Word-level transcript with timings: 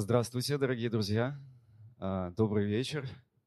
Здравствуйте, 0.00 0.58
дорогие 0.58 0.90
друзья. 0.90 1.36
А, 1.98 2.30
добрый 2.30 2.66
вечер. 2.66 3.04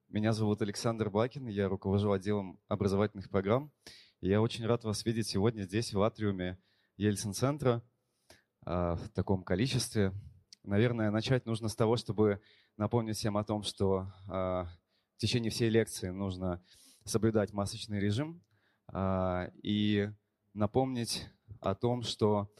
Меня 0.09 0.33
зовут 0.33 0.61
Александр 0.61 1.09
Бакин, 1.09 1.47
я 1.47 1.69
руковожу 1.69 2.11
отделом 2.11 2.59
образовательных 2.67 3.29
программ. 3.29 3.71
я 4.19 4.41
очень 4.41 4.65
рад 4.65 4.83
вас 4.83 5.05
видеть 5.05 5.29
сегодня 5.29 5.61
здесь, 5.61 5.93
в 5.93 6.01
атриуме 6.01 6.59
Ельцин-центра, 6.97 7.81
а, 8.65 8.97
в 8.97 9.09
таком 9.11 9.43
количестве. 9.43 10.11
Наверное, 10.63 11.09
начать 11.09 11.45
нужно 11.45 11.69
с 11.69 11.75
того, 11.77 11.95
чтобы 11.95 12.41
напомнить 12.75 13.15
всем 13.15 13.37
о 13.37 13.45
том, 13.45 13.63
что 13.63 14.11
а, 14.27 14.65
в 15.15 15.19
течение 15.19 15.51
всей 15.51 15.69
лекции 15.69 16.09
нужно 16.09 16.61
соблюдать 17.05 17.53
масочный 17.53 18.01
режим 18.01 18.43
и 19.63 20.09
напомнить 20.53 21.29
о 21.61 21.75
том, 21.75 22.03
что 22.03 22.51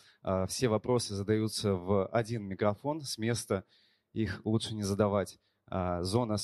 все 0.48 0.70
вопросы 0.70 1.14
задаются 1.14 1.74
в 1.74 2.08
один 2.08 2.46
микрофон 2.46 3.02
с 3.02 3.18
места– 3.18 3.66
их 4.14 4.42
лучше 4.46 4.76
не 4.76 4.84
задавать. 4.84 5.40
А, 5.68 6.04
зона 6.04 6.38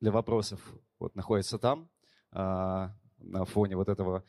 для 0.00 0.12
вопросов 0.12 0.60
вот 0.98 1.14
находится 1.14 1.58
там, 1.58 1.88
а, 2.30 2.94
на 3.18 3.44
фоне 3.44 3.76
вот 3.76 3.88
этого, 3.88 4.24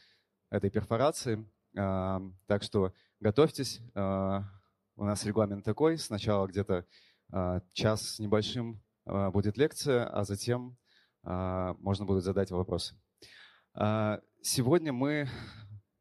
этой 0.50 0.70
перфорации. 0.70 1.46
А, 1.78 2.22
так 2.48 2.64
что 2.64 2.94
готовьтесь. 3.20 3.82
У 4.98 5.06
нас 5.06 5.26
регламент 5.26 5.66
такой. 5.66 5.98
Сначала 5.98 6.48
где-то 6.48 6.86
час 7.74 8.16
с 8.16 8.20
небольшим 8.20 8.82
будет 9.06 9.58
лекция, 9.58 10.06
а 10.06 10.24
затем 10.26 10.78
можно 11.24 12.06
будет 12.06 12.24
задать 12.24 12.52
вопросы. 12.52 12.96
Сегодня 14.42 14.92
мы 14.92 15.30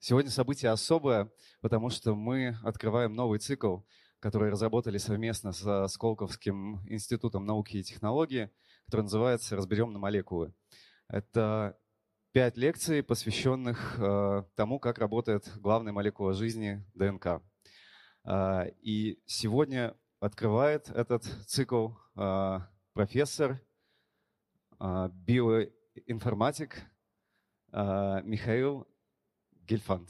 Сегодня 0.02 0.30
событие 0.30 0.70
особое, 0.70 1.30
потому 1.60 1.90
что 1.90 2.14
мы 2.14 2.56
открываем 2.62 3.12
новый 3.12 3.38
цикл 3.38 3.80
который 4.20 4.50
разработали 4.50 4.98
совместно 4.98 5.52
с 5.52 5.88
Сколковским 5.88 6.86
институтом 6.88 7.46
науки 7.46 7.78
и 7.78 7.82
технологии, 7.82 8.50
который 8.86 9.02
называется 9.02 9.56
«Разберем 9.56 9.92
на 9.92 9.98
молекулы». 9.98 10.52
Это 11.08 11.76
пять 12.32 12.56
лекций, 12.56 13.02
посвященных 13.02 13.98
э, 13.98 14.44
тому, 14.54 14.78
как 14.78 14.98
работает 14.98 15.50
главная 15.56 15.92
молекула 15.92 16.34
жизни 16.34 16.84
ДНК. 16.94 17.42
Э, 18.24 18.70
и 18.80 19.20
сегодня 19.26 19.96
открывает 20.20 20.88
этот 20.90 21.24
цикл 21.46 21.90
э, 22.16 22.58
профессор, 22.92 23.60
биоинформатик 24.80 26.80
Михаил 27.70 28.88
Гельфанд. 29.66 30.08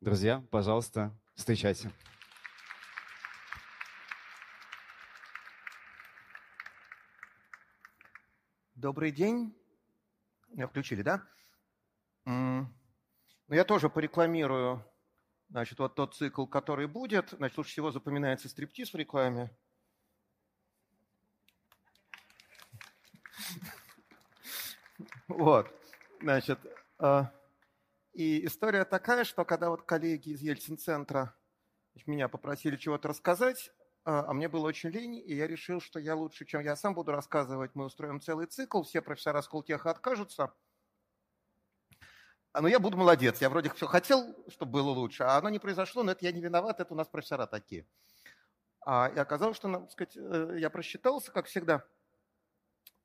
Друзья, 0.00 0.44
пожалуйста, 0.50 1.16
встречайте. 1.36 1.92
Добрый 8.78 9.10
день. 9.10 9.52
Включили, 10.68 11.02
да? 11.02 11.26
Ну, 12.24 12.68
я 13.48 13.64
тоже 13.64 13.90
порекламирую, 13.90 14.84
значит, 15.48 15.80
вот 15.80 15.96
тот 15.96 16.14
цикл, 16.14 16.46
который 16.46 16.86
будет. 16.86 17.30
Значит, 17.30 17.58
лучше 17.58 17.72
всего 17.72 17.90
запоминается 17.90 18.48
стриптиз 18.48 18.92
в 18.92 18.96
рекламе. 18.96 19.50
Вот, 25.26 25.68
значит, 26.20 26.60
а, 27.00 27.32
и 28.12 28.46
история 28.46 28.84
такая, 28.84 29.24
что 29.24 29.44
когда 29.44 29.70
вот 29.70 29.82
коллеги 29.82 30.30
из 30.30 30.40
Ельцин-центра 30.40 31.34
меня 32.06 32.28
попросили 32.28 32.76
чего-то 32.76 33.08
рассказать, 33.08 33.72
а, 34.08 34.24
а 34.26 34.32
мне 34.32 34.48
было 34.48 34.66
очень 34.66 34.88
лень, 34.88 35.16
и 35.16 35.34
я 35.34 35.46
решил, 35.46 35.82
что 35.82 36.00
я 36.00 36.14
лучше, 36.14 36.46
чем 36.46 36.62
я 36.62 36.76
сам 36.76 36.94
буду 36.94 37.12
рассказывать, 37.12 37.72
мы 37.74 37.84
устроим 37.84 38.22
целый 38.22 38.46
цикл, 38.46 38.82
все 38.82 39.02
профессора 39.02 39.42
Сколтеха 39.42 39.90
откажутся. 39.90 40.54
А, 42.54 42.62
но 42.62 42.68
я 42.68 42.78
буду 42.78 42.96
молодец, 42.96 43.42
я 43.42 43.50
вроде 43.50 43.68
все 43.68 43.86
хотел, 43.86 44.34
чтобы 44.48 44.72
было 44.72 44.88
лучше, 44.88 45.24
а 45.24 45.36
оно 45.36 45.50
не 45.50 45.58
произошло, 45.58 46.02
но 46.02 46.12
это 46.12 46.24
я 46.24 46.32
не 46.32 46.40
виноват, 46.40 46.80
это 46.80 46.94
у 46.94 46.96
нас 46.96 47.06
профессора 47.06 47.44
такие. 47.44 47.86
А, 48.80 49.12
и 49.14 49.18
оказалось, 49.18 49.58
что, 49.58 49.70
так 49.70 49.92
сказать, 49.92 50.16
э, 50.16 50.56
я 50.58 50.70
просчитался, 50.70 51.30
как 51.30 51.44
всегда. 51.44 51.84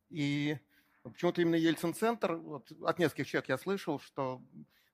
И 0.08 0.58
почему-то 1.04 1.42
именно 1.42 1.56
Ельцин-центр, 1.56 2.36
вот, 2.36 2.72
от 2.82 2.98
нескольких 2.98 3.28
человек 3.28 3.50
я 3.50 3.58
слышал, 3.58 4.00
что 4.00 4.42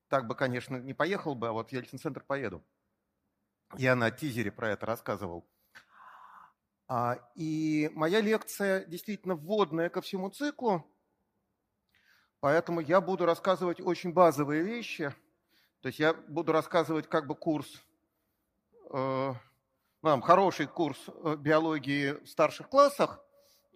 так 0.07 0.25
бы, 0.25 0.33
конечно, 0.33 0.77
не 0.77 0.95
поехал 0.95 1.35
бы, 1.35 1.49
а 1.49 1.51
вот 1.51 1.71
Ельцин-центр 1.71 2.23
поеду. 2.23 2.65
Я 3.77 3.95
на 3.95 4.09
тизере 4.09 4.51
про 4.51 4.71
это 4.71 4.87
рассказывал. 4.87 5.47
А, 6.91 7.19
и 7.35 7.91
моя 7.93 8.19
лекция 8.19 8.83
действительно 8.85 9.35
вводная 9.35 9.89
ко 9.89 10.01
всему 10.01 10.31
циклу, 10.31 10.91
поэтому 12.39 12.79
я 12.79 12.99
буду 12.99 13.27
рассказывать 13.27 13.79
очень 13.79 14.11
базовые 14.11 14.63
вещи. 14.63 15.13
То 15.81 15.89
есть 15.89 15.99
я 15.99 16.15
буду 16.15 16.51
рассказывать 16.51 17.07
как 17.07 17.27
бы 17.27 17.35
курс, 17.35 17.79
э, 18.91 19.33
ну, 20.01 20.21
хороший 20.21 20.65
курс 20.65 20.99
э, 21.07 21.35
биологии 21.37 22.13
в 22.23 22.27
старших 22.27 22.69
классах 22.69 23.23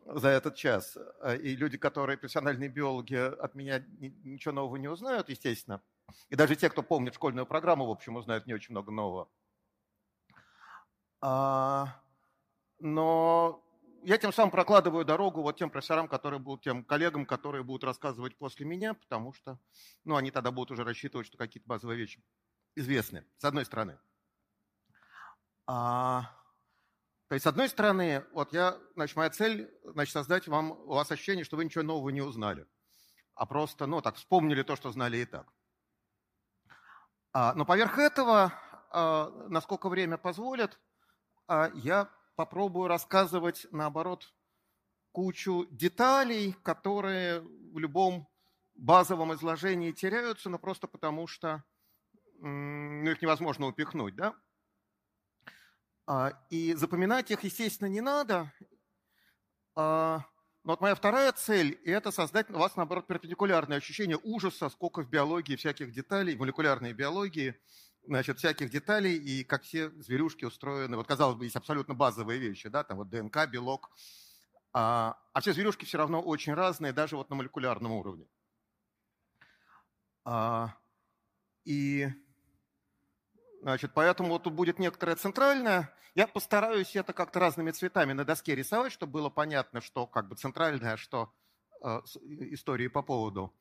за 0.06 0.30
этот 0.30 0.56
час. 0.56 0.98
И 1.40 1.56
люди, 1.56 1.78
которые 1.78 2.18
профессиональные 2.18 2.68
биологи, 2.68 3.16
от 3.16 3.54
меня 3.54 3.86
ничего 4.24 4.56
нового 4.56 4.78
не 4.78 4.88
узнают, 4.88 5.30
естественно. 5.30 5.84
И 6.30 6.36
даже 6.36 6.56
те, 6.56 6.68
кто 6.68 6.82
помнит 6.82 7.14
школьную 7.14 7.46
программу, 7.46 7.86
в 7.86 7.92
общем, 7.92 8.16
узнают 8.16 8.48
не 8.48 8.56
очень 8.56 8.74
много 8.74 8.92
нового. 8.92 9.30
Но 12.84 13.64
я 14.04 14.18
тем 14.18 14.34
самым 14.34 14.52
прокладываю 14.52 15.06
дорогу 15.06 15.42
вот 15.42 15.58
тем 15.58 15.70
профессорам, 15.70 16.10
которые 16.10 16.42
будут, 16.42 16.66
тем 16.66 16.84
коллегам, 16.84 17.26
которые 17.26 17.64
будут 17.64 17.86
рассказывать 17.86 18.38
после 18.38 18.66
меня, 18.66 18.94
потому 18.94 19.32
что, 19.32 19.58
ну, 20.04 20.18
они 20.18 20.32
тогда 20.32 20.52
будут 20.52 20.72
уже 20.72 20.84
рассчитывать, 20.84 21.28
что 21.28 21.38
какие-то 21.38 21.66
базовые 21.66 21.98
вещи 21.98 22.22
известны, 22.76 23.26
с 23.38 23.46
одной 23.46 23.64
стороны. 23.64 23.98
А, 25.66 26.24
то 27.30 27.36
есть, 27.36 27.46
с 27.46 27.48
одной 27.48 27.70
стороны, 27.70 28.26
вот 28.34 28.52
я, 28.52 28.78
значит, 28.96 29.16
моя 29.16 29.30
цель, 29.30 29.74
значит, 29.86 30.12
создать 30.12 30.50
вам, 30.50 30.72
у 30.72 30.94
вас 30.94 31.10
ощущение, 31.10 31.46
что 31.46 31.56
вы 31.56 31.64
ничего 31.64 31.86
нового 31.86 32.10
не 32.10 32.22
узнали, 32.22 32.68
а 33.34 33.46
просто, 33.46 33.86
ну, 33.86 34.02
так, 34.02 34.18
вспомнили 34.18 34.62
то, 34.62 34.76
что 34.76 34.92
знали 34.92 35.20
и 35.20 35.26
так. 35.26 35.48
А, 37.32 37.54
но 37.54 37.64
поверх 37.64 37.98
этого, 37.98 38.52
а, 38.92 39.30
насколько 39.48 39.88
время 39.88 40.18
позволит, 40.18 40.78
а, 41.48 41.72
я 41.76 42.10
попробую 42.36 42.88
рассказывать, 42.88 43.68
наоборот, 43.72 44.34
кучу 45.12 45.68
деталей, 45.72 46.54
которые 46.64 47.42
в 47.42 47.78
любом 47.78 48.28
базовом 48.76 49.34
изложении 49.34 49.92
теряются, 49.92 50.50
но 50.50 50.58
просто 50.58 50.88
потому 50.88 51.28
что 51.28 51.64
ну, 52.40 53.10
их 53.10 53.22
невозможно 53.22 53.68
упихнуть, 53.68 54.16
да? 54.16 54.36
А, 56.06 56.34
и 56.50 56.74
запоминать 56.74 57.32
их, 57.32 57.44
естественно, 57.44 57.88
не 57.88 58.02
надо. 58.02 58.52
А, 59.76 60.26
но 60.64 60.74
вот 60.74 60.82
моя 60.82 60.96
вторая 60.96 61.32
цель– 61.32 61.80
это 61.86 62.12
создать 62.12 62.50
у 62.50 62.58
вас, 62.58 62.76
наоборот, 62.76 63.08
перпендикулярное 63.08 63.78
ощущение 63.78 64.20
ужаса, 64.22 64.70
сколько 64.70 65.04
в 65.04 65.10
биологии 65.10 65.56
всяких 65.56 65.94
деталей, 65.94 66.36
в 66.36 66.40
молекулярной 66.40 66.94
биологии– 66.94 67.56
значит, 68.06 68.40
всяких 68.40 68.70
деталей 68.70 69.16
и 69.16 69.44
как 69.44 69.64
все 69.64 69.90
зверюшки 69.92 70.46
устроены. 70.46 70.98
Вот, 70.98 71.08
казалось 71.08 71.38
бы, 71.38 71.46
есть 71.46 71.56
абсолютно 71.56 71.94
базовые 71.94 72.40
вещи, 72.40 72.70
да, 72.70 72.84
там 72.84 72.98
вот 72.98 73.10
ДНК, 73.10 73.48
белок. 73.48 73.92
А, 74.74 75.18
а 75.34 75.42
все 75.42 75.54
зверюшки 75.54 75.86
все 75.86 75.98
равно 75.98 76.22
очень 76.22 76.54
разные, 76.54 76.94
даже 76.94 77.16
вот 77.16 77.30
на 77.30 77.36
молекулярном 77.36 77.92
уровне. 77.92 78.28
А, 80.26 80.76
и, 81.66 82.08
значит, 83.62 83.94
поэтому 83.94 84.30
вот 84.30 84.44
тут 84.44 84.54
будет 84.54 84.80
некоторое 84.80 85.16
центральное. 85.16 85.94
Я 86.16 86.28
постараюсь 86.28 86.96
это 86.96 87.14
как-то 87.14 87.40
разными 87.40 87.72
цветами 87.72 88.14
на 88.14 88.26
доске 88.26 88.56
рисовать, 88.56 88.92
чтобы 88.92 89.14
было 89.14 89.30
понятно, 89.30 89.82
что 89.82 90.06
как 90.08 90.28
бы 90.28 90.36
центральное, 90.36 90.98
что 90.98 91.34
э, 91.82 92.02
истории 92.52 92.88
по 92.88 93.02
поводу. 93.02 93.54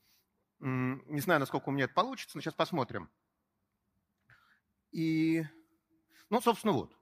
Не 0.60 1.20
знаю, 1.20 1.40
насколько 1.40 1.70
у 1.70 1.72
меня 1.72 1.86
это 1.86 1.94
получится, 1.94 2.36
но 2.36 2.40
сейчас 2.40 2.54
посмотрим. 2.54 3.10
И, 4.92 5.44
ну, 6.30 6.40
собственно, 6.40 6.74
вот. 6.74 6.96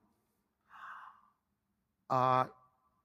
А, 2.08 2.50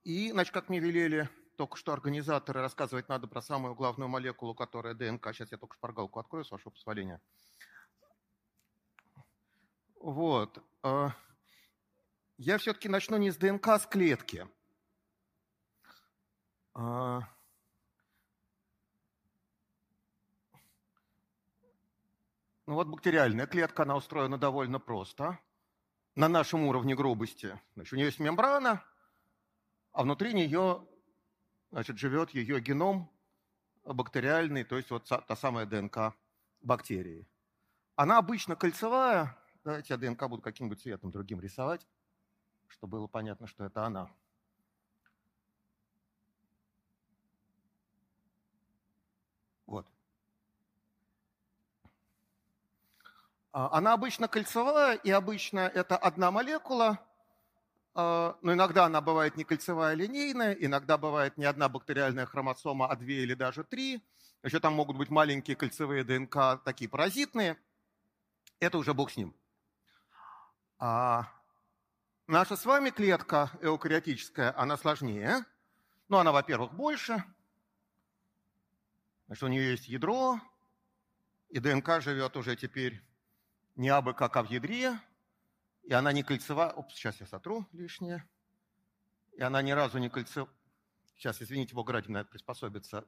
и, 0.03 0.31
значит, 0.31 0.53
как 0.53 0.69
мне 0.69 0.79
велели 0.79 1.29
только 1.57 1.77
что 1.77 1.93
организаторы, 1.93 2.61
рассказывать 2.61 3.09
надо 3.09 3.27
про 3.27 3.41
самую 3.41 3.75
главную 3.75 4.09
молекулу, 4.09 4.53
которая 4.53 4.93
ДНК. 4.93 5.33
Сейчас 5.33 5.51
я 5.51 5.57
только 5.57 5.75
шпаргалку 5.75 6.19
открою, 6.19 6.45
с 6.45 6.51
вашего 6.51 6.71
позволения. 6.71 7.21
Вот. 9.99 10.63
А, 10.83 11.15
я 12.37 12.57
все-таки 12.57 12.89
начну 12.89 13.17
не 13.17 13.31
с 13.31 13.37
ДНК, 13.37 13.67
а 13.69 13.79
с 13.79 13.87
клетки. 13.87 14.47
Ну 22.67 22.73
вот 22.73 22.87
бактериальная 22.87 23.45
клетка, 23.45 23.83
она 23.83 23.95
устроена 23.95 24.37
довольно 24.37 24.79
просто. 24.79 25.39
На 26.15 26.27
нашем 26.27 26.63
уровне 26.63 26.95
грубости. 26.95 27.59
Значит, 27.75 27.93
у 27.93 27.95
нее 27.97 28.05
есть 28.05 28.19
мембрана, 28.19 28.83
а 29.91 30.03
внутри 30.03 30.33
нее 30.33 30.87
значит, 31.71 31.97
живет 31.97 32.31
ее 32.31 32.61
геном 32.61 33.11
бактериальный, 33.83 34.63
то 34.63 34.77
есть 34.77 34.89
вот 34.89 35.05
та 35.05 35.35
самая 35.35 35.65
ДНК 35.65 36.15
бактерии. 36.61 37.27
Она 37.95 38.17
обычно 38.17 38.55
кольцевая. 38.55 39.37
Давайте 39.63 39.93
я 39.93 39.97
ДНК 39.97 40.27
буду 40.27 40.41
каким-нибудь 40.41 40.81
цветом 40.81 41.11
другим 41.11 41.41
рисовать, 41.41 41.85
чтобы 42.67 42.97
было 42.97 43.07
понятно, 43.07 43.45
что 43.45 43.65
это 43.65 43.83
она. 43.85 44.09
Вот. 49.65 49.87
А, 51.83 53.41
она 53.55 53.93
обычно 53.93 54.27
кольцевая, 54.27 54.97
и 54.97 55.09
обычно 55.11 55.59
это 55.59 55.95
одна 55.95 56.29
молекула, 56.29 56.99
а, 57.93 58.37
но 58.41 58.51
иногда 58.51 58.83
она 58.83 58.99
бывает 58.99 59.37
не 59.37 59.45
кольцевая, 59.45 59.93
а 59.93 59.95
линейная, 59.95 60.51
иногда 60.51 60.97
бывает 60.97 61.37
не 61.37 61.45
одна 61.45 61.69
бактериальная 61.69 62.25
хромосома, 62.25 62.87
а 62.87 62.97
две 62.97 63.23
или 63.23 63.33
даже 63.33 63.63
три. 63.63 64.03
Еще 64.43 64.59
там 64.59 64.73
могут 64.73 64.97
быть 64.97 65.09
маленькие 65.09 65.55
кольцевые 65.55 66.03
ДНК, 66.03 66.61
такие 66.65 66.89
паразитные. 66.89 67.57
Это 68.59 68.77
уже 68.77 68.93
бог 68.93 69.09
с 69.09 69.15
ним. 69.15 69.33
А 70.77 71.31
наша 72.27 72.57
с 72.57 72.65
вами 72.65 72.89
клетка 72.89 73.51
эукариотическая, 73.61 74.53
она 74.59 74.75
сложнее. 74.75 75.45
Ну, 76.09 76.17
она, 76.17 76.33
во-первых, 76.33 76.73
больше. 76.73 77.23
Значит, 79.27 79.43
у 79.43 79.47
нее 79.47 79.71
есть 79.71 79.87
ядро, 79.87 80.41
и 81.49 81.59
ДНК 81.59 82.01
живет 82.01 82.35
уже 82.35 82.57
теперь 82.57 83.01
не 83.75 83.89
абы 83.89 84.13
как, 84.13 84.35
а 84.37 84.43
в 84.43 84.49
ядре, 84.49 84.99
и 85.83 85.93
она 85.93 86.11
не 86.11 86.23
кольцевая. 86.23 86.69
Опс, 86.69 86.95
сейчас 86.95 87.19
я 87.19 87.27
сотру 87.27 87.67
лишнее. 87.71 88.27
И 89.33 89.41
она 89.41 89.61
ни 89.61 89.71
разу 89.71 89.97
не 89.97 90.09
кольцевая. 90.09 90.51
Сейчас, 91.15 91.41
извините, 91.41 91.75
Бог 91.75 91.89
ради, 91.89 92.09
надо 92.09 92.29
приспособиться. 92.29 93.05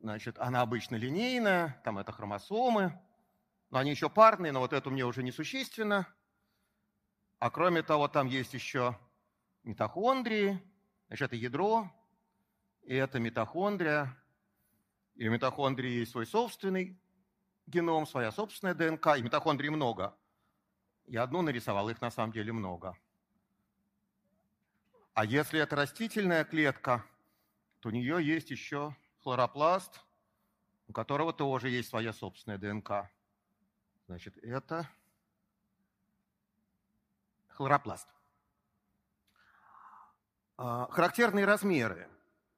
Значит, 0.00 0.38
она 0.38 0.62
обычно 0.62 0.96
линейная, 0.96 1.80
там 1.84 1.98
это 1.98 2.10
хромосомы, 2.12 2.98
но 3.70 3.78
они 3.78 3.90
еще 3.90 4.08
парные, 4.08 4.50
но 4.50 4.60
вот 4.60 4.72
это 4.72 4.88
мне 4.88 5.04
уже 5.04 5.22
несущественно. 5.22 6.06
А 7.38 7.50
кроме 7.50 7.82
того, 7.82 8.08
там 8.08 8.26
есть 8.26 8.54
еще 8.54 8.98
митохондрии, 9.62 10.60
значит, 11.08 11.26
это 11.26 11.36
ядро, 11.36 11.90
и 12.82 12.94
это 12.94 13.18
митохондрия, 13.18 14.16
и 15.20 15.28
у 15.28 15.30
митохондрии 15.30 15.98
есть 15.98 16.12
свой 16.12 16.24
собственный 16.24 16.98
геном, 17.66 18.06
своя 18.06 18.32
собственная 18.32 18.72
ДНК, 18.72 19.18
и 19.18 19.22
митохондрий 19.22 19.68
много. 19.68 20.16
Я 21.06 21.24
одну 21.24 21.42
нарисовал, 21.42 21.90
их 21.90 22.00
на 22.00 22.10
самом 22.10 22.32
деле 22.32 22.54
много. 22.54 22.96
А 25.12 25.26
если 25.26 25.60
это 25.60 25.76
растительная 25.76 26.42
клетка, 26.44 27.04
то 27.80 27.90
у 27.90 27.92
нее 27.92 28.24
есть 28.24 28.50
еще 28.50 28.96
хлоропласт, 29.18 30.00
у 30.88 30.94
которого 30.94 31.34
тоже 31.34 31.68
есть 31.68 31.90
своя 31.90 32.14
собственная 32.14 32.56
ДНК. 32.56 33.10
Значит, 34.06 34.38
это 34.38 34.88
хлоропласт. 37.48 38.08
А, 40.56 40.86
характерные 40.90 41.44
размеры, 41.44 42.08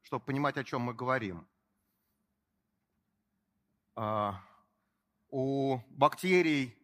чтобы 0.02 0.24
понимать, 0.24 0.56
о 0.58 0.62
чем 0.62 0.82
мы 0.82 0.94
говорим. 0.94 1.48
А, 3.94 4.42
у 5.30 5.78
бактерий 5.90 6.76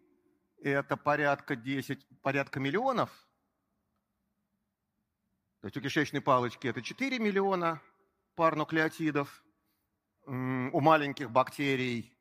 это 0.63 0.97
порядка 0.97 1.57
10, 1.57 2.07
порядка 2.21 2.61
миллионов. 2.61 3.11
То 5.61 5.67
есть 5.67 5.77
у 5.77 5.81
кишечной 5.81 6.21
палочки 6.21 6.67
это 6.69 6.83
4 6.83 7.19
миллиона 7.19 7.81
пар 8.35 8.57
нуклеотидов. 8.57 9.45
У 10.27 10.81
маленьких 10.81 11.31
бактерий 11.31 12.15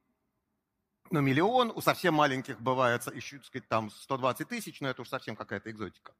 ну, 1.09 1.21
миллион, 1.21 1.71
у 1.75 1.81
совсем 1.81 2.13
маленьких 2.13 2.59
бывает 2.61 3.05
еще, 3.13 3.37
так 3.37 3.45
сказать, 3.45 3.67
там 3.69 3.89
120 3.89 4.47
тысяч, 4.47 4.81
но 4.81 4.89
это 4.89 5.01
уж 5.01 5.09
совсем 5.09 5.35
какая-то 5.35 5.71
экзотика. 5.71 6.13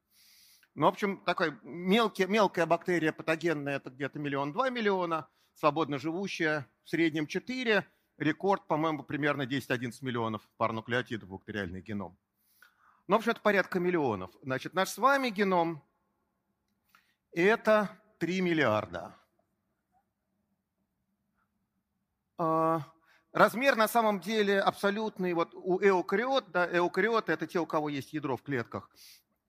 Ну, 0.74 0.86
в 0.86 0.90
общем, 0.90 1.18
такая 1.24 1.58
мелкая, 1.62 2.26
мелкая 2.26 2.66
бактерия 2.66 3.12
патогенная, 3.12 3.76
это 3.76 3.90
где-то 3.90 4.18
миллион-два 4.18 4.70
миллиона, 4.70 5.28
свободно 5.54 5.98
живущая 5.98 6.66
в 6.84 6.90
среднем 6.90 7.26
4, 7.26 7.86
Рекорд, 8.18 8.66
по-моему, 8.66 9.04
примерно 9.04 9.42
10-11 9.42 9.92
миллионов 10.02 10.42
пар 10.56 10.72
нуклеотидов 10.72 11.28
бактериальный 11.28 11.80
геном. 11.80 12.18
Ну, 13.06 13.16
в 13.16 13.18
общем, 13.18 13.30
это 13.30 13.40
порядка 13.40 13.78
миллионов. 13.78 14.30
Значит, 14.42 14.74
наш 14.74 14.90
с 14.90 14.98
вами 14.98 15.30
геном– 15.30 15.82
это 17.32 17.88
3 18.18 18.40
миллиарда. 18.40 19.14
А, 22.38 22.82
размер 23.32 23.76
на 23.76 23.86
самом 23.86 24.20
деле 24.20 24.60
абсолютный, 24.60 25.32
вот 25.32 25.54
у 25.54 25.80
эукариот, 25.80 26.50
да, 26.50 26.68
эукариоты– 26.76 27.32
это 27.34 27.46
те, 27.46 27.60
у 27.60 27.66
кого 27.66 27.88
есть 27.88 28.12
ядро 28.12 28.36
в 28.36 28.42
клетках. 28.42 28.90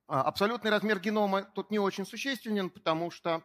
А, 0.06 0.22
абсолютный 0.22 0.70
размер 0.70 1.00
генома 1.00 1.42
тут 1.42 1.72
не 1.72 1.80
очень 1.80 2.06
существенен, 2.06 2.70
потому 2.70 3.10
что 3.10 3.42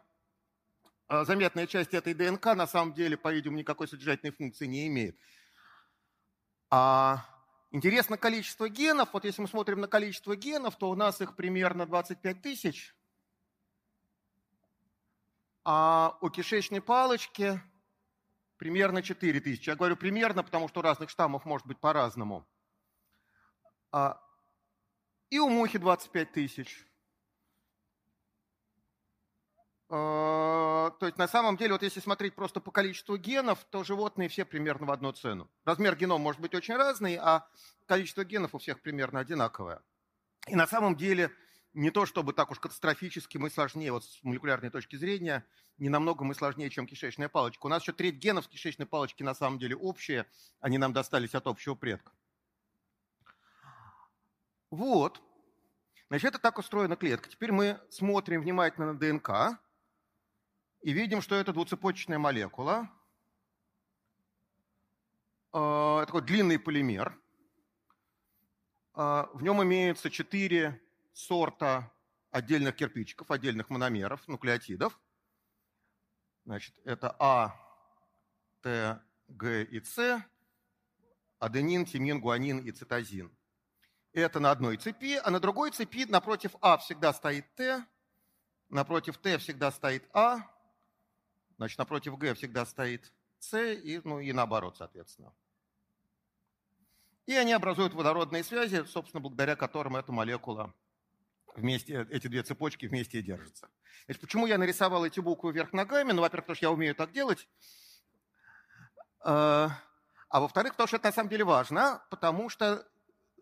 заметная 1.08 1.66
часть 1.66 1.94
этой 1.94 2.14
ДНК 2.14 2.46
на 2.54 2.66
самом 2.66 2.94
деле, 2.94 3.16
по-видимому, 3.16 3.58
никакой 3.58 3.88
содержательной 3.88 4.32
функции 4.32 4.66
не 4.66 4.86
имеет. 4.88 5.18
А 6.70 7.24
интересно 7.70 8.16
количество 8.16 8.68
генов. 8.68 9.12
Вот 9.12 9.24
если 9.24 9.42
мы 9.42 9.48
смотрим 9.48 9.80
на 9.80 9.88
количество 9.88 10.34
генов, 10.34 10.76
то 10.76 10.90
у 10.90 10.94
нас 10.94 11.20
их 11.20 11.36
примерно 11.36 11.86
25 11.86 12.42
тысяч. 12.42 12.94
А 15.64 16.18
у 16.20 16.30
кишечной 16.30 16.80
палочки 16.80 17.60
примерно 18.56 19.02
4 19.02 19.40
тысячи. 19.40 19.68
Я 19.68 19.76
говорю 19.76 19.96
примерно, 19.96 20.42
потому 20.42 20.68
что 20.68 20.80
у 20.80 20.82
разных 20.82 21.10
штаммов 21.10 21.44
может 21.44 21.66
быть 21.66 21.78
по-разному. 21.78 22.46
А, 23.92 24.20
и 25.30 25.38
у 25.38 25.48
мухи 25.48 25.78
25 25.78 26.32
тысяч. 26.32 26.86
А, 29.88 30.90
то 30.98 31.06
есть 31.06 31.16
на 31.18 31.28
самом 31.28 31.56
деле, 31.56 31.72
вот 31.72 31.82
если 31.82 32.00
смотреть 32.00 32.34
просто 32.34 32.60
по 32.60 32.70
количеству 32.70 33.16
генов, 33.16 33.64
то 33.70 33.84
животные 33.84 34.28
все 34.28 34.44
примерно 34.44 34.86
в 34.86 34.90
одну 34.90 35.12
цену. 35.12 35.48
Размер 35.64 35.94
генома 35.96 36.22
может 36.22 36.40
быть 36.40 36.54
очень 36.54 36.74
разный, 36.74 37.16
а 37.16 37.48
количество 37.86 38.24
генов 38.24 38.54
у 38.54 38.58
всех 38.58 38.80
примерно 38.80 39.20
одинаковое. 39.20 39.80
И 40.48 40.56
на 40.56 40.66
самом 40.66 40.96
деле 40.96 41.30
не 41.72 41.90
то 41.90 42.06
чтобы 42.06 42.32
так 42.32 42.50
уж 42.50 42.58
катастрофически 42.58 43.38
мы 43.38 43.50
сложнее, 43.50 43.92
вот 43.92 44.04
с 44.04 44.22
молекулярной 44.22 44.70
точки 44.70 44.96
зрения, 44.96 45.44
не 45.78 45.88
намного 45.88 46.24
мы 46.24 46.34
сложнее, 46.34 46.70
чем 46.70 46.86
кишечная 46.86 47.28
палочка. 47.28 47.66
У 47.66 47.68
нас 47.68 47.82
еще 47.82 47.92
треть 47.92 48.16
генов 48.16 48.46
с 48.46 48.48
кишечной 48.48 48.86
палочки 48.86 49.22
на 49.22 49.34
самом 49.34 49.58
деле 49.58 49.76
общие, 49.76 50.26
они 50.60 50.78
нам 50.78 50.92
достались 50.92 51.34
от 51.34 51.46
общего 51.46 51.74
предка. 51.74 52.12
Вот. 54.70 55.20
Значит, 56.08 56.30
это 56.30 56.38
так 56.38 56.58
устроена 56.58 56.96
клетка. 56.96 57.28
Теперь 57.28 57.52
мы 57.52 57.78
смотрим 57.90 58.40
внимательно 58.40 58.92
на 58.92 58.98
ДНК 58.98 59.60
и 60.86 60.92
видим, 60.92 61.20
что 61.20 61.34
это 61.34 61.52
двуцепочечная 61.52 62.16
молекула. 62.16 62.88
Это 65.48 66.04
такой 66.06 66.22
длинный 66.22 66.60
полимер. 66.60 67.20
А, 68.94 69.28
в 69.32 69.42
нем 69.42 69.60
имеются 69.64 70.10
четыре 70.10 70.80
сорта 71.12 71.92
отдельных 72.30 72.76
кирпичиков, 72.76 73.32
отдельных 73.32 73.68
мономеров, 73.68 74.28
нуклеотидов. 74.28 74.96
Значит, 76.44 76.72
это 76.84 77.16
А, 77.18 77.56
Т, 78.62 79.02
Г 79.26 79.64
и 79.64 79.80
С, 79.80 80.24
аденин, 81.40 81.84
тимин, 81.84 82.20
гуанин 82.20 82.60
и 82.60 82.70
цитозин. 82.70 83.36
Это 84.12 84.38
на 84.38 84.52
одной 84.52 84.76
цепи, 84.76 85.16
а 85.16 85.32
на 85.32 85.40
другой 85.40 85.72
цепи 85.72 86.04
напротив 86.04 86.54
А 86.60 86.76
всегда 86.78 87.12
стоит 87.12 87.52
Т, 87.56 87.84
напротив 88.68 89.18
Т 89.18 89.36
всегда 89.38 89.72
стоит 89.72 90.08
А, 90.12 90.48
Значит, 91.56 91.78
напротив 91.78 92.18
Г 92.18 92.34
всегда 92.34 92.66
стоит 92.66 93.12
С, 93.38 93.58
и, 93.58 94.00
ну 94.04 94.20
и 94.20 94.32
наоборот, 94.32 94.76
соответственно. 94.76 95.32
И 97.26 97.34
они 97.34 97.52
образуют 97.52 97.92
водородные 97.94 98.44
связи, 98.44 98.84
собственно, 98.84 99.20
благодаря 99.20 99.56
которым 99.56 99.96
эта 99.96 100.12
молекула 100.12 100.72
вместе, 101.56 102.06
эти 102.10 102.28
две 102.28 102.42
цепочки 102.42 102.86
вместе 102.86 103.18
и 103.18 103.22
держатся. 103.22 103.68
Значит, 104.04 104.20
почему 104.20 104.46
я 104.46 104.58
нарисовал 104.58 105.04
эти 105.04 105.20
буквы 105.20 105.52
вверх 105.52 105.72
ногами? 105.72 106.12
Ну, 106.12 106.20
во-первых, 106.20 106.44
потому 106.44 106.56
что 106.56 106.66
я 106.66 106.70
умею 106.70 106.94
так 106.94 107.12
делать. 107.12 107.48
А, 109.20 109.70
а 110.28 110.40
во-вторых, 110.40 110.72
потому 110.72 110.86
что 110.86 110.96
это 110.98 111.08
на 111.08 111.12
самом 111.12 111.30
деле 111.30 111.44
важно, 111.44 112.04
потому 112.10 112.48
что 112.48 112.86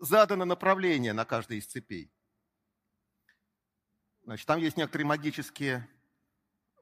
задано 0.01 0.45
направление 0.45 1.13
на 1.13 1.25
каждой 1.25 1.59
из 1.59 1.67
цепей. 1.67 2.11
Значит, 4.23 4.47
там 4.47 4.59
есть 4.61 4.77
некоторые 4.79 5.07
магические 5.07 5.87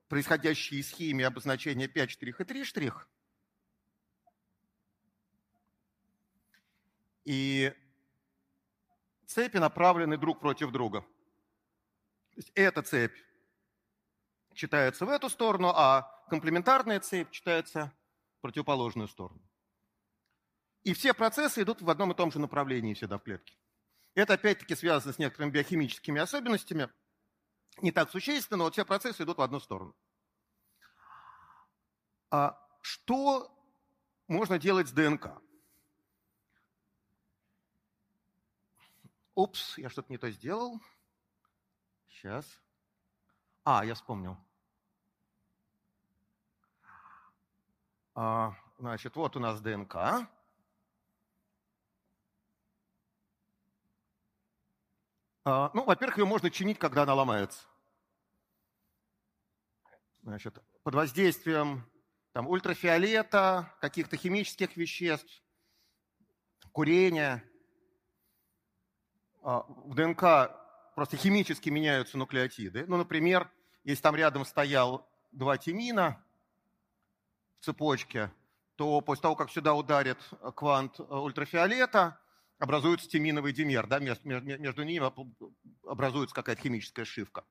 происходящие 0.09 0.81
из 0.81 0.91
химии 0.91 1.25
обозначения 1.25 1.89
5 1.89 2.11
штрих 2.11 2.41
и 2.41 2.45
3 2.45 2.65
штрих. 2.65 3.09
И 7.25 7.73
цепи 9.27 9.59
направлены 9.59 10.17
друг 10.17 10.41
против 10.41 10.71
друга. 10.71 11.01
То 11.01 12.37
есть 12.37 12.53
эта 12.55 12.83
цепь 12.83 13.17
читается 14.55 15.07
в 15.07 15.09
эту 15.09 15.29
сторону, 15.29 15.69
а 15.69 16.03
комплементарная 16.29 17.01
цепь 17.01 17.31
читается 17.31 17.93
в 18.39 18.41
противоположную 18.43 19.09
сторону. 19.09 19.41
И 20.85 20.95
все 20.95 21.15
процессы 21.15 21.63
идут 21.63 21.81
в 21.81 21.89
одном 21.89 22.13
и 22.13 22.15
том 22.15 22.33
же 22.33 22.39
направлении 22.39 22.95
всегда 22.95 23.19
в 23.19 23.23
клетке. 23.23 23.57
Это 24.15 24.35
опять-таки 24.35 24.75
связано 24.75 25.13
с 25.13 25.19
некоторыми 25.19 25.53
биохимическими 25.53 26.21
особенностями. 26.21 26.91
Не 27.81 27.91
так 27.91 28.11
существенно, 28.11 28.59
но 28.59 28.65
вот 28.65 28.75
все 28.75 28.85
процессы 28.85 29.23
идут 29.23 29.39
в 29.39 29.43
одну 29.43 29.59
сторону. 29.61 29.95
А 32.31 32.59
что 32.81 33.51
можно 34.29 34.59
делать 34.59 34.89
с 34.89 34.93
ДНК? 34.93 35.41
Упс, 39.35 39.79
я 39.79 39.89
что-то 39.89 40.13
не 40.13 40.19
то 40.19 40.31
сделал. 40.31 40.81
Сейчас. 42.09 42.61
А, 43.65 43.85
я 43.85 43.95
вспомнил. 43.95 44.37
А, 48.15 48.55
значит, 48.79 49.17
вот 49.17 49.37
у 49.37 49.41
нас 49.41 49.61
ДНК. 49.61 50.29
Ну, 55.45 55.85
во-первых, 55.85 56.19
ее 56.19 56.25
можно 56.25 56.51
чинить, 56.51 56.79
когда 56.79 57.03
она 57.03 57.15
ломается. 57.15 57.65
Значит, 60.23 60.59
под 60.85 60.95
воздействием 60.95 61.85
там, 62.33 62.47
ультрафиолета, 62.49 63.75
каких-то 63.81 64.17
химических 64.17 64.77
веществ, 64.77 65.43
курения. 66.73 67.45
А, 69.43 69.65
в 69.67 69.95
ДНК 69.95 70.55
просто 70.95 71.17
химически 71.17 71.69
меняются 71.71 72.17
нуклеотиды. 72.19 72.87
Ну, 72.87 72.97
например, 72.97 73.51
если 73.85 74.03
там 74.03 74.15
рядом 74.17 74.45
стоял 74.45 75.09
два 75.33 75.59
тимина 75.59 76.25
в 77.59 77.65
цепочке, 77.65 78.31
то 78.77 79.01
после 79.01 79.23
того, 79.23 79.37
как 79.37 79.51
сюда 79.51 79.75
ударит 79.75 80.19
квант 80.55 80.99
ультрафиолета, 81.01 82.19
образуется 82.63 83.09
тиминовый 83.09 83.53
димер, 83.53 83.89
да, 83.89 83.99
между, 83.99 84.25
между 84.25 84.85
ними 84.85 85.11
образуется 85.85 86.33
какая-то 86.33 86.63
химическая 86.63 87.05
шивка. 87.05 87.45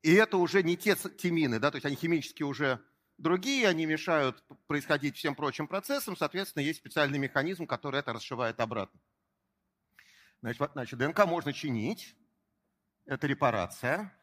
И 0.00 0.12
это 0.12 0.36
уже 0.36 0.62
не 0.62 0.76
те 0.76 0.94
тимины, 0.94 1.58
да, 1.58 1.72
то 1.72 1.76
есть 1.76 1.86
они 1.86 1.96
химически 1.96 2.44
уже 2.44 2.80
другие, 3.18 3.66
они 3.66 3.84
мешают 3.84 4.44
происходить 4.68 5.16
всем 5.16 5.34
прочим 5.34 5.66
процессам, 5.66 6.16
соответственно, 6.16 6.62
есть 6.62 6.78
специальный 6.78 7.18
механизм, 7.18 7.66
который 7.66 7.98
это 7.98 8.12
расшивает 8.12 8.60
обратно. 8.60 9.00
Значит, 10.40 10.70
значит 10.72 10.98
ДНК 11.00 11.26
можно 11.26 11.52
чинить, 11.52 12.14
это 13.06 13.26
репарация. 13.26 14.16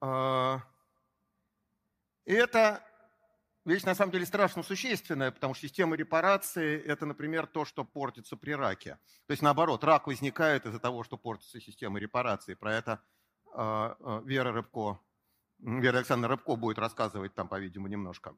А, 0.00 0.62
это 2.24 2.82
вещь 3.64 3.84
на 3.84 3.94
самом 3.94 4.12
деле 4.12 4.26
страшно 4.26 4.62
существенная, 4.62 5.30
потому 5.30 5.54
что 5.54 5.66
система 5.66 5.96
репарации– 5.96 6.80
это, 6.86 7.06
например, 7.06 7.46
то, 7.46 7.64
что 7.64 7.84
портится 7.84 8.36
при 8.36 8.52
раке. 8.52 8.98
То 9.26 9.32
есть, 9.32 9.42
наоборот, 9.42 9.84
рак 9.84 10.06
возникает 10.06 10.66
из-за 10.66 10.78
того, 10.78 11.04
что 11.04 11.16
портится 11.16 11.60
система 11.60 11.98
репарации. 11.98 12.54
Про 12.54 12.74
это 12.74 13.02
э, 13.54 14.22
Вера 14.24 14.52
Рыбко, 14.52 15.00
Вера 15.58 15.98
Александровна 15.98 16.36
Рыбко 16.36 16.56
будет 16.56 16.78
рассказывать 16.78 17.34
там, 17.34 17.48
по-видимому, 17.48 17.88
немножко 17.88 18.34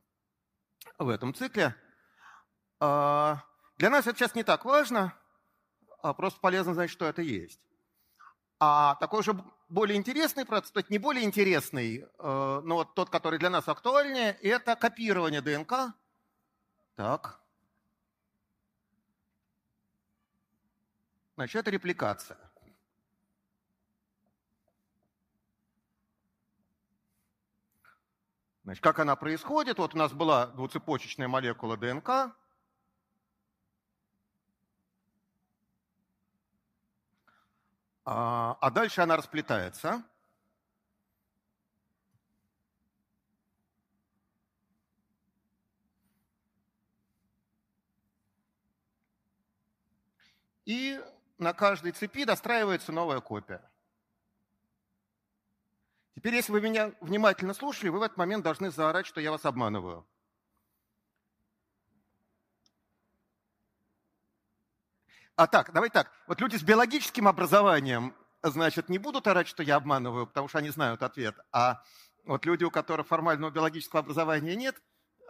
в 0.98 1.08
этом 1.08 1.34
цикле. 1.34 1.74
Э, 2.80 3.36
для 3.76 3.90
нас 3.90 4.06
это 4.06 4.18
сейчас 4.18 4.34
не 4.34 4.44
так 4.44 4.64
важно, 4.64 5.14
а 6.02 6.14
просто 6.14 6.40
полезно 6.40 6.74
знать, 6.74 6.90
что 6.90 7.06
это 7.06 7.22
есть. 7.22 7.60
А 8.58 8.96
такой 8.96 9.22
же 9.22 9.34
более 9.72 9.96
интересный 9.96 10.44
процесс, 10.44 10.70
то 10.70 10.80
есть 10.80 10.90
не 10.90 10.98
более 10.98 11.24
интересный, 11.24 12.00
э, 12.00 12.60
но 12.64 12.74
вот 12.74 12.94
тот, 12.94 13.08
который 13.08 13.38
для 13.38 13.48
нас 13.48 13.68
актуальнее, 13.68 14.38
это 14.42 14.76
копирование 14.76 15.40
ДНК. 15.40 15.94
Так. 16.94 17.40
Значит, 21.36 21.56
это 21.56 21.70
репликация. 21.70 22.38
Значит, 28.64 28.82
как 28.82 28.98
она 28.98 29.16
происходит? 29.16 29.78
Вот 29.78 29.94
у 29.94 29.98
нас 29.98 30.12
была 30.12 30.48
двуцепочечная 30.48 31.28
молекула 31.28 31.78
ДНК, 31.78 32.36
А, 38.04 38.56
а 38.60 38.70
дальше 38.70 39.00
она 39.00 39.16
расплетается. 39.16 40.02
И 50.64 51.00
на 51.38 51.52
каждой 51.52 51.92
цепи 51.92 52.24
достраивается 52.24 52.92
новая 52.92 53.20
копия. 53.20 53.62
Теперь, 56.14 56.34
если 56.34 56.52
вы 56.52 56.60
меня 56.60 56.92
внимательно 57.00 57.52
слушали, 57.52 57.88
вы 57.88 57.98
в 57.98 58.02
этот 58.02 58.16
момент 58.16 58.44
должны 58.44 58.70
заорать, 58.70 59.06
что 59.06 59.20
я 59.20 59.32
вас 59.32 59.44
обманываю. 59.44 60.06
А 65.36 65.46
так, 65.46 65.72
давай 65.72 65.90
так. 65.90 66.10
Вот 66.26 66.40
люди 66.40 66.56
с 66.56 66.62
биологическим 66.62 67.26
образованием, 67.26 68.14
значит, 68.42 68.88
не 68.88 68.98
будут 68.98 69.26
орать, 69.26 69.48
что 69.48 69.62
я 69.62 69.76
обманываю, 69.76 70.26
потому 70.26 70.48
что 70.48 70.58
они 70.58 70.70
знают 70.70 71.02
ответ. 71.02 71.36
А 71.52 71.82
вот 72.24 72.44
люди, 72.44 72.64
у 72.64 72.70
которых 72.70 73.06
формального 73.06 73.50
биологического 73.50 74.00
образования 74.00 74.54
нет, 74.56 74.80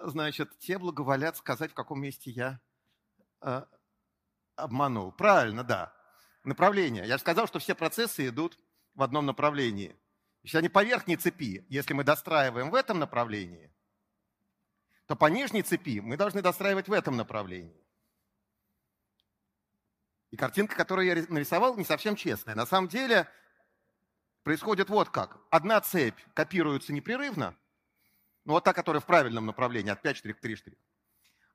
значит, 0.02 0.58
те 0.58 0.78
благоволят 0.78 1.36
сказать, 1.36 1.70
в 1.70 1.74
каком 1.74 2.00
месте 2.00 2.30
я 2.30 2.60
э, 3.40 3.62
обманул. 4.56 5.12
Правильно, 5.12 5.62
да. 5.62 5.94
Направление. 6.44 7.06
Я 7.06 7.16
же 7.16 7.20
сказал, 7.20 7.46
что 7.46 7.60
все 7.60 7.74
процессы 7.74 8.26
идут 8.26 8.58
в 8.94 9.02
одном 9.02 9.26
направлении. 9.26 9.96
Если 10.42 10.58
они 10.58 10.68
по 10.68 10.82
верхней 10.82 11.16
цепи, 11.16 11.64
если 11.68 11.94
мы 11.94 12.02
достраиваем 12.02 12.70
в 12.70 12.74
этом 12.74 12.98
направлении, 12.98 13.72
то 15.06 15.14
по 15.14 15.26
нижней 15.26 15.62
цепи 15.62 16.00
мы 16.00 16.16
должны 16.16 16.42
достраивать 16.42 16.88
в 16.88 16.92
этом 16.92 17.16
направлении. 17.16 17.80
И 20.32 20.36
картинка, 20.36 20.74
которую 20.74 21.06
я 21.06 21.26
нарисовал, 21.28 21.76
не 21.76 21.84
совсем 21.84 22.16
честная. 22.16 22.54
На 22.54 22.64
самом 22.64 22.88
деле 22.88 23.28
происходит 24.42 24.88
вот 24.88 25.10
как. 25.10 25.36
Одна 25.50 25.78
цепь 25.82 26.18
копируется 26.32 26.94
непрерывно, 26.94 27.54
ну 28.46 28.54
вот 28.54 28.64
та, 28.64 28.72
которая 28.72 29.02
в 29.02 29.04
правильном 29.04 29.44
направлении, 29.44 29.92
от 29.92 30.00
5 30.00 30.16
штрих 30.16 30.38
к 30.38 30.40
3 30.40 30.56
штрих. 30.56 30.78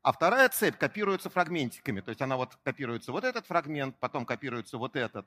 А 0.03 0.11
вторая 0.11 0.47
цепь 0.49 0.77
копируется 0.77 1.31
фрагментиками. 1.31 2.01
То 2.01 2.09
есть 2.09 2.21
она 2.21 2.37
вот 2.37 2.55
копируется 2.63 3.11
вот 3.11 3.23
этот 3.23 3.47
фрагмент, 3.47 3.97
потом 3.99 4.27
копируется 4.27 4.77
вот 4.77 4.95
этот, 4.95 5.25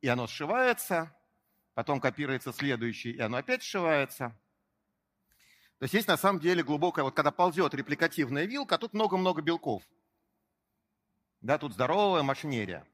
и 0.00 0.06
оно 0.06 0.28
сшивается, 0.28 1.12
потом 1.74 2.00
копируется 2.00 2.52
следующий, 2.52 3.10
и 3.10 3.20
оно 3.20 3.38
опять 3.38 3.64
сшивается. 3.64 4.28
То 5.80 5.84
есть 5.84 5.94
есть 5.94 6.06
на 6.06 6.16
самом 6.16 6.38
деле 6.38 6.62
глубокая, 6.62 7.04
вот 7.04 7.16
когда 7.16 7.32
ползет 7.32 7.74
репликативная 7.74 8.44
вилка, 8.44 8.78
тут 8.78 8.94
много-много 8.94 9.42
белков– 9.42 9.82
да, 11.40 11.58
тут 11.58 11.72
здоровая 11.72 12.22
машинерия. 12.22 12.86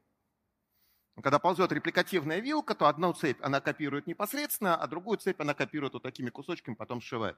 Когда 1.21 1.39
ползет 1.39 1.71
репликативная 1.71 2.39
вилка, 2.39 2.75
то 2.75 2.87
одну 2.87 3.11
цепь 3.11 3.41
она 3.41 3.59
копирует 3.59 4.07
непосредственно, 4.07 4.75
а 4.75 4.87
другую 4.87 5.17
цепь 5.17 5.41
она 5.41 5.53
копирует 5.53 5.93
вот 5.93 6.03
такими 6.03 6.29
кусочками, 6.29 6.75
потом 6.75 7.01
сшивает. 7.01 7.37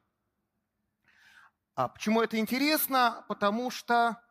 А 1.76 1.88
почему 1.88 2.22
это 2.22 2.38
интересно? 2.38 3.26
Потому 3.30 3.72
что 3.72 4.22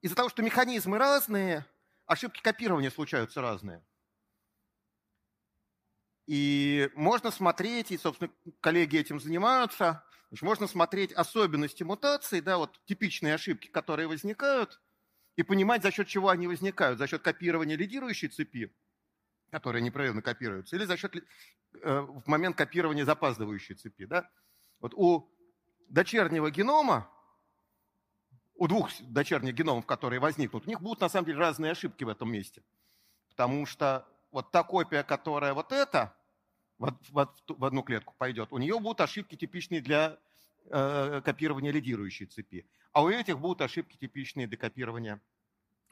из-за 0.00 0.14
того, 0.14 0.28
что 0.28 0.42
механизмы 0.42 0.96
разные, 0.96 1.66
ошибки 2.06 2.40
копирования 2.40 2.90
случаются 2.90 3.40
разные. 3.40 3.84
И 6.26 6.90
можно 6.94 7.32
смотреть, 7.32 7.90
и, 7.90 7.98
собственно, 7.98 8.30
коллеги 8.60 8.98
этим 8.98 9.18
занимаются, 9.18 10.04
значит, 10.28 10.42
можно 10.42 10.68
смотреть 10.68 11.12
особенности 11.12 11.82
мутаций, 11.82 12.40
да, 12.40 12.58
вот 12.58 12.80
типичные 12.84 13.34
ошибки, 13.34 13.66
которые 13.66 14.06
возникают– 14.06 14.80
и 15.38 15.44
понимать, 15.44 15.84
за 15.84 15.92
счет 15.92 16.08
чего 16.08 16.30
они 16.30 16.48
возникают. 16.48 16.98
За 16.98 17.06
счет 17.06 17.22
копирования 17.22 17.76
лидирующей 17.76 18.26
цепи, 18.26 18.74
которая 19.52 19.80
непрерывно 19.80 20.20
копируется, 20.20 20.74
или 20.74 20.84
за 20.84 20.96
счет 20.96 21.14
э, 21.14 22.00
в 22.00 22.26
момент 22.26 22.56
копирования 22.56 23.04
запаздывающей 23.04 23.76
цепи. 23.76 24.04
Да? 24.06 24.28
Вот 24.80 24.94
у 24.94 25.30
дочернего 25.88 26.50
генома, 26.50 27.08
у 28.56 28.66
двух 28.66 28.90
дочерних 29.00 29.54
геномов, 29.54 29.86
которые 29.86 30.18
возникнут, 30.18 30.66
у 30.66 30.68
них 30.68 30.80
будут 30.80 31.02
на 31.02 31.08
самом 31.08 31.26
деле 31.26 31.38
разные 31.38 31.70
ошибки 31.70 32.02
в 32.02 32.08
этом 32.08 32.32
месте. 32.32 32.64
Потому 33.28 33.64
что 33.64 34.08
вот 34.32 34.50
та 34.50 34.64
копия, 34.64 35.04
которая 35.04 35.54
вот 35.54 35.70
эта, 35.70 36.16
в 36.78 37.64
одну 37.64 37.84
клетку 37.84 38.12
пойдет, 38.18 38.48
у 38.50 38.58
нее 38.58 38.76
будут 38.80 39.02
ошибки 39.02 39.36
типичные 39.36 39.82
для 39.82 40.18
э, 40.64 41.22
копирования 41.24 41.70
лидирующей 41.70 42.26
цепи. 42.26 42.66
А 42.92 43.02
у 43.02 43.08
этих 43.08 43.38
будут 43.38 43.60
ошибки 43.62 43.96
типичные 43.96 44.46
для 44.46 44.56
копирования 44.56 45.20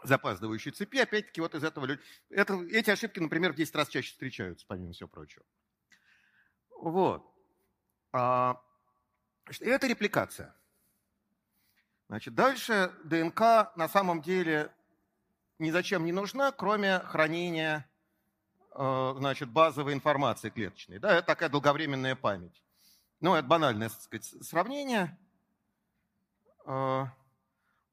запаздывающей 0.02 0.72
цепи. 0.72 0.98
Опять-таки 0.98 1.40
вот 1.40 1.54
из 1.54 1.64
этого... 1.64 1.98
Это, 2.30 2.54
эти 2.70 2.90
ошибки, 2.90 3.18
например, 3.18 3.52
в 3.52 3.56
10 3.56 3.74
раз 3.74 3.88
чаще 3.88 4.10
встречаются, 4.10 4.66
помимо 4.68 4.92
всего 4.92 5.08
прочего. 5.08 5.44
Вот. 6.78 7.24
А, 8.12 8.62
это 9.60 9.86
репликация. 9.86 10.54
Значит, 12.08 12.34
дальше 12.34 12.92
ДНК 13.04 13.40
на 13.76 13.88
самом 13.88 14.22
деле 14.22 14.72
ни 15.58 15.70
зачем 15.70 16.04
не 16.04 16.12
нужна, 16.12 16.52
кроме 16.52 17.00
хранения 17.00 17.88
э, 18.74 19.14
значит, 19.16 19.50
базовой 19.50 19.94
информации 19.94 20.50
клеточной. 20.50 20.98
Да, 20.98 21.16
это 21.16 21.26
такая 21.26 21.48
долговременная 21.48 22.14
память. 22.14 22.62
Ну, 23.20 23.34
это 23.34 23.46
банальное 23.46 23.88
так 23.88 24.00
сказать, 24.00 24.24
сравнение. 24.44 25.18
Э, 26.66 27.06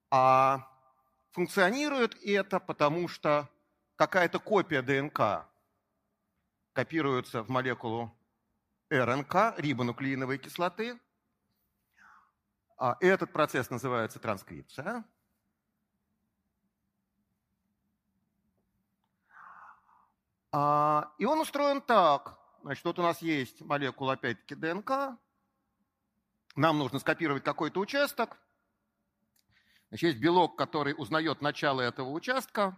а 0.10 0.68
функционирует 1.32 2.16
это 2.24 2.60
потому, 2.60 3.08
что 3.08 3.48
какая-то 3.96 4.40
копия 4.40 4.82
ДНК 4.82 5.48
копируется 6.74 7.44
в 7.44 7.50
молекулу 7.50 8.12
РНК, 8.90 9.58
рибонуклеиновой 9.58 10.40
кислоты. 10.40 11.00
А 12.78 12.98
этот 13.00 13.32
процесс 13.32 13.70
называется 13.70 14.20
транскрипция. 14.20 15.06
А, 20.52 21.12
и 21.18 21.26
он 21.26 21.40
устроен 21.40 21.82
так. 21.82 22.40
Значит, 22.64 22.86
вот 22.86 23.00
у 23.00 23.04
нас 23.04 23.22
есть 23.22 23.62
молекула, 23.62 24.14
опять-таки, 24.14 24.56
ДНК. 24.56 25.18
Нам 26.56 26.78
нужно 26.78 27.00
скопировать 27.00 27.44
какой-то 27.44 27.80
участок. 27.80 28.38
Значит, 29.94 30.08
есть 30.08 30.20
белок, 30.22 30.58
который 30.58 30.96
узнает 30.98 31.44
начало 31.44 31.80
этого 31.80 32.10
участка, 32.10 32.76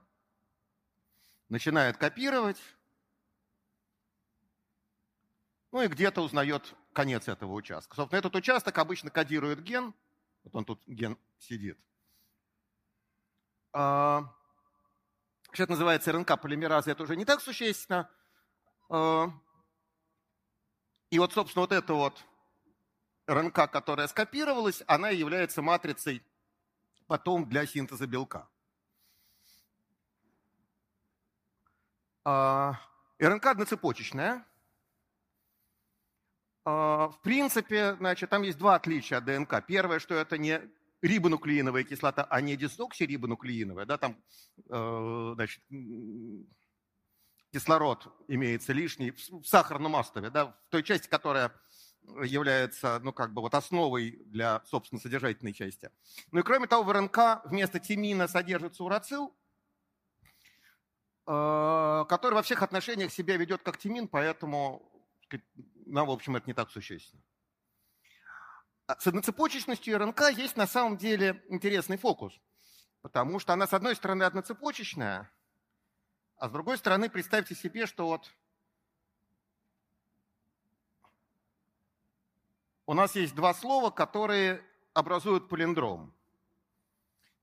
начинает 1.48 1.96
копировать, 1.96 2.62
ну 5.72 5.82
и 5.82 5.88
где-то 5.88 6.20
узнает 6.20 6.76
конец 6.92 7.30
этого 7.30 7.54
участка. 7.54 7.96
Собственно, 7.96 8.20
этот 8.20 8.36
участок 8.36 8.78
обычно 8.78 9.12
кодирует 9.12 9.64
ген. 9.64 9.94
Вот 10.44 10.56
он 10.56 10.66
тут 10.66 10.86
ген 10.88 11.18
сидит. 11.40 11.80
А, 13.72 14.30
что 15.54 15.64
это 15.64 15.72
называется 15.72 16.12
РНК-полимераза, 16.12 16.92
это 16.92 17.04
уже 17.04 17.16
не 17.16 17.24
так 17.24 17.40
существенно. 17.40 18.10
А, 18.90 19.32
и 21.12 21.20
вот, 21.20 21.32
собственно, 21.32 21.62
вот 21.62 21.72
эта 21.72 21.94
вот 21.94 22.22
РНК, 23.26 23.72
которая 23.72 24.10
скопировалась, 24.10 24.84
она 24.86 25.12
является 25.12 25.62
матрицей 25.62 26.22
потом 27.08 27.48
для 27.48 27.66
синтеза 27.66 28.08
белка. 28.08 28.48
А, 32.24 32.80
РНК 33.20 33.46
одноцепочечная. 33.46 34.46
А, 36.66 37.10
в 37.10 37.22
принципе, 37.22 37.96
значит, 37.96 38.30
там 38.30 38.42
есть 38.42 38.58
два 38.58 38.76
отличия 38.76 39.20
от 39.20 39.26
ДНК. 39.26 39.64
Первое, 39.66 40.00
что 40.00 40.16
это 40.16 40.38
не 40.38 40.62
рибонуклеиновая 41.02 41.84
кислота, 41.84 42.24
а 42.24 42.42
не 42.42 42.58
дисоксирибонуклеиновая. 42.58 43.86
Да, 43.86 43.98
там, 43.98 44.18
э, 44.70 45.32
значит, 45.36 45.62
кислород 47.52 48.08
имеется 48.28 48.74
лишний 48.74 49.12
в 49.12 49.46
сахарном 49.46 49.94
остове, 49.94 50.32
да, 50.32 50.48
в 50.48 50.56
той 50.70 50.82
части, 50.82 51.08
которая 51.08 51.52
является, 52.24 53.00
ну, 53.04 53.14
как 53.14 53.34
бы 53.34 53.42
вот 53.42 53.54
основой 53.54 54.22
для, 54.26 54.62
собственно, 54.66 55.02
содержательной 55.02 55.54
части. 55.54 55.92
Ну 56.32 56.40
и 56.40 56.44
кроме 56.44 56.68
того, 56.68 56.84
в 56.84 56.92
РНК 56.92 57.46
вместо 57.46 57.80
тимина 57.80 58.28
содержится 58.28 58.84
урацил, 58.84 59.36
э, 61.28 62.06
который 62.08 62.36
во 62.36 62.42
всех 62.42 62.62
отношениях 62.62 63.12
себя 63.12 63.38
ведет 63.38 63.62
как 63.64 63.78
тимин, 63.78 64.08
поэтому 64.08 64.92
нам, 65.86 66.08
в 66.08 66.12
общем, 66.12 66.36
это 66.36 66.48
не 66.48 66.54
так 66.54 66.72
существенно. 66.72 67.22
А 68.88 69.00
с 69.00 69.08
одноцепочечностью 69.08 69.98
РНК 69.98 70.32
есть 70.32 70.58
на 70.58 70.68
самом 70.68 70.98
деле 70.98 71.44
интересный 71.50 71.98
фокус, 71.98 72.40
потому 73.02 73.40
что 73.40 73.54
она, 73.54 73.66
с 73.66 73.74
одной 73.74 73.96
стороны, 73.96 74.24
одноцепочечная, 74.24 75.32
а 76.38 76.50
с 76.50 76.52
другой 76.52 76.78
стороны, 76.78 77.10
представьте 77.10 77.56
себе, 77.56 77.88
что 77.88 78.08
вот 78.08 78.32
у 82.86 82.94
нас 82.94 83.16
есть 83.16 83.36
два 83.36 83.54
слова, 83.54 83.90
которые 83.90 84.64
образуют 84.94 85.50
полиндром. 85.50 86.14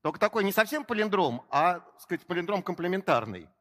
Только 0.00 0.18
такой 0.18 0.44
не 0.44 0.52
совсем 0.52 0.84
полиндром, 0.84 1.44
а, 1.50 1.80
так 1.80 2.00
сказать, 2.00 2.26
полиндром 2.26 2.62
комплементарный– 2.62 3.48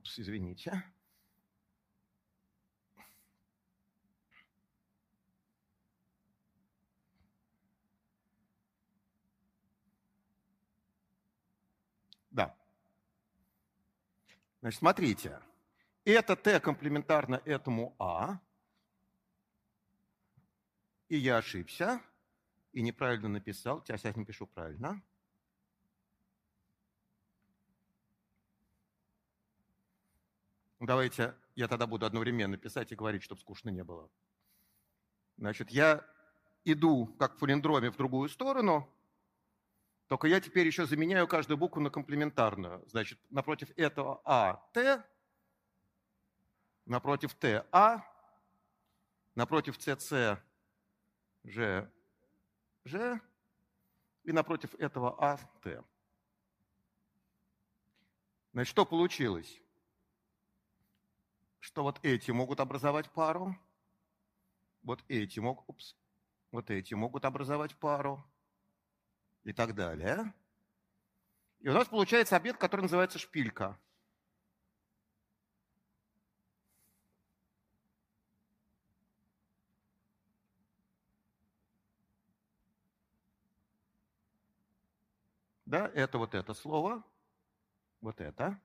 Упс, 0.00 0.18
извините. 0.18 0.82
Да. 12.30 12.54
Значит, 14.60 14.78
смотрите. 14.78 15.40
Это 16.04 16.36
Т 16.36 16.60
комплементарно 16.60 17.40
этому 17.44 17.94
А. 17.98 18.38
И 21.08 21.16
я 21.16 21.38
ошибся. 21.38 22.00
И 22.72 22.82
неправильно 22.82 23.28
написал. 23.28 23.82
Я 23.88 23.96
сейчас 23.96 24.16
напишу 24.16 24.46
правильно. 24.46 25.02
Давайте 30.78 31.34
я 31.56 31.68
тогда 31.68 31.86
буду 31.86 32.06
одновременно 32.06 32.56
писать 32.56 32.92
и 32.92 32.94
говорить, 32.94 33.22
чтобы 33.22 33.40
скучно 33.40 33.68
не 33.70 33.84
было. 33.84 34.10
Значит, 35.36 35.70
я 35.70 36.04
иду, 36.64 37.06
как 37.18 37.34
в 37.34 37.38
полиндроме, 37.38 37.90
в 37.90 37.96
другую 37.96 38.28
сторону, 38.28 38.88
только 40.10 40.26
я 40.26 40.40
теперь 40.40 40.66
еще 40.66 40.86
заменяю 40.86 41.28
каждую 41.28 41.56
букву 41.56 41.80
на 41.80 41.88
комплементарную. 41.88 42.84
Значит, 42.88 43.20
напротив 43.30 43.70
этого 43.76 44.20
А– 44.24 44.56
Т, 44.72 45.04
напротив 46.84 47.32
Т– 47.34 47.64
А, 47.70 48.02
напротив 49.36 49.78
ЦЦ– 49.78 50.42
Ж, 51.44 51.88
Ж, 52.84 53.20
и 54.24 54.32
напротив 54.32 54.74
этого 54.80 55.14
А– 55.16 55.36
Т. 55.62 55.80
Значит, 58.52 58.70
что 58.70 58.84
получилось? 58.84 59.62
что 61.60 61.84
вот 61.84 62.00
эти 62.02 62.32
могут 62.32 62.58
образовать 62.58 63.08
пару, 63.10 63.56
вот 64.82 65.04
эти 65.06 65.38
могут, 65.38 65.64
упс, 65.68 65.94
вот 66.50 66.68
эти 66.68 66.94
могут 66.94 67.24
образовать 67.24 67.76
пару 67.76 68.24
и 69.44 69.52
так 69.52 69.74
далее. 69.74 70.32
И 71.60 71.68
у 71.68 71.72
нас 71.72 71.88
получается 71.88 72.36
объект, 72.36 72.58
который 72.58 72.82
называется 72.82 73.18
шпилька. 73.18 73.78
Да, 85.66 85.88
это 85.94 86.18
вот 86.18 86.34
это 86.34 86.52
слово, 86.52 87.04
вот 88.00 88.20
это. 88.20 88.60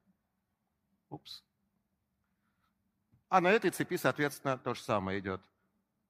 Упс. 1.12 1.44
А 3.30 3.42
на 3.42 3.52
этой 3.52 3.70
цепи, 3.70 3.96
соответственно, 3.96 4.58
то 4.58 4.74
же 4.74 4.82
самое 4.82 5.20
идет. 5.20 5.40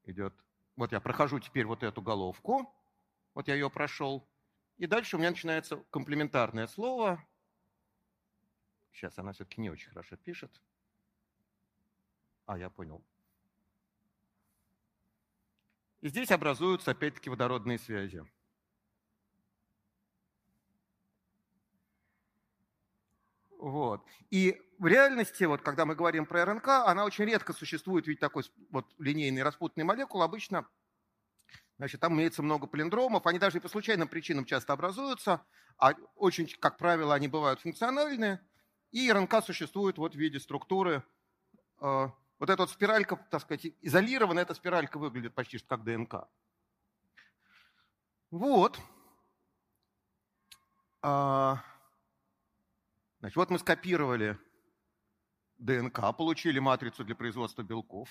идет. 0.06 0.34
Вот 0.78 0.94
я 0.94 1.02
прохожу 1.02 1.40
теперь 1.42 1.66
вот 1.66 1.84
эту 1.84 2.02
головку, 2.02 2.74
вот 3.34 3.50
я 3.50 3.56
ее 3.56 3.70
прошел, 3.70 4.26
и 4.78 4.88
дальше 4.88 5.16
у 5.16 5.20
меня 5.20 5.32
начинается 5.32 5.78
комплементарное 5.90 6.68
слово. 6.68 7.24
Сейчас 8.92 9.18
она 9.18 9.34
все-таки 9.34 9.62
не 9.62 9.70
очень 9.70 9.90
хорошо 9.90 10.16
пишет. 10.18 10.52
А, 12.46 12.58
я 12.58 12.70
понял. 12.70 13.04
И 16.02 16.10
здесь 16.10 16.32
образуются 16.32 16.92
опять-таки 16.92 17.30
водородные 17.30 17.80
связи. 17.80 18.24
Вот. 23.58 24.06
И 24.30 24.62
в 24.78 24.86
реальности, 24.86 25.46
вот, 25.46 25.62
когда 25.62 25.86
мы 25.86 25.96
говорим 25.96 26.26
про 26.28 26.46
РНК, 26.46 26.68
она 26.68 27.06
очень 27.06 27.26
редко 27.26 27.52
существует, 27.52 28.06
ведь 28.06 28.20
такой 28.20 28.44
вот 28.70 28.94
линейный 29.00 29.42
распутанный 29.42 29.86
молекул 29.86 30.22
обычно 30.22 30.68
Значит, 31.78 32.00
там 32.00 32.14
имеется 32.14 32.42
много 32.42 32.68
полиндромов, 32.68 33.26
они 33.28 33.38
даже 33.38 33.60
по 33.60 33.68
случайным 33.68 34.08
причинам 34.08 34.46
часто 34.46 34.72
образуются, 34.74 35.46
а 35.78 35.94
очень, 36.16 36.48
как 36.60 36.78
правило, 36.78 37.14
они 37.14 37.28
бывают 37.28 37.60
функциональные, 37.60 38.40
и 38.92 39.12
РНК 39.12 39.44
существует 39.44 39.98
вот 39.98 40.16
в 40.16 40.18
виде 40.18 40.40
структуры 40.40 41.04
э, 41.82 42.10
Вот 42.40 42.50
эта 42.50 42.62
вот 42.62 42.70
спиралька, 42.70 43.18
так 43.30 43.42
сказать, 43.42 43.68
изолированная, 43.82 44.44
эта 44.44 44.54
спиралька 44.54 44.98
выглядит 45.00 45.34
почти 45.34 45.58
как 45.60 45.84
ДНК. 45.84 46.28
Вот. 48.32 48.80
А, 51.02 51.64
значит, 53.20 53.36
вот 53.36 53.50
мы 53.50 53.60
скопировали 53.60 54.38
ДНК, 55.58 56.16
получили 56.18 56.60
матрицу 56.60 57.04
для 57.04 57.16
производства 57.16 57.64
белков. 57.64 58.10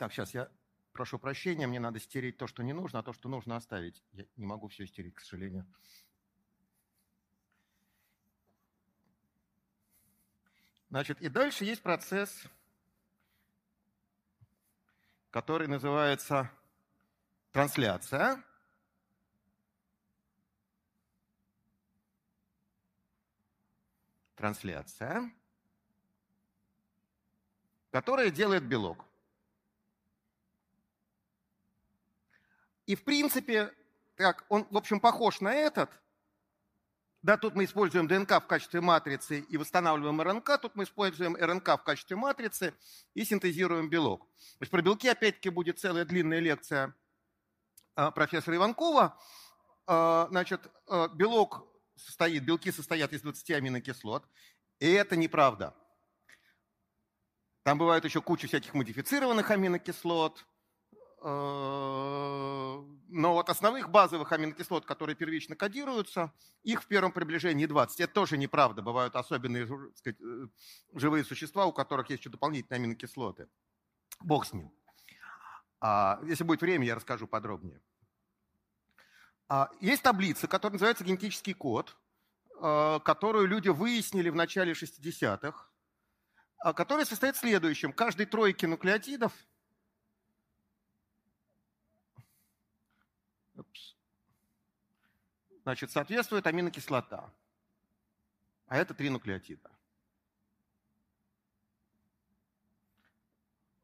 Так, 0.00 0.14
сейчас 0.14 0.32
я 0.32 0.50
прошу 0.94 1.18
прощения, 1.18 1.66
мне 1.66 1.78
надо 1.78 2.00
стереть 2.00 2.38
то, 2.38 2.46
что 2.46 2.62
не 2.62 2.72
нужно, 2.72 3.00
а 3.00 3.02
то, 3.02 3.12
что 3.12 3.28
нужно 3.28 3.56
оставить. 3.56 4.02
Я 4.12 4.24
не 4.36 4.46
могу 4.46 4.68
все 4.68 4.86
стереть, 4.86 5.14
к 5.14 5.20
сожалению. 5.20 5.66
Значит, 10.88 11.20
и 11.20 11.28
дальше 11.28 11.66
есть 11.66 11.82
процесс, 11.82 12.44
который 15.30 15.68
называется 15.68 16.50
трансляция. 17.52 18.42
Трансляция, 24.34 25.30
которая 27.90 28.30
делает 28.30 28.66
белок. 28.66 29.09
И 32.90 32.96
в 32.96 33.04
принципе, 33.04 33.72
так, 34.16 34.44
он, 34.48 34.66
в 34.68 34.76
общем, 34.76 34.98
похож 34.98 35.40
на 35.40 35.54
этот. 35.54 35.88
Да, 37.22 37.36
тут 37.36 37.54
мы 37.54 37.62
используем 37.62 38.08
ДНК 38.08 38.42
в 38.42 38.48
качестве 38.48 38.80
матрицы 38.80 39.38
и 39.38 39.56
восстанавливаем 39.56 40.20
РНК. 40.20 40.60
Тут 40.60 40.74
мы 40.74 40.82
используем 40.82 41.36
РНК 41.36 41.68
в 41.68 41.84
качестве 41.84 42.16
матрицы 42.16 42.74
и 43.14 43.24
синтезируем 43.24 43.88
белок. 43.88 44.26
То 44.58 44.62
есть 44.62 44.72
про 44.72 44.82
белки 44.82 45.06
опять-таки 45.06 45.50
будет 45.50 45.78
целая 45.78 46.04
длинная 46.04 46.40
лекция 46.40 46.92
а, 47.94 48.10
профессора 48.10 48.56
Иванкова. 48.56 49.16
А, 49.86 50.26
значит, 50.30 50.60
а, 50.88 51.06
белок 51.06 51.64
состоит, 51.94 52.42
белки 52.42 52.72
состоят 52.72 53.12
из 53.12 53.22
20 53.22 53.52
аминокислот. 53.52 54.26
И 54.80 54.90
это 54.90 55.14
неправда. 55.14 55.76
Там 57.62 57.78
бывает 57.78 58.04
еще 58.04 58.20
куча 58.20 58.48
всяких 58.48 58.74
модифицированных 58.74 59.48
аминокислот, 59.48 60.44
но 61.22 62.86
вот 63.34 63.50
основных 63.50 63.90
базовых 63.90 64.32
аминокислот, 64.32 64.86
которые 64.86 65.14
первично 65.14 65.54
кодируются, 65.54 66.32
их 66.62 66.82
в 66.82 66.86
первом 66.86 67.12
приближении 67.12 67.66
20. 67.66 68.00
Это 68.00 68.12
тоже 68.12 68.38
неправда. 68.38 68.80
Бывают 68.80 69.14
особенные 69.16 69.66
сказать, 69.96 70.18
э, 70.20 70.46
живые 70.94 71.24
существа, 71.24 71.66
у 71.66 71.72
которых 71.72 72.08
есть 72.08 72.22
еще 72.22 72.30
дополнительные 72.30 72.78
аминокислоты. 72.78 73.48
Бог 74.20 74.46
с 74.46 74.54
ним. 74.54 74.72
А, 75.80 76.20
если 76.24 76.44
будет 76.44 76.62
время, 76.62 76.86
я 76.86 76.94
расскажу 76.94 77.26
подробнее. 77.26 77.80
А, 79.48 79.70
есть 79.80 80.02
таблица, 80.02 80.46
которая 80.46 80.74
называется 80.74 81.04
генетический 81.04 81.54
код, 81.54 81.96
э, 82.62 83.00
которую 83.04 83.46
люди 83.46 83.68
выяснили 83.68 84.30
в 84.30 84.36
начале 84.36 84.72
60-х, 84.72 85.68
а, 86.58 86.72
которая 86.72 87.04
состоит 87.04 87.36
в 87.36 87.40
следующем. 87.40 87.92
Каждой 87.92 88.26
тройке 88.26 88.66
нуклеотидов– 88.66 89.32
Значит, 95.70 95.92
соответствует 95.92 96.48
аминокислота. 96.48 97.32
А 98.66 98.76
это 98.76 98.92
три 98.92 99.08
нуклеотида. 99.08 99.70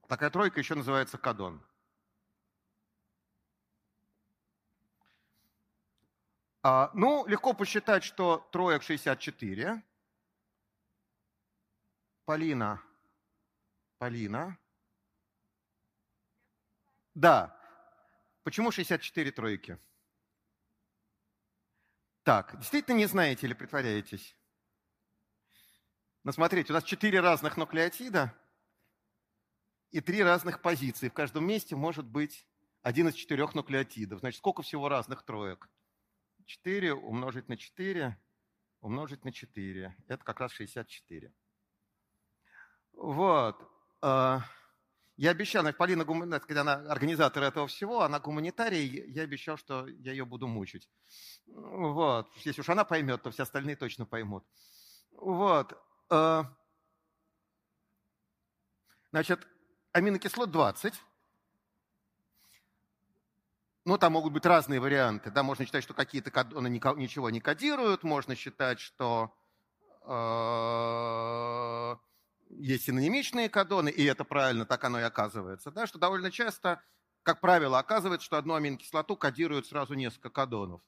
Такая 0.09 0.31
тройка 0.31 0.59
еще 0.59 0.75
называется 0.75 1.17
кадон. 1.17 1.63
А, 6.65 6.91
ну, 6.93 7.25
легко 7.29 7.53
посчитать, 7.53 8.03
что 8.03 8.39
троек 8.51 8.83
64. 8.83 9.81
Полина. 12.25 12.83
Полина. 13.99 14.59
Да. 17.15 17.57
Почему 18.43 18.73
64 18.73 19.31
тройки? 19.31 19.79
Так, 22.27 22.59
действительно 22.59 22.97
не 22.97 23.07
знаете 23.07 23.47
или 23.47 23.55
притворяетесь? 23.55 24.37
Но 26.25 26.33
смотрите, 26.33 26.73
у 26.73 26.75
нас 26.75 26.83
четыре 26.83 27.21
разных 27.21 27.57
нуклеотида 27.57 28.35
и 29.93 30.01
три 30.01 30.25
разных 30.25 30.61
позиции. 30.61 31.09
В 31.09 31.13
каждом 31.13 31.47
месте 31.47 31.77
может 31.77 32.05
быть 32.05 32.45
один 32.83 33.07
из 33.07 33.15
четырех 33.15 33.55
нуклеотидов. 33.55 34.19
Значит, 34.19 34.39
сколько 34.39 34.63
всего 34.63 34.89
разных 34.89 35.23
троек? 35.23 35.69
4 36.47 36.95
умножить 36.95 37.49
на 37.49 37.57
4 37.57 38.21
умножить 38.81 39.25
на 39.25 39.31
4. 39.31 39.97
Это 40.09 40.25
как 40.25 40.41
раз 40.41 40.51
64. 40.51 41.33
Вот. 42.95 43.71
Я 45.17 45.31
обещал, 45.31 45.65
Полина, 45.73 46.05
когда 46.41 46.61
она 46.61 46.75
организатор 46.91 47.43
этого 47.43 47.67
всего, 47.67 48.03
она 48.03 48.21
гуманитарий, 48.21 49.11
я 49.11 49.23
обещал, 49.23 49.57
что 49.57 49.87
я 49.87 50.13
ее 50.13 50.27
буду 50.27 50.47
мучить. 50.47 50.91
Вот. 51.47 52.29
Если 52.45 52.61
уж 52.61 52.69
она 52.69 52.85
поймет, 52.85 53.23
то 53.23 53.31
все 53.31 53.45
остальные 53.45 53.77
точно 53.77 54.05
поймут. 54.05 54.45
Вот. 55.13 55.73
Э, 56.11 56.45
значит, 59.11 59.47
аминокислот 59.93 60.51
20. 60.51 60.93
Ну, 63.87 63.97
там 63.97 64.13
могут 64.13 64.35
быть 64.35 64.45
разные 64.45 64.81
варианты. 64.81 65.31
Да, 65.31 65.43
можно 65.43 65.65
считать, 65.65 65.85
что 65.85 65.95
какие-то 65.95 66.31
кадоны 66.31 66.69
ничего 66.69 67.31
не 67.31 67.41
кодируют, 67.41 68.03
можно 68.03 68.35
считать, 68.35 68.81
что 68.81 69.33
есть 72.51 72.85
синонимичные 72.85 73.49
кадоны, 73.49 73.89
и 73.89 74.05
это 74.05 74.25
правильно, 74.25 74.65
так 74.65 74.85
оно 74.85 75.01
и 75.01 75.03
оказывается, 75.03 75.71
да, 75.71 75.87
что 75.87 75.99
довольно 75.99 76.31
часто, 76.31 76.83
как 77.23 77.41
правило, 77.41 77.79
оказывается, 77.79 78.25
что 78.25 78.39
одну 78.39 78.55
аминокислоту 78.55 79.17
кодируют 79.17 79.67
сразу 79.67 79.95
несколько 79.95 80.31
кадонов. 80.31 80.81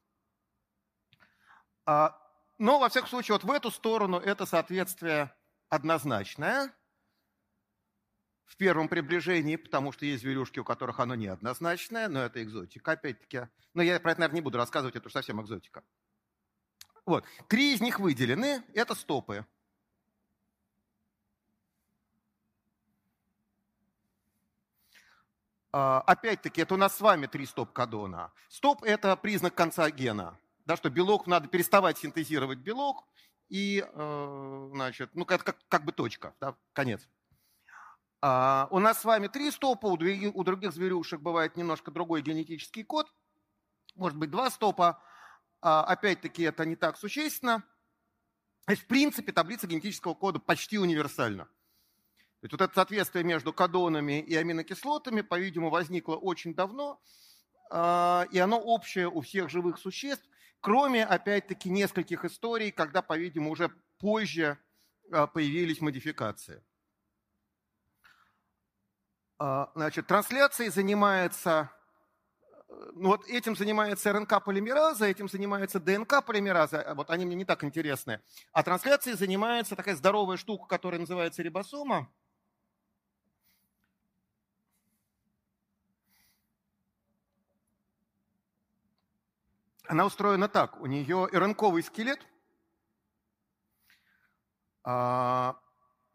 А, 1.87 2.21
но, 2.59 2.79
во 2.79 2.89
всяком 2.89 3.09
случае, 3.09 3.35
вот 3.35 3.45
в 3.45 3.51
эту 3.51 3.71
сторону 3.71 4.19
это 4.19 4.47
соответствие 4.47 5.35
однозначное 5.69 6.75
в 8.45 8.57
первом 8.57 8.89
приближении, 8.89 9.57
потому 9.57 9.93
что 9.93 10.07
есть 10.07 10.23
зверюшки, 10.23 10.59
у 10.59 10.65
которых 10.65 11.01
оно 11.01 11.15
неоднозначное, 11.15 12.09
но 12.09 12.23
это 12.23 12.43
экзотика, 12.43 12.93
опять-таки. 12.93 13.49
Но 13.75 13.83
я 13.83 14.01
про 14.01 14.13
это, 14.13 14.21
наверное, 14.21 14.37
не 14.37 14.43
буду 14.43 14.59
рассказывать, 14.59 14.97
это 14.97 15.07
уж 15.07 15.13
совсем 15.13 15.41
экзотика. 15.41 15.85
Вот. 17.05 17.25
Три 17.47 17.75
из 17.75 17.81
них 17.81 18.01
выделены, 18.01 18.63
это 18.75 18.95
стопы. 18.95 19.47
Опять-таки, 25.73 26.63
это 26.63 26.75
у 26.75 26.77
нас 26.77 26.97
с 26.97 27.01
вами 27.01 27.27
три 27.27 27.47
стоп-кадона. 27.47 28.33
Стоп– 28.49 28.83
это 28.85 29.17
признак 29.17 29.55
конца 29.55 29.91
гена. 29.91 30.39
Да, 30.65 30.77
что 30.77 30.91
белок, 30.91 31.27
надо 31.27 31.49
переставать 31.49 31.99
синтезировать 31.99 32.59
белок, 32.59 33.07
и, 33.49 33.83
э, 33.83 34.71
значит, 34.75 35.11
ну, 35.15 35.25
это 35.25 35.43
как, 35.43 35.57
как 35.69 35.85
бы 35.85 35.93
точка, 35.93 36.35
да, 36.41 36.57
конец. 36.75 37.09
А, 38.21 38.69
у 38.71 38.79
нас 38.79 39.01
с 39.01 39.05
вами 39.05 39.29
три 39.29 39.51
стопа, 39.51 39.87
у 39.87 39.97
других, 39.97 40.35
у 40.35 40.45
других 40.45 40.73
зверюшек 40.73 41.21
бывает 41.21 41.57
немножко 41.57 41.91
другой 41.91 42.21
генетический 42.21 42.85
код, 42.85 43.11
может 43.95 44.19
быть, 44.19 44.31
два 44.31 44.51
стопа. 44.51 45.03
А, 45.61 45.85
опять-таки, 45.85 46.43
это 46.43 46.65
не 46.67 46.77
так 46.77 46.97
существенно. 46.97 47.65
То 48.67 48.73
есть, 48.73 48.83
в 48.83 48.87
принципе, 48.87 49.33
таблица 49.33 49.67
генетического 49.67 50.15
кода 50.15 50.39
почти 50.39 50.79
универсальна. 50.79 51.49
То 52.41 52.45
есть 52.45 52.53
вот 52.53 52.61
это 52.61 52.73
соответствие 52.73 53.25
между 53.25 53.53
кадонами 53.53 54.21
и 54.21 54.37
аминокислотами, 54.37 55.23
по-видимому, 55.23 55.71
возникло 55.71 56.15
очень 56.15 56.55
давно, 56.55 57.01
а, 57.71 58.27
и 58.31 58.39
оно 58.39 58.61
общее 58.61 59.09
у 59.09 59.21
всех 59.23 59.51
живых 59.51 59.79
существ, 59.79 60.25
кроме, 60.61 61.05
опять-таки, 61.05 61.69
нескольких 61.69 62.25
историй, 62.25 62.71
когда, 62.71 63.03
по-видимому, 63.03 63.51
уже 63.51 63.71
позже 63.99 64.57
а, 65.11 65.27
появились 65.27 65.81
модификации. 65.81 66.63
А, 69.41 69.73
значит, 69.75 70.07
трансляцией 70.07 70.71
занимается, 70.71 71.71
ну 72.69 73.09
вот 73.09 73.27
этим 73.27 73.57
занимается 73.57 74.13
РНК-полимераза, 74.13 75.07
этим 75.07 75.29
занимается 75.29 75.81
ДНК-полимераза, 75.81 76.93
вот 76.95 77.11
они 77.11 77.27
мне 77.27 77.35
не 77.35 77.45
так 77.45 77.65
интересны. 77.65 78.21
А 78.53 78.63
трансляцией 78.63 79.17
занимается 79.17 79.75
такая 79.75 79.97
здоровая 79.97 80.37
штука, 80.37 80.67
которая 80.69 81.01
называется 81.01 81.43
рибосома. 81.43 82.09
Она 89.89 90.05
устроена 90.05 90.49
так. 90.49 90.81
У 90.81 90.87
нее 90.87 91.29
РНКовый 91.33 91.83
скелет. 91.83 92.21
А, 94.85 95.59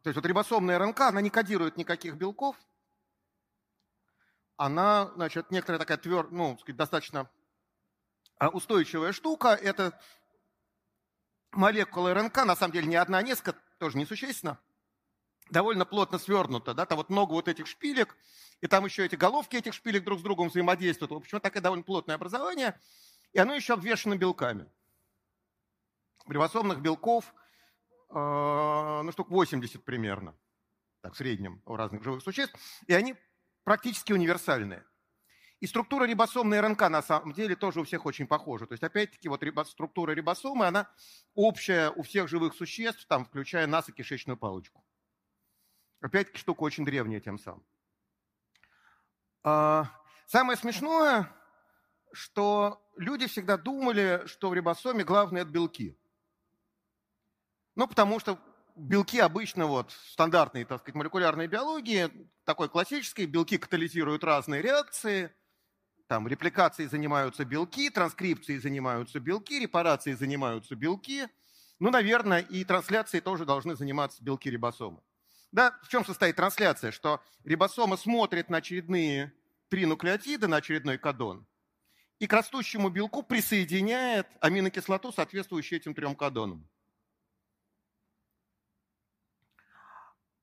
то 0.04 0.10
есть 0.10 0.16
вот 0.16 0.26
рибосомная 0.26 0.80
РНК, 0.80 1.02
она 1.02 1.22
не 1.22 1.30
кодирует 1.30 1.76
никаких 1.76 2.16
белков. 2.16 2.56
Она, 4.58 5.12
значит, 5.16 5.50
некоторая 5.52 5.80
такая 5.80 5.98
твер, 5.98 6.30
ну, 6.30 6.58
сказать, 6.60 6.78
достаточно 6.78 7.30
а, 8.38 8.50
устойчивая 8.50 9.12
штука. 9.12 9.50
Это 9.50 10.00
молекула 11.52 12.14
РНК, 12.14 12.46
на 12.46 12.56
самом 12.56 12.74
деле 12.74 12.88
не 12.88 12.96
одна, 12.96 13.18
а 13.18 13.24
несколько, 13.24 13.60
тоже 13.80 13.98
несущественно, 13.98 14.60
довольно 15.50 15.86
плотно 15.86 16.20
свернута. 16.20 16.76
Да? 16.76 16.86
Там 16.86 16.98
вот 16.98 17.10
много 17.10 17.34
вот 17.34 17.48
этих 17.48 17.66
шпилек, 17.66 18.16
и 18.62 18.68
там 18.68 18.86
еще 18.86 19.06
эти 19.06 19.16
головки 19.16 19.56
этих 19.56 19.74
шпилек 19.74 20.04
друг 20.04 20.20
с 20.20 20.24
другом 20.24 20.50
взаимодействуют. 20.50 21.12
В 21.12 21.16
общем, 21.16 21.40
такое 21.40 21.62
довольно 21.62 21.84
плотное 21.84 22.16
образование, 22.16 22.80
и 23.34 23.40
оно 23.40 23.54
еще 23.56 23.74
обвешено 23.74 24.16
белками. 24.16 24.70
Рибосомных 26.28 26.80
белков, 26.82 27.34
э, 28.10 28.14
ну, 29.04 29.12
штук 29.12 29.30
80 29.30 29.84
примерно, 29.84 30.36
так, 31.02 31.14
в 31.14 31.18
среднем 31.18 31.62
у 31.66 31.76
разных 31.76 32.04
живых 32.04 32.24
существ, 32.24 32.56
и 32.88 32.94
они 32.94 33.16
практически 33.64 34.14
универсальные. 34.14 34.86
И 35.60 35.68
структура 35.68 36.06
рибосомной 36.06 36.60
РНК 36.60 36.90
на 36.90 37.02
самом 37.02 37.34
деле 37.34 37.56
тоже 37.56 37.80
у 37.80 37.84
всех 37.86 38.06
очень 38.06 38.28
похожа. 38.28 38.68
То 38.68 38.74
есть, 38.74 38.84
опять-таки, 38.84 39.30
вот 39.30 39.42
структура 39.70 40.12
рибосомы, 40.12 40.66
она 40.66 40.90
общая 41.36 41.90
у 41.92 42.04
всех 42.04 42.28
живых 42.28 42.54
существ, 42.54 43.06
там, 43.08 43.24
включая 43.26 43.66
нас 43.66 43.88
и 43.88 43.94
кишечную 43.94 44.38
палочку. 44.38 44.84
Опять-таки, 46.02 46.38
штука 46.38 46.64
очень 46.64 46.84
древняя 46.84 47.22
тем 47.22 47.40
самым. 47.40 47.66
А, 49.44 49.86
самое 50.26 50.58
смешное, 50.58 51.34
что 52.12 52.83
люди 52.96 53.28
всегда 53.28 53.58
думали, 53.58 54.24
что 54.26 54.50
в 54.50 54.54
рибосоме 54.54 55.04
главное– 55.04 55.42
это 55.44 55.52
белки. 55.52 55.98
Ну, 57.76 57.88
потому 57.88 58.20
что 58.20 58.40
белки 58.76 59.20
обычно 59.20 59.66
вот 59.66 59.92
стандартной, 60.12 60.66
так 60.66 60.82
сказать, 60.82 60.96
молекулярной 60.96 61.48
биологии, 61.48 62.10
такой 62.44 62.70
классической, 62.70 63.26
белки 63.26 63.58
катализируют 63.58 64.24
разные 64.24 64.62
реакции– 64.62 65.32
там 66.08 66.28
репликацией 66.28 66.90
занимаются 66.90 67.46
белки, 67.46 67.90
транскрипцией 67.90 68.60
занимаются 68.60 69.20
белки, 69.20 69.60
репарацией 69.60 70.16
занимаются 70.16 70.76
белки. 70.76 71.28
Ну, 71.80 71.90
наверное, 71.90 72.42
и 72.42 72.64
трансляцией 72.64 73.22
тоже 73.22 73.46
должны 73.46 73.76
заниматься 73.76 74.24
белки 74.24 74.50
рибосомы. 74.50 75.02
Да, 75.52 75.78
в 75.82 75.88
чем 75.88 76.06
состоит 76.06 76.36
трансляция? 76.36 76.92
Что 76.92 77.22
рибосома 77.44 77.98
смотрит 77.98 78.50
на 78.50 78.58
очередные 78.58 79.34
три 79.70 79.86
нуклеотида, 79.86 80.48
на 80.48 80.58
очередной 80.58 80.98
кодон, 80.98 81.48
и 82.24 82.28
к 82.28 82.32
растущему 82.32 82.88
белку 82.88 83.22
присоединяет 83.22 84.28
аминокислоту, 84.40 85.12
соответствующую 85.12 85.82
этим 85.82 85.94
трем 85.94 86.16
кодонам. 86.16 86.66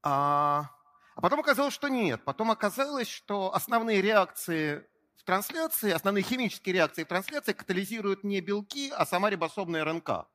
А, 0.03 0.69
а 1.15 1.21
потом 1.23 1.41
оказалось, 1.41 1.73
что 1.73 1.89
нет. 1.89 2.23
Потом 2.23 2.51
оказалось, 2.51 3.09
что 3.09 3.55
основные 3.55 4.03
реакции 4.03 4.87
в 5.17 5.25
трансляции, 5.25 5.91
основные 5.91 6.23
химические 6.23 6.75
реакции 6.75 7.05
в 7.05 7.09
трансляции 7.09 7.55
катализируют 7.55 8.25
не 8.25 8.43
белки, 8.43 8.93
а 8.95 9.07
сама 9.07 9.31
рибосомная 9.31 9.83
РНК. 9.83 10.29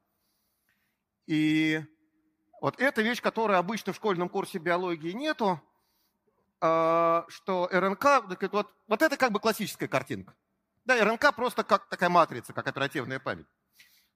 И 1.28 1.80
вот 2.60 2.82
эта 2.82 3.04
вещь, 3.04 3.22
которая 3.22 3.60
обычно 3.60 3.94
в 3.94 3.98
школьном 3.98 4.30
курсе 4.30 4.58
биологии 4.58 5.12
нету, 5.12 5.62
а, 6.60 7.24
что 7.28 7.70
РНК, 7.72 8.06
вот, 8.52 8.74
вот 8.88 9.02
это 9.04 9.16
как 9.16 9.32
бы 9.32 9.40
классическая 9.40 9.88
картинка. 9.88 10.34
Да, 10.86 11.04
РНК 11.04 11.36
просто 11.36 11.64
как 11.64 11.90
такая 11.90 12.10
матрица, 12.10 12.54
как 12.54 12.68
оперативная 12.68 13.20
память. 13.20 13.48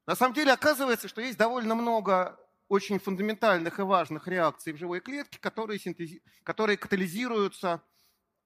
На 0.08 0.16
самом 0.16 0.34
деле 0.34 0.54
оказывается, 0.54 1.08
что 1.08 1.22
есть 1.22 1.38
довольно 1.38 1.76
много 1.76 2.40
очень 2.68 3.00
фундаментальных 3.00 3.80
и 3.80 3.84
важных 3.84 4.28
реакций 4.28 4.74
в 4.74 4.78
живой 4.78 5.02
клетке, 5.02 5.40
которые, 5.40 5.80
синтези... 5.80 6.22
которые 6.44 6.78
катализируются 6.78 7.82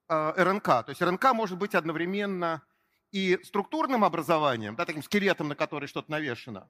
Э, 0.10 0.34
РНК. 0.36 0.66
То 0.66 0.86
есть 0.90 1.02
РНК 1.02 1.34
может 1.34 1.58
быть 1.58 1.76
одновременно 1.76 2.64
и 3.12 3.40
структурным 3.44 4.04
образованием, 4.04 4.76
да, 4.76 4.86
таким 4.86 5.04
скелетом, 5.04 5.48
на 5.48 5.56
который 5.56 5.88
что-то 5.88 6.12
навешено, 6.12 6.70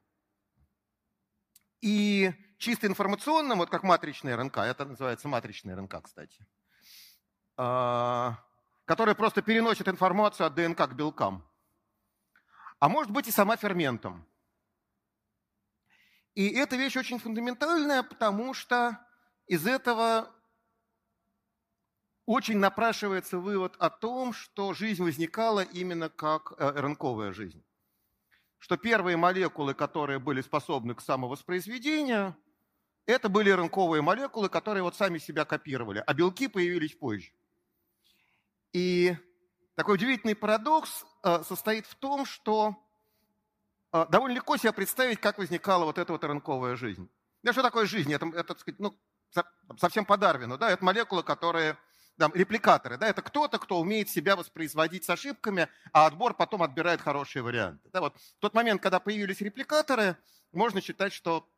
и 1.80 2.32
чисто 2.58 2.86
информационным, 2.86 3.58
вот 3.58 3.70
как 3.70 3.82
матричная 3.82 4.36
РНК, 4.36 4.58
это 4.58 4.84
называется 4.84 5.28
матричная 5.28 5.74
РНК, 5.76 6.02
кстати, 6.02 6.46
а, 7.56 8.38
которая 8.84 9.14
просто 9.14 9.42
переносит 9.42 9.88
информацию 9.88 10.46
от 10.46 10.54
ДНК 10.54 10.88
к 10.88 10.94
белкам. 10.94 11.48
А 12.78 12.88
может 12.88 13.10
быть 13.10 13.28
и 13.28 13.30
сама 13.30 13.56
ферментом. 13.56 14.26
И 16.34 16.48
эта 16.48 16.76
вещь 16.76 16.96
очень 16.96 17.18
фундаментальная, 17.18 18.02
потому 18.02 18.54
что 18.54 18.98
из 19.46 19.66
этого 19.66 20.30
очень 22.26 22.58
напрашивается 22.58 23.38
вывод 23.38 23.76
о 23.78 23.90
том, 23.90 24.32
что 24.32 24.72
жизнь 24.72 25.02
возникала 25.02 25.60
именно 25.60 26.08
как 26.08 26.54
э, 26.58 26.80
РНКовая 26.80 27.32
жизнь. 27.32 27.62
Что 28.58 28.76
первые 28.76 29.16
молекулы, 29.16 29.74
которые 29.74 30.18
были 30.18 30.40
способны 30.40 30.94
к 30.94 31.02
самовоспроизведению, 31.02 32.34
это 33.06 33.28
были 33.28 33.50
РНКовые 33.50 34.00
молекулы, 34.00 34.48
которые 34.48 34.82
вот 34.82 34.96
сами 34.96 35.18
себя 35.18 35.44
копировали, 35.44 36.02
а 36.04 36.14
белки 36.14 36.48
появились 36.48 36.94
позже. 36.94 37.30
И 38.74 39.16
такой 39.76 39.94
удивительный 39.94 40.34
парадокс 40.34 41.06
э, 41.22 41.42
состоит 41.44 41.86
в 41.86 41.94
том, 41.94 42.26
что 42.26 42.76
э, 43.92 44.04
довольно 44.10 44.34
легко 44.34 44.56
себе 44.56 44.72
представить, 44.72 45.20
как 45.20 45.38
возникала 45.38 45.84
вот 45.84 45.96
эта 45.96 46.12
вот 46.12 46.24
РНКовая 46.24 46.74
жизнь. 46.74 47.08
Да, 47.44 47.52
что 47.52 47.62
такое 47.62 47.86
жизнь? 47.86 48.12
Это, 48.12 48.26
это 48.34 48.58
сказать, 48.58 48.80
ну, 48.80 48.98
совсем 49.78 50.04
по 50.04 50.16
Дарвину. 50.16 50.58
Да? 50.58 50.70
Это 50.70 50.84
молекулы, 50.84 51.22
которые 51.22 51.78
там, 52.18 52.32
репликаторы, 52.34 52.96
да, 52.96 53.08
это 53.08 53.22
кто-то, 53.22 53.58
кто 53.58 53.80
умеет 53.80 54.08
себя 54.08 54.36
воспроизводить 54.36 55.04
с 55.04 55.10
ошибками, 55.10 55.68
а 55.92 56.06
отбор 56.06 56.34
потом 56.34 56.62
отбирает 56.62 57.00
хорошие 57.00 57.42
варианты. 57.42 57.88
Да, 57.90 58.00
вот 58.00 58.16
в 58.16 58.40
тот 58.40 58.54
момент, 58.54 58.82
когда 58.82 59.00
появились 59.00 59.40
репликаторы, 59.40 60.16
можно 60.52 60.80
считать, 60.80 61.12
что 61.12 61.48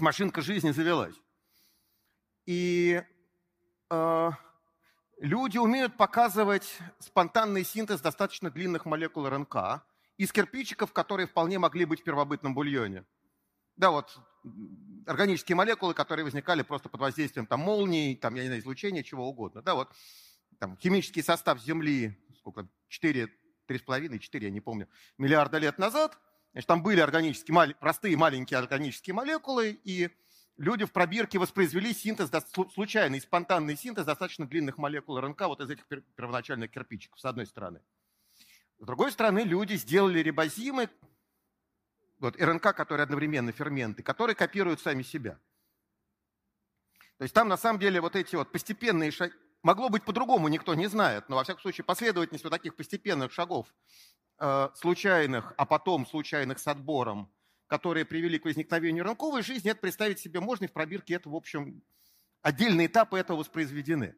машинка 0.00 0.40
жизни 0.40 0.70
завелась. 0.70 1.14
И 2.46 3.02
э, 3.90 4.30
люди 5.18 5.58
умеют 5.58 5.96
показывать 5.96 6.78
спонтанный 6.98 7.64
синтез 7.64 8.00
достаточно 8.00 8.50
длинных 8.50 8.86
молекул 8.86 9.28
РНК 9.28 9.82
из 10.16 10.32
кирпичиков, 10.32 10.92
которые 10.92 11.26
вполне 11.26 11.58
могли 11.58 11.84
быть 11.84 12.00
в 12.00 12.04
первобытном 12.04 12.54
бульоне. 12.54 13.04
Да, 13.76 13.90
вот 13.90 14.18
органические 15.06 15.56
молекулы, 15.56 15.94
которые 15.94 16.24
возникали 16.24 16.62
просто 16.62 16.88
под 16.88 17.00
воздействием 17.00 17.46
там, 17.46 17.60
молний, 17.60 18.16
там, 18.16 18.34
я 18.34 18.42
не 18.42 18.48
знаю, 18.48 18.60
излучения, 18.60 19.02
чего 19.02 19.28
угодно. 19.28 19.62
Да, 19.62 19.74
вот 19.74 19.88
там, 20.58 20.76
химический 20.76 21.22
состав 21.22 21.60
Земли, 21.60 22.16
сколько, 22.36 22.68
4, 22.88 23.28
3,5, 23.68 24.18
4, 24.18 24.46
я 24.46 24.52
не 24.52 24.60
помню, 24.60 24.88
миллиарда 25.18 25.58
лет 25.58 25.78
назад, 25.78 26.18
значит, 26.52 26.68
там 26.68 26.82
были 26.82 27.00
органические, 27.00 27.74
простые 27.80 28.16
маленькие 28.16 28.58
органические 28.58 29.14
молекулы, 29.14 29.80
и 29.84 30.10
люди 30.56 30.84
в 30.84 30.92
пробирке 30.92 31.38
воспроизвели 31.38 31.92
синтез, 31.92 32.30
случайный, 32.74 33.20
спонтанный 33.20 33.76
синтез 33.76 34.04
достаточно 34.04 34.46
длинных 34.46 34.78
молекул 34.78 35.20
РНК 35.20 35.42
вот 35.42 35.60
из 35.60 35.70
этих 35.70 35.86
первоначальных 36.16 36.70
кирпичиков, 36.70 37.18
с 37.20 37.24
одной 37.24 37.46
стороны. 37.46 37.80
С 38.78 38.84
другой 38.84 39.12
стороны, 39.12 39.40
люди 39.40 39.74
сделали 39.74 40.18
рибозимы, 40.20 40.88
вот 42.18 42.40
РНК, 42.40 42.74
которые 42.74 43.04
одновременно 43.04 43.52
ферменты, 43.52 44.02
которые 44.02 44.36
копируют 44.36 44.80
сами 44.80 45.02
себя. 45.02 45.38
То 47.18 47.24
есть 47.24 47.34
там 47.34 47.48
на 47.48 47.56
самом 47.56 47.78
деле 47.78 48.00
вот 48.00 48.16
эти 48.16 48.34
вот 48.34 48.50
постепенные 48.50 49.10
шаги, 49.10 49.34
могло 49.62 49.88
быть 49.88 50.04
по-другому, 50.04 50.48
никто 50.48 50.74
не 50.74 50.88
знает, 50.88 51.28
но 51.28 51.36
во 51.36 51.44
всяком 51.44 51.62
случае 51.62 51.84
последовательность 51.84 52.44
вот 52.44 52.50
таких 52.50 52.74
постепенных 52.74 53.32
шагов, 53.32 53.72
э, 54.38 54.68
случайных, 54.74 55.52
а 55.56 55.66
потом 55.66 56.06
случайных 56.06 56.58
с 56.58 56.66
отбором, 56.66 57.32
которые 57.72 58.04
привели 58.04 58.38
к 58.38 58.44
возникновению 58.44 59.02
РНКовой 59.02 59.42
жизни, 59.42 59.70
это 59.70 59.80
представить 59.80 60.18
себе 60.18 60.40
можно, 60.40 60.66
и 60.66 60.68
в 60.68 60.74
пробирке 60.74 61.14
это, 61.14 61.30
в 61.30 61.34
общем, 61.34 61.82
отдельные 62.42 62.86
этапы 62.86 63.18
этого 63.18 63.38
воспроизведены. 63.38 64.14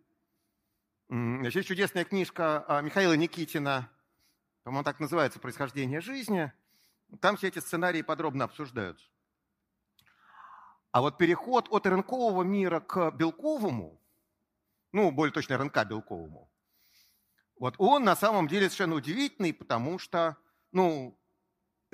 Есть 1.08 1.68
чудесная 1.68 2.04
книжка 2.04 2.64
а, 2.66 2.80
Михаила 2.80 3.12
Никитина, 3.12 3.88
по-моему, 4.64 4.82
так 4.82 4.98
называется 4.98 5.38
«Происхождение 5.38 6.00
жизни», 6.00 6.52
там 7.20 7.36
все 7.36 7.46
эти 7.46 7.60
сценарии 7.60 8.02
подробно 8.02 8.46
обсуждаются. 8.46 9.06
А 10.90 11.00
вот 11.00 11.16
переход 11.16 11.68
от 11.70 11.86
РНКового 11.86 12.42
мира 12.42 12.80
к 12.80 13.12
белковому, 13.12 14.02
ну, 14.90 15.12
более 15.12 15.32
точно 15.32 15.58
РНК 15.58 15.84
белковому, 15.84 16.50
вот 17.60 17.76
он 17.78 18.02
на 18.02 18.16
самом 18.16 18.48
деле 18.48 18.66
совершенно 18.66 18.96
удивительный, 18.96 19.54
потому 19.54 20.00
что, 20.00 20.38
ну, 20.72 21.16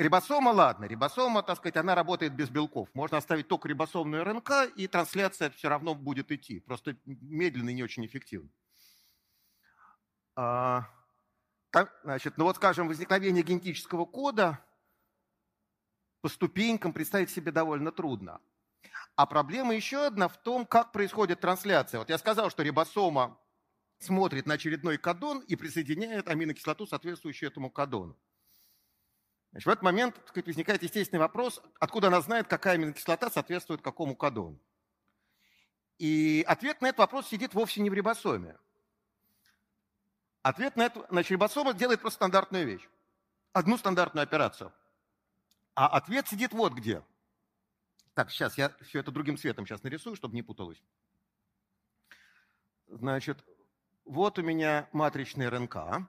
рибосома, 0.01 0.51
ладно, 0.51 0.87
рибосома, 0.87 1.43
так 1.43 1.59
сказать, 1.59 1.77
она 1.77 1.95
работает 1.95 2.35
без 2.35 2.49
белков. 2.49 2.89
Можно 2.95 3.19
оставить 3.19 3.49
только 3.49 3.69
рибосомную 3.69 4.25
РНК, 4.25 4.73
и 4.77 4.87
трансляция 4.87 5.51
все 5.51 5.69
равно 5.69 5.95
будет 5.95 6.33
идти. 6.33 6.61
Просто 6.61 6.97
медленно 7.05 7.71
и 7.71 7.75
не 7.75 7.83
очень 7.83 8.05
эффективно. 8.07 8.51
А, 10.37 10.89
значит, 12.03 12.39
ну 12.39 12.45
вот, 12.45 12.57
скажем, 12.57 12.89
возникновение 12.89 13.43
генетического 13.43 14.05
кода– 14.05 14.59
по 16.21 16.29
ступенькам 16.29 16.93
представить 16.93 17.31
себе 17.31 17.53
довольно 17.53 17.93
трудно. 17.93 18.41
А 19.17 19.27
проблема 19.27 19.75
еще 19.75 20.07
одна 20.07 20.29
в 20.29 20.37
том, 20.43 20.67
как 20.67 20.93
происходит 20.93 21.41
трансляция. 21.41 21.99
Вот 21.99 22.09
я 22.09 22.19
сказал, 22.19 22.51
что 22.51 22.63
рибосома 22.63 23.39
смотрит 23.99 24.47
на 24.47 24.55
очередной 24.55 24.99
кадон 24.99 25.41
и 25.41 25.57
присоединяет 25.57 26.29
аминокислоту, 26.29 26.87
соответствующую 26.87 27.51
этому 27.51 27.71
кадону. 27.71 28.17
Значит, 29.51 29.67
в 29.67 29.71
этот 29.71 29.83
момент 29.83 30.15
так 30.15 30.29
сказать, 30.29 30.47
возникает 30.47 30.83
естественный 30.83 31.21
вопрос, 31.21 31.61
откуда 31.79 32.09
она 32.09 32.21
знает, 32.21 32.47
какая 32.47 32.75
аминокислота 32.75 33.31
соответствует 33.31 33.83
какому 33.83 34.15
кадону. 34.15 34.61
И 35.99 36.45
ответ 36.47 36.81
на 36.81 36.89
этот 36.89 37.01
вопрос 37.01 37.29
сидит 37.29 37.53
вовсе 37.53 37.81
не 37.83 37.91
в 37.91 37.95
рибосоме. 37.95 38.57
Ответ 40.43 40.77
на 40.77 40.87
это, 40.87 41.07
значит, 41.11 41.33
рибосома 41.33 41.75
делает 41.75 42.01
просто 42.01 42.17
стандартную 42.17 42.67
вещь. 42.67 42.89
Одну 43.53 43.77
стандартную 43.77 44.23
операцию. 44.23 44.73
А 45.75 45.89
ответ 45.89 46.29
сидит 46.29 46.53
вот 46.53 46.73
где. 46.73 47.03
Так, 48.15 48.31
сейчас 48.31 48.57
я 48.57 48.75
все 48.81 49.01
это 49.01 49.11
другим 49.11 49.37
цветом 49.37 49.67
сейчас 49.67 49.83
нарисую, 49.83 50.17
чтобы 50.17 50.35
не 50.35 50.43
путалось. 50.43 50.83
Значит, 52.87 53.45
вот 54.05 54.39
у 54.39 54.43
меня 54.43 54.89
матричный 54.93 55.49
РНК. 55.49 56.09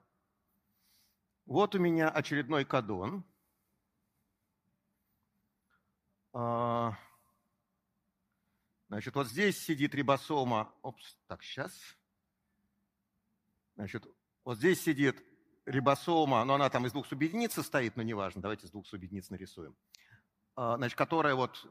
Вот 1.46 1.74
у 1.74 1.78
меня 1.78 2.08
очередной 2.08 2.64
кадон. 2.64 3.24
А, 3.24 3.28
значит, 6.32 6.96
вот 9.14 9.26
здесь 9.26 9.62
сидит 9.62 9.94
рибосома. 9.94 10.72
Опс, 10.82 11.16
так, 11.26 11.42
сейчас. 11.42 11.72
Значит, 13.76 14.06
вот 14.44 14.58
здесь 14.58 14.82
сидит 14.82 15.22
рибосома, 15.66 16.44
но 16.44 16.54
она 16.54 16.68
там 16.70 16.86
из 16.86 16.92
двух 16.92 17.06
субъединиц 17.06 17.52
состоит, 17.52 17.96
но 17.96 18.02
неважно, 18.02 18.42
давайте 18.42 18.66
из 18.66 18.70
двух 18.70 18.86
субъединиц 18.86 19.30
нарисуем. 19.30 19.76
А, 20.56 20.76
значит, 20.76 20.96
которая 20.96 21.34
вот 21.34 21.66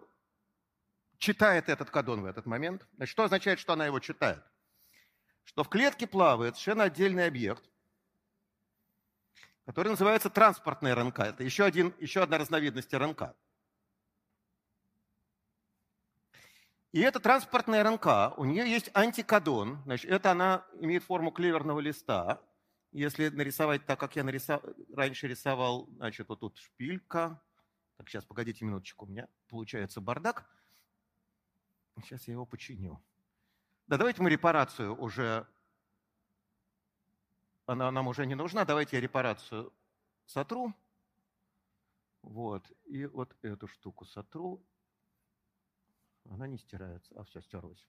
читает 1.17 1.69
этот 1.69 1.89
кадон 1.89 2.21
в 2.21 2.25
этот 2.25 2.45
момент. 2.45 2.87
Значит, 2.95 3.11
что 3.11 3.23
означает, 3.23 3.59
что 3.59 3.73
она 3.73 3.85
его 3.85 3.99
читает? 3.99 4.43
Что 5.43 5.63
в 5.63 5.69
клетке 5.69 6.07
плавает 6.07 6.55
совершенно 6.55 6.85
отдельный 6.85 7.27
объект, 7.27 7.63
который 9.65 9.89
называется 9.89 10.29
транспортная 10.29 10.95
РНК. 10.95 11.19
Это 11.19 11.43
еще, 11.43 11.63
один, 11.63 11.93
еще 11.99 12.23
одна 12.23 12.37
разновидность 12.37 12.93
РНК. 12.93 13.35
И 16.91 16.99
эта 16.99 17.19
транспортная 17.21 17.83
РНК, 17.83 18.37
у 18.37 18.43
нее 18.43 18.69
есть 18.69 18.91
антикодон, 18.93 19.81
значит, 19.85 20.11
это 20.11 20.31
она 20.31 20.65
имеет 20.79 21.03
форму 21.03 21.31
клеверного 21.31 21.79
листа. 21.79 22.41
Если 22.91 23.29
нарисовать 23.29 23.85
так, 23.85 23.97
как 23.97 24.17
я 24.17 24.25
нарисов... 24.25 24.61
раньше 24.93 25.27
рисовал, 25.27 25.87
значит, 25.95 26.27
вот 26.27 26.41
тут 26.41 26.57
шпилька. 26.57 27.41
Так, 27.95 28.09
сейчас, 28.09 28.25
погодите 28.25 28.65
минуточку, 28.65 29.05
у 29.05 29.07
меня 29.07 29.29
получается 29.47 30.01
бардак. 30.01 30.45
Сейчас 32.03 32.27
я 32.27 32.33
его 32.33 32.45
починю. 32.45 33.01
Да, 33.87 33.97
давайте 33.97 34.21
мы 34.21 34.29
репарацию 34.29 34.93
уже... 34.99 35.47
Она 37.67 37.89
нам 37.91 38.07
уже 38.09 38.25
не 38.25 38.35
нужна. 38.35 38.65
Давайте 38.65 38.97
я 38.97 39.01
репарацию 39.01 39.71
сотру. 40.25 40.73
Вот. 42.21 42.69
И 42.85 43.05
вот 43.05 43.33
эту 43.41 43.67
штуку 43.67 44.03
сотру. 44.03 44.61
Она 46.29 46.47
не 46.47 46.57
стирается. 46.57 47.13
А, 47.15 47.23
все, 47.23 47.41
стерлась. 47.41 47.85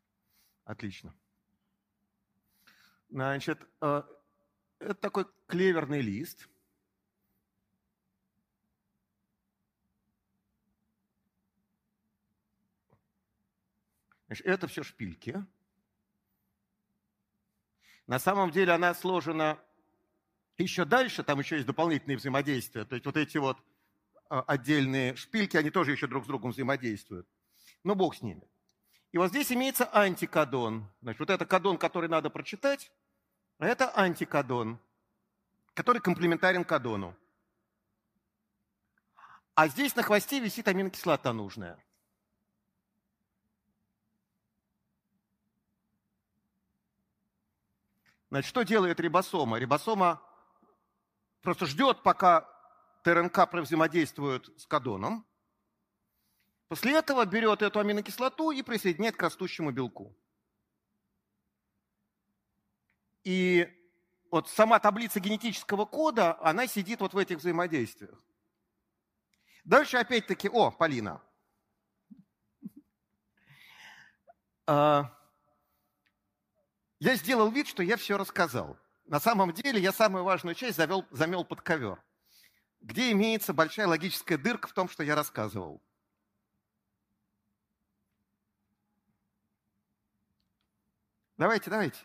Отлично. 0.64 1.14
Значит, 3.08 3.60
э, 3.80 4.02
это 4.78 4.94
такой 4.94 5.26
клеверный 5.46 6.00
лист. 6.00 6.48
Значит, 14.26 14.46
это 14.46 14.66
все 14.66 14.82
шпильки. 14.82 15.44
На 18.06 18.18
самом 18.18 18.50
деле 18.50 18.72
она 18.72 18.94
сложена 18.94 19.62
еще 20.58 20.84
дальше, 20.84 21.22
там 21.22 21.38
еще 21.38 21.56
есть 21.56 21.66
дополнительные 21.66 22.16
взаимодействия. 22.16 22.84
То 22.84 22.94
есть 22.94 23.06
вот 23.06 23.16
эти 23.16 23.38
вот 23.38 23.62
а, 24.28 24.40
отдельные 24.42 25.16
шпильки, 25.16 25.56
они 25.56 25.70
тоже 25.70 25.92
еще 25.92 26.06
друг 26.06 26.24
с 26.24 26.26
другом 26.26 26.52
взаимодействуют. 26.52 27.28
Но 27.84 27.94
бог 27.94 28.14
с 28.14 28.22
ними. 28.22 28.48
И 29.12 29.18
вот 29.18 29.28
здесь 29.28 29.52
имеется 29.52 29.88
антикодон. 29.92 30.88
Значит, 31.02 31.20
вот 31.20 31.30
это 31.30 31.44
кодон, 31.44 31.76
который 31.78 32.08
надо 32.08 32.30
прочитать, 32.30 32.90
а 33.58 33.66
это 33.66 33.92
антикодон, 33.96 34.78
который 35.74 36.00
комплементарен 36.00 36.64
кодону. 36.64 37.16
А 39.54 39.68
здесь 39.68 39.94
на 39.94 40.02
хвосте 40.02 40.40
висит 40.40 40.66
аминокислота 40.66 41.32
нужная. 41.32 41.78
Значит, 48.30 48.48
что 48.48 48.62
делает 48.62 48.98
рибосома? 48.98 49.58
Рибосома 49.58 50.22
просто 51.42 51.66
ждет, 51.66 52.02
пока 52.02 52.48
ТРНК 53.02 53.52
взаимодействует 53.52 54.48
с 54.58 54.66
кодоном. 54.66 55.26
После 56.72 56.96
этого 56.96 57.26
берет 57.26 57.60
эту 57.60 57.80
аминокислоту 57.80 58.50
и 58.50 58.62
присоединяет 58.62 59.14
к 59.14 59.20
растущему 59.20 59.72
белку. 59.72 60.16
И 63.24 63.68
вот 64.30 64.48
сама 64.48 64.78
таблица 64.78 65.20
генетического 65.20 65.84
кода, 65.84 66.40
она 66.40 66.66
сидит 66.66 67.00
вот 67.00 67.12
в 67.12 67.18
этих 67.18 67.40
взаимодействиях. 67.40 68.18
Дальше 69.64 69.98
опять-таки, 69.98 70.48
о, 70.48 70.70
Полина. 70.70 71.20
А, 74.66 75.14
я 77.00 77.16
сделал 77.16 77.50
вид, 77.50 77.68
что 77.68 77.82
я 77.82 77.98
все 77.98 78.16
рассказал. 78.16 78.78
На 79.04 79.20
самом 79.20 79.52
деле 79.52 79.78
я 79.78 79.92
самую 79.92 80.24
важную 80.24 80.54
часть 80.54 80.78
завел, 80.78 81.04
замел 81.10 81.44
под 81.44 81.60
ковер, 81.60 82.02
где 82.80 83.12
имеется 83.12 83.52
большая 83.52 83.88
логическая 83.88 84.38
дырка 84.38 84.68
в 84.68 84.72
том, 84.72 84.88
что 84.88 85.02
я 85.02 85.14
рассказывал. 85.14 85.82
Давайте, 91.42 91.70
давайте. 91.70 91.98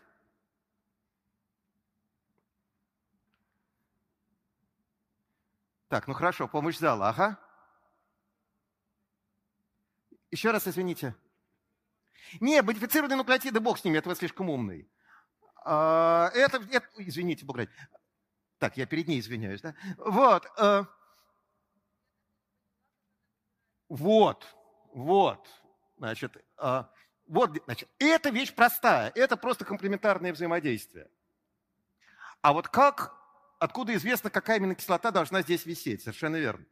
Так, 5.89 6.07
ну 6.07 6.15
хорошо, 6.15 6.47
помощь 6.47 6.79
зала, 6.79 7.09
ага. 7.09 7.39
Еще 10.31 10.49
раз 10.49 10.67
извините. 10.67 11.15
Не, 12.39 12.63
модифицированные 12.63 13.17
нуклеотиды, 13.17 13.59
бог 13.59 13.77
с 13.77 13.83
ними, 13.83 13.99
это 13.99 14.09
вы 14.09 14.15
слишком 14.15 14.49
умный. 14.49 14.89
А, 15.63 16.31
это, 16.33 16.57
это, 16.71 16.87
извините, 16.97 17.45
бог 17.45 17.57
ради. 17.57 17.71
Так, 18.57 18.75
я 18.75 18.87
перед 18.87 19.07
ней 19.07 19.19
извиняюсь, 19.19 19.61
да? 19.61 19.75
Вот. 19.99 20.47
Э, 20.57 20.83
вот, 23.87 24.47
вот. 24.95 25.47
Значит, 25.97 26.43
э, 26.57 26.83
вот, 27.27 27.51
значит, 27.65 27.89
эта 27.99 28.29
вещь 28.29 28.53
простая, 28.53 29.11
это 29.15 29.37
просто 29.37 29.65
комплементарное 29.65 30.33
взаимодействие. 30.33 31.09
А 32.41 32.53
вот 32.53 32.67
как, 32.69 33.13
откуда 33.59 33.93
известно, 33.95 34.29
какая 34.29 34.57
аминокислота 34.57 35.11
должна 35.11 35.41
здесь 35.41 35.65
висеть? 35.65 36.01
Совершенно 36.01 36.37
верно. 36.37 36.65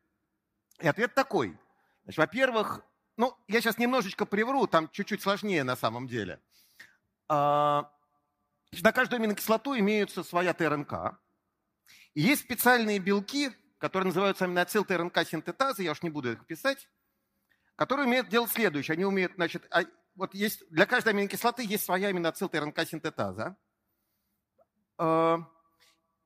И 0.80 0.88
ответ 0.88 1.13
такой. 1.13 1.58
Значит, 2.04 2.18
во-первых, 2.20 2.82
ну, 3.18 3.36
я 3.48 3.62
сейчас 3.62 3.78
немножечко 3.78 4.26
привру, 4.26 4.68
там 4.68 4.89
чуть-чуть 4.89 5.22
сложнее 5.22 5.63
на 5.63 5.76
самом 5.76 6.08
деле. 6.08 6.39
А, 7.28 7.91
на 8.82 8.91
каждую 8.91 9.20
аминокислоту 9.20 9.78
имеются 9.78 10.24
своя 10.24 10.54
ТРНК. 10.54 11.18
И 12.13 12.22
есть 12.22 12.41
специальные 12.44 13.00
белки, 13.00 13.52
которые 13.78 14.08
называются 14.08 14.46
аминоцил 14.46 14.86
ТРНК 14.86 15.28
синтетазы, 15.28 15.84
я 15.84 15.92
уж 15.92 16.02
не 16.02 16.10
буду 16.10 16.32
их 16.34 16.46
писать, 16.46 16.90
которые 17.75 18.08
умеют 18.08 18.29
делать 18.29 18.52
следующее. 18.52 18.94
Они 18.94 19.06
умеют, 19.06 19.34
значит, 19.36 19.65
а, 19.71 19.84
вот 20.16 20.34
есть, 20.34 20.68
для 20.70 20.86
каждой 20.86 21.10
аминокислоты 21.10 21.63
есть 21.63 21.86
своя 21.86 22.10
аминоцил 22.10 22.50
ТРНК 22.50 22.88
синтетаза. 22.88 23.58
А, 24.98 25.40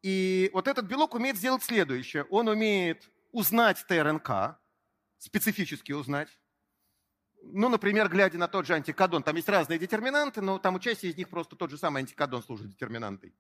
и 0.02 0.50
вот 0.54 0.68
этот 0.68 0.86
белок 0.86 1.16
умеет 1.16 1.38
сделать 1.38 1.64
следующее. 1.64 2.24
Он 2.26 2.48
умеет 2.48 3.10
узнать 3.32 3.86
ТРНК, 3.88 4.60
специфически 5.18 5.92
узнать, 5.92 6.30
ну, 7.42 7.70
например, 7.70 8.10
глядя 8.10 8.38
на 8.38 8.48
тот 8.48 8.66
же 8.66 8.74
антикодон, 8.74 9.24
там 9.24 9.36
есть 9.36 9.50
разные 9.50 9.80
детерминанты, 9.80 10.42
но 10.42 10.60
там 10.60 10.76
у 10.76 10.80
части 10.80 11.08
из 11.08 11.18
них 11.18 11.30
просто 11.30 11.56
тот 11.56 11.70
же 11.72 11.78
самый 11.78 12.00
антикодон 12.00 12.44
служит 12.44 12.70
детерминантой. 12.70 13.34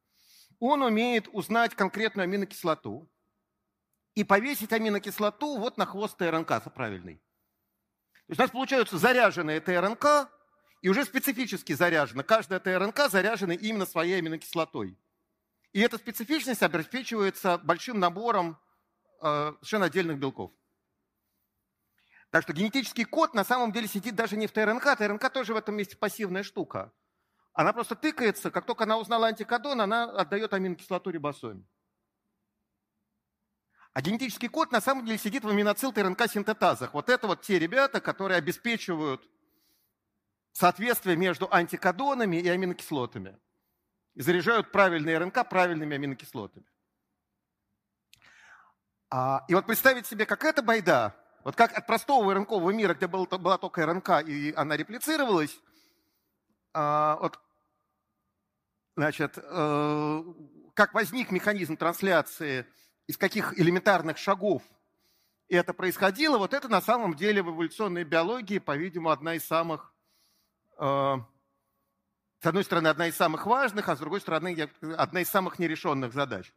Он 0.60 0.82
умеет 0.82 1.28
узнать 1.32 1.76
конкретную 1.76 2.24
аминокислоту 2.24 3.10
и 4.16 4.24
повесить 4.24 4.74
аминокислоту 4.74 5.58
вот 5.58 5.78
на 5.78 5.86
хвост 5.86 6.18
ТРНК 6.18 6.74
правильный. 6.74 7.18
То 8.28 8.32
есть 8.32 8.40
у 8.40 8.44
нас 8.44 8.52
получаются 8.52 8.98
заряженные 8.98 9.60
ТРНК 9.60 10.30
и 10.82 10.90
уже 10.90 11.06
специфически 11.06 11.74
заряжена. 11.74 12.24
Каждая 12.24 12.60
ТРНК 12.60 13.10
заряжена 13.10 13.54
именно 13.54 13.86
своей 13.86 14.20
аминокислотой. 14.20 14.98
И 15.74 15.82
эта 15.82 15.98
специфичность 15.98 16.64
обеспечивается 16.64 17.58
большим 17.60 18.00
набором 18.00 18.58
э, 19.22 19.54
совершенно 19.60 19.86
отдельных 19.86 20.18
белков. 20.18 20.52
Так 22.32 22.44
что 22.44 22.54
генетический 22.54 23.06
код 23.06 23.34
на 23.34 23.44
самом 23.44 23.72
деле 23.72 23.88
сидит 23.88 24.16
даже 24.16 24.38
не 24.38 24.48
в 24.48 24.52
ТРНК. 24.52 24.98
ТРНК 24.98 25.32
тоже 25.32 25.54
в 25.54 25.58
этом 25.58 25.76
месте 25.76 25.98
пассивная 25.98 26.44
штука. 26.44 26.92
Она 27.54 27.74
просто 27.74 27.96
тыкается, 27.96 28.52
как 28.52 28.66
только 28.66 28.84
она 28.86 28.98
узнала 28.98 29.28
антикодон, 29.28 29.82
она 29.82 30.06
отдает 30.06 30.54
аминокислоту 30.54 31.10
рибосоме. 31.10 31.66
А 33.94 34.02
генетический 34.02 34.48
код 34.48 34.72
на 34.72 34.80
самом 34.80 35.06
деле 35.06 35.18
сидит 35.18 35.44
в 35.44 35.50
аминоцил 35.50 35.92
ТРНК-синтетазах. 35.92 36.94
Вот 36.94 37.10
это 37.10 37.28
вот 37.28 37.42
те 37.42 37.58
ребята, 37.60 38.00
которые 38.00 38.38
обеспечивают 38.38 39.28
соответствие 40.60 41.16
между 41.16 41.48
антикодонами 41.52 42.36
и 42.36 42.50
аминокислотами. 42.50 43.40
И 44.16 44.22
заряжают 44.22 44.74
правильные 44.74 45.18
РНК 45.18 45.48
правильными 45.50 45.96
аминокислотами. 45.96 46.66
А, 49.10 49.46
и 49.48 49.56
вот 49.56 49.66
представить 49.66 50.06
себе, 50.06 50.26
как 50.26 50.44
эта 50.44 50.62
байда, 50.62 51.16
вот 51.46 51.56
как 51.56 51.78
от 51.78 51.88
простого 51.88 52.34
РНКового 52.34 52.72
мира, 52.72 52.94
где 52.94 53.08
был, 53.08 53.26
была 53.26 53.58
только 53.58 53.86
РНК 53.86 54.28
и 54.28 54.54
она 54.54 54.76
реплицировалась, 54.76 55.58
а, 56.74 57.18
вот, 57.22 57.40
значит, 58.98 59.38
э, 59.38 60.24
как 60.74 60.94
возник 60.94 61.32
механизм 61.32 61.78
трансляции, 61.78 62.68
из 63.08 63.18
каких 63.18 63.58
элементарных 63.58 64.18
шагов 64.18 64.62
это 65.48 65.74
происходило, 65.74 66.38
вот 66.38 66.54
это 66.54 66.68
на 66.68 66.82
самом 66.82 67.16
деле 67.16 67.42
в 67.42 67.50
эволюционной 67.50 68.04
биологии, 68.04 68.60
по-видимому, 68.60 69.10
одна 69.10 69.36
из 69.36 69.46
самых, 69.46 69.94
с 70.80 72.46
одной 72.46 72.64
стороны, 72.64 72.88
одна 72.88 73.08
из 73.08 73.16
самых 73.16 73.46
важных, 73.46 73.90
а 73.90 73.96
с 73.96 74.00
другой 74.00 74.22
стороны, 74.22 74.70
одна 74.98 75.22
из 75.22 75.30
самых 75.30 75.60
нерешенных 75.60 76.14
задач. 76.14 76.54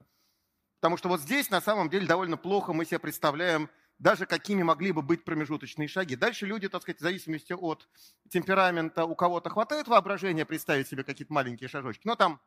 Потому 0.80 0.96
что 0.96 1.08
вот 1.08 1.20
здесь 1.20 1.50
на 1.50 1.60
самом 1.60 1.90
деле 1.90 2.06
довольно 2.06 2.36
плохо 2.36 2.72
мы 2.72 2.84
себе 2.84 2.98
представляем 2.98 3.68
даже 3.98 4.26
какими 4.26 4.64
могли 4.64 4.90
бы 4.90 5.00
быть 5.00 5.24
промежуточные 5.24 5.86
шаги. 5.86 6.16
Дальше 6.16 6.44
люди, 6.44 6.68
так 6.68 6.82
сказать, 6.82 6.98
в 6.98 7.02
зависимости 7.02 7.52
от 7.52 7.88
темперамента, 8.30 9.04
у 9.04 9.14
кого-то 9.14 9.48
хватает 9.50 9.86
воображения 9.86 10.44
представить 10.44 10.88
себе 10.88 11.04
какие-то 11.04 11.32
маленькие 11.32 11.68
шажочки, 11.68 12.06
но 12.06 12.16
там 12.16 12.40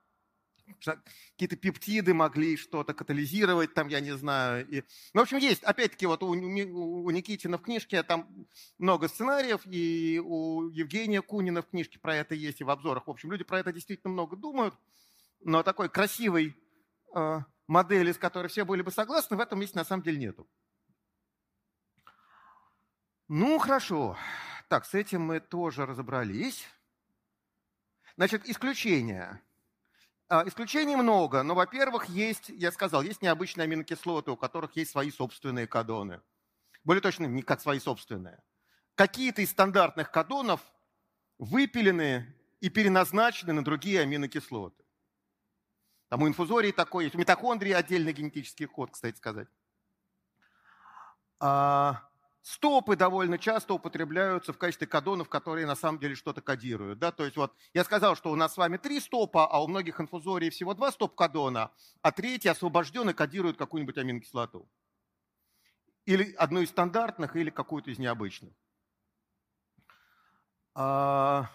какие-то 0.79 1.55
пептиды 1.55 2.13
могли 2.13 2.57
что-то 2.57 2.93
катализировать, 2.93 3.73
там, 3.73 3.87
я 3.87 3.99
не 3.99 4.15
знаю. 4.17 4.67
И... 4.67 4.83
Ну, 5.13 5.21
в 5.21 5.23
общем, 5.23 5.37
есть, 5.37 5.63
опять-таки, 5.63 6.05
вот 6.05 6.23
у, 6.23 6.27
у 6.29 7.09
Никитина 7.11 7.57
в 7.57 7.61
книжке 7.61 8.03
там 8.03 8.47
много 8.77 9.07
сценариев, 9.07 9.61
и 9.65 10.21
у 10.23 10.69
Евгения 10.69 11.21
Кунина 11.21 11.61
в 11.61 11.69
книжке 11.69 11.99
про 11.99 12.15
это 12.15 12.35
есть, 12.35 12.61
и 12.61 12.63
в 12.63 12.69
обзорах. 12.69 13.07
В 13.07 13.11
общем, 13.11 13.31
люди 13.31 13.43
про 13.43 13.59
это 13.59 13.71
действительно 13.71 14.13
много 14.13 14.35
думают, 14.35 14.75
но 15.41 15.63
такой 15.63 15.89
красивой 15.89 16.55
э, 17.15 17.39
модели, 17.67 18.11
с 18.11 18.17
которой 18.17 18.47
все 18.47 18.65
были 18.65 18.81
бы 18.81 18.91
согласны, 18.91 19.37
в 19.37 19.39
этом 19.39 19.59
месте 19.59 19.77
на 19.77 19.85
самом 19.85 20.03
деле 20.03 20.17
нету. 20.17 20.47
Ну, 23.27 23.57
хорошо. 23.57 24.17
Так, 24.67 24.85
с 24.85 24.93
этим 24.93 25.21
мы 25.21 25.39
тоже 25.39 25.85
разобрались. 25.85 26.67
Значит, 28.17 28.47
исключения. 28.47 29.41
А, 30.35 30.43
исключений 30.45 30.97
много, 30.97 31.43
но, 31.43 31.55
во-первых, 31.55 32.09
есть, 32.09 32.49
я 32.49 32.71
сказал, 32.73 33.01
есть 33.01 33.21
необычные 33.21 33.63
аминокислоты, 33.63 34.31
у 34.31 34.35
которых 34.35 34.75
есть 34.75 34.91
свои 34.91 35.09
собственные 35.09 35.65
кадоны. 35.65 36.21
Более 36.83 37.01
точно, 37.01 37.25
не 37.25 37.41
как 37.41 37.61
свои 37.61 37.79
собственные. 37.79 38.43
Какие-то 38.95 39.41
из 39.41 39.51
стандартных 39.51 40.11
кадонов 40.11 40.59
выпилены 41.37 42.35
и 42.59 42.69
переназначены 42.69 43.53
на 43.53 43.63
другие 43.63 44.01
аминокислоты. 44.01 44.83
Там 46.09 46.23
у 46.23 46.27
инфузории 46.27 46.73
такой 46.73 47.05
есть, 47.05 47.15
у 47.15 47.19
митохондрии 47.19 47.71
отдельный 47.71 48.11
генетический 48.11 48.65
код, 48.65 48.91
кстати 48.91 49.15
сказать. 49.15 49.47
А, 51.39 52.09
Стопы 52.45 52.95
довольно 52.95 53.39
часто 53.39 53.73
употребляются 53.73 54.53
в 54.53 54.59
качестве 54.59 54.85
кодонов, 54.85 55.29
которые 55.29 55.65
на 55.65 55.75
самом 55.75 55.97
деле 55.97 56.13
что-то 56.13 56.41
кодируют. 56.41 56.99
Да? 56.99 57.11
То 57.11 57.25
есть 57.25 57.37
вот 57.37 57.55
я 57.73 57.83
сказал, 57.83 58.15
что 58.15 58.29
у 58.29 58.35
нас 58.35 58.53
с 58.53 58.57
вами 58.57 58.77
три 58.77 58.99
стопа, 58.99 59.47
а 59.47 59.63
у 59.63 59.67
многих 59.67 59.99
инфузорий 59.99 60.51
всего 60.51 60.75
два 60.75 60.91
стоп-кодона, 60.91 61.71
а 62.03 62.11
третий 62.11 62.47
освобожденный 62.49 63.15
кодирует 63.15 63.57
какую-нибудь 63.57 63.97
аминокислоту. 63.97 64.69
Или 66.05 66.35
одну 66.35 66.61
из 66.61 66.69
стандартных, 66.69 67.35
или 67.35 67.49
какую-то 67.49 67.89
из 67.89 67.97
необычных. 67.97 68.53
А, 70.75 71.49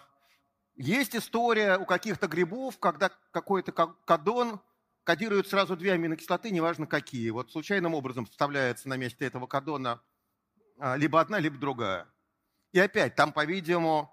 есть 0.75 1.15
история 1.15 1.77
у 1.77 1.85
каких-то 1.85 2.27
грибов, 2.27 2.77
когда 2.79 3.11
какой-то 3.31 3.71
кодон 3.71 4.59
кодирует 5.05 5.47
сразу 5.47 5.77
две 5.77 5.93
аминокислоты, 5.93 6.51
неважно 6.51 6.85
какие. 6.85 7.29
Вот 7.29 7.49
случайным 7.49 7.93
образом 7.93 8.25
вставляется 8.25 8.89
на 8.89 8.97
месте 8.97 9.23
этого 9.23 9.47
кодона 9.47 9.91
а, 9.91 10.10
либо 10.81 11.21
одна, 11.21 11.39
либо 11.39 11.57
другая. 11.57 12.07
И 12.71 12.79
опять, 12.79 13.15
там, 13.15 13.33
по-видимому, 13.33 14.11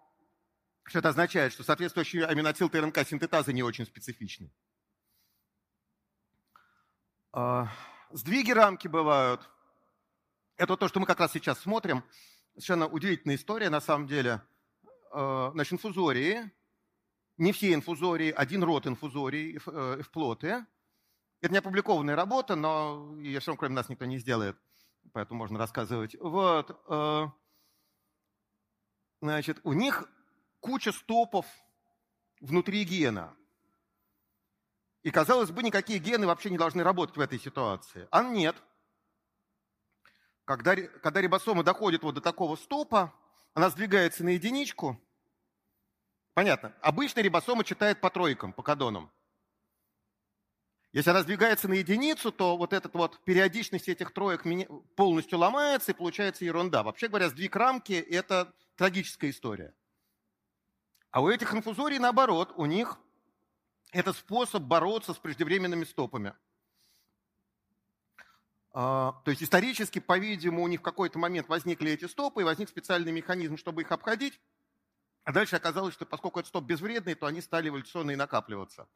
что 0.85 0.99
это 0.99 1.09
означает, 1.11 1.53
что 1.53 1.63
соответствующие 1.63 2.27
аминотил 2.27 2.69
ТРНК 2.69 3.07
синтетазы 3.07 3.53
не 3.53 3.63
очень 3.63 3.87
специфичны. 3.87 4.51
А, 7.33 7.69
сдвиги 8.11 8.51
рамки 8.51 8.87
бывают. 8.89 9.49
Это 10.57 10.77
то, 10.77 10.89
что 10.89 11.01
мы 11.01 11.07
как 11.07 11.21
раз 11.21 11.33
сейчас 11.33 11.61
смотрим. 11.61 12.05
Совершенно 12.53 12.87
удивительная 12.87 13.37
история, 13.37 13.71
на 13.71 13.81
самом 13.81 14.07
деле. 14.07 14.43
А, 15.11 15.51
значит, 15.53 15.75
инфузории, 15.75 16.51
не 17.39 17.53
все 17.53 17.73
инфузории, 17.73 18.31
один 18.31 18.63
род 18.65 18.87
инфузорий, 18.87 19.57
эвплоты. 19.57 20.67
Это 21.41 21.53
не 21.53 21.59
опубликованная 21.59 22.17
работа, 22.17 22.57
но 22.57 23.17
ее 23.21 23.41
все 23.41 23.53
равно 23.53 23.59
кроме 23.59 23.75
нас 23.77 23.89
никто 23.89 24.05
не 24.05 24.19
сделает 24.19 24.59
поэтому 25.13 25.39
можно 25.39 25.59
рассказывать. 25.59 26.17
Вот, 26.21 26.71
э, 26.89 27.27
значит, 29.21 29.61
у 29.65 29.73
них 29.73 30.09
куча 30.61 30.93
стопов 30.93 31.47
внутри 32.41 32.85
гена. 32.85 33.37
И, 35.03 35.11
казалось 35.11 35.51
бы, 35.51 35.63
никакие 35.63 35.99
гены 35.99 36.27
вообще 36.27 36.51
не 36.51 36.59
должны 36.59 36.83
работать 36.83 37.17
в 37.17 37.21
этой 37.21 37.39
ситуации. 37.39 38.09
А 38.11 38.23
нет. 38.23 38.57
Когда, 40.45 40.77
когда 40.77 41.21
рибосома 41.21 41.63
доходит 41.63 42.03
вот 42.03 42.15
до 42.15 42.21
такого 42.21 42.57
стопа, 42.57 43.15
она 43.55 43.71
сдвигается 43.71 44.25
на 44.25 44.31
единичку. 44.31 45.01
Понятно. 46.35 46.75
Обычно 46.81 47.21
рибосома 47.21 47.65
читает 47.65 48.01
по 48.01 48.11
тройкам, 48.11 48.53
по 48.53 48.63
кадонам. 48.63 49.11
Если 50.99 51.11
она 51.11 51.23
сдвигается 51.23 51.69
на 51.69 51.75
единицу, 51.75 52.33
то 52.33 52.57
вот 52.57 52.73
эта 52.73 52.91
вот 52.93 53.21
периодичность 53.21 53.89
этих 53.89 54.13
троек 54.13 54.43
полностью 54.97 55.39
ломается, 55.39 55.93
и 55.93 55.95
получается 55.95 56.45
ерунда. 56.45 56.83
Вообще 56.83 57.07
говоря, 57.07 57.29
сдвиг 57.29 57.55
рамки– 57.55 57.93
это 58.11 58.53
трагическая 58.75 59.31
история. 59.31 59.73
А 61.13 61.21
у 61.21 61.29
этих 61.31 61.55
инфузорий 61.55 62.01
наоборот, 62.01 62.53
у 62.57 62.67
них 62.67 62.99
это 63.93 64.13
способ 64.13 64.65
бороться 64.65 65.15
с 65.15 65.19
преждевременными 65.19 65.85
стопами. 65.85 66.35
А, 68.73 69.23
то 69.25 69.31
есть 69.31 69.45
исторически, 69.45 70.01
по-видимому, 70.01 70.65
у 70.65 70.67
них 70.67 70.81
в 70.81 70.83
какой-то 70.83 71.21
момент 71.21 71.49
возникли 71.49 71.93
эти 71.93 72.07
стопы, 72.07 72.41
и 72.41 72.45
возник 72.45 72.69
специальный 72.69 73.13
механизм, 73.13 73.57
чтобы 73.57 73.83
их 73.83 73.93
обходить. 73.93 74.41
А 75.23 75.33
дальше 75.33 75.55
оказалось, 75.55 75.95
что 75.95 76.07
поскольку 76.07 76.41
этот 76.41 76.49
стоп 76.49 76.65
безвредный, 76.65 77.15
то 77.15 77.27
они 77.27 77.41
стали 77.41 77.69
эволюционно 77.69 78.11
и 78.11 78.17
накапливаться. 78.17 78.89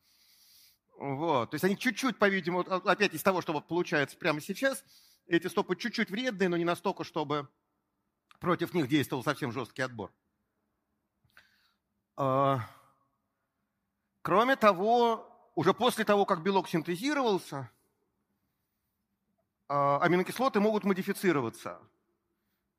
Вот. 0.98 1.50
То 1.50 1.54
есть 1.54 1.64
они 1.64 1.76
чуть-чуть, 1.76 2.18
по-видимому, 2.18 2.60
опять 2.88 3.14
из 3.14 3.22
того, 3.22 3.40
что 3.40 3.52
вот 3.52 3.66
получается 3.66 4.16
прямо 4.16 4.40
сейчас, 4.40 4.84
эти 5.26 5.46
стопы 5.46 5.76
чуть-чуть 5.76 6.10
вредные, 6.10 6.48
но 6.48 6.56
не 6.56 6.64
настолько, 6.64 7.04
чтобы 7.04 7.48
против 8.40 8.74
них 8.74 8.88
действовал 8.88 9.22
совсем 9.24 9.52
жесткий 9.52 9.82
отбор. 9.82 10.12
А, 12.16 12.60
кроме 14.22 14.56
того, 14.56 15.28
уже 15.54 15.74
после 15.74 16.04
того, 16.04 16.24
как 16.24 16.42
белок 16.42 16.68
синтезировался, 16.68 17.70
а, 19.68 19.98
аминокислоты 20.00 20.60
могут 20.60 20.84
модифицироваться 20.84 21.80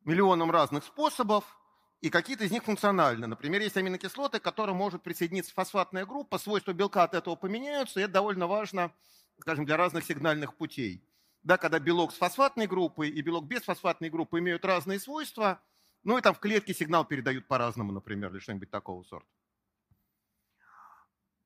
миллионом 0.03 0.51
разных 0.51 0.83
способов– 0.83 1.57
и 2.03 2.09
какие-то 2.09 2.43
из 2.43 2.51
них 2.51 2.65
функциональны. 2.65 3.27
Например, 3.27 3.61
есть 3.61 3.77
аминокислоты, 3.77 4.41
к 4.41 4.43
которым 4.43 4.75
может 4.75 5.01
присоединиться 5.03 5.53
фосфатная 5.53 6.05
группа, 6.05 6.37
свойства 6.37 6.73
белка 6.73 7.03
от 7.03 7.13
этого 7.13 7.37
поменяются, 7.37 8.01
и 8.01 8.03
это 8.03 8.15
довольно 8.15 8.45
важно, 8.45 8.91
скажем, 9.39 9.65
для 9.65 9.77
разных 9.77 10.03
сигнальных 10.03 10.57
путей. 10.57 11.07
Да, 11.43 11.57
когда 11.57 11.79
белок 11.79 12.11
с 12.11 12.17
фосфатной 12.17 12.67
группой 12.67 13.09
и 13.09 13.21
белок 13.21 13.45
без 13.45 13.61
фосфатной 13.61 14.09
группы 14.09 14.39
имеют 14.39 14.65
разные 14.65 14.99
свойства, 14.99 15.61
ну 16.03 16.17
и 16.17 16.21
там 16.21 16.35
в 16.35 16.39
клетке 16.39 16.73
сигнал 16.73 17.05
передают 17.05 17.47
по-разному, 17.47 17.93
например, 17.93 18.33
или 18.33 18.39
что-нибудь 18.39 18.69
такого 18.69 19.03
сорта. 19.03 19.29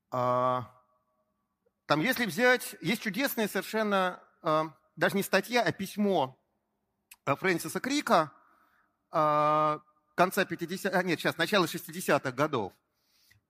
А, 0.10 0.74
там, 1.86 2.02
если 2.02 2.26
взять, 2.26 2.76
есть 2.82 3.04
чудесная 3.04 3.48
совершенно, 3.48 4.24
а, 4.42 4.74
даже 4.96 5.18
не 5.18 5.22
статья, 5.22 5.62
а 5.62 5.72
письмо 5.72 6.36
Фрэнсиса 7.26 7.80
Крика, 7.80 8.32
а, 9.12 9.82
конца 10.18 10.44
50 10.44 10.94
а, 10.94 11.04
нет, 11.04 11.20
сейчас, 11.20 11.38
начала 11.38 11.66
60-х 11.66 12.32
годов, 12.32 12.74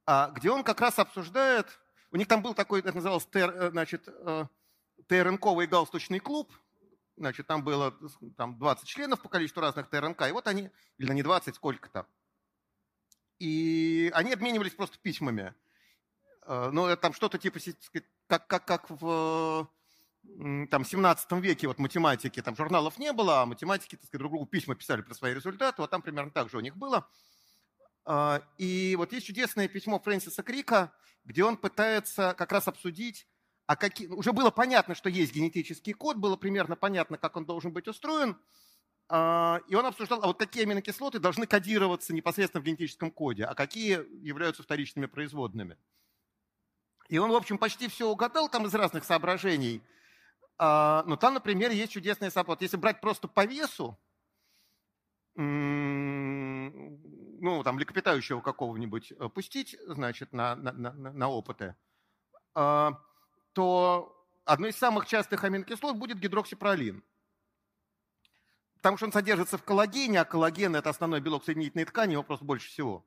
а, 0.05 0.29
где 0.31 0.51
он 0.51 0.63
как 0.63 0.81
раз 0.81 0.99
обсуждает, 0.99 1.65
у 2.11 2.17
них 2.17 2.27
там 2.27 2.41
был 2.41 2.53
такой, 2.53 2.81
это 2.81 2.93
называлось, 2.93 3.25
тер, 3.25 3.49
э, 3.49 3.71
значит, 3.71 4.03
э, 4.07 4.45
ТРНковый 5.07 5.67
галстучный 5.67 6.19
клуб, 6.19 6.51
значит, 7.15 7.47
там 7.47 7.63
было 7.63 7.97
там, 8.35 8.57
20 8.59 8.87
членов 8.87 9.21
по 9.21 9.29
количеству 9.29 9.61
разных 9.61 9.89
ТРНК, 9.89 10.27
и 10.27 10.31
вот 10.31 10.47
они, 10.47 10.69
или 10.97 11.13
не 11.13 11.23
20, 11.23 11.55
сколько-то. 11.55 12.05
И 13.39 14.11
они 14.13 14.33
обменивались 14.33 14.73
просто 14.73 14.97
письмами. 14.99 15.53
Э, 16.43 16.69
ну, 16.71 16.95
там 16.97 17.13
что-то 17.13 17.37
типа, 17.37 17.59
как, 18.27 18.47
как, 18.47 18.65
как 18.65 18.89
в 18.89 19.69
там, 20.69 20.85
17 20.85 21.31
веке 21.33 21.67
вот 21.67 21.79
математики, 21.79 22.41
там 22.41 22.55
журналов 22.55 22.97
не 22.97 23.13
было, 23.13 23.41
а 23.41 23.45
математики, 23.45 23.95
так 23.95 24.05
сказать, 24.05 24.19
друг 24.19 24.31
другу 24.31 24.45
письма 24.45 24.75
писали 24.75 25.01
про 25.01 25.13
свои 25.13 25.33
результаты, 25.33 25.81
вот 25.81 25.89
там 25.89 26.01
примерно 26.01 26.31
так 26.31 26.49
же 26.49 26.57
у 26.57 26.61
них 26.61 26.77
было. 26.77 27.07
А, 28.05 28.41
и 28.57 28.95
вот 28.97 29.11
есть 29.11 29.27
чудесное 29.27 29.67
письмо 29.67 29.99
Фрэнсиса 29.99 30.43
Крика, 30.43 30.93
где 31.25 31.43
он 31.43 31.57
пытается 31.57 32.33
как 32.37 32.51
раз 32.51 32.67
обсудить, 32.67 33.27
а 33.65 33.75
какие... 33.75 34.07
уже 34.07 34.31
было 34.31 34.49
понятно, 34.49 34.95
что 34.95 35.09
есть 35.09 35.33
генетический 35.33 35.93
код, 35.93 36.17
было 36.17 36.37
примерно 36.37 36.75
понятно, 36.75 37.17
как 37.17 37.35
он 37.35 37.45
должен 37.45 37.73
быть 37.73 37.87
устроен, 37.87 38.37
а, 39.09 39.61
и 39.67 39.75
он 39.75 39.85
обсуждал, 39.85 40.19
а 40.23 40.27
вот 40.27 40.37
какие 40.37 40.63
аминокислоты 40.63 41.19
должны 41.19 41.47
кодироваться 41.47 42.13
непосредственно 42.13 42.61
в 42.61 42.65
генетическом 42.65 43.11
коде, 43.11 43.45
а 43.45 43.55
какие 43.55 44.05
являются 44.25 44.63
вторичными 44.63 45.05
производными. 45.05 45.77
И 47.09 47.17
он, 47.17 47.31
в 47.31 47.35
общем, 47.35 47.57
почти 47.57 47.87
все 47.87 48.09
угадал 48.09 48.49
там 48.49 48.65
из 48.65 48.73
разных 48.73 49.05
соображений. 49.05 49.81
А, 50.57 51.03
но 51.05 51.17
там, 51.17 51.35
например, 51.35 51.71
есть 51.71 51.93
чудесный 51.93 52.31
саппорт. 52.31 52.61
Если 52.61 52.77
брать 52.77 53.01
просто 53.01 53.27
по 53.27 53.45
весу, 53.45 53.97
ну, 55.35 55.43
там, 57.63 57.75
млекопитающего 57.75 58.41
какого-нибудь 58.41 59.11
э, 59.11 59.29
пустить, 59.29 59.77
значит, 59.85 60.33
на, 60.33 60.55
на, 60.55 60.71
на, 60.71 60.91
на 60.91 61.29
опыты, 61.29 61.75
а, 62.55 62.99
то 63.53 64.25
одной 64.45 64.71
из 64.71 64.77
самых 64.77 65.05
частых 65.05 65.43
аминокислот 65.43 65.95
будет 65.95 66.17
гидроксипролин. 66.17 67.03
Потому 68.77 68.97
что 68.97 69.07
он 69.07 69.11
содержится 69.11 69.59
в 69.59 69.63
коллагене, 69.63 70.21
а 70.21 70.25
коллаген– 70.25 70.75
это 70.75 70.89
основной 70.89 71.19
белок 71.19 71.43
соединительной 71.43 71.85
ткани, 71.85 72.13
его 72.13 72.23
просто 72.23 72.45
больше 72.45 72.69
всего. 72.69 73.05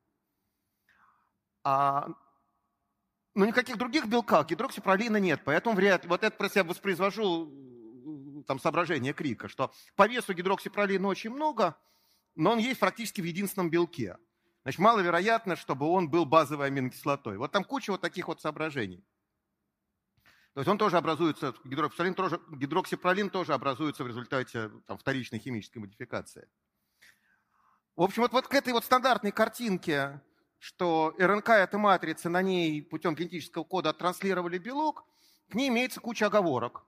А, 1.65 2.11
но 3.35 3.47
никаких 3.47 3.77
других 3.77 4.07
белках 4.07 4.49
гидроксипролина 4.49 5.19
нет, 5.19 5.43
поэтому 5.45 5.77
вряд 5.77 6.05
вот 6.07 6.25
это 6.25 6.37
просто 6.37 6.61
я 6.61 6.65
воспроизвожу 6.65 8.45
там 8.47 8.59
соображение 8.59 9.13
Крика, 9.13 9.49
что 9.49 9.73
по 9.97 10.09
весу 10.09 10.33
гидроксипролина 10.33 11.09
очень 11.09 11.31
много– 11.31 11.77
но 12.35 12.53
он 12.53 12.59
есть 12.59 12.81
практически 12.81 13.21
в 13.21 13.25
единственном 13.25 13.71
белке. 13.71 14.17
Значит, 14.63 14.81
маловероятно, 14.81 15.57
чтобы 15.57 15.87
он 15.87 16.11
был 16.11 16.25
базовой 16.27 16.67
аминокислотой. 16.67 17.39
Вот 17.39 17.53
там 17.53 17.65
куча 17.65 17.91
вот 17.91 18.01
таких 18.01 18.29
вот 18.29 18.41
соображений. 18.41 19.05
То 20.55 20.61
есть 20.61 20.69
он 20.69 20.79
тоже 20.79 20.97
образуется, 20.97 21.55
гидроксипролин 21.65 22.15
тоже, 22.15 22.41
гидроксипролин 22.51 23.31
тоже 23.31 23.55
образуется 23.55 24.05
в 24.05 24.09
результате 24.09 24.71
там, 24.87 24.99
вторичной 24.99 25.39
химической 25.39 25.79
модификации. 25.79 26.49
В 27.95 28.03
общем, 28.03 28.23
вот, 28.23 28.33
вот 28.33 28.49
к 28.49 28.55
этой 28.55 28.73
вот 28.73 28.85
стандартной 28.85 29.33
картинке, 29.33 30.21
что 30.61 31.15
РНК– 31.19 31.49
это 31.49 31.79
матрица, 31.79 32.29
на 32.29 32.43
ней 32.43 32.83
путем 32.83 33.15
генетического 33.15 33.65
кода 33.65 33.91
оттранслировали 33.91 34.59
белок, 34.59 35.05
к 35.49 35.55
ней 35.55 35.69
имеется 35.69 36.01
куча 36.01 36.27
оговорок. 36.27 36.85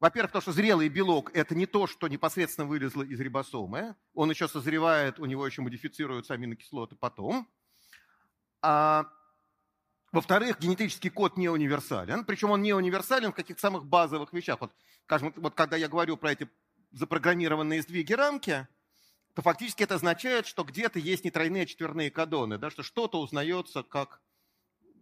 Во-первых, 0.00 0.30
потому 0.30 0.42
что 0.42 0.52
зрелый 0.52 0.88
белок– 0.88 1.30
это 1.34 1.54
не 1.54 1.66
то, 1.66 1.86
что 1.86 2.08
непосредственно 2.08 2.66
вылезло 2.66 3.02
из 3.02 3.18
рибосомы. 3.18 3.96
Он 4.14 4.30
еще 4.30 4.48
созревает, 4.48 5.18
у 5.18 5.24
него 5.24 5.46
еще 5.46 5.62
модифицируются 5.62 6.34
аминокислоты 6.34 6.94
потом. 6.94 7.48
А, 8.62 9.06
во-вторых, 10.12 10.60
генетический 10.60 11.10
код 11.10 11.36
не 11.36 11.48
универсален. 11.48 12.24
Причем 12.24 12.50
он 12.50 12.62
не 12.62 12.74
универсален 12.74 13.32
в 13.32 13.34
каких-то 13.34 13.60
самых 13.60 13.86
базовых 13.86 14.32
вещах. 14.32 14.60
Вот, 14.60 14.72
скажем, 15.04 15.32
вот 15.36 15.54
когда 15.54 15.76
я 15.76 15.88
говорю 15.88 16.16
про 16.16 16.32
эти 16.32 16.48
запрограммированные 16.92 17.82
сдвиги 17.82 18.12
рамки, 18.12 18.68
то 19.34 19.42
фактически 19.42 19.82
это 19.82 19.94
означает, 19.96 20.46
что 20.46 20.64
где-то 20.64 20.98
есть 20.98 21.24
не 21.24 21.30
тройные, 21.30 21.64
а 21.64 21.66
четверные 21.66 22.10
кадоны, 22.10 22.58
да, 22.58 22.70
что 22.70 22.82
что-то 22.82 23.20
узнается 23.20 23.82
как 23.82 24.20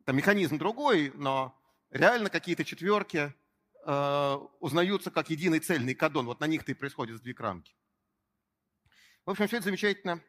там, 0.04 0.16
механизм 0.16 0.58
другой, 0.58 1.12
но 1.14 1.58
реально 1.90 2.30
какие-то 2.30 2.64
четверки– 2.64 3.34
Э, 3.90 4.34
узнаются 4.60 5.10
как 5.10 5.30
единый 5.30 5.60
цельный 5.60 5.94
кадон. 5.94 6.26
Вот 6.26 6.40
на 6.40 6.46
них-то 6.46 6.72
и 6.72 6.74
происходит 6.74 7.16
сдвиг 7.16 7.40
рамки. 7.40 7.74
В 9.24 9.30
общем, 9.30 9.46
все 9.46 9.56
это 9.56 9.64
замечательно, 9.64 10.22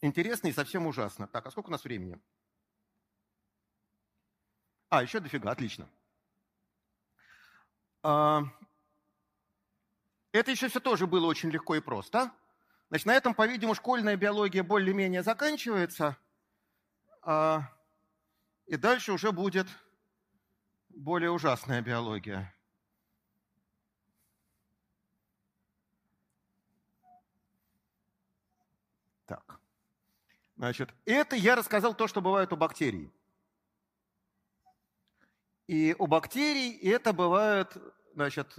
интересно 0.00 0.46
и 0.46 0.52
совсем 0.52 0.86
ужасно. 0.86 1.26
Так, 1.26 1.44
а 1.46 1.50
сколько 1.50 1.66
у 1.66 1.70
нас 1.72 1.82
времени? 1.82 2.20
А, 4.88 5.02
еще 5.02 5.18
дофига, 5.18 5.50
отлично. 5.50 5.90
А, 8.04 8.42
это 10.30 10.52
еще 10.52 10.68
все 10.68 10.78
тоже 10.78 11.08
было 11.08 11.26
очень 11.26 11.50
легко 11.50 11.74
и 11.74 11.80
просто. 11.80 12.32
Значит, 12.94 13.06
на 13.06 13.16
этом, 13.16 13.34
по-видимому, 13.34 13.74
школьная 13.74 14.16
биология 14.16 14.62
более-менее 14.62 15.24
заканчивается. 15.24 16.16
А, 17.22 17.62
и 18.66 18.76
дальше 18.76 19.10
уже 19.10 19.32
будет 19.32 19.66
более 20.90 21.32
ужасная 21.32 21.82
биология. 21.82 22.54
Так. 29.26 29.58
Значит, 30.56 30.94
это 31.04 31.34
я 31.34 31.56
рассказал 31.56 31.94
то, 31.94 32.06
что 32.06 32.20
бывает 32.20 32.52
у 32.52 32.56
бактерий. 32.56 33.12
И 35.66 35.96
у 35.98 36.06
бактерий 36.06 36.78
это 36.92 37.12
бывает, 37.12 37.76
значит, 38.14 38.56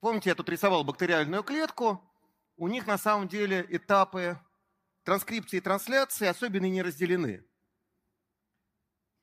помните, 0.00 0.30
я 0.30 0.34
тут 0.34 0.48
рисовал 0.48 0.82
бактериальную 0.82 1.44
клетку, 1.44 2.04
у 2.60 2.68
них 2.68 2.86
на 2.86 2.98
самом 2.98 3.26
деле 3.26 3.64
этапы 3.70 4.38
транскрипции 5.02 5.56
и 5.56 5.60
трансляции 5.60 6.26
особенно 6.26 6.66
не 6.66 6.82
разделены. 6.82 7.38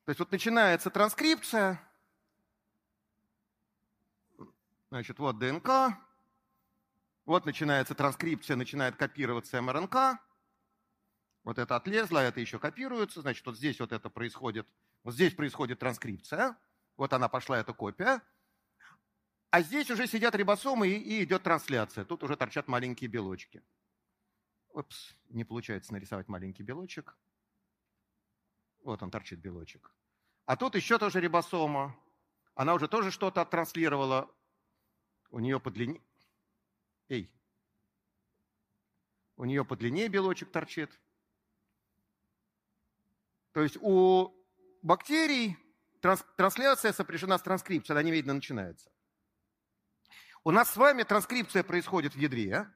То 0.04 0.10
есть 0.10 0.18
вот 0.18 0.32
начинается 0.32 0.90
транскрипция, 0.90 1.80
Значит, 4.90 5.18
вот 5.18 5.38
ДНК, 5.38 5.98
вот 7.26 7.44
начинается 7.44 7.94
транскрипция, 7.94 8.56
начинает 8.56 8.96
копироваться 8.96 9.60
МРНК. 9.60 10.18
Вот 11.44 11.58
это 11.58 11.76
отлезло, 11.76 12.20
а 12.20 12.22
это 12.24 12.40
еще 12.40 12.58
копируется. 12.58 13.20
Значит, 13.20 13.44
вот 13.44 13.58
здесь 13.58 13.78
вот 13.80 13.92
это 13.92 14.08
происходит, 14.08 14.66
вот 15.04 15.12
здесь 15.12 15.34
происходит 15.34 15.78
транскрипция. 15.78 16.56
Вот 16.96 17.12
она 17.12 17.28
пошла, 17.28 17.58
эта 17.58 17.74
копия. 17.74 18.22
А 19.50 19.62
здесь 19.62 19.90
уже 19.90 20.06
сидят 20.06 20.34
рибосомы 20.34 20.88
и, 20.88 20.98
и 20.98 21.24
идет 21.24 21.42
трансляция. 21.42 22.04
Тут 22.04 22.22
уже 22.22 22.36
торчат 22.36 22.68
маленькие 22.68 23.08
белочки. 23.08 23.62
Опс, 24.72 25.14
не 25.30 25.44
получается 25.44 25.92
нарисовать 25.92 26.28
маленький 26.28 26.62
белочек. 26.62 27.16
Вот 28.82 29.02
он 29.02 29.10
торчит 29.10 29.38
белочек. 29.40 29.94
А 30.44 30.56
тут 30.56 30.74
еще 30.74 30.98
тоже 30.98 31.20
рибосома. 31.20 31.98
Она 32.54 32.74
уже 32.74 32.88
тоже 32.88 33.10
что-то 33.10 33.40
оттранслировала 33.40 34.30
у 35.30 35.38
нее 35.40 35.60
подлиннее... 35.60 36.02
Эй! 37.08 37.30
У 39.36 39.44
нее 39.44 39.64
подлиннее 39.64 40.08
белочек 40.08 40.50
торчит. 40.50 40.90
То 43.52 43.62
есть 43.62 43.76
у 43.80 44.34
бактерий 44.82 45.56
транс, 46.00 46.24
трансляция 46.36 46.92
сопряжена 46.92 47.38
с 47.38 47.42
транскрипцией, 47.42 47.94
она 47.98 48.02
немедленно 48.02 48.34
начинается. 48.34 48.90
У 50.48 50.50
нас 50.50 50.70
с 50.70 50.78
вами 50.78 51.02
транскрипция 51.02 51.62
происходит 51.62 52.14
в 52.14 52.18
ядре, 52.18 52.66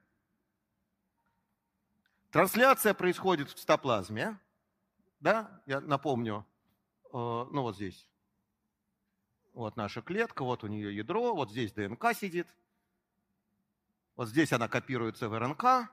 трансляция 2.31 2.93
происходит 2.93 3.49
в 3.49 3.55
цитоплазме, 3.55 4.39
да, 5.21 5.63
я 5.65 5.81
напомню, 5.81 6.47
э, 7.05 7.09
ну 7.15 7.63
вот 7.63 7.77
здесь, 7.77 8.07
вот 9.55 9.75
наша 9.77 10.03
клетка, 10.03 10.45
вот 10.45 10.65
у 10.65 10.67
нее 10.67 10.95
ядро, 10.95 11.35
вот 11.35 11.51
здесь 11.51 11.73
ДНК 11.73 12.15
сидит. 12.15 12.55
Вот 14.17 14.29
здесь 14.29 14.53
она 14.53 14.69
копируется 14.69 15.31
в 15.31 15.39
РНК, 15.39 15.91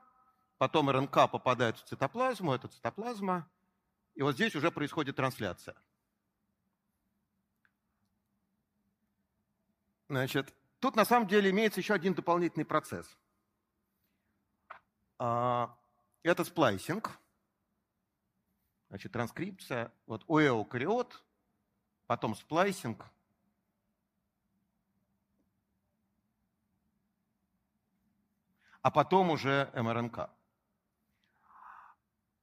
потом 0.58 0.90
РНК 0.90 1.30
попадает 1.30 1.78
в 1.78 1.84
цитоплазму, 1.84 2.52
это 2.52 2.68
цитоплазма, 2.68 3.48
и 4.14 4.20
вот 4.20 4.34
здесь 4.34 4.54
уже 4.54 4.70
происходит 4.70 5.16
трансляция. 5.16 5.76
Значит, 10.10 10.52
тут 10.80 10.96
на 10.96 11.04
самом 11.04 11.28
деле 11.28 11.50
имеется 11.50 11.80
еще 11.80 11.94
один 11.94 12.14
дополнительный 12.14 12.64
процесс. 12.64 13.06
А, 15.18 15.76
это 16.22 16.44
сплайсинг. 16.44 17.18
Значит, 18.88 19.12
транскрипция. 19.12 19.92
Вот 20.06 20.24
у 20.26 20.40
эукариот, 20.40 21.22
потом 22.06 22.34
сплайсинг– 22.34 23.06
а 28.82 28.90
потом 28.90 29.30
уже 29.30 29.70
МРНК. 29.74 30.30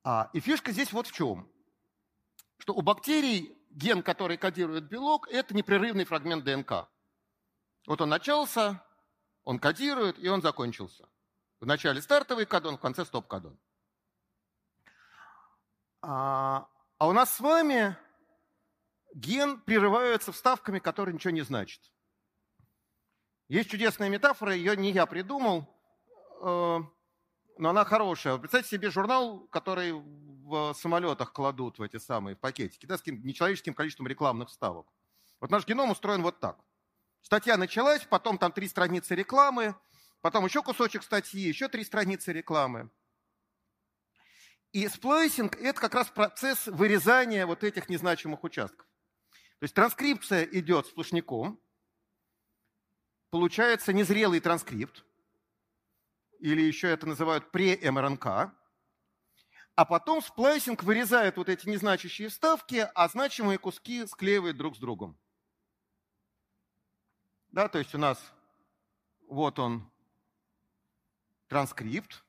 А, 0.04 0.30
и 0.34 0.40
фишка 0.40 0.72
здесь 0.72 0.92
вот 0.94 1.08
в 1.08 1.12
чем. 1.12 1.50
Что 2.58 2.74
у 2.74 2.82
бактерий 2.82 3.58
ген, 3.72 4.04
который 4.04 4.38
кодирует 4.38 4.86
белок, 4.86 5.28
это 5.30 5.56
непрерывный 5.56 6.06
фрагмент 6.06 6.44
ДНК. 6.44 6.90
Вот 7.88 8.02
он 8.02 8.10
начался, 8.10 8.84
Он 9.46 9.60
кодирует, 9.60 10.20
и 10.20 10.28
он 10.28 10.42
закончился. 10.42 11.08
В 11.62 11.66
начале 11.66 12.02
стартовый 12.02 12.46
кодон, 12.46 12.78
в 12.78 12.82
конце 12.82 13.06
стоп-кодон. 13.06 13.58
А, 16.02 16.68
а 16.98 17.08
у 17.08 17.14
нас 17.14 17.34
с 17.34 17.40
вами 17.40 17.96
ген 19.16 19.62
прерывается 19.62 20.34
вставками, 20.34 20.80
которые 20.80 21.16
ничего 21.16 21.32
не 21.32 21.44
значат. 21.44 21.82
Есть 23.48 23.70
чудесная 23.70 24.10
метафора, 24.10 24.54
ее 24.54 24.76
не 24.76 24.92
я 24.92 25.06
придумал, 25.06 25.66
э, 26.42 26.80
но 27.58 27.70
она 27.70 27.86
хорошая. 27.86 28.38
Представьте 28.38 28.70
себе 28.70 28.92
журнал, 28.92 29.48
который 29.48 29.94
в 29.94 30.74
самолетах 30.74 31.32
кладут 31.32 31.80
в 31.80 31.82
эти 31.82 31.98
самые 31.98 32.36
пакетики, 32.36 32.86
да, 32.86 32.98
с 32.98 33.06
нечеловеческим 33.06 33.74
количеством 33.74 34.08
рекламных 34.08 34.50
вставок. 34.50 34.88
Вот 35.40 35.52
наш 35.52 35.66
геном 35.66 35.92
устроен 35.92 36.22
вот 36.22 36.42
так. 36.42 36.60
Статья 37.28 37.58
началась, 37.58 38.06
потом 38.06 38.38
там 38.38 38.54
три 38.54 38.70
страницы 38.70 39.14
рекламы, 39.14 39.76
потом 40.22 40.46
еще 40.46 40.64
кусочек 40.64 41.04
статьи, 41.04 41.42
еще 41.42 41.68
три 41.68 41.84
страницы 41.84 42.32
рекламы. 42.32 42.90
И 44.72 44.88
сплайсинг– 44.88 45.58
это 45.60 45.78
как 45.78 45.94
раз 45.94 46.08
процесс 46.08 46.68
вырезания 46.68 47.46
вот 47.46 47.66
этих 47.66 47.90
незначимых 47.90 48.46
участков. 48.46 48.88
То 49.60 49.64
есть 49.66 49.74
транскрипция 49.74 50.46
идет 50.46 50.88
сплошняком, 50.88 51.62
получается 53.30 53.92
незрелый 53.92 54.40
транскрипт, 54.40 55.04
или 56.40 56.62
еще 56.62 56.88
это 56.88 57.08
называют 57.08 57.52
пре-МРНК, 57.52 58.26
а 59.76 59.86
потом 59.86 60.22
сплайсинг 60.22 60.82
вырезает 60.82 61.36
вот 61.36 61.50
эти 61.50 61.68
незначащие 61.68 62.30
вставки, 62.30 62.90
а 62.96 63.10
значимые 63.10 63.58
куски 63.58 64.08
склеивает 64.08 64.56
друг 64.56 64.78
с 64.78 64.80
другом. 64.80 65.20
Да, 67.52 67.68
то 67.70 67.80
есть 67.80 67.96
у 67.96 67.98
нас 67.98 68.34
вот 69.28 69.60
он 69.60 69.90
транскрипт. 71.48 72.24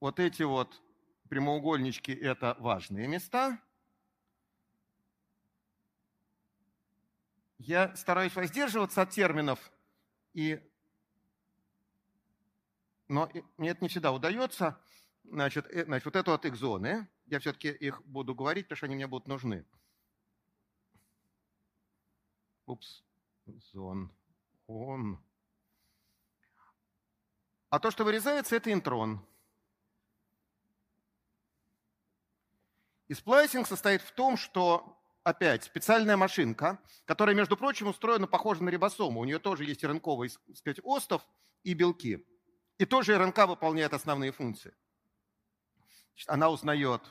Вот 0.00 0.20
эти 0.20 0.42
вот 0.42 0.80
прямоугольнички– 1.28 2.12
это 2.12 2.56
важные 2.60 3.08
места. 3.08 3.60
Я 7.58 7.94
стараюсь 7.96 8.34
воздерживаться 8.36 9.02
от 9.02 9.10
терминов, 9.10 9.72
и... 10.32 10.60
но 13.08 13.28
мне 13.56 13.70
это 13.70 13.82
не 13.82 13.88
всегда 13.88 14.12
удается. 14.12 14.80
Значит, 15.24 15.66
э, 15.66 15.84
значит 15.84 16.04
вот 16.04 16.16
это 16.16 16.30
вот 16.30 16.46
экзоны. 16.46 17.08
Я 17.26 17.40
все-таки 17.40 17.68
их 17.68 18.00
буду 18.06 18.34
говорить, 18.34 18.66
потому 18.66 18.76
что 18.76 18.86
они 18.86 18.94
мне 18.94 19.08
будут 19.08 19.26
нужны. 19.26 19.66
Упс 22.66 23.02
зон, 23.72 24.12
он. 24.66 25.22
А 27.70 27.78
то, 27.78 27.90
что 27.90 28.04
вырезается, 28.04 28.56
это 28.56 28.72
интрон. 28.72 29.24
И 33.08 33.14
сплайсинг 33.14 33.66
состоит 33.66 34.02
в 34.02 34.12
том, 34.12 34.36
что, 34.36 35.00
опять, 35.22 35.64
специальная 35.64 36.16
машинка, 36.16 36.78
которая, 37.06 37.34
между 37.34 37.56
прочим, 37.56 37.88
устроена 37.88 38.26
похоже 38.26 38.62
на 38.62 38.68
рибосому. 38.68 39.20
У 39.20 39.24
нее 39.24 39.38
тоже 39.38 39.64
есть 39.64 39.82
РНКовый, 39.84 40.30
сказать, 40.54 40.80
остов 40.82 41.26
и 41.62 41.74
белки. 41.74 42.26
И 42.76 42.84
тоже 42.84 43.18
РНК 43.18 43.46
выполняет 43.46 43.92
основные 43.92 44.32
функции. 44.32 44.74
Она 46.26 46.50
узнает... 46.50 47.02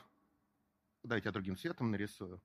Дайте 1.02 1.28
я 1.28 1.32
другим 1.32 1.56
цветом 1.56 1.90
нарисую. 1.90 2.42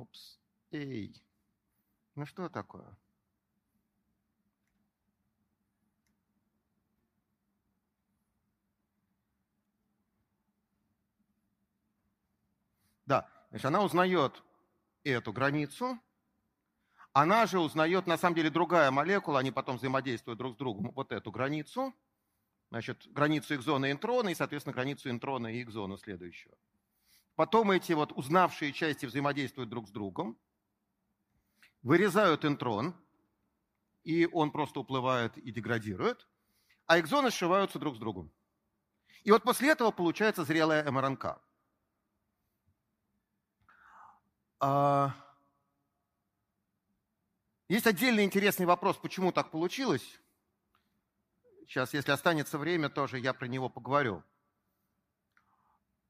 Упс. 0.00 0.40
Эй. 0.70 1.14
Ну 2.14 2.24
что 2.24 2.48
такое? 2.48 2.96
Да, 13.04 13.28
значит, 13.50 13.66
она 13.66 13.82
узнает 13.82 14.42
эту 15.04 15.32
границу, 15.32 15.98
она 17.12 17.46
же 17.46 17.58
узнает, 17.58 18.06
на 18.06 18.16
самом 18.16 18.36
деле, 18.36 18.50
другая 18.50 18.90
молекула, 18.90 19.40
они 19.40 19.50
потом 19.50 19.76
взаимодействуют 19.76 20.38
друг 20.38 20.54
с 20.54 20.56
другом, 20.56 20.92
вот 20.92 21.12
эту 21.12 21.30
границу, 21.32 21.92
значит, 22.70 23.06
границу 23.08 23.54
экзона 23.56 23.86
и 23.86 23.92
интрона, 23.92 24.28
и, 24.28 24.34
соответственно, 24.34 24.74
границу 24.74 25.10
интрона 25.10 25.48
и 25.48 25.60
экзона 25.60 25.98
следующего. 25.98 26.56
Потом 27.40 27.70
эти 27.70 27.94
вот 27.94 28.12
узнавшие 28.12 28.70
части 28.70 29.06
взаимодействуют 29.06 29.70
друг 29.70 29.88
с 29.88 29.90
другом, 29.90 30.38
вырезают 31.80 32.44
интрон, 32.44 32.94
и 34.04 34.26
он 34.26 34.50
просто 34.50 34.80
уплывает 34.80 35.38
и 35.38 35.50
деградирует, 35.50 36.28
а 36.84 37.00
экзоны 37.00 37.30
сшиваются 37.30 37.78
друг 37.78 37.96
с 37.96 37.98
другом. 37.98 38.30
И 39.22 39.30
вот 39.30 39.42
после 39.42 39.70
этого 39.70 39.90
получается 39.90 40.44
зрелая 40.44 40.84
МРНК. 40.90 41.40
А, 44.58 45.14
есть 47.70 47.86
отдельный 47.86 48.24
интересный 48.24 48.66
вопрос, 48.66 48.98
почему 48.98 49.32
так 49.32 49.50
получилось. 49.50 50.20
Сейчас, 51.62 51.94
если 51.94 52.12
останется 52.12 52.58
время, 52.58 52.90
тоже 52.90 53.18
я 53.18 53.32
про 53.32 53.46
него 53.46 53.70
поговорю. 53.70 54.22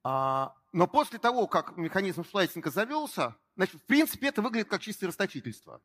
А, 0.03 0.57
но 0.73 0.87
после 0.87 1.19
того, 1.19 1.47
как 1.47 1.77
механизм 1.77 2.25
сплайсинга 2.25 2.71
завелся, 2.71 3.37
значит, 3.57 3.81
в 3.81 3.85
принципе, 3.87 4.29
это 4.29 4.41
выглядит 4.41 4.69
как 4.69 4.81
чистое 4.81 5.09
расточительство. 5.09 5.83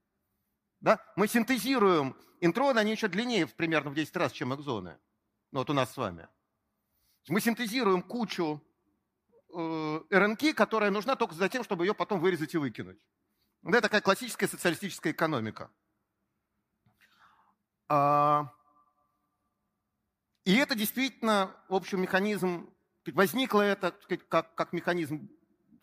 Да? 0.80 1.04
Мы 1.16 1.28
синтезируем 1.28 2.16
интроны, 2.40 2.80
они 2.80 2.92
еще 2.92 3.08
длиннее 3.08 3.48
примерно 3.48 3.90
в 3.90 3.96
10 3.96 4.16
раз, 4.16 4.32
чем 4.32 4.54
экзоны. 4.54 5.00
Ну, 5.52 5.60
вот 5.60 5.70
у 5.70 5.74
нас 5.74 5.92
с 5.92 5.98
вами. 5.98 6.28
Мы 7.28 7.42
синтезируем 7.42 8.04
кучу 8.04 8.62
э, 9.54 10.02
РНК, 10.12 10.54
которая 10.56 10.92
нужна 10.92 11.16
только 11.16 11.34
за 11.34 11.50
тем, 11.50 11.64
чтобы 11.64 11.86
ее 11.86 11.96
потом 11.96 12.20
вырезать 12.20 12.54
и 12.54 12.58
выкинуть. 12.58 13.00
Это 13.64 13.82
такая 13.82 14.02
классическая 14.02 14.48
социалистическая 14.48 15.12
экономика. 15.12 15.72
А, 17.88 18.54
и 20.44 20.56
это 20.56 20.76
действительно, 20.76 21.56
в 21.68 21.74
общем, 21.74 22.02
механизм 22.02 22.72
возникло 23.14 23.62
это 23.62 23.96
сказать, 24.04 24.28
как, 24.28 24.56
как 24.56 24.74
механизм, 24.74 25.30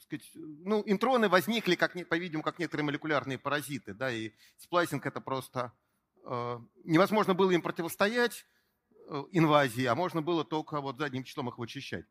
сказать, 0.00 0.28
ну, 0.34 0.82
интроны 0.86 1.28
возникли, 1.28 1.74
как, 1.74 1.92
по-видимому, 2.08 2.42
как 2.42 2.58
некоторые 2.58 2.84
молекулярные 2.84 3.38
паразиты, 3.38 3.94
да, 3.94 4.10
и 4.10 4.32
сплайсинг 4.58 5.06
это 5.06 5.20
просто 5.20 5.72
э, 6.24 6.58
невозможно 6.84 7.34
было 7.34 7.50
им 7.50 7.62
противостоять 7.62 8.44
э, 9.08 9.24
инвазии, 9.32 9.84
а 9.84 9.94
можно 9.94 10.22
было 10.22 10.44
только 10.44 10.80
вот 10.80 10.98
задним 10.98 11.24
числом 11.24 11.48
их 11.48 11.58
вычищать. 11.58 12.06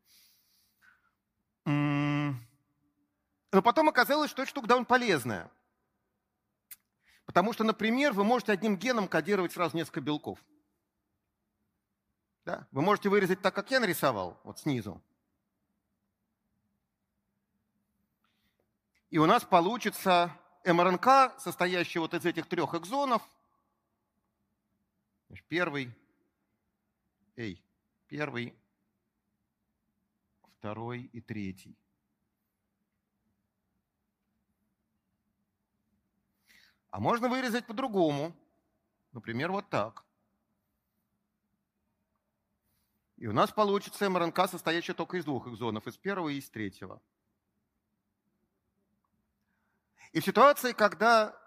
Но 3.51 3.62
потом 3.62 3.89
оказалось, 3.89 4.32
что 4.32 4.43
эта 4.43 4.49
штука 4.49 4.68
довольно 4.68 4.86
полезная. 4.86 5.51
Потому 7.26 7.53
что, 7.53 7.64
например, 7.64 8.14
вы 8.14 8.24
можете 8.24 8.51
одним 8.51 8.78
геном 8.78 9.07
кодировать 9.07 9.51
сразу 9.51 9.76
несколько 9.78 10.01
белков. 10.01 10.39
Да? 12.45 12.67
Вы 12.71 12.81
можете 12.81 13.09
вырезать 13.09 13.41
так, 13.41 13.53
как 13.53 13.69
я 13.71 13.79
нарисовал, 13.79 14.39
вот 14.43 14.59
снизу. 14.59 15.01
И 19.09 19.17
у 19.17 19.25
нас 19.25 19.43
получится 19.43 20.35
МРНК, 20.65 21.39
состоящий 21.39 21.99
вот 21.99 22.13
из 22.13 22.25
этих 22.25 22.47
трех 22.47 22.73
экзонов. 22.73 23.21
Первый, 25.47 25.93
эй, 27.35 27.63
первый, 28.07 28.55
второй 30.57 31.03
и 31.13 31.21
третий. 31.21 31.77
А 36.89 36.99
можно 36.99 37.29
вырезать 37.29 37.65
по-другому. 37.65 38.35
Например, 39.13 39.51
вот 39.51 39.69
так. 39.69 40.05
И 43.22 43.28
у 43.28 43.34
нас 43.34 43.51
получится 43.51 44.09
МРНК, 44.09 44.49
состоящая 44.49 44.95
только 44.95 45.17
из 45.17 45.26
двух 45.26 45.47
экзонов, 45.47 45.86
из 45.86 45.95
первого 45.95 46.30
и 46.30 46.39
из 46.39 46.49
третьего. 46.49 46.99
И 50.11 50.19
в 50.19 50.26
ситуации, 50.26 50.72
когда 50.72 51.39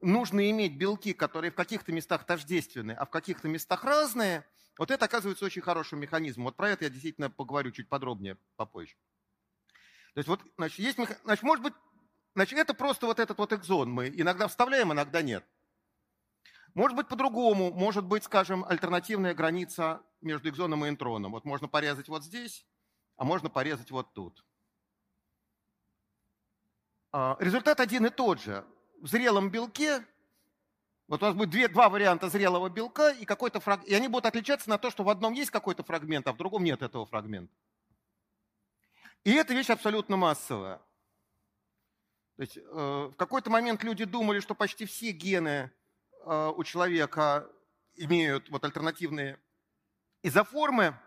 нужно 0.00 0.50
иметь 0.50 0.76
белки, 0.76 1.12
которые 1.12 1.52
в 1.52 1.54
каких-то 1.54 1.92
местах 1.92 2.26
тождественны, 2.26 2.90
а 2.90 3.06
в 3.06 3.10
каких-то 3.10 3.46
местах 3.46 3.84
разные, 3.84 4.44
вот 4.76 4.90
это 4.90 5.04
оказывается 5.04 5.44
очень 5.44 5.62
хорошим 5.62 6.00
механизмом. 6.00 6.46
Вот 6.46 6.56
про 6.56 6.70
это 6.70 6.86
я 6.86 6.90
действительно 6.90 7.30
поговорю 7.30 7.70
чуть 7.70 7.88
подробнее 7.88 8.38
попозже. 8.56 8.96
То 10.14 10.18
есть 10.18 10.26
вот, 10.26 10.40
значит, 10.56 10.80
есть, 10.80 10.98
значит, 11.22 11.44
может 11.44 11.62
быть, 11.62 11.74
значит, 12.34 12.58
это 12.58 12.74
просто 12.74 13.06
вот 13.06 13.20
этот 13.20 13.38
вот 13.38 13.52
экзон 13.52 13.88
мы 13.88 14.08
иногда 14.08 14.48
вставляем, 14.48 14.92
иногда 14.92 15.22
нет. 15.22 15.44
Может 16.78 16.96
быть 16.96 17.08
по-другому, 17.08 17.72
может 17.72 18.04
быть, 18.04 18.22
скажем, 18.22 18.64
альтернативная 18.64 19.34
граница 19.34 20.00
между 20.20 20.48
экзоном 20.48 20.84
и 20.84 20.88
интроном. 20.88 21.32
Вот 21.32 21.44
можно 21.44 21.66
порезать 21.66 22.08
вот 22.08 22.22
здесь, 22.22 22.64
а 23.16 23.24
можно 23.24 23.50
порезать 23.50 23.90
вот 23.90 24.14
тут. 24.14 24.44
А, 27.10 27.36
результат 27.40 27.80
один 27.80 28.06
и 28.06 28.10
тот 28.10 28.40
же. 28.40 28.64
В 29.02 29.08
зрелом 29.08 29.50
белке, 29.50 30.04
вот 31.08 31.20
у 31.20 31.26
нас 31.26 31.34
будет 31.34 31.50
две, 31.50 31.66
два 31.66 31.88
варианта 31.88 32.28
зрелого 32.28 32.68
белка, 32.68 33.10
и, 33.10 33.24
какой-то 33.24 33.58
фраг... 33.58 33.84
и 33.84 33.92
они 33.92 34.06
будут 34.06 34.26
отличаться 34.26 34.70
на 34.70 34.78
то, 34.78 34.92
что 34.92 35.02
в 35.02 35.08
одном 35.08 35.32
есть 35.32 35.50
какой-то 35.50 35.82
фрагмент, 35.82 36.28
а 36.28 36.32
в 36.32 36.36
другом 36.36 36.62
нет 36.62 36.82
этого 36.82 37.06
фрагмента. 37.06 37.52
И 39.24 39.32
эта 39.32 39.52
вещь 39.52 39.70
абсолютно 39.70 40.16
массовая. 40.16 40.76
То 42.36 42.42
есть 42.42 42.56
э, 42.56 42.60
в 42.62 43.16
какой-то 43.16 43.50
момент 43.50 43.82
люди 43.82 44.04
думали, 44.04 44.38
что 44.38 44.54
почти 44.54 44.86
все 44.86 45.10
гены 45.10 45.72
у 46.28 46.64
человека 46.64 47.50
имеют 47.96 48.48
вот 48.50 48.64
альтернативные 48.64 49.40
изоформы. 50.22 50.98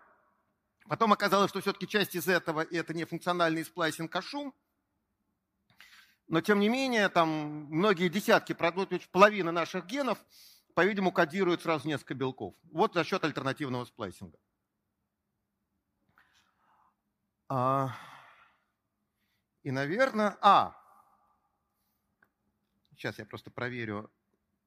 Потом 0.88 1.13
оказалось, 1.13 1.51
что 1.51 1.61
все-таки 1.61 1.88
часть 1.88 2.15
из 2.15 2.28
этого 2.28 2.61
это 2.61 2.93
не 2.93 3.05
функциональный 3.05 3.63
сплайсинг, 3.63 4.15
а 4.15 4.22
шум. 4.22 4.53
Но 6.28 6.41
тем 6.41 6.59
не 6.59 6.69
менее, 6.69 7.09
там 7.09 7.30
многие 7.69 8.09
десятки, 8.09 8.53
половина 8.53 9.51
наших 9.51 9.86
генов, 9.86 10.17
по-видимому, 10.74 11.11
кодируют 11.11 11.61
сразу 11.61 11.88
несколько 11.88 12.13
белков. 12.13 12.55
Вот 12.72 12.93
за 12.93 13.03
счет 13.03 13.24
альтернативного 13.24 13.86
сплайсинга. 13.86 14.38
А, 17.49 17.89
и, 19.63 19.72
наверное, 19.72 20.38
а, 20.41 20.74
сейчас 22.91 23.19
я 23.19 23.26
просто 23.26 23.51
проверю, 23.51 24.09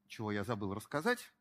чего 0.09 0.33
я 0.33 0.45
забыл 0.45 0.75
рассказать. 0.75 1.33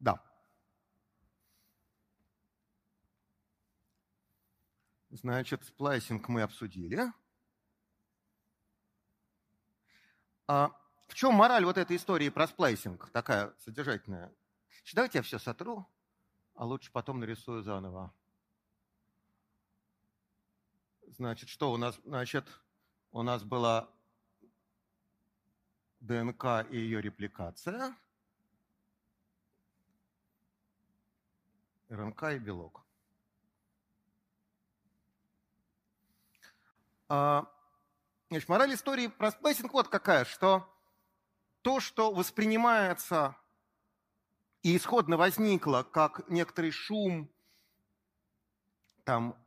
Да. 0.00 0.22
Значит, 5.10 5.64
сплайсинг 5.64 6.28
мы 6.28 6.42
обсудили. 6.42 7.12
А 10.46 10.70
в 11.08 11.14
чем 11.14 11.34
мораль 11.34 11.64
вот 11.64 11.78
этой 11.78 11.96
истории 11.96 12.28
про 12.28 12.46
сплайсинг, 12.46 13.10
такая 13.10 13.54
содержательная? 13.58 14.32
Давайте 14.94 15.18
я 15.18 15.22
все 15.22 15.38
сотру, 15.38 15.86
а 16.54 16.64
лучше 16.64 16.92
потом 16.92 17.18
нарисую 17.18 17.62
заново. 17.62 18.14
Значит, 21.08 21.48
что 21.48 21.72
у 21.72 21.76
нас? 21.76 21.98
Значит, 22.04 22.46
у 23.16 23.22
нас 23.22 23.42
была 23.42 23.88
ДНК 26.00 26.66
и 26.70 26.76
ее 26.76 27.00
репликация. 27.00 27.96
РНК 31.88 32.24
и 32.34 32.38
белок. 32.38 32.84
А, 37.08 37.50
значит, 38.28 38.50
мораль 38.50 38.74
истории 38.74 39.06
про 39.06 39.30
сплайсинг 39.30 39.72
вот 39.72 39.88
какая, 39.88 40.26
что 40.26 40.70
то, 41.62 41.80
что 41.80 42.12
воспринимается 42.12 43.34
и 44.60 44.76
исходно 44.76 45.16
возникло 45.16 45.84
как 45.84 46.28
некоторый 46.28 46.70
шум, 46.70 47.32
там, 49.04 49.42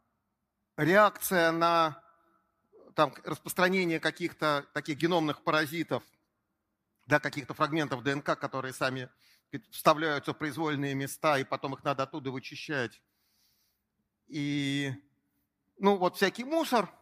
реакция 0.76 1.52
на 1.52 2.09
там, 3.00 3.14
распространение 3.24 4.02
каких-то 4.02 4.68
таких 4.74 4.98
геномных 4.98 5.42
паразитов, 5.42 6.04
да, 7.08 7.22
каких-то 7.22 7.54
фрагментов 7.54 8.04
ДНК, 8.04 8.38
которые 8.38 8.74
сами 8.74 9.10
вставляются 9.72 10.34
в 10.34 10.38
произвольные 10.38 10.96
места, 10.96 11.40
и 11.40 11.46
потом 11.46 11.76
их 11.76 11.86
надо 11.86 12.04
оттуда 12.04 12.30
вычищать. 12.30 13.02
И, 14.28 14.92
ну, 15.78 15.96
вот 15.96 16.18
всякий 16.18 16.44
мусор. 16.44 16.94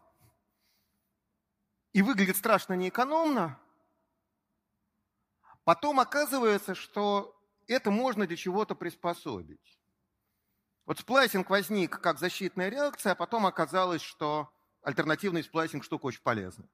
И 1.94 2.04
выглядит 2.04 2.38
страшно 2.38 2.76
неэкономно. 2.76 3.60
Потом 5.64 6.00
оказывается, 6.00 6.76
что 6.76 7.36
это 7.66 7.90
можно 7.90 8.28
для 8.28 8.38
чего-то 8.38 8.76
приспособить. 8.76 9.80
Вот 10.86 11.00
сплайсинг 11.00 11.50
возник 11.50 12.00
как 12.00 12.20
защитная 12.20 12.70
реакция, 12.70 13.14
а 13.14 13.16
потом 13.16 13.48
оказалось, 13.48 14.04
что 14.04 14.54
альтернативный 14.82 15.44
сплайсинг 15.44 15.84
штука 15.84 16.06
очень 16.06 16.22
полезная. 16.22 16.70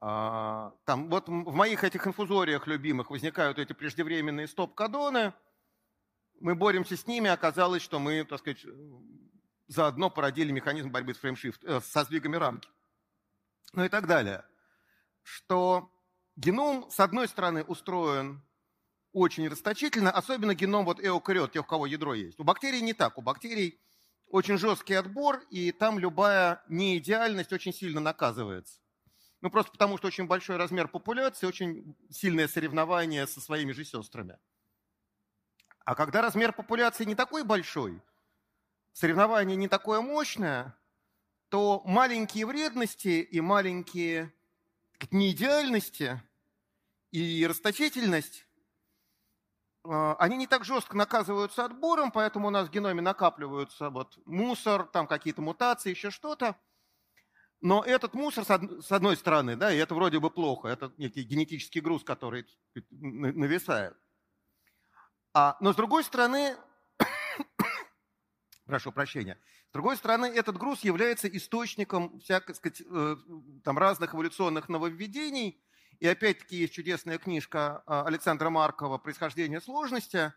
А, 0.00 0.74
там, 0.84 1.08
вот 1.08 1.28
в 1.28 1.54
моих 1.54 1.84
этих 1.84 2.06
инфузориях 2.06 2.66
любимых 2.66 3.10
возникают 3.10 3.58
эти 3.58 3.72
преждевременные 3.72 4.48
стоп-кодоны. 4.48 5.32
Мы 6.40 6.56
боремся 6.56 6.96
с 6.96 7.06
ними, 7.06 7.30
оказалось, 7.30 7.82
что 7.82 8.00
мы, 8.00 8.24
так 8.24 8.40
сказать, 8.40 8.66
заодно 9.68 10.10
породили 10.10 10.50
механизм 10.50 10.90
борьбы 10.90 11.14
с 11.14 11.18
frameshift, 11.18 11.62
э, 11.64 11.80
со 11.80 12.02
сдвигами 12.02 12.36
рамки. 12.36 12.68
Ну 13.74 13.84
и 13.84 13.88
так 13.88 14.08
далее. 14.08 14.44
Что 15.22 15.88
геном, 16.34 16.90
с 16.90 16.98
одной 16.98 17.28
стороны, 17.28 17.62
устроен 17.62 18.42
очень 19.12 19.48
расточительно, 19.48 20.10
особенно 20.10 20.54
геном 20.54 20.84
вот 20.84 20.98
эукариот, 21.00 21.52
тех, 21.52 21.64
у 21.64 21.68
кого 21.68 21.86
ядро 21.86 22.14
есть. 22.14 22.40
У 22.40 22.44
бактерий 22.44 22.80
не 22.80 22.92
так. 22.92 23.18
У 23.18 23.22
бактерий 23.22 23.80
очень 24.32 24.56
жесткий 24.56 24.94
отбор, 24.94 25.42
и 25.50 25.70
там 25.72 25.98
любая 25.98 26.62
неидеальность 26.68 27.52
очень 27.52 27.72
сильно 27.72 28.00
наказывается. 28.00 28.80
Ну, 29.42 29.50
просто 29.50 29.72
потому, 29.72 29.98
что 29.98 30.06
очень 30.06 30.26
большой 30.26 30.56
размер 30.56 30.88
популяции, 30.88 31.46
очень 31.46 31.94
сильное 32.10 32.48
соревнование 32.48 33.26
со 33.26 33.40
своими 33.40 33.72
же 33.72 33.84
сестрами. 33.84 34.38
А 35.84 35.94
когда 35.94 36.22
размер 36.22 36.52
популяции 36.52 37.04
не 37.04 37.14
такой 37.14 37.44
большой, 37.44 38.00
соревнование 38.92 39.56
не 39.56 39.68
такое 39.68 40.00
мощное, 40.00 40.74
то 41.50 41.82
маленькие 41.84 42.46
вредности 42.46 43.20
и 43.20 43.40
маленькие 43.42 44.32
неидеальности 45.10 46.22
и 47.10 47.46
расточительность, 47.46 48.46
они 49.84 50.36
не 50.36 50.46
так 50.46 50.64
жестко 50.64 50.96
наказываются 50.96 51.64
отбором, 51.64 52.12
поэтому 52.12 52.48
у 52.48 52.50
нас 52.50 52.68
в 52.68 52.70
геноме 52.70 53.02
накапливаются 53.02 53.90
вот 53.90 54.18
мусор, 54.26 54.86
там 54.86 55.06
какие-то 55.06 55.42
мутации, 55.42 55.90
еще 55.90 56.10
что-то– 56.10 56.56
но 57.62 57.84
этот 57.84 58.14
мусор, 58.14 58.44
с 58.44 58.90
одной 58.90 59.16
стороны, 59.16 59.54
да, 59.54 59.72
и 59.72 59.78
это 59.78 59.94
вроде 59.94 60.18
бы 60.18 60.30
плохо, 60.30 60.66
это 60.66 60.92
некий 60.98 61.22
генетический 61.22 61.80
груз, 61.80 62.02
который 62.02 62.44
нависает. 62.90 63.96
А, 65.32 65.56
но 65.60 65.72
с 65.72 65.76
другой 65.76 66.02
стороны, 66.02 66.56
прошу 68.66 68.90
прощения, 68.90 69.38
с 69.68 69.72
другой 69.72 69.96
стороны, 69.96 70.26
этот 70.26 70.58
груз 70.58 70.82
является 70.82 71.28
источником 71.28 72.18
всяких, 72.18 72.56
сказать, 72.56 72.82
э, 72.84 73.16
там, 73.62 73.78
разных 73.78 74.12
эволюционных 74.12 74.68
нововведений. 74.68 75.62
И 76.02 76.08
опять-таки 76.08 76.56
есть 76.56 76.72
чудесная 76.72 77.16
книжка 77.16 77.84
а, 77.86 78.04
Александра 78.04 78.50
Маркова 78.50 78.98
«Происхождение 78.98 79.60
сложности», 79.60 80.32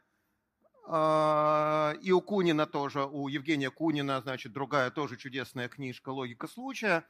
а, 0.88 1.96
и 2.04 2.12
у 2.12 2.22
Кунина 2.22 2.68
тоже, 2.68 3.04
у 3.04 3.28
Евгения 3.30 3.72
Кунина, 3.72 4.22
значит, 4.22 4.54
другая 4.54 4.92
тоже 4.92 5.18
чудесная 5.18 5.68
книжка 5.68 6.10
«Логика 6.10 6.48
случая». 6.48 7.04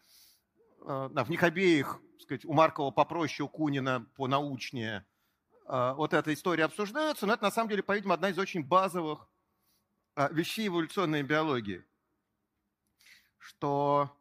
А, 0.88 1.10
в 1.10 1.30
них 1.30 1.44
обеих, 1.44 2.00
сказать, 2.22 2.46
у 2.46 2.54
Маркова 2.54 2.92
попроще, 2.92 3.46
у 3.46 3.50
Кунина 3.50 4.10
понаучнее. 4.16 5.06
Вот 5.68 6.14
эта 6.14 6.34
история 6.34 6.64
обсуждается, 6.64 7.26
но 7.26 7.34
это 7.34 7.44
на 7.44 7.52
самом 7.52 7.68
деле, 7.68 7.84
по-видимому, 7.84 8.14
одна 8.14 8.30
из 8.30 8.38
очень 8.38 8.64
базовых 8.64 9.28
вещей 10.32 10.70
эволюционной 10.70 11.24
биологии. 11.24 11.84
Что 13.38 14.16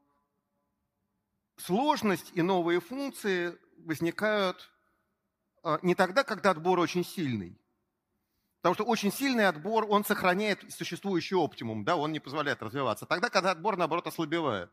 сложность 1.57 2.33
и 2.35 2.43
новые 2.43 2.81
функции 2.81 3.57
возникают 3.85 4.71
не 5.83 5.95
тогда, 5.95 6.25
когда 6.25 6.51
отбор 6.51 6.79
очень 6.79 7.05
сильный, 7.05 7.59
Потому 8.65 8.77
что 8.77 8.85
очень 8.85 9.13
сильный 9.13 9.47
отбор, 9.47 9.85
он 9.91 10.07
сохраняет 10.07 10.73
существующий 10.73 11.35
оптимум, 11.35 11.85
да, 11.85 11.97
он 11.99 12.13
не 12.13 12.19
позволяет 12.19 12.63
развиваться. 12.63 13.05
Тогда, 13.05 13.29
когда 13.29 13.51
отбор, 13.51 13.77
наоборот, 13.77 14.07
ослабевает. 14.07 14.71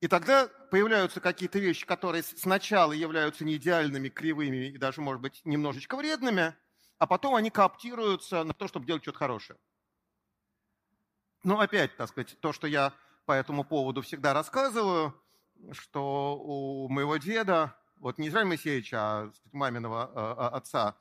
И 0.00 0.08
тогда 0.08 0.48
появляются 0.72 1.20
какие-то 1.20 1.60
вещи, 1.60 1.86
которые 1.86 2.24
сначала 2.24 2.90
являются 2.90 3.44
неидеальными, 3.44 4.08
кривыми 4.08 4.70
и 4.70 4.76
даже, 4.76 5.00
может 5.00 5.22
быть, 5.22 5.40
немножечко 5.44 5.96
вредными, 5.96 6.56
а 6.98 7.06
потом 7.06 7.36
они 7.36 7.48
кооптируются 7.48 8.42
на 8.42 8.54
то, 8.54 8.66
чтобы 8.66 8.86
делать 8.86 9.04
что-то 9.04 9.18
хорошее. 9.18 9.60
Но 11.44 11.60
опять, 11.60 11.96
так 11.96 12.08
сказать, 12.08 12.40
то, 12.40 12.52
что 12.52 12.66
я 12.66 12.92
по 13.24 13.30
этому 13.30 13.62
поводу 13.62 14.02
всегда 14.02 14.34
рассказываю, 14.34 15.14
что 15.72 16.36
у 16.38 16.88
моего 16.88 17.16
деда, 17.16 17.76
вот 17.96 18.18
не 18.18 18.28
Израиль 18.28 18.46
Моисеевича, 18.46 18.98
а 18.98 19.30
сказать, 19.32 19.52
маминого 19.52 20.10
а, 20.14 20.32
а, 20.32 20.56
отца, 20.56 20.96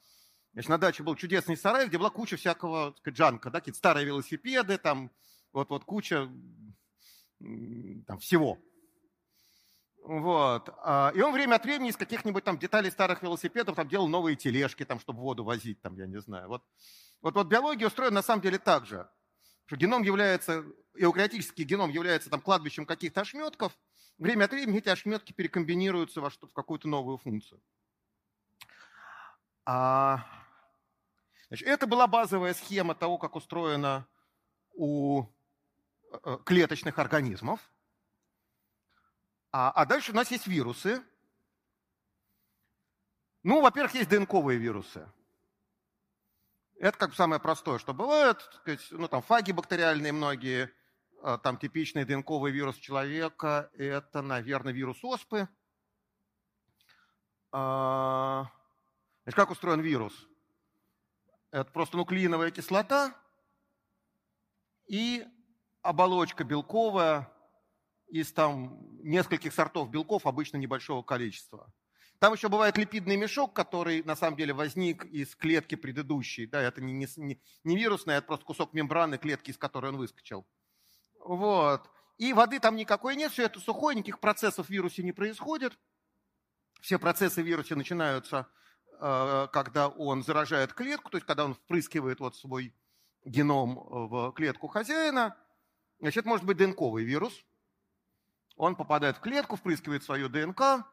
Значит, 0.53 0.69
на 0.69 0.77
даче 0.79 1.03
был 1.03 1.15
чудесный 1.15 1.55
сарай, 1.55 1.87
где 1.87 1.97
была 1.97 2.09
куча 2.09 2.35
всякого 2.35 2.93
сказать, 2.97 3.17
джанка, 3.17 3.51
да, 3.51 3.59
какие-то 3.59 3.77
старые 3.77 4.05
велосипеды, 4.05 4.77
там 4.77 5.11
вот, 5.53 5.69
вот 5.69 5.85
куча 5.85 6.27
там, 7.39 8.19
всего. 8.19 8.57
Вот. 10.03 10.69
А, 10.83 11.11
и 11.13 11.21
он 11.21 11.33
время 11.33 11.55
от 11.55 11.63
времени 11.65 11.89
из 11.89 11.97
каких-нибудь 11.97 12.43
там 12.43 12.57
деталей 12.57 12.89
старых 12.89 13.21
велосипедов 13.21 13.75
там 13.75 13.87
делал 13.87 14.07
новые 14.07 14.35
тележки, 14.35 14.83
там, 14.85 14.99
чтобы 14.99 15.21
воду 15.21 15.43
возить, 15.43 15.81
там, 15.81 15.95
я 15.95 16.07
не 16.07 16.19
знаю. 16.19 16.47
Вот, 16.47 16.63
вот, 17.21 17.35
вот 17.35 17.47
биология 17.47 17.87
устроена 17.87 18.15
на 18.15 18.23
самом 18.23 18.41
деле 18.41 18.57
так 18.57 18.85
же, 18.85 19.07
что 19.65 19.75
геном 19.75 20.01
является, 20.01 20.65
эукариотический 20.95 21.63
геном 21.63 21.91
является 21.91 22.29
там 22.29 22.41
кладбищем 22.41 22.87
каких-то 22.87 23.21
ошметков, 23.21 23.77
время 24.19 24.45
от 24.45 24.51
времени 24.51 24.77
эти 24.77 24.89
ошметки 24.89 25.33
перекомбинируются 25.33 26.21
во 26.21 26.29
что, 26.29 26.47
в 26.47 26.53
какую-то 26.53 26.87
новую 26.87 27.17
функцию. 27.17 27.61
А, 29.65 30.25
значит, 31.47 31.67
это 31.67 31.87
была 31.87 32.07
базовая 32.07 32.53
схема 32.53 32.93
того, 32.95 33.17
как 33.17 33.35
устроена 33.35 34.07
у 34.73 35.25
э, 36.23 36.37
клеточных 36.45 36.99
организмов. 36.99 37.59
А, 39.51 39.71
а 39.71 39.85
дальше 39.85 40.11
у 40.11 40.15
нас 40.15 40.29
есть 40.31 40.47
вирусы. 40.47 41.01
Ну, 43.43 43.61
во-первых, 43.61 43.95
есть 43.95 44.09
ДНКовые 44.09 44.59
вирусы. 44.59 45.09
Это 46.77 46.97
как 46.97 47.09
бы 47.09 47.15
самое 47.15 47.41
простое, 47.41 47.77
что 47.79 47.93
бывает. 47.93 48.37
Ну, 48.91 49.07
там 49.07 49.21
фаги 49.21 49.51
бактериальные 49.51 50.13
многие, 50.13 50.71
там 51.43 51.57
типичный 51.57 52.05
ДНКовый 52.05 52.51
вирус 52.51 52.75
человека, 52.77 53.69
это, 53.73 54.21
наверное, 54.21 54.73
вирус 54.73 55.03
оспы. 55.03 55.47
А, 57.51 58.51
значит, 59.23 59.35
как 59.35 59.51
устроен 59.51 59.81
вирус? 59.81 60.27
Это 61.51 61.71
просто 61.71 61.97
нуклеиновая 61.97 62.51
кислота 62.51 63.15
и 64.87 65.25
оболочка 65.81 66.43
белковая, 66.43 67.31
из 68.09 68.33
там 68.33 68.79
нескольких 69.03 69.53
сортов 69.53 69.89
белков, 69.89 70.25
обычно 70.25 70.57
небольшого 70.57 71.03
количества. 71.03 71.71
Там 72.19 72.33
еще 72.33 72.49
бывает 72.49 72.77
липидный 72.77 73.15
мешок, 73.15 73.53
который 73.53 74.03
на 74.03 74.15
самом 74.15 74.35
деле 74.35 74.53
возник 74.53 75.05
из 75.05 75.35
клетки 75.35 75.75
предыдущей. 75.75 76.47
Да, 76.47 76.61
это 76.61 76.81
не, 76.81 76.91
не, 76.91 77.41
не 77.63 77.77
вирусная, 77.77 78.17
это 78.17 78.27
просто 78.27 78.45
кусок 78.45 78.73
мембраны 78.73 79.17
клетки, 79.17 79.51
из 79.51 79.57
которой 79.57 79.91
он 79.91 79.97
выскочил. 79.97 80.45
Вот. 81.19 81.89
И 82.17 82.33
воды 82.33 82.59
там 82.59 82.75
никакой 82.75 83.15
нет, 83.15 83.31
все 83.31 83.45
это 83.45 83.59
сухое, 83.59 83.95
никаких 83.95 84.19
процессов 84.19 84.67
в 84.67 84.69
вирусе 84.69 85.03
не 85.03 85.11
происходит. 85.11 85.77
Все 86.81 86.97
процессы 86.97 87.41
в 87.41 87.45
вирусе 87.45 87.75
начинаются, 87.75 88.47
э, 88.99 89.47
когда 89.51 89.87
он 89.87 90.23
заражает 90.23 90.73
клетку, 90.73 91.09
то 91.09 91.17
есть 91.17 91.27
когда 91.27 91.45
он 91.45 91.53
впрыскивает 91.53 92.19
вот 92.19 92.35
свой 92.35 92.73
геном 93.25 93.75
в 93.75 94.31
клетку 94.33 94.67
хозяина. 94.67 95.37
Значит, 95.99 96.19
это 96.19 96.29
может 96.29 96.45
быть 96.45 96.57
ДНКовый 96.57 97.03
вирус– 97.03 97.33
он 98.59 98.75
попадает 98.75 99.15
в 99.15 99.21
клетку, 99.21 99.55
впрыскивает 99.55 100.03
свою 100.03 100.27
ДНК, 100.27 100.85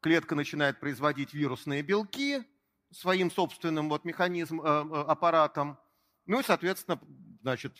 клетка 0.00 0.34
начинает 0.34 0.80
производить 0.80 1.32
вирусные 1.32 1.82
белки 1.82 2.42
своим 2.90 3.30
собственным 3.30 3.88
вот 3.88 4.04
механизм, 4.04 4.60
э, 4.60 4.64
э, 4.64 5.04
аппаратом, 5.06 5.78
ну 6.26 6.40
и, 6.40 6.42
соответственно, 6.42 7.00
значит, 7.42 7.78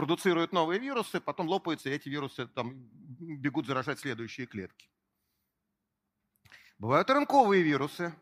продуцирует 0.00 0.50
новые 0.52 0.80
вирусы, 0.80 1.20
потом 1.20 1.46
лопаются, 1.46 1.90
и 1.90 1.92
эти 1.92 2.08
вирусы 2.08 2.46
там 2.46 2.72
бегут 3.20 3.66
заражать 3.66 3.98
следующие 3.98 4.46
клетки. 4.46 4.88
Бывают 6.78 7.10
РНКовые 7.10 7.62
вирусы. 7.62 8.14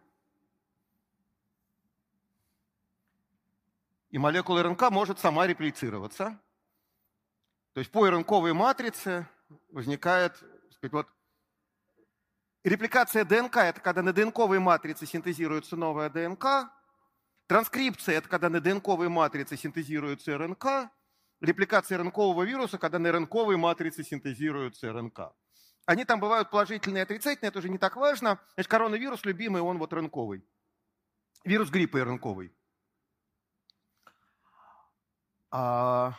И 4.11 4.19
молекула 4.19 4.65
РНК 4.65 4.91
может 4.91 5.21
сама 5.21 5.47
реплицироваться. 5.47 6.37
То 7.75 7.79
есть 7.79 7.93
по 7.93 8.11
РНКовой 8.11 8.55
матрице 8.55 9.29
возникает, 9.71 10.35
сказать, 10.73 10.93
вот, 10.93 11.07
репликация 12.65 13.25
ДНК– 13.25 13.57
это 13.59 13.81
когда 13.81 14.03
на 14.03 14.13
ДНКовой 14.13 14.59
матрице 14.59 15.07
синтезируется 15.07 15.77
новая 15.77 16.11
ДНК, 16.11 16.73
транскрипция– 17.47 18.17
это 18.19 18.29
когда 18.29 18.49
на 18.49 18.61
ДНКовой 18.61 19.09
матрице 19.09 19.57
синтезируется 19.57 20.37
РНК, 20.37 20.91
репликация 21.41 21.99
РНКового 21.99 22.43
вируса, 22.43 22.79
когда 22.79 22.99
на 22.99 23.13
РНКовой 23.13 23.57
матрице 23.57 24.05
синтезируется 24.05 24.93
РНК. 24.93 25.33
Они 25.87 26.05
там 26.05 26.21
бывают 26.21 26.51
положительные 26.51 27.01
и 27.01 27.05
отрицательные, 27.05 27.49
это 27.49 27.61
уже 27.61 27.69
не 27.69 27.79
так 27.79 27.97
важно. 27.97 28.39
Значит, 28.55 28.71
коронавирус 28.71 29.25
любимый, 29.25 29.63
он 29.63 29.79
вот 29.79 29.93
РНКовый. 29.93 30.45
Вирус 31.45 31.71
гриппа 31.71 32.05
РНКовый. 32.05 32.53
А, 35.51 36.13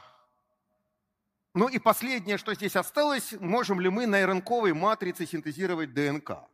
ну 1.54 1.68
и 1.68 1.78
последнее, 1.78 2.38
что 2.38 2.54
здесь 2.56 2.76
осталось, 2.76 3.34
можем 3.40 3.80
ли 3.80 3.90
мы 3.90 4.08
на 4.08 4.26
РНКовой 4.26 4.74
матрице 4.74 5.26
синтезировать 5.28 5.94
ДНК? 5.94 6.48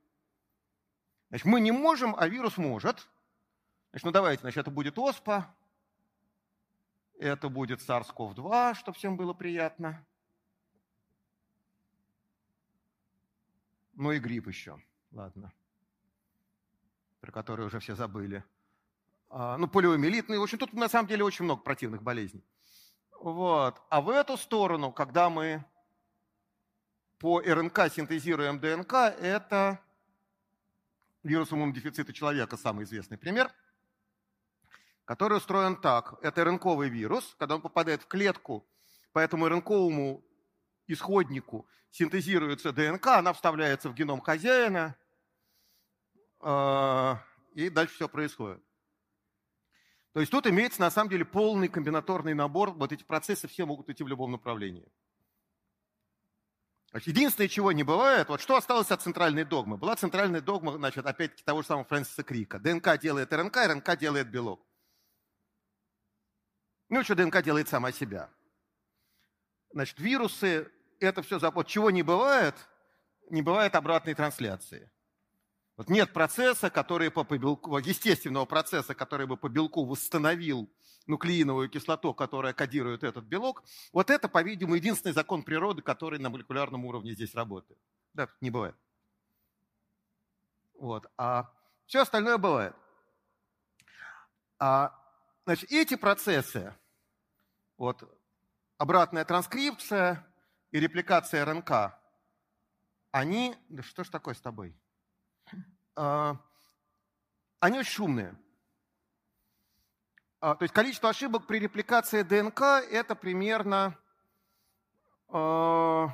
Значит, 1.29 1.45
мы 1.45 1.61
не 1.61 1.71
можем, 1.71 2.15
а 2.17 2.27
вирус 2.27 2.57
может. 2.57 3.07
Значит, 3.91 4.05
ну 4.05 4.11
давайте, 4.11 4.41
значит, 4.41 4.57
это 4.59 4.71
будет 4.71 4.97
ОСПА, 4.97 5.55
это 7.19 7.49
будет 7.49 7.79
SARS-CoV-2, 7.79 8.75
чтобы 8.75 8.97
всем 8.97 9.17
было 9.17 9.33
приятно. 9.33 10.05
Ну 13.93 14.11
и 14.11 14.19
грипп 14.19 14.47
еще, 14.47 14.77
ладно, 15.11 15.53
про 17.21 17.31
который 17.31 17.65
уже 17.65 17.79
все 17.79 17.95
забыли. 17.95 18.43
А, 19.29 19.57
ну, 19.57 19.67
полиомиелит, 19.67 20.27
ну, 20.27 20.39
в 20.39 20.43
общем, 20.43 20.57
тут 20.57 20.73
на 20.73 20.89
самом 20.89 21.07
деле 21.07 21.23
очень 21.23 21.45
много 21.45 21.61
противных 21.61 22.03
болезней. 22.03 22.43
Вот. 23.19 23.81
А 23.89 24.01
в 24.01 24.09
эту 24.09 24.37
сторону, 24.37 24.91
когда 24.91 25.29
мы 25.29 25.65
по 27.17 27.39
РНК 27.39 27.91
синтезируем 27.91 28.59
ДНК, 28.59 28.93
это 28.93 29.79
вирус 31.23 31.51
иммунодефицита 31.51 32.13
человека, 32.13 32.57
самый 32.57 32.83
известный 32.83 33.17
пример, 33.17 33.51
который 35.05 35.37
устроен 35.37 35.75
так. 35.75 36.15
Это 36.21 36.43
РНКовый 36.43 36.89
вирус, 36.89 37.35
когда 37.39 37.55
он 37.55 37.61
попадает 37.61 38.01
в 38.01 38.07
клетку, 38.07 38.67
по 39.13 39.19
этому 39.19 39.47
РНКовому 39.47 40.23
исходнику 40.87 41.67
синтезируется 41.91 42.73
ДНК, 42.73 43.07
она 43.07 43.31
вставляется 43.31 43.89
в 43.89 43.93
геном 43.93 44.19
хозяина, 44.19 44.95
а, 46.41 47.23
и 47.53 47.69
дальше 47.69 47.95
все 47.95 48.09
происходит. 48.09 48.61
То 50.11 50.19
есть 50.19 50.31
тут 50.31 50.47
имеется 50.47 50.81
на 50.81 50.91
самом 50.91 51.09
деле 51.09 51.23
полный 51.23 51.67
комбинаторный 51.67 52.33
набор, 52.33 52.71
вот 52.71 52.91
эти 52.91 53.03
процессы 53.03 53.47
все 53.47 53.65
могут 53.65 53.89
идти 53.89 54.03
в 54.03 54.07
любом 54.07 54.31
направлении. 54.31 54.91
Единственное, 56.93 57.49
чего 57.49 57.73
не 57.73 57.83
бывает, 57.83 58.29
вот 58.29 58.39
что 58.39 58.55
осталось 58.55 58.89
от 58.91 59.01
центральной 59.01 59.43
догмы? 59.43 59.77
Была 59.77 59.97
центральная 59.97 60.39
догма, 60.39 60.73
значит, 60.73 61.05
опять-таки 61.05 61.43
того 61.43 61.61
же 61.61 61.67
самого 61.67 61.85
Фрэнсиса 61.85 62.23
Крика. 62.23 62.57
ДНК 62.59 62.97
делает 62.97 63.33
РНК, 63.33 63.57
РНК 63.57 63.97
делает 63.97 64.29
белок. 64.29 64.64
Ну, 66.89 67.03
что 67.03 67.15
ДНК 67.15 67.41
делает 67.41 67.67
сама 67.67 67.91
себя. 67.91 68.29
Значит, 69.71 69.99
вирусы, 69.99 70.71
это 70.99 71.21
все, 71.21 71.39
вот 71.39 71.67
чего 71.67 71.91
не 71.91 72.03
бывает, 72.03 72.55
не 73.29 73.41
бывает 73.41 73.75
обратной 73.75 74.13
трансляции. 74.13 74.89
Вот 75.77 75.89
нет 75.89 76.13
процесса, 76.13 76.69
который 76.69 77.11
по, 77.11 77.23
по 77.23 77.37
белку, 77.37 77.77
естественного 77.77 78.45
процесса, 78.45 78.95
который 78.95 79.27
бы 79.27 79.35
по 79.35 79.49
белку 79.49 79.83
восстановил 79.83 80.69
нуклеиновую 81.05 81.69
кислоту, 81.69 82.13
которая 82.13 82.53
кодирует 82.53 83.03
этот 83.03 83.25
белок. 83.25 83.63
Вот 83.91 84.09
это, 84.09 84.29
по-видимому, 84.29 84.75
единственный 84.75 85.11
закон 85.11 85.43
природы, 85.43 85.81
который 85.81 86.19
на 86.19 86.29
молекулярном 86.29 86.85
уровне 86.85 87.13
здесь 87.13 87.35
работает. 87.35 87.79
Да, 88.13 88.29
не 88.39 88.49
бывает. 88.49 88.75
Вот. 90.79 91.07
А 91.17 91.51
все 91.85 92.01
остальное 92.01 92.37
бывает. 92.37 92.75
А, 94.57 94.97
значит, 95.45 95.71
эти 95.71 95.95
процессы, 95.95 96.73
вот, 97.77 98.03
обратная 98.77 99.25
транскрипция 99.25 100.25
и 100.71 100.79
репликация 100.79 101.45
РНК, 101.45 101.97
они... 103.11 103.55
Да 103.69 103.83
что 103.83 104.03
ж 104.03 104.09
такое 104.09 104.33
с 104.33 104.41
тобой? 104.41 104.75
А, 105.95 106.37
они 107.59 107.79
очень 107.79 107.91
шумные. 107.91 108.35
А, 110.41 110.55
то 110.55 110.63
есть 110.63 110.73
количество 110.73 111.09
ошибок 111.09 111.47
при 111.47 111.59
репликации 111.59 112.23
ДНК 112.23 112.61
это 112.91 113.15
примерно 113.15 113.97
а, 115.29 116.09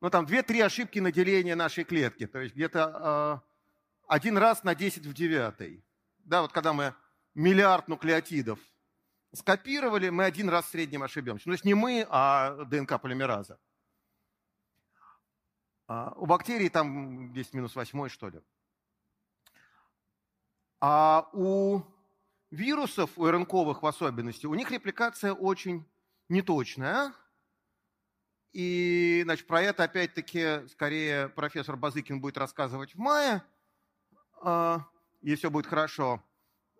ну, 0.00 0.10
там 0.10 0.24
2-3 0.24 0.62
ошибки 0.62 0.98
на 0.98 1.12
деление 1.12 1.54
нашей 1.54 1.84
клетки. 1.84 2.26
То 2.26 2.40
есть 2.40 2.54
где-то 2.54 3.42
один 4.06 4.38
раз 4.38 4.64
на 4.64 4.74
10 4.74 5.06
в 5.06 5.12
9. 5.12 5.84
Да, 6.24 6.42
вот 6.42 6.52
когда 6.52 6.72
мы 6.72 6.94
миллиард 7.38 7.88
нуклеотидов 7.88 8.58
скопировали, 9.32 10.08
мы 10.08 10.24
один 10.24 10.48
раз 10.48 10.66
в 10.66 10.70
среднем 10.70 11.02
ошибемся. 11.02 11.48
Ну, 11.48 11.52
то 11.52 11.54
есть 11.54 11.64
не 11.64 11.74
мы, 11.74 12.06
а 12.10 12.64
ДНК 12.64 13.00
полимераза. 13.00 13.58
у 15.88 16.26
бактерий 16.26 16.68
там 16.68 17.32
10 17.32 17.54
минус 17.54 17.76
8, 17.76 18.08
что 18.08 18.28
ли. 18.28 18.40
А 20.80 21.28
у 21.32 21.82
вирусов, 22.50 23.16
у 23.16 23.30
РНКовых 23.30 23.82
в 23.82 23.86
особенности, 23.86 24.46
у 24.46 24.54
них 24.54 24.70
репликация 24.70 25.32
очень 25.32 25.86
неточная. 26.28 27.12
И, 28.52 29.20
значит, 29.24 29.46
про 29.46 29.62
это, 29.62 29.84
опять-таки, 29.84 30.66
скорее 30.68 31.28
профессор 31.28 31.76
Базыкин 31.76 32.20
будет 32.20 32.38
рассказывать 32.38 32.94
в 32.94 32.98
мае, 32.98 33.42
э, 34.42 34.78
и 35.20 35.34
все 35.34 35.50
будет 35.50 35.66
хорошо. 35.66 36.22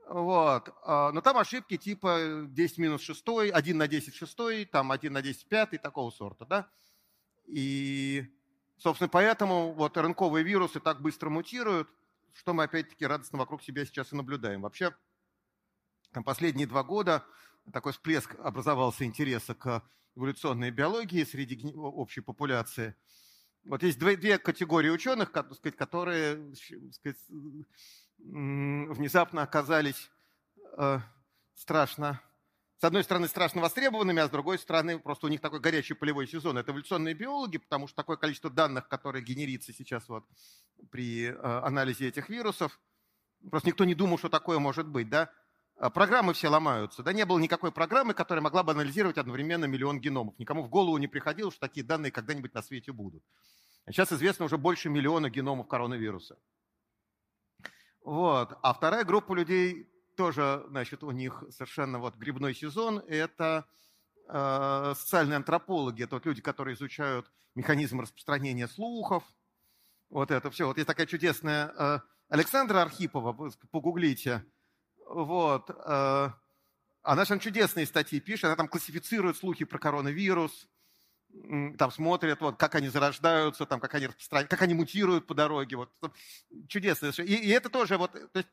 Вот. 0.08 0.74
А, 0.84 1.12
но 1.12 1.20
там 1.20 1.36
ошибки 1.36 1.76
типа 1.76 2.46
10 2.48 2.78
минус 2.78 3.02
6, 3.02 3.24
1 3.52 3.76
на 3.76 3.88
10 3.88 4.14
6, 4.14 4.70
там 4.70 4.90
1 4.90 5.12
на 5.12 5.20
10 5.20 5.46
5, 5.46 5.82
такого 5.82 6.10
сорта, 6.10 6.46
да. 6.46 6.70
И, 7.46 8.24
собственно, 8.78 9.08
поэтому 9.08 9.72
вот 9.72 9.96
рынковые 9.98 10.44
вирусы 10.44 10.80
так 10.80 11.02
быстро 11.02 11.28
мутируют, 11.28 11.88
что 12.32 12.54
мы 12.54 12.64
опять-таки 12.64 13.06
радостно 13.06 13.38
вокруг 13.38 13.62
себя 13.62 13.84
сейчас 13.84 14.12
и 14.12 14.16
наблюдаем. 14.16 14.62
Вообще, 14.62 14.94
там 16.12 16.24
последние 16.24 16.66
два 16.66 16.82
года 16.82 17.24
такой 17.70 17.92
всплеск 17.92 18.34
образовался 18.38 19.04
интереса 19.04 19.54
к 19.54 19.82
эволюционной 20.16 20.70
биологии 20.70 21.22
среди 21.24 21.70
общей 21.74 22.22
популяции. 22.22 22.96
Вот 23.64 23.82
есть 23.82 23.98
две, 23.98 24.16
две 24.16 24.38
категории 24.38 24.88
ученых, 24.88 25.32
которые 25.32 26.54
сказать, 26.92 27.18
внезапно 28.18 29.42
оказались 29.42 30.10
э, 30.76 30.98
страшно, 31.54 32.20
с 32.78 32.84
одной 32.84 33.02
стороны, 33.02 33.26
страшно 33.26 33.60
востребованными, 33.60 34.22
а 34.22 34.28
с 34.28 34.30
другой 34.30 34.58
стороны, 34.58 35.00
просто 35.00 35.26
у 35.26 35.28
них 35.28 35.40
такой 35.40 35.58
горячий 35.58 35.94
полевой 35.94 36.28
сезон. 36.28 36.58
Это 36.58 36.70
эволюционные 36.70 37.14
биологи, 37.14 37.58
потому 37.58 37.88
что 37.88 37.96
такое 37.96 38.16
количество 38.16 38.50
данных, 38.50 38.86
которые 38.88 39.24
генерится 39.24 39.72
сейчас 39.72 40.08
вот 40.08 40.24
при 40.90 41.26
э, 41.26 41.34
анализе 41.34 42.08
этих 42.08 42.28
вирусов, 42.28 42.78
просто 43.50 43.68
никто 43.68 43.84
не 43.84 43.94
думал, 43.96 44.18
что 44.18 44.28
такое 44.28 44.60
может 44.60 44.86
быть, 44.86 45.08
да. 45.08 45.30
А 45.76 45.90
программы 45.90 46.34
все 46.34 46.48
ломаются. 46.48 47.02
Да 47.02 47.12
не 47.12 47.24
было 47.24 47.38
никакой 47.38 47.70
программы, 47.72 48.14
которая 48.14 48.42
могла 48.42 48.62
бы 48.64 48.72
анализировать 48.72 49.18
одновременно 49.18 49.64
миллион 49.64 50.00
геномов. 50.00 50.38
Никому 50.38 50.62
в 50.62 50.68
голову 50.68 50.98
не 50.98 51.06
приходило, 51.06 51.50
что 51.50 51.60
такие 51.60 51.86
данные 51.86 52.10
когда-нибудь 52.10 52.54
на 52.54 52.62
свете 52.62 52.92
будут. 52.92 53.22
Сейчас 53.86 54.12
известно 54.12 54.44
уже 54.44 54.58
больше 54.58 54.88
миллиона 54.88 55.30
геномов 55.30 55.68
коронавируса. 55.68 56.36
Вот. 58.02 58.58
А 58.62 58.72
вторая 58.72 59.04
группа 59.04 59.32
людей 59.34 59.88
тоже, 60.16 60.64
значит, 60.68 61.02
у 61.04 61.10
них 61.10 61.44
совершенно 61.50 61.98
вот 61.98 62.16
грибной 62.16 62.54
сезон. 62.54 62.98
Это 63.06 63.66
э, 64.28 64.94
социальные 64.96 65.36
антропологи, 65.36 66.04
это 66.04 66.16
вот 66.16 66.26
люди, 66.26 66.42
которые 66.42 66.74
изучают 66.74 67.30
механизм 67.54 68.00
распространения 68.00 68.68
слухов. 68.68 69.22
Вот 70.10 70.30
это 70.30 70.50
все. 70.50 70.66
Вот 70.66 70.76
есть 70.76 70.86
такая 70.86 71.06
чудесная 71.06 71.72
э, 71.78 72.00
Александра 72.28 72.82
Архипова, 72.82 73.50
погуглите. 73.70 74.44
Вот. 75.06 75.70
Э, 75.70 76.30
она 77.02 77.24
же 77.24 77.38
чудесные 77.38 77.86
статьи 77.86 78.20
пишет, 78.20 78.44
она 78.44 78.56
там 78.56 78.68
классифицирует 78.68 79.36
слухи 79.36 79.64
про 79.64 79.78
коронавирус, 79.78 80.68
там 81.78 81.90
смотрят, 81.90 82.40
вот, 82.40 82.56
как 82.56 82.74
они 82.74 82.88
зарождаются, 82.88 83.66
там, 83.66 83.80
как 83.80 83.94
они 83.94 84.06
распространяются, 84.06 84.56
как 84.56 84.62
они 84.62 84.74
мутируют 84.74 85.26
по 85.26 85.34
дороге. 85.34 85.76
Вот. 85.76 85.90
Чудесно. 86.68 87.12
И, 87.22 87.34
и 87.34 87.48
это 87.50 87.68
тоже, 87.68 87.96
вот, 87.96 88.12
то 88.12 88.38
есть, 88.38 88.48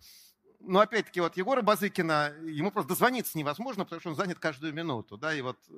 ну, 0.60 0.80
опять-таки, 0.80 1.20
вот 1.22 1.38
Егора 1.38 1.62
Базыкина, 1.62 2.34
ему 2.44 2.72
просто 2.72 2.90
дозвониться 2.90 3.38
невозможно, 3.38 3.84
потому 3.84 4.00
что 4.00 4.10
он 4.10 4.16
занят 4.16 4.40
каждую 4.40 4.74
минуту, 4.74 5.18
да, 5.18 5.34
и 5.34 5.42
вот, 5.42 5.58
э, 5.70 5.74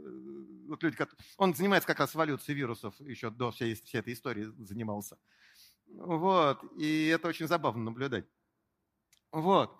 вот 0.69 0.83
люди, 0.83 0.97
он 1.37 1.53
занимается 1.53 1.87
как 1.87 1.99
раз 1.99 2.15
эволюцией 2.15 2.57
вирусов, 2.57 2.95
еще 2.99 3.29
до 3.29 3.51
всей, 3.51 3.75
всей 3.75 3.99
этой 3.99 4.13
истории 4.13 4.51
занимался. 4.59 5.17
Вот, 5.87 6.59
и 6.77 7.07
это 7.07 7.27
очень 7.27 7.47
забавно 7.47 7.83
наблюдать. 7.83 8.25
Вот. 9.31 9.77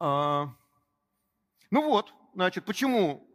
А, 0.00 0.52
ну 1.70 1.82
вот, 1.82 2.12
значит, 2.34 2.64
почему 2.64 3.28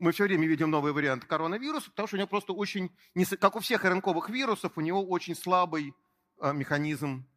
мы 0.00 0.12
все 0.12 0.24
время 0.24 0.48
видим 0.48 0.70
новые 0.70 0.92
варианты 0.92 1.26
коронавируса, 1.26 1.90
потому 1.90 2.08
что 2.08 2.16
у 2.16 2.18
него 2.18 2.26
просто 2.26 2.52
очень, 2.54 2.90
как 3.38 3.54
у 3.54 3.60
всех 3.60 3.84
РНКовых 3.84 4.30
вирусов, 4.30 4.72
у 4.76 4.80
него 4.80 5.06
очень 5.06 5.36
слабый 5.36 5.94
э, 6.40 6.52
механизм 6.54 7.28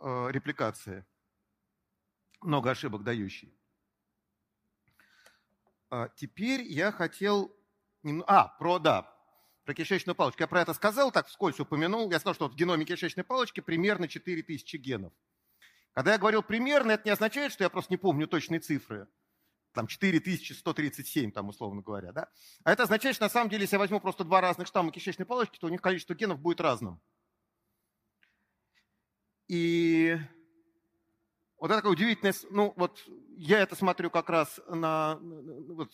э, 0.00 0.26
репликации, 0.30 1.04
много 2.42 2.70
ошибок 2.70 3.02
дающий. 3.02 3.52
А 5.90 6.08
теперь 6.08 6.62
я 6.62 6.92
хотел... 6.92 7.50
А, 8.26 8.48
про, 8.48 8.78
да, 8.78 9.10
про 9.64 9.72
кишечную 9.72 10.14
палочку. 10.14 10.42
Я 10.42 10.46
про 10.46 10.60
это 10.60 10.74
сказал, 10.74 11.10
так 11.10 11.26
вскользь 11.26 11.58
упомянул. 11.58 12.10
Я 12.10 12.18
сказал, 12.18 12.34
что 12.34 12.48
в 12.48 12.54
геноме 12.54 12.84
кишечной 12.84 13.24
палочки 13.24 13.60
примерно 13.60 14.08
4000 14.08 14.76
генов. 14.76 15.12
Когда 15.94 16.12
я 16.12 16.18
говорил 16.18 16.42
примерно, 16.42 16.92
это 16.92 17.04
не 17.06 17.12
означает, 17.12 17.52
что 17.52 17.64
я 17.64 17.70
просто 17.70 17.94
не 17.94 17.96
помню 17.96 18.26
точные 18.26 18.60
цифры 18.60 19.08
там 19.74 19.86
4137, 19.86 21.32
там, 21.32 21.48
условно 21.48 21.82
говоря, 21.82 22.12
да? 22.12 22.28
А 22.62 22.72
это 22.72 22.84
означает, 22.84 23.16
что 23.16 23.24
на 23.24 23.30
самом 23.30 23.50
деле, 23.50 23.62
если 23.62 23.74
я 23.74 23.80
возьму 23.80 24.00
просто 24.00 24.24
два 24.24 24.40
разных 24.40 24.66
штамма 24.68 24.92
кишечной 24.92 25.26
палочки, 25.26 25.58
то 25.58 25.66
у 25.66 25.70
них 25.70 25.82
количество 25.82 26.14
генов 26.14 26.40
будет 26.40 26.60
разным. 26.60 27.00
И 29.48 30.16
вот 31.58 31.70
это 31.70 31.76
такая 31.76 31.92
удивительная, 31.92 32.34
ну 32.50 32.72
вот 32.76 33.02
я 33.36 33.60
это 33.60 33.74
смотрю 33.76 34.10
как 34.10 34.30
раз 34.30 34.60
на, 34.68 35.18
вот, 35.20 35.92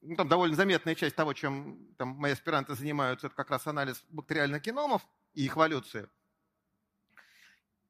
ну, 0.00 0.16
там 0.16 0.28
довольно 0.28 0.56
заметная 0.56 0.94
часть 0.94 1.16
того, 1.16 1.34
чем 1.34 1.94
там 1.98 2.08
мои 2.08 2.32
аспиранты 2.32 2.74
занимаются, 2.74 3.26
это 3.26 3.36
как 3.36 3.50
раз 3.50 3.66
анализ 3.66 4.04
бактериальных 4.08 4.62
геномов 4.62 5.06
и 5.34 5.44
их 5.44 5.56
эволюции. 5.56 6.08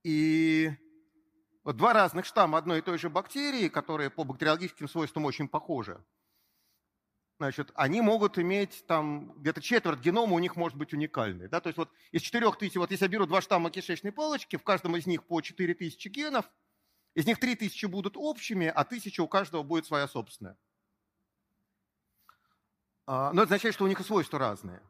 И 0.03 0.71
вот 1.67 1.77
два 1.77 1.93
разных 1.93 2.27
штамма 2.27 2.59
одной 2.59 2.79
и 2.79 2.81
той 2.81 2.97
же 2.97 3.11
бактерии, 3.11 3.69
которые 3.69 4.09
по 4.09 4.23
бактериологическим 4.23 4.89
свойствам 4.89 5.25
очень 5.25 5.49
похожи, 5.49 6.01
значит, 7.39 7.73
они 7.75 8.01
могут 8.01 8.39
иметь 8.39 8.87
там 8.87 9.33
где-то 9.41 9.61
четверть 9.61 9.99
генома 9.99 10.35
у 10.35 10.39
них 10.39 10.55
может 10.55 10.79
быть 10.79 10.93
уникальный. 10.93 11.49
Да? 11.49 11.61
То 11.61 11.69
есть 11.69 11.77
вот 11.77 11.91
из 12.13 12.23
четырех 12.23 12.57
тысяч, 12.57 12.77
вот 12.77 12.93
если 12.93 13.07
я 13.07 13.09
беру 13.09 13.27
два 13.27 13.41
штамма 13.41 13.73
кишечной 13.73 14.13
палочки, 14.13 14.55
в 14.55 14.63
каждом 14.63 14.95
из 14.95 15.09
них 15.09 15.27
по 15.27 15.41
4 15.41 15.75
тысячи 15.75 16.07
генов, 16.07 16.49
из 17.15 17.27
них 17.27 17.41
3 17.41 17.57
тысячи 17.57 17.87
будут 17.87 18.17
общими, 18.17 18.69
а 18.69 18.85
тысяча 18.85 19.23
у 19.23 19.27
каждого 19.27 19.65
будет 19.65 19.87
своя 19.87 20.07
собственная. 20.07 20.57
А, 23.07 23.33
но 23.33 23.43
это 23.43 23.55
означает, 23.55 23.75
что 23.75 23.87
у 23.87 23.89
них 23.89 23.99
и 23.99 24.05
свойства 24.05 24.39
разные. 24.39 24.81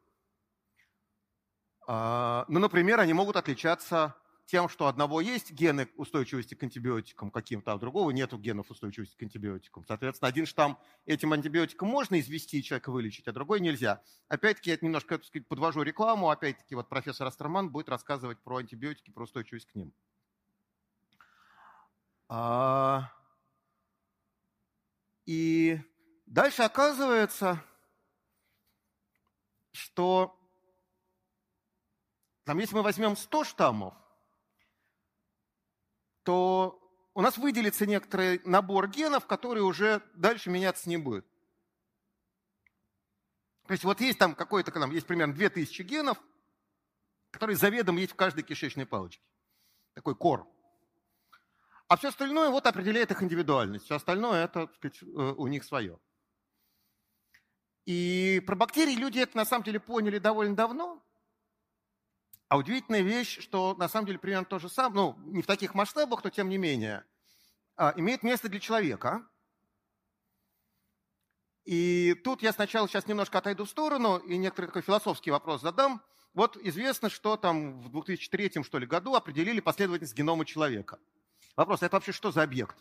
А, 1.86 2.44
ну, 2.48 2.60
например, 2.60 3.00
они 3.00 3.14
могут 3.14 3.36
отличаться 3.36 4.14
тем, 4.46 4.68
что 4.68 4.86
одного 4.86 5.20
есть 5.20 5.50
гены 5.50 5.88
устойчивости 5.96 6.54
к 6.54 6.62
антибиотикам 6.62 7.30
каким-то, 7.30 7.72
а 7.72 7.78
другого 7.78 8.10
нет 8.12 8.32
генов 8.32 8.70
устойчивости 8.70 9.16
к 9.16 9.22
антибиотикам. 9.22 9.84
Соответственно, 9.86 10.28
один 10.28 10.46
штамм 10.46 10.78
этим 11.04 11.32
антибиотиком 11.32 11.88
можно 11.88 12.18
извести, 12.20 12.62
человека 12.62 12.92
вылечить, 12.92 13.26
а 13.26 13.32
другой 13.32 13.60
нельзя. 13.60 14.02
Опять-таки, 14.28 14.70
я 14.70 14.78
немножко 14.80 15.18
так 15.18 15.26
сказать, 15.26 15.48
подвожу 15.48 15.82
рекламу. 15.82 16.30
Опять-таки, 16.30 16.76
вот 16.76 16.88
профессор 16.88 17.26
Астерман 17.26 17.70
будет 17.70 17.88
рассказывать 17.88 18.38
про 18.38 18.58
антибиотики, 18.58 19.10
про 19.10 19.24
устойчивость 19.24 19.66
к 19.66 19.74
ним. 19.74 19.92
А... 22.28 23.12
И 25.24 25.80
дальше 26.26 26.62
оказывается, 26.62 27.60
что 29.72 30.38
там, 32.44 32.58
если 32.58 32.76
мы 32.76 32.82
возьмем 32.82 33.16
100 33.16 33.42
штаммов, 33.42 33.94
то 36.26 36.82
у 37.14 37.22
нас 37.22 37.38
выделится 37.38 37.86
некоторый 37.86 38.42
набор 38.44 38.88
генов, 38.88 39.26
который 39.26 39.60
уже 39.60 40.02
дальше 40.14 40.50
меняться 40.50 40.88
не 40.88 40.96
будет. 40.96 41.24
То 43.66 43.72
есть 43.72 43.84
вот 43.84 44.00
есть 44.00 44.18
там 44.18 44.34
какой-то, 44.34 44.72
там 44.72 44.90
есть 44.90 45.06
примерно 45.06 45.34
2000 45.34 45.82
генов, 45.82 46.18
которые 47.30 47.56
заведомо 47.56 48.00
есть 48.00 48.12
в 48.12 48.16
каждой 48.16 48.42
кишечной 48.42 48.86
палочке. 48.86 49.24
Такой 49.94 50.16
кор. 50.16 50.46
А 51.88 51.96
все 51.96 52.08
остальное 52.08 52.50
вот 52.50 52.66
определяет 52.66 53.12
их 53.12 53.22
индивидуальность. 53.22 53.84
Все 53.84 53.94
остальное 53.94 54.44
это, 54.44 54.66
так 54.66 54.74
сказать, 54.74 55.02
э, 55.02 55.06
у 55.06 55.46
них 55.46 55.62
свое. 55.62 55.98
И 57.84 58.42
про 58.46 58.56
бактерии 58.56 58.96
люди 58.96 59.20
это 59.20 59.36
на 59.36 59.44
самом 59.44 59.62
деле 59.64 59.78
поняли 59.78 60.18
довольно 60.18 60.56
давно. 60.56 61.00
А 62.48 62.56
удивительная 62.56 63.00
вещь, 63.00 63.40
что 63.40 63.74
на 63.74 63.88
самом 63.88 64.06
деле 64.06 64.18
примерно 64.18 64.44
то 64.44 64.58
же 64.58 64.68
самое, 64.68 64.94
ну, 64.94 65.32
не 65.32 65.42
в 65.42 65.46
таких 65.46 65.74
масштабах, 65.74 66.22
но 66.22 66.30
тем 66.30 66.48
не 66.48 66.58
менее, 66.58 67.04
а, 67.76 67.92
имеет 67.96 68.22
место 68.22 68.48
для 68.48 68.60
человека. 68.60 69.26
И 71.64 72.14
тут 72.22 72.42
я 72.42 72.52
сначала 72.52 72.88
сейчас 72.88 73.08
немножко 73.08 73.38
отойду 73.38 73.64
в 73.64 73.70
сторону 73.70 74.18
и 74.18 74.36
некоторый 74.36 74.66
такой 74.66 74.82
философский 74.82 75.32
вопрос 75.32 75.62
задам. 75.62 76.00
Вот 76.32 76.56
известно, 76.58 77.10
что 77.10 77.36
там 77.36 77.80
в 77.80 77.90
2003 77.90 78.62
что 78.62 78.78
ли, 78.78 78.86
году 78.86 79.14
определили 79.14 79.58
последовательность 79.58 80.14
генома 80.14 80.44
человека. 80.44 81.00
Вопрос, 81.56 81.82
это 81.82 81.96
вообще 81.96 82.12
что 82.12 82.30
за 82.30 82.44
объект? 82.44 82.76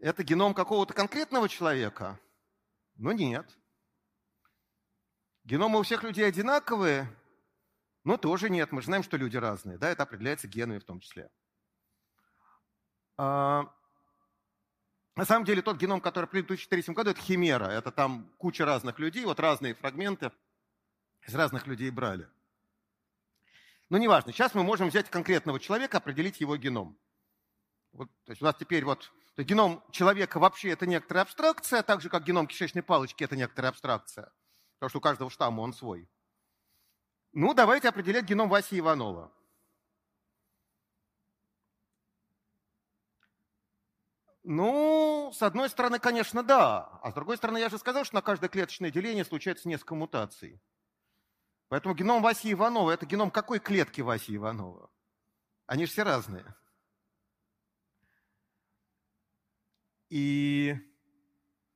Это 0.00 0.24
геном 0.24 0.54
какого-то 0.54 0.94
конкретного 0.94 1.48
человека? 1.48 2.18
Ну 2.96 3.12
нет. 3.12 3.46
Геномы 5.44 5.80
у 5.80 5.82
всех 5.82 6.02
людей 6.04 6.26
одинаковые? 6.26 7.08
Ну, 8.04 8.16
тоже 8.16 8.48
нет. 8.48 8.70
Мы 8.72 8.80
же 8.80 8.86
знаем, 8.86 9.02
что 9.02 9.16
люди 9.16 9.36
разные. 9.36 9.78
Да, 9.78 9.88
это 9.90 10.04
определяется 10.04 10.48
генами 10.48 10.78
в 10.78 10.84
том 10.84 11.00
числе. 11.00 11.30
А, 13.16 13.64
На 15.14 15.24
самом 15.24 15.44
деле 15.44 15.62
тот 15.62 15.76
геном, 15.76 16.00
который 16.00 16.26
в 16.26 16.30
2003 16.32 16.94
году, 16.94 17.10
это 17.10 17.20
химера. 17.20 17.66
Это 17.66 17.90
там 17.90 18.30
куча 18.38 18.64
разных 18.64 18.98
людей, 18.98 19.24
вот 19.24 19.40
разные 19.40 19.74
фрагменты 19.74 20.32
из 21.26 21.34
разных 21.34 21.66
людей 21.66 21.90
брали. 21.90 22.28
Но 23.90 23.98
неважно, 23.98 24.32
сейчас 24.32 24.54
мы 24.54 24.62
можем 24.62 24.88
взять 24.88 25.10
конкретного 25.10 25.60
человека, 25.60 25.98
определить 25.98 26.40
его 26.40 26.56
геном. 26.56 26.96
Вот, 27.92 28.08
то 28.24 28.32
есть 28.32 28.40
у 28.40 28.44
нас 28.46 28.56
теперь 28.58 28.84
вот 28.84 29.12
геном 29.36 29.82
человека 29.90 30.38
вообще 30.38 30.70
это 30.70 30.86
некоторая 30.86 31.24
абстракция, 31.24 31.82
так 31.82 32.00
же 32.00 32.08
как 32.08 32.24
геном 32.24 32.46
кишечной 32.46 32.82
палочки 32.82 33.22
это 33.22 33.36
некоторая 33.36 33.70
абстракция, 33.70 34.32
потому 34.82 34.90
что 34.90 34.98
у 34.98 35.02
каждого 35.02 35.30
штамма 35.30 35.60
он 35.60 35.72
свой. 35.72 36.08
Ну, 37.30 37.54
давайте 37.54 37.88
определять 37.88 38.24
геном 38.24 38.48
Васи 38.48 38.80
Иванова. 38.80 39.32
Ну, 44.42 45.30
с 45.32 45.40
одной 45.40 45.68
стороны, 45.68 46.00
конечно, 46.00 46.42
да. 46.42 46.98
А 47.00 47.12
с 47.12 47.14
другой 47.14 47.36
стороны, 47.36 47.58
я 47.58 47.68
же 47.68 47.78
сказал, 47.78 48.04
что 48.04 48.16
на 48.16 48.22
каждое 48.22 48.48
клеточное 48.48 48.90
деление 48.90 49.24
случается 49.24 49.68
несколько 49.68 49.94
мутаций. 49.94 50.60
Поэтому 51.68 51.94
геном 51.94 52.20
Васи 52.20 52.50
Иванова– 52.50 52.90
это 52.92 53.06
геном 53.06 53.30
какой 53.30 53.60
клетки 53.60 54.00
Васи 54.00 54.34
Иванова? 54.34 54.90
Они 55.66 55.86
же 55.86 55.92
все 55.92 56.02
разные. 56.02 56.56
И 60.08 60.74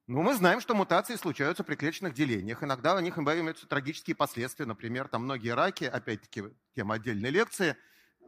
ну, 0.06 0.22
мы 0.22 0.34
знаем, 0.34 0.60
что 0.60 0.74
мутации 0.74 1.16
случаются 1.16 1.64
при 1.64 1.74
клеточных 1.74 2.14
делениях. 2.14 2.62
Иногда 2.62 2.94
у 2.94 3.00
них 3.00 3.18
имеются 3.18 3.66
трагические 3.66 4.14
последствия. 4.14 4.64
Например, 4.64 5.08
там 5.08 5.24
многие 5.24 5.54
раки, 5.54 5.84
опять-таки, 5.84 6.44
тема 6.76 6.94
отдельной 6.94 7.30
лекции, 7.30 7.76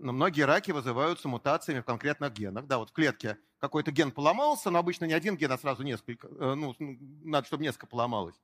но 0.00 0.12
многие 0.12 0.42
раки 0.42 0.72
вызываются 0.72 1.28
мутациями 1.28 1.80
в 1.80 1.84
конкретных 1.84 2.32
генах. 2.32 2.66
Да, 2.66 2.78
вот 2.78 2.90
в 2.90 2.92
клетке 2.92 3.38
какой-то 3.58 3.92
ген 3.92 4.10
поломался, 4.10 4.70
но 4.70 4.78
обычно 4.80 5.04
не 5.04 5.12
один 5.12 5.36
ген, 5.36 5.52
а 5.52 5.58
сразу 5.58 5.84
несколько. 5.84 6.26
Э, 6.28 6.54
ну, 6.54 6.74
надо, 6.78 7.46
чтобы 7.46 7.62
несколько 7.62 7.86
поломалось. 7.86 8.40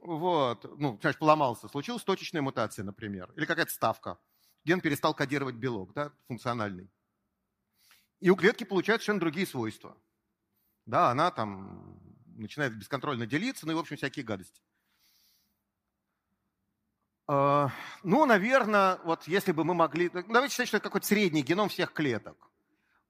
Вот, 0.00 0.64
ну, 0.78 0.98
значит, 1.00 1.18
поломался. 1.18 1.68
Случилась 1.68 2.04
точечная 2.04 2.42
мутация, 2.42 2.84
например, 2.84 3.32
или 3.36 3.44
какая-то 3.44 3.72
ставка. 3.72 4.18
Ген 4.64 4.80
перестал 4.80 5.14
кодировать 5.14 5.56
белок, 5.56 5.92
да, 5.92 6.12
функциональный. 6.28 6.90
И 8.20 8.30
у 8.30 8.36
клетки 8.36 8.64
получаются 8.64 9.04
совершенно 9.04 9.20
другие 9.20 9.46
свойства. 9.46 9.96
Да, 10.86 11.10
она 11.10 11.30
там 11.30 12.03
начинает 12.36 12.76
бесконтрольно 12.76 13.26
делиться, 13.26 13.66
ну 13.66 13.72
и, 13.72 13.74
в 13.74 13.78
общем, 13.78 13.96
всякие 13.96 14.24
гадости. 14.24 14.60
А, 17.26 17.70
ну, 18.02 18.26
наверное, 18.26 18.98
вот 19.04 19.26
если 19.26 19.52
бы 19.52 19.64
мы 19.64 19.74
могли... 19.74 20.08
Давайте 20.10 20.52
считать, 20.52 20.68
что 20.68 20.76
это 20.76 20.84
какой-то 20.84 21.06
средний 21.06 21.42
геном 21.42 21.68
всех 21.68 21.92
клеток 21.92 22.50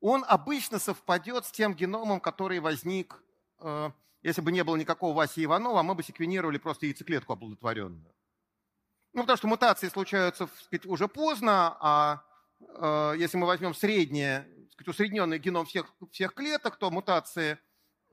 он 0.04 0.22
обычно 0.28 0.78
совпадет 0.78 1.46
с 1.46 1.50
тем 1.50 1.74
геномом, 1.74 2.20
который 2.20 2.60
возник, 2.60 3.22
э, 3.60 3.90
если 4.22 4.42
бы 4.42 4.52
не 4.52 4.62
было 4.62 4.76
никакого 4.76 5.16
Васи 5.16 5.44
Иванова, 5.44 5.82
мы 5.82 5.94
бы 5.94 6.02
секвенировали 6.02 6.58
просто 6.58 6.84
яйцеклетку 6.84 7.32
оплодотворенную. 7.32 8.14
Ну, 9.14 9.22
потому 9.22 9.38
что 9.38 9.48
мутации 9.48 9.88
случаются 9.88 10.46
сказать, 10.62 10.84
уже 10.84 11.08
поздно, 11.08 11.78
а 11.80 12.22
если 13.16 13.38
мы 13.38 13.46
возьмем 13.46 13.74
среднее, 13.74 14.46
сказать, 14.72 14.88
усредненный 14.88 15.38
геном 15.38 15.64
всех, 15.64 15.86
всех 16.10 16.34
клеток, 16.34 16.76
то 16.76 16.90
мутации, 16.90 17.58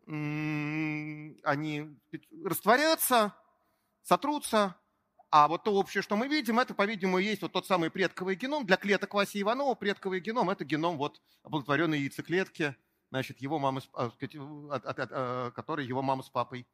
они 0.07 1.97
растворятся, 2.43 3.33
сотрутся, 4.01 4.75
а 5.31 5.47
вот 5.47 5.63
то 5.63 5.73
общее, 5.73 6.03
что 6.03 6.17
мы 6.17 6.27
видим, 6.27 6.59
это, 6.59 6.73
по-видимому, 6.73 7.17
есть 7.17 7.41
вот 7.41 7.53
тот 7.53 7.65
самый 7.65 7.89
предковый 7.89 8.35
геном. 8.35 8.65
Для 8.65 8.75
клеток 8.75 9.13
Васи 9.13 9.41
Иванова 9.41 9.75
предковый 9.75 10.19
геном– 10.19 10.49
это 10.51 10.65
геном 10.65 10.97
вот 10.97 11.21
оплодотворенной 11.43 11.99
яйцеклетки, 11.99 12.75
значит, 13.11 13.39
его 13.39 13.57
мамы, 13.57 13.81
а, 13.93 14.11
а, 14.19 15.51
который 15.51 15.85
его 15.85 16.01
мама 16.01 16.23
с 16.23 16.29
папой 16.29 16.67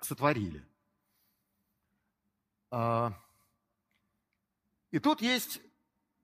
сотворили. 0.00 0.66
А, 2.72 3.12
и 4.90 4.98
тут 4.98 5.22
есть, 5.22 5.60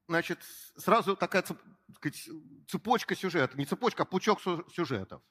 значит, 0.08 0.40
сразу 0.76 1.14
такая 1.14 1.44
цепочка 2.66 3.14
сюжета, 3.14 3.56
не 3.56 3.64
цепочка, 3.64 4.02
а 4.02 4.06
пучок 4.06 4.40
сюжетов. 4.40 5.22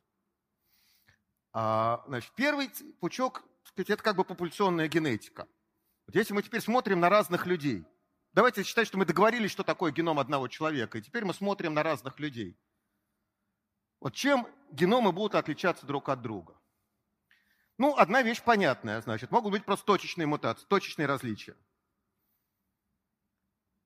Значит, 1.53 2.31
первый 2.35 2.69
пучок, 2.99 3.43
это 3.75 3.97
как 3.97 4.15
бы 4.15 4.23
популяционная 4.23 4.87
генетика– 4.87 5.47
вот 6.11 6.15
если 6.15 6.33
мы 6.33 6.43
теперь 6.43 6.59
смотрим 6.59 6.99
на 6.99 7.07
разных 7.07 7.45
людей, 7.45 7.85
давайте 8.33 8.63
считать, 8.63 8.85
что 8.85 8.97
мы 8.97 9.05
договорились, 9.05 9.49
что 9.49 9.63
такое 9.63 9.93
геном 9.93 10.19
одного 10.19 10.49
человека, 10.49 10.97
и 10.97 11.01
теперь 11.01 11.23
мы 11.23 11.33
смотрим 11.33 11.73
на 11.73 11.83
разных 11.83 12.19
людей. 12.19 12.59
Вот 14.01 14.13
чем 14.13 14.45
геномы 14.71 15.13
будут 15.13 15.35
отличаться 15.35 15.85
друг 15.85 16.09
от 16.09 16.21
друга? 16.21 16.59
Ну, 17.77 17.95
одна 17.95 18.23
вещь 18.23 18.41
понятная, 18.41 18.99
значит, 18.99 19.31
могут 19.31 19.53
быть 19.53 19.63
просто 19.63 19.85
точечные 19.85 20.27
мутации, 20.27 20.65
точечные 20.67 21.05
различия. 21.05 21.55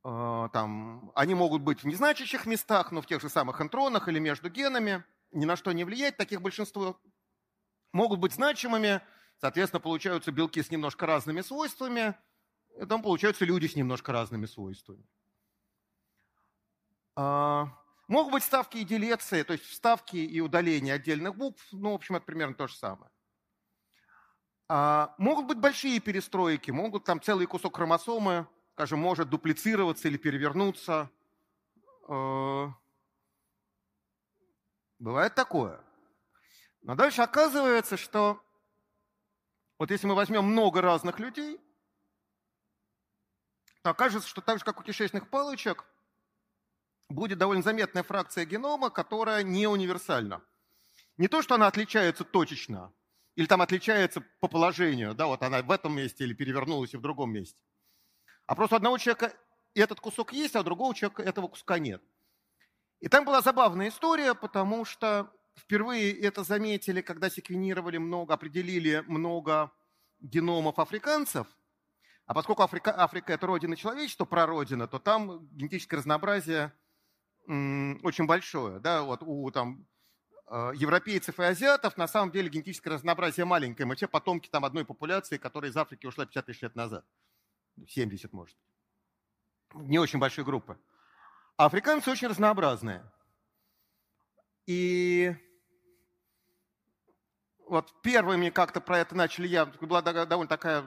А, 0.04 0.50
там, 0.50 1.12
они 1.14 1.36
могут 1.36 1.62
быть 1.62 1.84
в 1.84 1.88
незначащих 1.88 2.48
местах, 2.48 2.92
но 2.92 3.04
в 3.04 3.06
тех 3.06 3.22
же 3.22 3.30
самых 3.30 3.62
интронах 3.62 4.08
или 4.08 4.18
между 4.18 4.50
генами, 4.50 5.04
ни 5.32 5.46
на 5.46 5.56
что 5.56 5.72
не 5.74 5.84
влиять, 5.84 6.18
таких 6.18 6.42
большинство. 6.42 7.00
Могут 7.96 8.20
быть 8.20 8.34
значимыми, 8.34 9.02
Соответственно, 9.40 9.80
получаются 9.80 10.32
белки 10.32 10.62
с 10.62 10.72
немножко 10.72 11.06
разными 11.06 11.42
свойствами, 11.42 12.16
и 12.80 12.86
там 12.86 13.02
получаются 13.02 13.46
люди 13.46 13.68
с 13.68 13.76
немножко 13.76 14.12
разными 14.12 14.46
свойствами. 14.46 15.06
А, 17.16 17.68
могут 18.08 18.34
быть 18.34 18.44
ставки 18.44 18.78
и 18.78 18.86
делеции, 18.86 19.44
то 19.44 19.54
есть 19.54 19.66
вставки 19.66 20.18
и 20.18 20.40
удаления 20.40 20.94
отдельных 20.94 21.36
букв. 21.36 21.62
Ну, 21.72 21.92
в 21.92 21.96
общем, 21.96 22.16
это 22.16 22.26
примерно 22.26 22.56
то 22.56 22.68
же 22.68 22.76
самое. 22.76 23.12
А, 24.68 25.14
могут 25.18 25.46
быть 25.46 25.60
большие 25.60 26.00
перестройки, 26.00 26.72
могут 26.72 27.04
там 27.04 27.22
целый 27.22 27.46
кусок 27.46 27.76
хромосомы, 27.76 28.48
скажем, 28.74 29.00
может 29.00 29.30
дуплицироваться 29.30 30.08
или 30.08 30.18
перевернуться. 30.18 31.10
А, 32.08 32.74
бывает 34.98 35.36
такое. 35.36 35.86
Но 36.86 36.94
дальше 36.94 37.24
оказывается, 37.24 37.98
что 37.98 38.40
вот 39.80 39.90
если 39.90 40.06
мы 40.06 40.14
возьмем 40.14 40.46
много 40.46 40.82
разных 40.82 41.20
людей, 41.20 41.60
то 43.82 43.90
окажется, 43.90 44.30
что 44.30 44.42
так 44.42 44.60
же, 44.60 44.66
как 44.66 44.80
у 44.80 44.84
кишечных 44.84 45.28
палочек, 45.32 45.84
будет 47.10 47.40
довольно 47.40 47.64
заметная 47.64 48.04
фракция 48.04 48.46
генома, 48.46 48.92
которая 48.92 49.42
не 49.42 49.66
универсальна. 49.66 50.44
Не 51.18 51.28
то, 51.28 51.42
что 51.42 51.56
она 51.56 51.66
отличается 51.66 52.24
точечно, 52.24 52.94
или 53.34 53.48
там 53.48 53.64
отличается 53.64 54.22
по 54.40 54.48
положению, 54.48 55.16
да, 55.16 55.26
вот 55.26 55.42
она 55.42 55.64
в 55.64 55.72
этом 55.72 55.96
месте 55.96 56.24
или 56.24 56.36
перевернулась 56.36 56.94
и 56.94 56.98
в 56.98 57.02
другом 57.02 57.34
месте. 57.34 57.64
А 58.46 58.54
просто 58.54 58.76
у 58.76 58.78
одного 58.78 59.00
человека 59.00 59.36
этот 59.74 60.00
кусок 60.00 60.34
есть, 60.34 60.56
а 60.56 60.60
у 60.60 60.64
другого 60.64 60.94
человека 60.94 61.24
этого 61.24 61.48
куска 61.48 61.80
нет. 61.80 62.04
И 63.00 63.08
там 63.08 63.26
была 63.26 63.42
забавная 63.42 63.90
история, 63.90 64.36
потому 64.36 64.86
что 64.86 65.32
впервые 65.58 66.14
это 66.20 66.44
заметили, 66.44 67.02
когда 67.02 67.30
секвенировали 67.30 67.98
много, 67.98 68.34
определили 68.34 69.04
много 69.08 69.72
геномов 70.20 70.80
африканцев. 70.80 71.48
А 72.26 72.34
поскольку 72.34 72.64
Африка, 72.64 72.92
Африка– 72.92 73.34
это 73.34 73.46
родина 73.46 73.76
человечества, 73.76 74.26
прародина, 74.26 74.88
то 74.88 75.00
там 75.00 75.48
генетическое 75.52 75.98
разнообразие 75.98 76.74
очень 77.48 78.26
большое. 78.26 78.80
Да? 78.80 79.04
Вот 79.04 79.22
у 79.22 79.52
там, 79.52 79.86
э, 80.48 80.72
европейцев 80.76 81.40
и 81.40 81.44
азиатов 81.44 81.98
на 81.98 82.08
самом 82.08 82.32
деле 82.32 82.50
генетическое 82.50 82.90
разнообразие 82.90 83.46
маленькое. 83.46 83.86
Мы 83.86 83.96
все 83.96 84.08
потомки 84.08 84.50
там 84.50 84.66
одной 84.66 84.86
популяции, 84.86 85.38
которая 85.38 85.70
из 85.70 85.78
Африки 85.78 86.08
ушла 86.08 86.26
50 86.26 86.46
тысяч 86.48 86.62
лет 86.64 86.76
назад. 86.76 87.06
70, 87.88 88.34
может. 88.34 88.58
Не 89.76 90.00
очень 90.00 90.18
большой 90.18 90.44
группы. 90.46 90.80
А 91.58 91.66
африканцы 91.66 92.10
очень 92.10 92.28
разнообразные. 92.28 93.04
И 94.66 95.36
вот 97.68 98.02
первыми 98.02 98.50
как-то 98.50 98.82
про 98.82 99.00
это 99.00 99.16
начали 99.16 99.48
я, 99.48 99.66
была 99.66 100.02
довольно 100.02 100.48
такая 100.48 100.84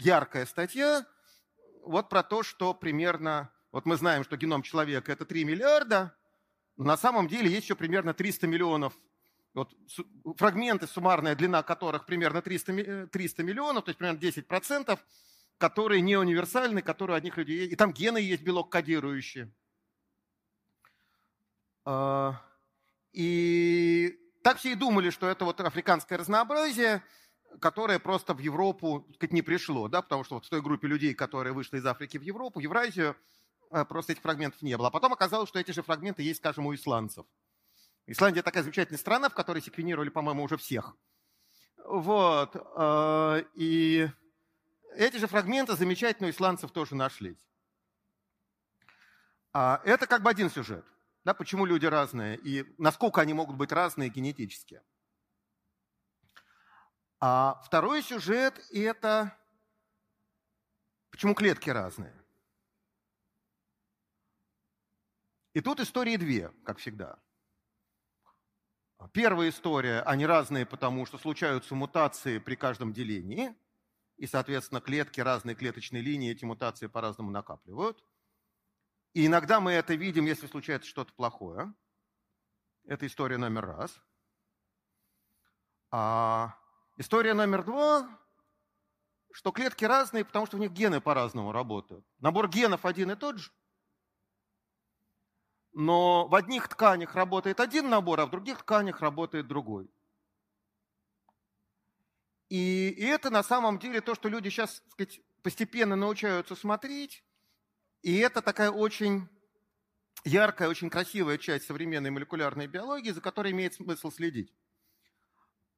яркая 0.00 0.46
статья, 0.46 1.06
вот 1.82 2.08
про 2.08 2.22
то, 2.22 2.42
что 2.42 2.74
примерно, 2.74 3.50
вот 3.72 3.86
мы 3.86 3.96
знаем, 3.96 4.24
что 4.24 4.36
геном 4.36 4.62
человека 4.62 5.12
это 5.12 5.24
3 5.24 5.44
миллиарда, 5.44 6.16
но 6.76 6.84
на 6.84 6.96
самом 6.96 7.28
деле 7.28 7.50
есть 7.50 7.64
еще 7.64 7.74
примерно 7.74 8.14
300 8.14 8.46
миллионов, 8.46 8.94
вот 9.54 9.72
фрагменты, 10.36 10.86
суммарная 10.86 11.36
длина 11.36 11.62
которых 11.62 12.06
примерно 12.06 12.42
300, 12.42 13.06
300 13.06 13.42
миллионов, 13.44 13.84
то 13.84 13.90
есть 13.90 13.98
примерно 13.98 14.18
10%, 14.18 14.98
которые 15.58 16.00
не 16.00 16.16
универсальны, 16.16 16.82
которые 16.82 17.14
у 17.14 17.18
одних 17.18 17.36
людей 17.36 17.58
есть. 17.58 17.72
И 17.72 17.76
там 17.76 17.92
гены 17.92 18.18
есть 18.18 18.42
белок 18.42 18.70
кодирующие. 18.70 19.52
А, 21.84 22.40
и 23.12 24.18
так 24.44 24.58
все 24.58 24.72
и 24.72 24.74
думали, 24.74 25.08
что 25.08 25.26
это 25.26 25.46
вот 25.46 25.58
африканское 25.60 26.18
разнообразие, 26.18 27.02
которое 27.60 27.98
просто 27.98 28.34
в 28.34 28.40
Европу 28.40 29.06
не 29.30 29.40
пришло, 29.40 29.88
да, 29.88 30.02
потому 30.02 30.22
что 30.22 30.34
вот 30.34 30.44
в 30.44 30.50
той 30.50 30.60
группе 30.60 30.86
людей, 30.86 31.14
которые 31.14 31.54
вышли 31.54 31.78
из 31.78 31.86
Африки 31.86 32.18
в 32.18 32.22
Европу, 32.22 32.60
в 32.60 32.62
Евразию, 32.62 33.16
э, 33.70 33.86
просто 33.86 34.12
этих 34.12 34.22
фрагментов 34.22 34.60
не 34.60 34.76
было. 34.76 34.88
А 34.88 34.90
потом 34.90 35.14
оказалось, 35.14 35.48
что 35.48 35.58
эти 35.58 35.70
же 35.70 35.82
фрагменты 35.82 36.22
есть, 36.22 36.40
скажем, 36.40 36.66
у 36.66 36.74
исландцев. 36.74 37.24
Исландия 38.06 38.42
такая 38.42 38.62
замечательная 38.62 38.98
страна, 38.98 39.30
в 39.30 39.34
которой 39.34 39.62
секвенировали, 39.62 40.10
по-моему, 40.10 40.42
уже 40.42 40.58
всех. 40.58 40.94
Вот. 41.78 42.54
Э, 42.76 43.44
и 43.54 44.10
эти 44.94 45.16
же 45.16 45.26
фрагменты 45.26 45.74
замечательно 45.74 46.28
у 46.28 46.30
исландцев 46.30 46.70
тоже 46.70 46.94
нашлись. 46.94 47.38
А, 49.54 49.80
это 49.84 50.06
как 50.06 50.22
бы 50.22 50.28
один 50.28 50.50
сюжет. 50.50 50.84
Да, 51.24 51.32
почему 51.32 51.64
люди 51.64 51.86
разные 51.86 52.36
и 52.36 52.74
насколько 52.78 53.20
они 53.20 53.32
могут 53.32 53.56
быть 53.56 53.72
разные 53.72 54.10
генетически. 54.10 54.82
А 57.18 57.62
второй 57.64 58.02
сюжет– 58.02 58.60
это 58.70 59.36
почему 61.10 61.34
клетки 61.34 61.70
разные. 61.70 62.14
И 65.54 65.60
тут 65.62 65.80
истории 65.80 66.16
две, 66.16 66.50
как 66.64 66.78
всегда. 66.78 67.18
Первая 69.12 69.48
история, 69.48 70.00
они 70.00 70.26
разные, 70.26 70.66
потому 70.66 71.06
что 71.06 71.16
случаются 71.16 71.74
мутации 71.74 72.38
при 72.38 72.56
каждом 72.56 72.92
делении, 72.92 73.54
и, 74.16 74.26
соответственно, 74.26 74.80
клетки, 74.80 75.20
разные 75.20 75.54
клеточные 75.54 76.02
линии 76.02 76.32
эти 76.32 76.44
мутации 76.44 76.86
по-разному 76.86 77.30
накапливают. 77.30 78.04
И 79.14 79.26
иногда 79.26 79.60
мы 79.60 79.72
это 79.72 79.94
видим, 79.94 80.26
если 80.26 80.46
случается 80.46 80.88
что-то 80.88 81.12
плохое. 81.14 81.72
Это 82.84 83.06
история 83.06 83.38
номер 83.38 83.66
раз. 83.66 83.98
А 85.90 86.54
история 86.96 87.32
номер 87.32 87.64
два, 87.64 88.08
что 89.32 89.50
клетки 89.52 89.84
разные, 89.84 90.24
потому 90.24 90.46
что 90.46 90.56
у 90.56 90.60
них 90.60 90.72
гены 90.72 91.00
по-разному 91.00 91.52
работают. 91.52 92.04
Набор 92.18 92.48
генов 92.48 92.84
один 92.84 93.10
и 93.10 93.16
тот 93.16 93.38
же– 93.38 93.50
но 95.74 96.28
в 96.28 96.34
одних 96.36 96.68
тканях 96.68 97.16
работает 97.16 97.58
один 97.58 97.90
набор, 97.90 98.20
а 98.20 98.26
в 98.26 98.30
других 98.30 98.58
тканях 98.58 99.00
работает 99.00 99.48
другой. 99.48 99.90
И, 102.48 102.90
и 102.90 103.04
это 103.04 103.28
на 103.28 103.42
самом 103.42 103.80
деле 103.80 104.00
то, 104.00 104.14
что 104.14 104.28
люди 104.28 104.48
сейчас 104.48 104.80
так 104.80 104.92
сказать, 104.92 105.20
постепенно 105.42 105.96
научаются 105.96 106.54
смотреть. 106.54 107.24
И 108.04 108.18
это 108.18 108.42
такая 108.42 108.70
очень 108.70 109.26
яркая, 110.24 110.68
очень 110.68 110.90
красивая 110.90 111.38
часть 111.38 111.64
современной 111.64 112.10
молекулярной 112.10 112.66
биологии, 112.66 113.12
за 113.12 113.22
которой 113.22 113.52
имеет 113.52 113.72
смысл 113.72 114.10
следить. 114.10 114.52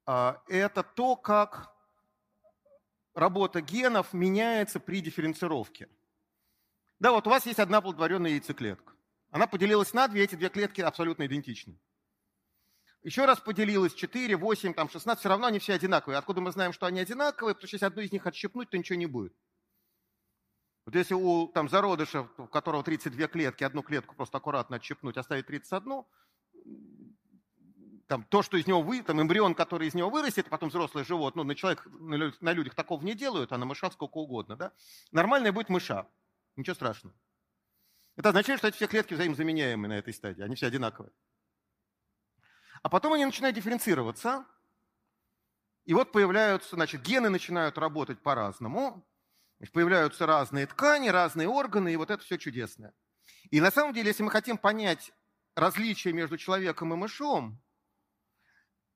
А, 0.06 0.42
это 0.48 0.82
то, 0.82 1.14
как 1.14 1.72
работа 3.14 3.60
генов 3.60 4.12
меняется 4.12 4.80
при 4.80 5.02
дифференцировке. 5.02 5.88
Да, 6.98 7.12
вот 7.12 7.28
у 7.28 7.30
вас 7.30 7.46
есть 7.46 7.60
одна 7.60 7.80
плодотворенная 7.80 8.32
яйцеклетка. 8.32 8.92
Она 9.30 9.46
поделилась 9.46 9.92
на 9.92 10.08
две, 10.08 10.24
эти 10.24 10.34
две 10.34 10.48
клетки 10.48 10.80
абсолютно 10.80 11.26
идентичны. 11.26 11.78
Еще 13.04 13.24
раз 13.24 13.38
поделилась 13.38 13.94
4, 13.94 14.36
8, 14.36 14.74
там 14.74 14.90
16, 14.90 15.20
все 15.20 15.28
равно 15.28 15.46
они 15.46 15.60
все 15.60 15.74
одинаковые. 15.74 16.18
Откуда 16.18 16.40
мы 16.40 16.50
знаем, 16.50 16.72
что 16.72 16.86
они 16.86 16.98
одинаковые? 16.98 17.54
Потому 17.54 17.68
что 17.68 17.76
если 17.76 17.86
одну 17.86 18.02
из 18.02 18.10
них 18.10 18.26
отщепнуть, 18.26 18.70
то 18.70 18.76
ничего 18.76 18.98
не 18.98 19.06
будет. 19.06 19.32
Вот 20.86 20.94
если 20.94 21.14
у 21.14 21.48
там, 21.48 21.68
зародыша, 21.68 22.28
у 22.38 22.46
которого 22.46 22.84
32 22.84 23.26
клетки, 23.26 23.64
одну 23.64 23.82
клетку 23.82 24.14
просто 24.14 24.38
аккуратно 24.38 24.76
отщепнуть, 24.76 25.16
оставить 25.16 25.46
31, 25.46 26.04
там, 28.06 28.22
то, 28.22 28.42
что 28.42 28.56
из 28.56 28.68
него 28.68 28.82
вы, 28.82 29.02
там, 29.02 29.20
эмбрион, 29.20 29.56
который 29.56 29.88
из 29.88 29.94
него 29.94 30.10
вырастет, 30.10 30.48
потом 30.48 30.68
взрослый 30.68 31.04
живот, 31.04 31.34
ну, 31.34 31.42
на, 31.42 31.56
человек, 31.56 31.84
на 31.90 32.52
людях 32.52 32.76
такого 32.76 33.02
не 33.02 33.14
делают, 33.14 33.50
а 33.50 33.58
на 33.58 33.66
мышах 33.66 33.94
сколько 33.94 34.18
угодно, 34.18 34.54
да? 34.54 34.72
Нормальная 35.10 35.50
будет 35.50 35.70
мыша, 35.70 36.06
ничего 36.54 36.74
страшного. 36.74 37.16
Это 38.14 38.28
означает, 38.28 38.60
что 38.60 38.68
эти 38.68 38.76
все 38.76 38.86
клетки 38.86 39.14
взаимозаменяемые 39.14 39.88
на 39.88 39.98
этой 39.98 40.14
стадии, 40.14 40.42
они 40.42 40.54
все 40.54 40.68
одинаковые. 40.68 41.12
А 42.82 42.88
потом 42.88 43.14
они 43.14 43.24
начинают 43.24 43.56
дифференцироваться, 43.56 44.46
и 45.84 45.94
вот 45.94 46.12
появляются, 46.12 46.76
значит, 46.76 47.02
гены 47.02 47.28
начинают 47.28 47.76
работать 47.76 48.22
по-разному, 48.22 49.04
появляются 49.72 50.26
разные 50.26 50.66
ткани, 50.66 51.08
разные 51.08 51.48
органы, 51.48 51.92
и 51.92 51.96
вот 51.96 52.10
это 52.10 52.22
все 52.22 52.38
чудесное. 52.38 52.92
И 53.50 53.60
на 53.60 53.70
самом 53.70 53.94
деле, 53.94 54.08
если 54.08 54.22
мы 54.22 54.30
хотим 54.30 54.58
понять 54.58 55.12
различия 55.54 56.12
между 56.12 56.36
человеком 56.36 56.92
и 56.92 56.96
мышом, 56.96 57.62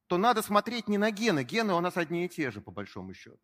то 0.07 0.19
надо 0.19 0.43
смотреть 0.43 0.89
не 0.89 0.99
на 0.99 1.11
гены. 1.11 1.45
Гены 1.45 1.73
у 1.73 1.81
нас 1.81 1.97
одни 1.97 2.27
и 2.27 2.29
те 2.29 2.51
же, 2.51 2.61
по 2.61 2.71
большому 2.71 3.15
счету. 3.15 3.39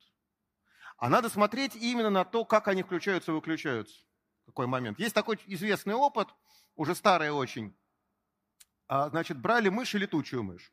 А 0.99 1.09
надо 1.09 1.29
смотреть 1.29 1.77
именно 1.77 2.11
на 2.11 2.25
то, 2.25 2.45
как 2.45 2.69
они 2.69 2.83
включаются 2.83 3.31
и 3.31 3.35
выключаются 3.35 4.07
какой 4.47 4.67
момент. 4.67 4.99
Есть 4.99 5.15
такой 5.15 5.39
известный 5.47 5.95
опыт, 5.95 6.29
уже 6.77 6.95
старый 6.95 7.31
очень. 7.31 7.77
А, 8.89 9.11
значит, 9.11 9.39
брали 9.39 9.69
мышь 9.69 9.95
и 9.95 9.99
летучую 9.99 10.45
мышь. 10.45 10.73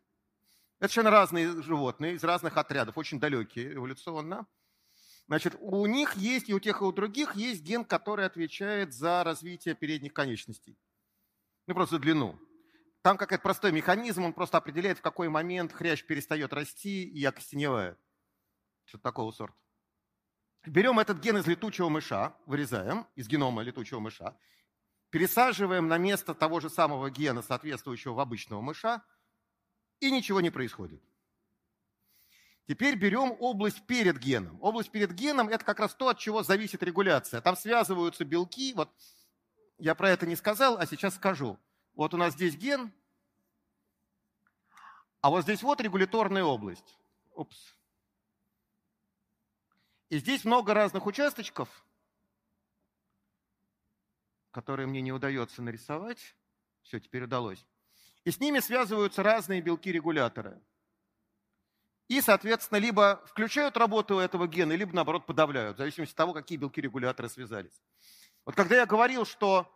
Это 0.80 0.92
совершенно 0.92 1.12
разные 1.12 1.62
животные 1.62 2.14
из 2.14 2.24
разных 2.24 2.58
отрядов, 2.58 2.98
очень 2.98 3.20
далекие 3.20 3.74
эволюционно. 3.74 4.46
Значит, 5.28 5.56
у 5.60 5.86
них 5.86 6.16
есть, 6.16 6.50
и 6.50 6.54
у 6.54 6.60
тех, 6.60 6.82
и 6.82 6.84
у 6.84 6.92
других 6.92 7.36
есть 7.36 7.64
ген, 7.64 7.86
который 7.86 8.26
отвечает 8.26 8.94
за 8.94 9.24
развитие 9.24 9.74
передних 9.74 10.14
конечностей. 10.14 10.78
Ну, 11.66 11.74
просто 11.74 11.98
длину. 11.98 12.38
Там 13.02 13.18
какой-то 13.18 13.42
простой 13.42 13.72
механизм, 13.72 14.24
он 14.24 14.34
просто 14.34 14.58
определяет, 14.58 15.00
в 15.00 15.02
какой 15.02 15.30
момент 15.30 15.74
хрящ 15.74 16.04
перестает 16.06 16.54
расти 16.54 17.04
и 17.04 17.24
окостеневает. 17.24 17.98
Что-то 18.86 19.04
такого 19.04 19.32
сорта. 19.32 19.58
Берем 20.66 21.00
этот 21.00 21.20
ген 21.20 21.38
из 21.38 21.46
летучего 21.46 21.90
мыша, 21.90 22.34
вырезаем 22.46 23.06
из 23.16 23.28
генома 23.28 23.62
летучего 23.64 24.00
мыша, 24.00 24.38
пересаживаем 25.10 25.88
на 25.88 25.98
место 25.98 26.34
того 26.34 26.62
же 26.62 26.70
самого 26.70 27.10
гена, 27.10 27.42
соответствующего 27.42 28.14
в 28.14 28.20
обычного 28.20 28.62
мыша, 28.62 29.04
и 30.00 30.10
ничего 30.10 30.40
не 30.40 30.50
происходит. 30.50 31.02
Теперь 32.68 32.96
берем 32.96 33.36
область 33.40 33.86
перед 33.86 34.18
геном. 34.20 34.58
Область 34.62 34.90
перед 34.90 35.12
геном– 35.12 35.48
это 35.50 35.66
как 35.66 35.80
раз 35.80 35.94
то, 35.94 36.10
от 36.10 36.18
чего 36.18 36.44
зависит 36.44 36.82
регуляция. 36.82 37.42
Там 37.42 37.58
связываются 37.58 38.24
белки. 38.24 38.74
Вот 38.74 38.90
я 39.78 39.96
про 39.96 40.10
это 40.10 40.26
не 40.26 40.36
сказал, 40.36 40.78
а 40.78 40.86
сейчас 40.86 41.16
скажу. 41.16 41.60
Вот 41.94 42.14
у 42.14 42.18
нас 42.18 42.34
здесь 42.34 42.56
ген, 42.56 42.92
а 45.24 45.30
вот 45.30 45.44
здесь 45.44 45.64
вот 45.64 45.80
регуляторная 45.80 46.44
область. 46.44 46.98
Упс. 47.34 47.76
И 50.10 50.18
здесь 50.18 50.44
много 50.44 50.74
разных 50.74 51.06
участочков, 51.06 51.70
которые 54.52 54.86
мне 54.86 55.02
не 55.02 55.14
удается 55.14 55.62
нарисовать. 55.62 56.36
Все, 56.82 57.00
теперь 57.00 57.24
удалось. 57.24 57.66
И 58.26 58.32
с 58.32 58.40
ними 58.42 58.60
связываются 58.60 59.24
разные 59.24 59.62
белки-регуляторы. 59.62 60.62
И, 62.08 62.22
соответственно, 62.22 62.80
либо 62.80 63.22
включают 63.26 63.78
работу 63.78 64.18
этого 64.20 64.48
гена, 64.48 64.74
либо, 64.74 64.94
наоборот, 64.94 65.26
подавляют, 65.26 65.78
в 65.78 65.80
зависимости 65.80 66.14
от 66.14 66.18
того, 66.18 66.34
какие 66.34 66.58
белки-регуляторы 66.58 67.30
связались. 67.30 67.82
Вот 68.46 68.56
когда 68.56 68.76
я 68.76 68.86
говорил, 68.86 69.26
что 69.26 69.72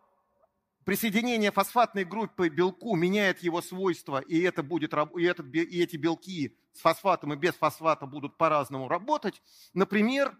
присоединение 0.84 1.52
фосфатной 1.52 2.04
группы 2.04 2.49
белку 2.49 2.95
меняет 2.95 3.40
его 3.40 3.62
свойства, 3.62 4.20
и, 4.20 4.41
это 4.41 4.62
будет, 4.62 4.94
и, 4.94 5.24
этот, 5.24 5.54
и 5.54 5.82
эти 5.82 5.95
белки 5.95 6.58
с 6.74 6.82
фосфатом 6.82 7.34
и 7.34 7.38
без 7.38 7.56
фосфата 7.56 8.06
будут 8.06 8.38
по-разному 8.38 8.88
работать. 8.88 9.41
Например, 9.74 10.38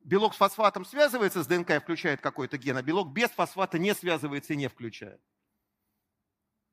белок 0.00 0.34
с 0.34 0.36
фосфатом 0.36 0.84
связывается 0.84 1.42
с 1.42 1.46
ДНК 1.46 1.70
и 1.70 1.78
включает 1.78 2.20
какой-то 2.20 2.58
ген, 2.58 2.76
а 2.76 2.82
белок 2.82 3.12
без 3.12 3.30
фосфата 3.30 3.78
не 3.78 3.94
связывается 3.94 4.52
и 4.52 4.56
не 4.56 4.68
включает. 4.68 5.20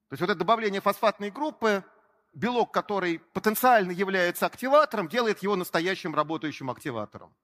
То 0.10 0.14
есть 0.14 0.22
вот 0.22 0.30
это 0.30 0.40
добавление 0.40 0.82
фосфатной 0.82 1.32
группы, 1.32 1.86
белок, 2.34 2.74
который 2.74 3.20
потенциально 3.20 3.91
является 3.91 4.45
активатором, 4.45 5.08
делает 5.08 5.44
его 5.44 5.56
настоящим 5.56 6.16
работающим 6.16 6.70
активатором. 6.70 7.36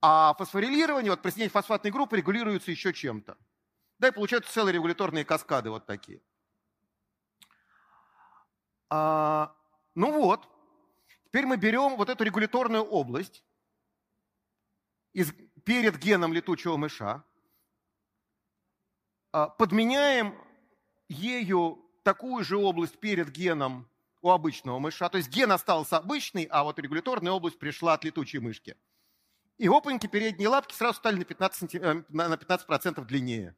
А 0.00 0.34
фосфорилирование, 0.34 1.10
вот 1.10 1.22
присоединение 1.22 1.50
фосфатной 1.50 1.90
группы 1.90 2.16
регулируется 2.16 2.70
еще 2.70 2.92
чем-то. 2.92 3.36
Да, 3.98 4.08
и 4.08 4.10
получаются 4.10 4.52
целые 4.52 4.74
регуляторные 4.74 5.24
каскады 5.24 5.70
вот 5.70 5.86
такие. 5.86 6.20
А, 8.90 9.56
ну 9.94 10.12
вот, 10.12 10.48
теперь 11.24 11.46
мы 11.46 11.56
берем 11.56 11.96
вот 11.96 12.08
эту 12.08 12.24
регуляторную 12.24 12.84
область 12.84 13.42
из, 15.12 15.32
перед 15.64 15.96
геном 15.96 16.32
летучего 16.32 16.76
мыша, 16.76 17.24
а, 19.32 19.48
подменяем 19.48 20.38
ею 21.08 21.85
такую 22.06 22.44
же 22.44 22.56
область 22.56 23.00
перед 23.00 23.30
геном 23.30 23.88
у 24.22 24.30
обычного 24.30 24.78
мыша. 24.78 25.08
То 25.08 25.18
есть 25.18 25.28
ген 25.28 25.50
остался 25.50 25.96
обычный, 25.96 26.44
а 26.44 26.62
вот 26.62 26.78
регуляторная 26.78 27.32
область 27.32 27.58
пришла 27.58 27.94
от 27.94 28.04
летучей 28.04 28.38
мышки. 28.38 28.76
И 29.58 29.66
опаньки, 29.66 30.06
передние 30.06 30.48
лапки 30.48 30.72
сразу 30.72 30.98
стали 30.98 31.16
на 31.16 31.22
15%, 31.22 31.82
э, 31.82 32.04
на 32.08 32.36
15 32.36 33.04
длиннее. 33.04 33.56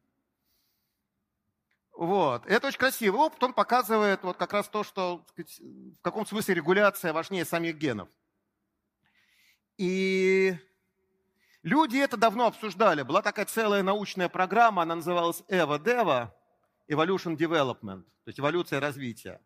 Вот. 1.93 2.47
Это 2.47 2.69
очень 2.69 2.79
красивый 2.79 3.21
опыт, 3.21 3.43
он 3.43 3.53
показывает 3.53 4.23
вот 4.23 4.39
как 4.39 4.55
раз 4.55 4.67
то, 4.69 4.83
что 4.83 5.27
сказать, 5.29 5.61
в 5.61 6.01
каком 6.01 6.25
смысле 6.25 6.55
регуляция 6.55 7.13
важнее 7.13 7.45
самих 7.45 7.77
генов. 7.77 8.09
И 9.77 10.57
люди 11.63 11.99
это 11.99 12.17
давно 12.17 12.47
обсуждали. 12.47 13.03
Была 13.03 13.21
такая 13.21 13.45
целая 13.45 13.83
научная 13.83 14.31
программа, 14.31 14.85
она 14.85 14.95
называлась 14.95 15.43
Эва 15.49 15.79
Дева. 15.79 16.35
Evolution 16.89 17.37
development, 17.37 18.03
то 18.03 18.29
есть 18.29 18.41
эволюция 18.41 18.81
развития. 18.81 19.41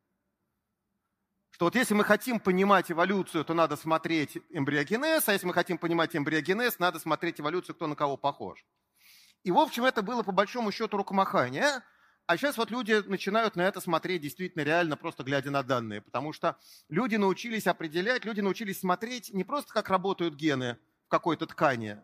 Что 1.51 1.67
вот 1.67 1.75
если 1.75 1.95
мы 1.95 2.05
хотим 2.05 2.41
понимать 2.41 2.91
эволюцию, 2.91 3.45
то 3.45 3.53
надо 3.53 3.77
смотреть 3.77 4.39
эмбриогенез, 4.51 5.29
а 5.29 5.33
если 5.33 5.47
мы 5.47 5.53
хотим 5.53 5.77
понимать 5.77 6.17
эмбриогенез, 6.17 6.79
надо 6.79 6.99
смотреть 6.99 7.41
эволюцию, 7.41 7.75
кто 7.75 7.87
на 7.87 7.95
кого 7.95 8.17
похож. 8.17 8.65
И, 9.45 9.51
в 9.51 9.59
общем, 9.59 9.85
это 9.85 10.03
было 10.03 10.23
по 10.23 10.33
большому 10.33 10.73
счету 10.73 10.97
рукомахание. 10.97 11.83
А 12.27 12.37
сейчас 12.37 12.57
вот 12.57 12.71
люди 12.71 13.03
начинают 13.07 13.57
на 13.57 13.63
это 13.63 13.81
смотреть 13.81 14.23
действительно 14.23 14.63
реально, 14.63 14.97
просто 14.97 15.25
глядя 15.25 15.51
на 15.51 15.63
данные. 15.63 16.01
Потому 16.01 16.33
что 16.33 16.57
люди 16.89 17.17
научились 17.17 17.67
определять, 17.67 18.25
люди 18.25 18.41
научились 18.41 18.81
смотреть 18.81 19.35
не 19.35 19.45
просто, 19.45 19.75
как 19.75 19.91
работают 19.91 20.35
гены 20.35 20.79
в 21.07 21.09
какой-то 21.09 21.47
ткани. 21.47 22.01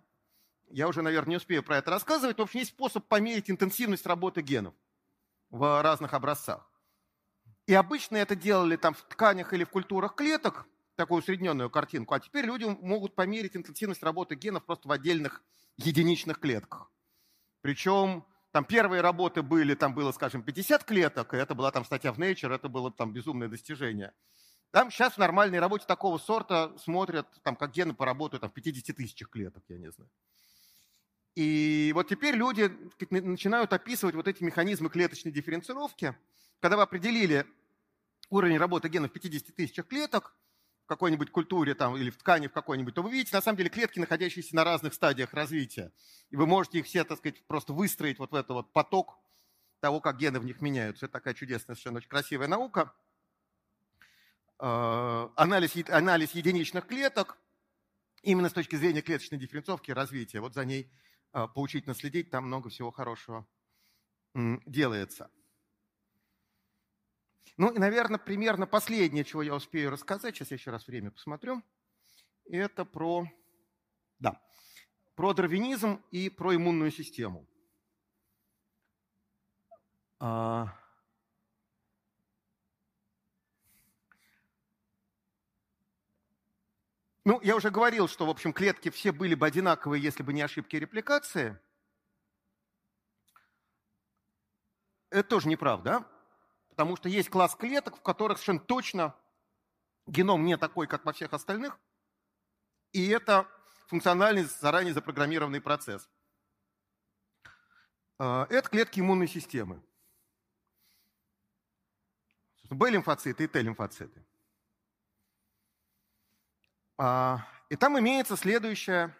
Я 0.69 0.89
уже, 0.89 1.01
наверное, 1.01 1.31
не 1.31 1.37
успею 1.37 1.63
про 1.63 1.79
это 1.79 1.93
рассказывать. 1.93 2.37
Но, 2.37 2.45
в 2.45 2.49
общем, 2.49 2.61
есть 2.61 2.73
способ 2.73 3.07
померить 3.07 3.49
интенсивность 3.49 4.05
работы 4.05 4.43
генов 4.43 4.75
в 5.51 5.83
разных 5.83 6.15
образцах. 6.15 6.71
И 7.67 7.75
обычно 7.75 8.17
это 8.17 8.35
делали 8.35 8.77
там 8.77 8.95
в 8.95 9.03
тканях 9.03 9.53
или 9.53 9.65
в 9.65 9.71
культурах 9.71 10.15
клеток, 10.15 10.67
такую 10.97 11.21
усредненную 11.21 11.71
картинку. 11.71 12.15
А 12.15 12.21
теперь 12.21 12.45
люди 12.45 12.65
могут 12.65 13.15
померить 13.15 13.57
интенсивность 13.57 14.03
работы 14.03 14.35
генов 14.35 14.65
просто 14.65 14.89
в 14.89 14.93
отдельных 14.93 15.43
единичных 15.77 16.41
клетках. 16.41 16.91
Причем 17.61 18.25
там 18.53 18.65
первые 18.65 19.03
работы 19.03 19.43
были, 19.43 19.75
там 19.75 19.95
было, 19.95 20.13
скажем, 20.13 20.43
50 20.43 20.85
клеток, 20.85 21.35
и 21.35 21.37
это 21.37 21.55
была 21.55 21.71
там 21.71 21.85
статья 21.85 22.13
в 22.13 22.19
Nature, 22.19 22.55
это 22.55 22.69
было 22.69 22.91
там 22.91 23.13
безумное 23.13 23.49
достижение. 23.49 24.13
Там 24.71 24.91
сейчас 24.91 25.15
в 25.15 25.19
нормальной 25.19 25.61
работе 25.61 25.87
такого 25.87 26.19
сорта 26.19 26.77
смотрят, 26.79 27.27
там, 27.43 27.57
как 27.57 27.73
гены 27.73 27.95
поработают 27.95 28.41
там, 28.41 28.51
в 28.51 28.55
50 28.55 28.97
тысячах 28.97 29.31
клеток, 29.31 29.63
я 29.69 29.79
не 29.79 29.91
знаю. 29.91 30.11
И 31.35 31.93
вот 31.95 32.09
теперь 32.09 32.35
люди 32.35 32.71
начинают 33.11 33.73
описывать 33.73 34.15
вот 34.15 34.27
эти 34.27 34.43
механизмы 34.43 34.91
клеточной 34.91 35.33
дифференцировки. 35.33 36.17
Когда 36.61 36.77
вы 36.77 36.83
определили 36.83 37.47
уровень 38.31 38.59
работы 38.59 38.89
генов 38.89 39.11
в 39.11 39.15
50 39.15 39.55
тысячах 39.55 39.87
клеток, 39.87 40.35
в 40.85 40.89
какой-нибудь 40.89 41.31
культуре 41.31 41.75
там, 41.75 41.97
или 41.97 42.09
в 42.09 42.17
ткани 42.17 42.49
в 42.49 42.53
какой-нибудь, 42.53 42.95
то 42.95 43.03
вы 43.03 43.11
видите, 43.11 43.37
на 43.37 43.43
самом 43.43 43.59
деле, 43.59 43.69
клетки, 43.69 43.99
находящиеся 43.99 44.57
на 44.57 44.65
разных 44.65 44.95
стадиях 44.95 45.35
развития. 45.35 45.93
И 46.31 46.37
вы 46.37 46.47
можете 46.47 46.79
их 46.79 46.87
все, 46.87 47.05
так 47.05 47.19
сказать, 47.19 47.47
просто 47.47 47.75
выстроить 47.75 48.19
вот 48.19 48.33
в 48.33 48.35
этот 48.35 48.51
вот 48.51 48.73
поток 48.73 49.19
того, 49.81 50.01
как 50.01 50.17
гены 50.17 50.41
в 50.41 50.47
них 50.47 50.61
меняются. 50.61 51.07
Это 51.07 51.13
такая 51.13 51.35
чудесная, 51.35 51.77
совершенно 51.77 51.99
очень 51.99 52.09
красивая 52.09 52.49
наука. 52.49 52.95
Э, 54.61 55.29
анализ, 55.37 55.77
анализ 55.89 56.33
единичных 56.33 56.87
клеток, 56.87 57.39
именно 58.23 58.49
с 58.49 58.53
точки 58.53 58.77
зрения 58.77 59.03
клеточной 59.03 59.39
дифференцировки 59.39 59.91
и 59.91 59.95
развития. 59.95 60.41
Вот 60.41 60.55
за 60.55 60.65
ней 60.65 60.91
поучительно 61.33 61.95
следить, 61.95 62.31
там 62.31 62.47
много 62.47 62.69
всего 62.69 62.91
хорошего 62.91 63.47
делается. 64.35 65.31
Ну 67.57 67.73
и, 67.73 67.79
наверное, 67.79 68.19
примерно 68.19 68.67
последнее, 68.67 69.25
чего 69.25 69.43
я 69.43 69.55
успею 69.55 69.91
рассказать, 69.91 70.37
сейчас 70.37 70.51
я 70.51 70.57
еще 70.57 70.71
раз 70.71 70.87
время 70.87 71.11
посмотрю, 71.11 71.63
это 72.45 72.85
про, 72.85 73.27
да, 74.21 74.41
про 75.17 75.35
дарвинизм 75.35 76.03
и 76.11 76.31
про 76.31 76.55
иммунную 76.55 76.91
систему. 76.91 77.49
А... 80.21 80.77
Ну, 87.29 87.39
я 87.43 87.57
уже 87.57 87.69
говорил, 87.69 88.09
что, 88.09 88.25
в 88.25 88.31
общем, 88.31 88.55
клетки 88.55 88.89
все 88.89 89.13
были 89.13 89.35
бы 89.35 89.47
одинаковые, 89.47 90.03
если 90.03 90.23
бы 90.23 90.33
не 90.33 90.41
ошибки 90.41 90.77
репликации. 90.77 91.61
Это 95.11 95.29
тоже 95.29 95.49
неправда. 95.49 96.07
Потому 96.71 96.97
что 96.97 97.11
есть 97.11 97.29
класс 97.29 97.55
клеток, 97.55 97.99
в 97.99 98.01
которых 98.01 98.39
совершенно 98.39 98.61
точно 98.61 99.15
геном 100.07 100.47
не 100.47 100.57
такой, 100.57 100.87
как 100.87 101.05
во 101.05 101.13
всех 101.13 101.35
остальных. 101.35 101.79
И 102.93 103.09
это 103.09 103.47
функциональный, 103.89 104.45
заранее 104.45 104.95
запрограммированный 104.95 105.61
процесс. 105.61 106.09
А, 108.19 108.47
это 108.49 108.71
клетки 108.71 109.01
иммунной 109.01 109.29
системы. 109.29 109.83
Б-лимфоциты 112.71 113.45
и 113.45 113.49
Т-лимфоциты. 113.49 114.25
А, 117.01 117.47
и 117.71 117.77
там 117.77 117.97
имеется 118.01 118.37
следующая 118.37 119.17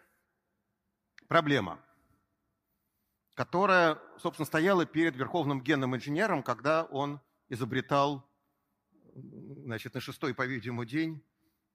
проблема, 1.29 1.79
которая, 3.35 3.97
собственно, 4.17 4.45
стояла 4.45 4.85
перед 4.85 5.15
верховным 5.15 5.61
генным 5.61 5.95
инженером, 5.95 6.43
когда 6.43 6.83
он 6.83 7.21
изобретал 7.47 8.29
значит, 9.15 9.93
на 9.93 10.01
шестой, 10.01 10.33
по-видимому, 10.33 10.83
день. 10.83 11.23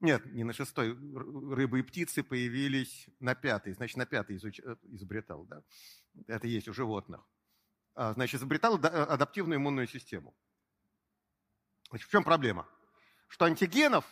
Нет, 0.01 0.27
не 0.27 0.45
на 0.45 0.53
шестой. 0.53 0.91
Рыбы 0.93 1.79
и 1.79 1.83
птицы 1.83 2.23
появились 2.23 3.07
на 3.19 3.35
пятый. 3.35 3.73
Значит, 3.73 3.97
на 3.97 4.05
пятый 4.05 4.37
изуч... 4.37 4.61
Э, 4.61 4.77
изобретал. 4.91 5.47
Да? 5.47 5.63
Это 6.27 6.47
есть 6.47 6.69
у 6.69 6.75
животных. 6.75 7.27
А, 7.95 8.13
значит, 8.13 8.41
изобретал 8.41 8.75
адаптивную 8.75 9.57
иммунную 9.57 9.87
систему. 9.87 10.35
Значит, 11.89 12.09
в 12.09 12.11
чем 12.11 12.25
проблема? 12.25 12.69
Что 13.29 13.47
антигенов, 13.47 14.05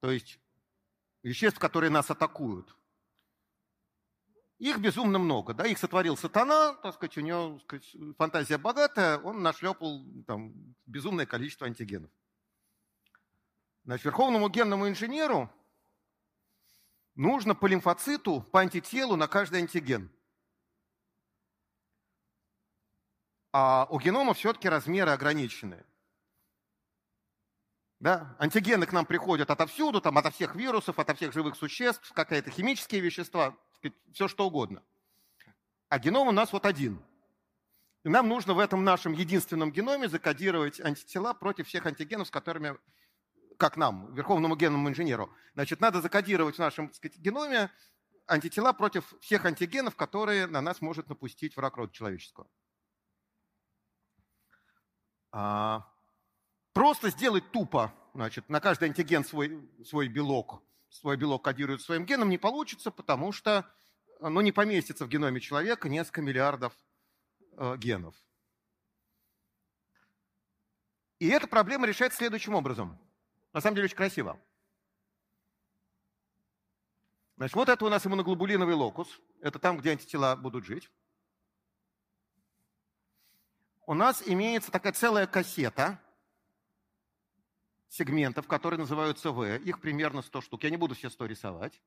то 0.00 0.10
есть 0.10 0.40
веществ, 1.22 1.58
которые 1.58 1.90
нас 1.90 2.10
атакуют, 2.10 2.76
их 4.60 4.78
безумно 4.78 5.18
много, 5.18 5.54
да, 5.54 5.66
их 5.66 5.78
сотворил 5.78 6.18
сатана, 6.18 6.74
так 6.74 6.94
сказать, 6.94 7.16
у 7.16 7.22
него 7.22 7.58
сказать, 7.60 7.96
фантазия 8.18 8.58
богатая, 8.58 9.16
он 9.16 9.42
нашлепал 9.42 10.04
там 10.26 10.52
безумное 10.84 11.24
количество 11.24 11.66
антигенов. 11.66 12.10
Значит, 13.84 14.04
верховному 14.04 14.50
генному 14.50 14.86
инженеру 14.86 15.50
нужно 17.14 17.54
по 17.54 17.66
лимфоциту, 17.66 18.42
по 18.42 18.60
антителу 18.60 19.16
на 19.16 19.28
каждый 19.28 19.60
антиген. 19.60 20.10
А 23.52 23.86
у 23.88 23.98
генома 23.98 24.34
все-таки 24.34 24.68
размеры 24.68 25.10
ограниченные. 25.10 25.86
Да? 28.00 28.34
Антигены 28.38 28.86
к 28.86 28.92
нам 28.92 29.04
приходят 29.04 29.50
отовсюду, 29.50 30.00
там, 30.00 30.16
ото 30.16 30.30
всех 30.30 30.56
вирусов, 30.56 30.98
ото 30.98 31.14
всех 31.14 31.32
живых 31.34 31.54
существ, 31.54 32.12
какие-то 32.14 32.50
химические 32.50 33.02
вещества– 33.02 33.56
все 34.12 34.26
что 34.26 34.46
угодно. 34.46 34.82
А 35.88 35.98
геном 35.98 36.28
у 36.28 36.32
нас 36.32 36.52
вот 36.52 36.64
один. 36.64 37.02
И 38.04 38.08
нам 38.08 38.28
нужно 38.28 38.54
в 38.54 38.58
этом 38.58 38.84
нашем 38.84 39.12
единственном 39.12 39.70
геноме 39.70 40.08
закодировать 40.08 40.80
антитела 40.80 41.34
против 41.34 41.68
всех 41.68 41.84
антигенов, 41.84 42.28
с 42.28 42.30
которыми, 42.30 42.78
как 43.58 43.76
нам, 43.76 44.14
верховному 44.14 44.56
генному 44.56 44.88
инженеру. 44.88 45.30
Значит, 45.52 45.80
надо 45.80 46.00
закодировать 46.00 46.56
в 46.56 46.58
нашем 46.58 46.90
сказать, 46.94 47.18
геноме 47.18 47.70
антитела 48.26 48.72
против 48.72 49.14
всех 49.20 49.44
антигенов, 49.44 49.96
которые 49.96 50.46
на 50.46 50.62
нас 50.62 50.80
может 50.80 51.08
напустить 51.10 51.56
враг 51.56 51.76
рода 51.76 51.92
человеческого. 51.92 52.48
А, 55.32 55.86
просто 56.72 57.10
сделать 57.10 57.50
тупо, 57.50 57.92
значит, 58.14 58.48
на 58.48 58.60
каждый 58.60 58.88
антиген 58.88 59.24
свой, 59.24 59.68
свой 59.84 60.08
белок, 60.08 60.62
свой 60.88 61.16
белок 61.16 61.44
кодирует 61.44 61.82
своим 61.82 62.04
геном, 62.04 62.28
не 62.28 62.38
получится, 62.38 62.90
потому 62.90 63.32
что 63.32 63.70
ну, 64.20 64.40
не 64.40 64.52
поместится 64.52 65.04
в 65.04 65.08
геноме 65.08 65.40
человека 65.40 65.88
несколько 65.88 66.22
миллиардов 66.22 66.72
э, 67.56 67.76
генов. 67.76 68.14
И 71.18 71.28
эта 71.28 71.46
проблема 71.46 71.86
решается 71.86 72.18
следующим 72.18 72.54
образом. 72.54 72.98
На 73.52 73.60
самом 73.60 73.76
деле 73.76 73.86
очень 73.86 73.96
красиво. 73.96 74.40
Значит, 77.36 77.56
вот 77.56 77.68
это 77.68 77.84
у 77.84 77.88
нас 77.88 78.06
иммуноглобулиновый 78.06 78.74
локус. 78.74 79.20
Это 79.40 79.58
там, 79.58 79.78
где 79.78 79.90
антитела 79.90 80.36
будут 80.36 80.64
жить. 80.64 80.90
У 83.86 83.94
нас 83.94 84.22
имеется 84.26 84.70
такая 84.70 84.92
целая 84.92 85.26
кассета– 85.26 86.00
сегментов, 87.90 88.46
которые 88.46 88.78
называются 88.78 89.32
В. 89.32 89.56
Их 89.58 89.80
примерно 89.80 90.22
100 90.22 90.40
штук. 90.40 90.64
Я 90.64 90.70
не 90.70 90.76
буду 90.78 90.94
все 90.94 91.10
100 91.10 91.26
рисовать. 91.26 91.82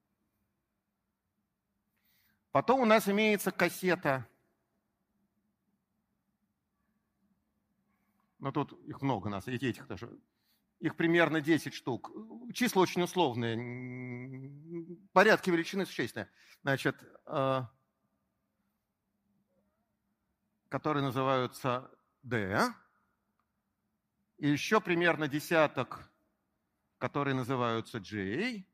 Потом 2.52 2.82
у 2.82 2.86
нас 2.86 3.10
имеется 3.10 3.52
кассета. 3.52 4.28
Ну, 8.38 8.52
тут 8.52 8.74
их 8.86 9.02
много 9.02 9.28
у 9.28 9.30
нас, 9.30 9.48
и 9.48 9.54
этих 9.54 9.88
тоже. 9.88 10.20
Их 10.80 10.98
примерно 10.98 11.40
10 11.40 11.74
штук. 11.74 12.12
Числа 12.54 12.82
очень 12.82 13.02
условные. 13.02 14.52
Порядки 15.14 15.50
величины 15.50 15.86
существенные. 15.86 16.30
Значит, 16.62 17.02
э, 17.26 17.62
которые 20.68 21.04
называются 21.04 21.90
D 22.24 22.76
и 24.44 24.50
еще 24.50 24.82
примерно 24.82 25.30
десяток, 25.30 26.12
которые 26.98 27.34
называются 27.34 28.02
J, 28.02 28.66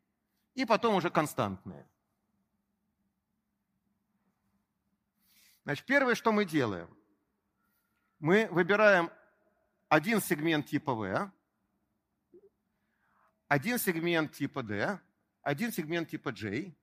и 0.56 0.66
потом 0.66 0.96
уже 0.96 1.12
константные. 1.12 1.88
Значит, 5.66 5.86
первое, 5.86 6.16
что 6.16 6.32
мы 6.32 6.46
делаем, 6.46 6.90
Мы 8.18 8.48
выбираем 8.48 9.12
один 9.90 10.22
сегмент 10.22 10.66
типа 10.66 10.96
V, 10.96 11.32
один 13.48 13.78
сегмент 13.78 14.34
типа 14.34 14.64
D, 14.64 15.00
один 15.44 15.72
сегмент 15.72 16.10
типа 16.10 16.32
J, 16.32 16.74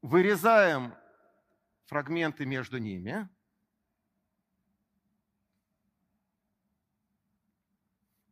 вырезаем 0.00 0.94
фрагменты 1.86 2.46
между 2.46 2.78
ними, 2.78 3.28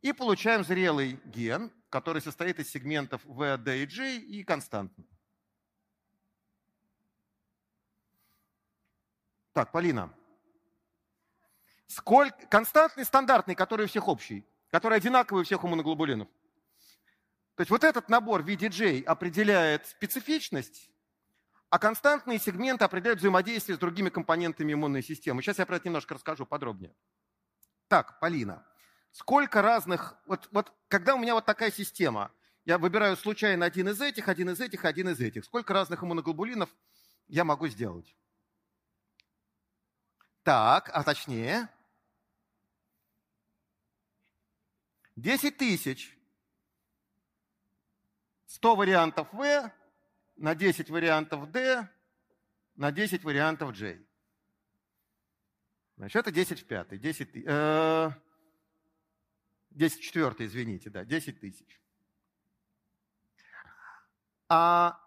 и 0.03 0.11
получаем 0.11 0.63
зрелый 0.63 1.19
ген, 1.25 1.71
который 1.89 2.21
состоит 2.21 2.59
из 2.59 2.69
сегментов 2.69 3.23
V, 3.23 3.57
D 3.57 3.83
и 3.83 3.87
J 3.87 4.17
и 4.17 4.43
константный. 4.43 5.07
Так, 9.53 9.71
Полина. 9.71 10.13
Сколько, 11.87 12.45
константный, 12.47 13.05
стандартный, 13.05 13.55
который 13.55 13.85
у 13.85 13.87
всех 13.87 14.07
общий, 14.07 14.45
который 14.71 14.97
одинаковый 14.97 15.43
у 15.43 15.45
всех 15.45 15.63
иммуноглобулинов. 15.63 16.27
То 17.55 17.61
есть 17.61 17.69
вот 17.69 17.83
этот 17.83 18.09
набор 18.09 18.41
в 18.41 18.47
виде 18.47 18.67
J 18.67 19.03
определяет 19.05 19.87
специфичность, 19.87 20.89
а 21.69 21.79
константные 21.79 22.39
сегменты 22.39 22.83
определяют 22.83 23.19
взаимодействие 23.19 23.77
с 23.77 23.79
другими 23.79 24.09
компонентами 24.09 24.73
иммунной 24.73 25.03
системы. 25.03 25.41
Сейчас 25.41 25.59
я 25.59 25.65
про 25.65 25.77
это 25.77 25.87
немножко 25.87 26.15
расскажу 26.15 26.45
подробнее. 26.45 26.93
Так, 27.87 28.19
Полина, 28.19 28.65
сколько 29.13 29.61
разных... 29.61 30.17
Вот, 30.25 30.49
вот 30.51 30.73
когда 30.89 31.15
у 31.15 31.17
меня 31.17 31.33
вот 31.33 31.45
такая 31.45 31.71
система, 31.71 32.31
я 32.65 32.77
выбираю 32.77 33.15
случайно 33.15 33.65
один 33.65 33.87
из 33.87 34.01
этих, 34.01 34.27
один 34.27 34.49
из 34.49 34.59
этих, 34.59 34.83
один 34.83 35.07
из 35.07 35.21
этих. 35.21 35.45
Сколько 35.45 35.73
разных 35.73 36.03
иммуноглобулинов 36.03 36.69
я 37.27 37.45
могу 37.45 37.67
сделать? 37.67 38.13
Так, 40.43 40.89
а 40.93 41.03
точнее? 41.03 41.69
10 45.15 45.57
тысяч. 45.57 46.17
100 48.47 48.75
вариантов 48.75 49.27
V 49.31 49.71
на 50.35 50.55
10 50.55 50.89
вариантов 50.89 51.49
D 51.51 51.87
на 52.75 52.91
10 52.91 53.23
вариантов 53.23 53.73
J. 53.73 53.99
Значит, 55.97 56.15
это 56.15 56.31
10 56.31 56.59
в 56.61 56.65
5. 56.65 56.99
10, 56.99 57.29
э, 57.45 58.11
10 59.75 59.99
в 59.99 60.01
4, 60.01 60.35
извините, 60.39 60.89
да, 60.89 61.05
10 61.05 61.39
тысяч. 61.39 61.79
А 64.49 64.99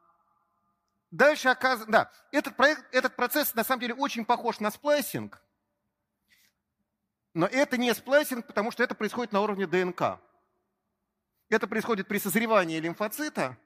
дальше 1.11 1.49
оказывается, 1.49 1.93
да, 1.93 2.13
этот, 2.33 2.57
проект, 2.57 2.85
этот 2.95 3.17
процесс 3.17 3.55
на 3.55 3.65
самом 3.65 3.81
деле 3.81 3.95
очень 3.95 4.25
похож 4.25 4.61
на 4.61 4.71
сплайсинг, 4.71 5.43
но 7.37 7.47
это 7.47 7.77
не 7.77 7.93
сплайсинг, 7.95 8.47
потому 8.47 8.71
что 8.71 8.83
это 8.83 8.95
происходит 8.95 9.33
на 9.33 9.43
уровне 9.43 9.67
ДНК. 9.67 10.21
Это 11.51 11.67
происходит 11.69 12.09
при 12.09 12.17
созревании 12.17 12.81
лимфоцита. 12.81 13.59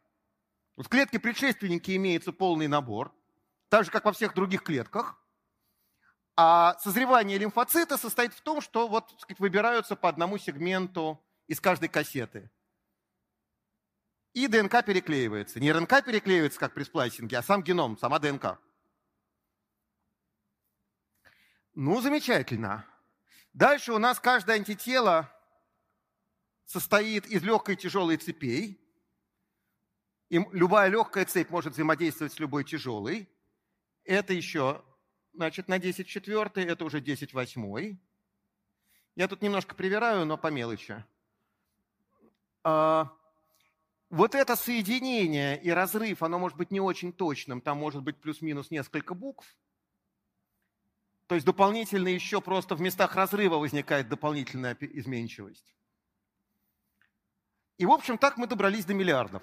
В 0.76 0.88
клетке-предшественнике 0.88 1.94
имеется 1.96 2.32
полный 2.32 2.66
набор, 2.66 3.14
так 3.68 3.84
же, 3.84 3.92
как 3.92 4.04
во 4.04 4.12
всех 4.12 4.34
других 4.34 4.64
клетках. 4.64 5.19
А 6.42 6.78
созревание 6.78 7.36
лимфоцита 7.36 7.98
состоит 7.98 8.32
в 8.32 8.40
том, 8.40 8.62
что 8.62 8.88
вот, 8.88 9.10
сказать, 9.18 9.38
выбираются 9.40 9.94
по 9.94 10.08
одному 10.08 10.38
сегменту 10.38 11.22
из 11.46 11.60
каждой 11.60 11.90
кассеты. 11.90 12.50
И 14.32 14.48
ДНК 14.48 14.82
переклеивается. 14.82 15.60
Не 15.60 15.70
РНК 15.70 16.02
переклеивается, 16.02 16.58
как 16.58 16.72
при 16.72 16.84
сплайсинге, 16.84 17.36
а 17.36 17.42
сам 17.42 17.62
геном, 17.62 17.98
сама 17.98 18.18
ДНК. 18.18 18.58
Ну, 21.74 22.00
замечательно. 22.00 22.86
Дальше 23.52 23.92
у 23.92 23.98
нас 23.98 24.18
каждое 24.18 24.56
антитело 24.56 25.30
состоит 26.64 27.26
из 27.26 27.42
легкой 27.42 27.74
и 27.74 27.76
тяжелой 27.78 28.16
цепей. 28.16 28.80
И 30.30 30.38
любая 30.52 30.88
легкая 30.88 31.26
цепь 31.26 31.50
может 31.50 31.74
взаимодействовать 31.74 32.32
с 32.32 32.38
любой 32.38 32.64
тяжелой. 32.64 33.28
Это 34.04 34.32
еще, 34.32 34.82
значит, 35.40 35.68
на 35.68 35.78
10 35.78 36.06
четвертый, 36.06 36.66
это 36.66 36.84
уже 36.84 37.00
10 37.00 37.32
восьмой. 37.32 37.98
Я 39.16 39.26
тут 39.26 39.40
немножко 39.40 39.74
привираю, 39.74 40.26
но 40.26 40.36
по 40.36 40.48
мелочи. 40.48 41.02
А, 42.62 43.10
вот 44.10 44.34
это 44.34 44.54
соединение 44.54 45.58
и 45.58 45.70
разрыв, 45.70 46.22
оно 46.22 46.38
может 46.38 46.58
быть 46.58 46.70
не 46.70 46.78
очень 46.78 47.10
точным, 47.10 47.62
там 47.62 47.78
может 47.78 48.02
быть 48.02 48.18
плюс-минус 48.18 48.70
несколько 48.70 49.14
букв. 49.14 49.46
То 51.26 51.36
есть 51.36 51.46
дополнительно 51.46 52.08
еще 52.08 52.42
просто 52.42 52.74
в 52.74 52.82
местах 52.82 53.16
разрыва 53.16 53.56
возникает 53.56 54.10
дополнительная 54.10 54.76
изменчивость. 54.78 55.74
И, 57.78 57.86
в 57.86 57.92
общем, 57.92 58.18
так 58.18 58.36
мы 58.36 58.46
добрались 58.46 58.84
до 58.84 58.92
миллиардов. 58.92 59.42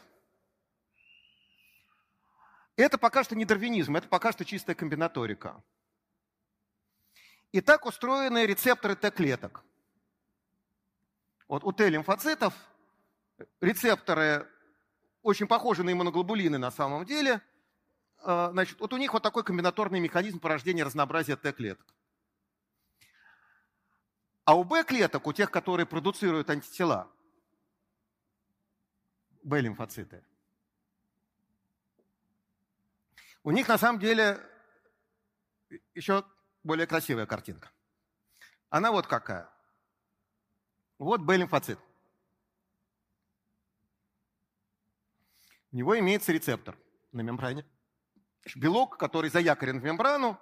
Это 2.76 2.99
пока 2.99 3.24
что 3.24 3.36
не 3.36 3.45
дарвинизм, 3.45 3.95
это 3.95 4.07
пока 4.07 4.32
что 4.32 4.45
чистая 4.45 4.76
комбинаторика. 4.76 5.64
И 7.52 7.61
так 7.61 7.86
устроены 7.86 8.45
рецепторы 8.45 8.95
Т-клеток. 8.95 9.64
Вот 11.48 11.64
у 11.64 11.72
Т-лимфоцитов 11.72 12.53
рецепторы 13.61 14.48
очень 15.22 15.48
похожи 15.48 15.84
на 15.84 15.91
иммуноглобулины 15.91 16.57
на 16.57 16.72
самом 16.72 17.06
деле. 17.06 17.41
А, 18.19 18.52
значит, 18.52 18.80
вот 18.80 18.94
у 18.94 18.98
них 18.98 19.14
вот 19.14 19.24
такой 19.24 19.44
комбинаторный 19.44 19.99
механизм 19.99 20.40
порождения 20.40 20.84
разнообразия 20.84 21.36
Т-клеток. 21.36 21.86
А 24.44 24.56
у 24.56 24.64
Б-клеток, 24.64 25.28
у 25.28 25.34
тех, 25.34 25.52
которые 25.52 25.86
продуцируют 25.86 26.49
антитела, 26.49 27.11
Б-лимфоциты. 29.44 30.24
У 33.44 33.52
них 33.52 33.68
на 33.68 33.78
самом 33.78 33.99
деле 33.99 34.40
еще 35.94 36.26
более 36.68 36.85
красивая 36.85 37.26
картинка. 37.26 37.72
Она 38.69 38.91
вот 38.91 39.07
какая. 39.07 39.49
Вот 40.99 41.22
Б-лимфоцит. 41.22 41.80
У 45.72 45.77
него 45.77 45.98
имеется 45.98 46.31
рецептор 46.31 46.77
на 47.11 47.22
мембране. 47.22 47.65
Белок, 48.56 48.98
который 48.98 49.30
заякорен 49.30 49.80
в 49.80 49.84
мембрану 49.84 50.39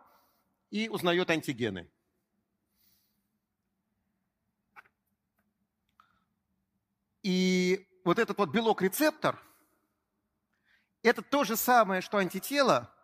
и 0.70 0.90
узнает 0.90 1.30
антигены. 1.30 1.90
И 7.24 7.88
вот 8.04 8.20
этот 8.20 8.38
вот 8.38 8.50
белок-рецептор, 8.50 9.42
это 11.02 11.22
то 11.24 11.44
же 11.44 11.56
самое, 11.56 12.02
что 12.02 12.18
антитело, 12.18 12.95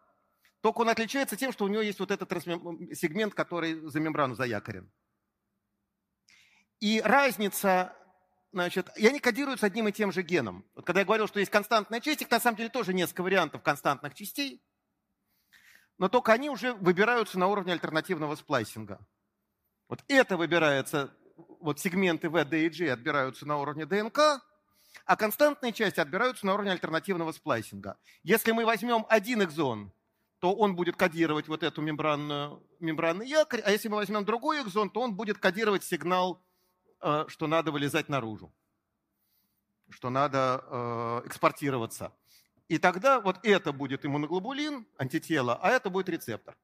только 0.62 0.80
он 0.80 0.90
отличается 0.90 1.36
тем, 1.36 1.52
что 1.52 1.66
у 1.66 1.68
него 1.68 1.82
есть 1.82 2.00
вот 2.00 2.12
этот 2.12 2.32
сегмент, 2.32 3.34
который 3.34 3.82
за 3.90 4.00
мембрану 4.00 4.36
заякорен. 4.36 4.92
И 6.80 7.02
разница, 7.02 7.96
значит, 8.52 8.90
и 8.96 9.06
они 9.08 9.20
кодируются 9.20 9.66
одним 9.66 9.88
и 9.88 9.92
тем 9.92 10.12
же 10.12 10.22
геном. 10.22 10.66
Вот 10.76 10.86
когда 10.86 11.02
я 11.02 11.06
говорил, 11.06 11.28
что 11.28 11.40
есть 11.40 11.52
константная 11.52 12.00
часть, 12.00 12.22
их 12.22 12.32
на 12.32 12.40
самом 12.40 12.58
деле 12.58 12.70
тоже 12.70 12.94
несколько 12.94 13.24
вариантов 13.24 13.62
константных 13.62 14.14
частей, 14.14 14.64
но 15.98 16.10
только 16.10 16.32
они 16.32 16.50
уже 16.50 16.74
выбираются 16.74 17.38
на 17.38 17.48
уровне 17.48 17.74
альтернативного 17.74 18.36
сплайсинга. 18.36 19.06
Вот 19.88 20.04
это 20.08 20.38
выбирается, 20.38 21.16
вот 21.60 21.80
сегменты 21.80 22.30
V, 22.30 22.46
D 22.46 22.66
и 22.66 22.70
G 22.70 22.92
отбираются 22.92 23.48
на 23.48 23.58
уровне 23.58 23.86
ДНК, 23.86 24.42
а 25.06 25.16
константные 25.16 25.74
части 25.74 26.00
отбираются 26.00 26.46
на 26.46 26.54
уровне 26.54 26.72
альтернативного 26.72 27.32
сплайсинга. 27.32 27.98
Если 28.24 28.52
мы 28.52 28.66
возьмем 28.66 29.06
один 29.10 29.44
экзон, 29.44 29.92
то 30.42 30.56
он 30.56 30.76
будет 30.76 30.96
кодировать 30.96 31.48
вот 31.48 31.62
эту 31.62 31.84
мембранную, 31.84 32.64
мембранный 32.80 33.28
якорь, 33.28 33.62
а 33.62 33.70
если 33.70 33.90
мы 33.90 33.98
возьмем 33.98 34.26
другой 34.26 34.64
экзон, 34.64 34.90
то 34.90 35.02
он 35.02 35.14
будет 35.14 35.38
кодировать 35.38 35.84
сигнал, 35.84 36.44
э, 37.00 37.26
что 37.28 37.46
надо 37.46 37.72
вылезать 37.72 38.10
наружу, 38.10 38.52
что 39.92 40.10
надо 40.10 40.66
э, 40.66 41.28
экспортироваться. 41.28 42.12
И 42.70 42.80
тогда 42.80 43.20
вот 43.20 43.38
это 43.44 43.72
будет 43.72 44.04
иммуноглобулин, 44.04 44.88
антитело, 44.98 45.60
а 45.62 45.70
это 45.70 45.92
будет 45.92 46.10
рецептор. 46.10 46.58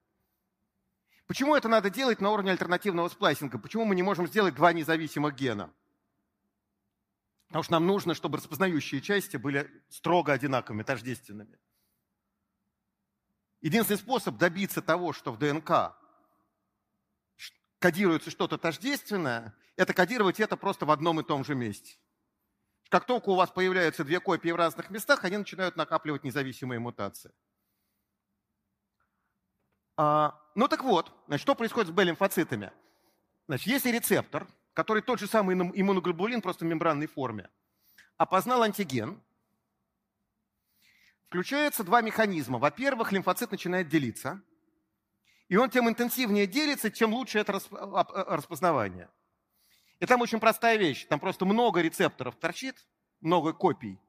Почему 1.27 1.55
это 1.55 1.69
надо 1.69 1.91
делать 1.91 2.19
на 2.19 2.31
уровне 2.31 2.49
альтернативного 2.49 3.09
сплайсинга? 3.09 3.59
Почему 3.59 3.85
мы 3.85 3.93
не 3.93 4.01
можем 4.01 4.25
сделать 4.25 4.55
два 4.55 4.73
независимых 4.73 5.35
гена? 5.35 5.71
Потому 7.49 7.61
что 7.61 7.73
нам 7.73 7.85
нужно, 7.85 8.15
чтобы 8.15 8.39
распознающие 8.39 9.01
части 9.01 9.37
были 9.37 9.69
строго 9.89 10.33
одинаковыми, 10.33 10.81
тождественными. 10.81 11.59
Единственный 13.61 13.97
способ 13.97 14.37
добиться 14.37 14.81
того, 14.81 15.13
что 15.13 15.31
в 15.31 15.37
ДНК 15.37 15.95
кодируется 17.79 18.29
что-то 18.29 18.57
тождественное, 18.57 19.55
это 19.75 19.93
кодировать 19.93 20.39
это 20.39 20.57
просто 20.57 20.85
в 20.85 20.91
одном 20.91 21.19
и 21.19 21.23
том 21.23 21.43
же 21.43 21.55
месте. 21.55 21.97
Как 22.89 23.05
только 23.05 23.29
у 23.29 23.35
вас 23.35 23.49
появляются 23.49 24.03
две 24.03 24.19
копии 24.19 24.49
в 24.49 24.55
разных 24.55 24.89
местах, 24.89 25.25
они 25.25 25.37
начинают 25.37 25.75
накапливать 25.75 26.23
независимые 26.23 26.79
мутации. 26.79 27.33
А, 29.97 30.39
ну 30.55 30.67
так 30.67 30.83
вот, 30.83 31.11
значит, 31.27 31.41
что 31.41 31.55
происходит 31.55 31.89
с 31.89 31.91
Б-лимфоцитами? 31.91 32.71
Значит, 33.47 33.67
если 33.67 33.89
рецептор, 33.89 34.47
который 34.73 35.01
тот 35.01 35.19
же 35.19 35.27
самый 35.27 35.55
иммуноглобулин, 35.55 36.41
просто 36.41 36.65
в 36.65 36.67
мембранной 36.67 37.07
форме, 37.07 37.49
опознал 38.15 38.61
антиген, 38.61 39.21
включаются 41.27 41.83
два 41.83 42.01
механизма. 42.01 42.57
Во-первых, 42.57 43.11
лимфоцит 43.11 43.51
начинает 43.51 43.89
делиться, 43.89 44.41
и 45.49 45.55
он 45.57 45.69
тем 45.69 45.89
интенсивнее 45.89 46.47
делится, 46.47 46.91
чем 46.91 47.13
лучше 47.13 47.39
это 47.39 47.53
распознавание. 47.53 49.09
И 49.99 50.05
там 50.05 50.21
очень 50.21 50.39
простая 50.39 50.77
вещь. 50.77 51.05
Там 51.07 51.19
просто 51.19 51.45
много 51.45 51.81
рецепторов 51.81 52.35
торчит, 52.35 52.85
много 53.21 53.53
копий. 53.53 53.99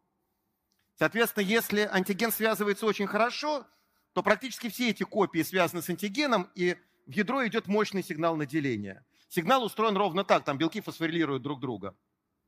Соответственно, 0.96 1.44
если 1.44 1.82
антиген 1.82 2.32
связывается 2.32 2.86
очень 2.86 3.06
хорошо, 3.06 3.66
то 4.12 4.22
практически 4.22 4.68
все 4.68 4.90
эти 4.90 5.04
копии 5.04 5.42
связаны 5.42 5.80
с 5.80 5.88
антигеном, 5.88 6.50
и 6.54 6.76
в 7.06 7.12
ядро 7.12 7.46
идет 7.46 7.68
мощный 7.68 8.02
сигнал 8.02 8.36
на 8.36 8.46
деление. 8.46 9.04
Сигнал 9.28 9.62
устроен 9.62 9.96
ровно 9.96 10.24
так, 10.24 10.44
там 10.44 10.58
белки 10.58 10.80
фосфорилируют 10.80 11.42
друг 11.42 11.60
друга 11.60 11.96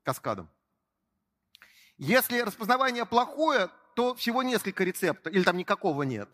каскадом. 0.02 0.50
Если 1.96 2.40
распознавание 2.40 3.06
плохое, 3.06 3.70
то 3.94 4.14
всего 4.14 4.42
несколько 4.42 4.84
рецепторов, 4.84 5.34
или 5.34 5.44
там 5.44 5.56
никакого 5.56 6.02
нет. 6.02 6.28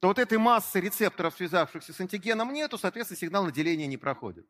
То 0.00 0.08
вот 0.08 0.18
этой 0.18 0.38
массы 0.38 0.80
рецепторов, 0.80 1.34
связавшихся 1.34 1.92
с 1.92 2.00
антигеном, 2.00 2.52
нету, 2.52 2.76
соответственно, 2.76 3.18
сигнал 3.18 3.44
на 3.44 3.52
деление 3.52 3.86
не 3.86 3.96
проходит. 3.96 4.46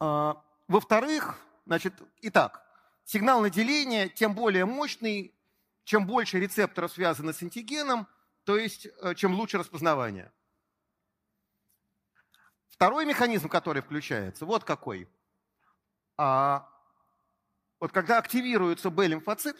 А, 0.00 0.42
во-вторых, 0.68 1.38
значит, 1.66 1.94
итак, 2.22 2.64
сигнал 3.04 3.40
на 3.42 3.50
деление 3.50 4.08
тем 4.08 4.34
более 4.34 4.64
мощный, 4.64 5.34
чем 5.84 6.06
больше 6.06 6.38
рецепторов 6.38 6.92
связано 6.92 7.32
с 7.32 7.42
антигеном, 7.42 8.06
то 8.44 8.56
есть 8.56 8.86
э, 9.02 9.14
чем 9.14 9.34
лучше 9.34 9.58
распознавание. 9.58 10.32
Второй 12.68 13.04
механизм, 13.04 13.48
который 13.48 13.82
включается, 13.82 14.46
вот 14.46 14.64
какой. 14.64 15.08
А, 16.16 16.68
вот 17.80 17.92
когда 17.92 18.18
активируется 18.18 18.90
Б-лимфоцит, 18.90 19.56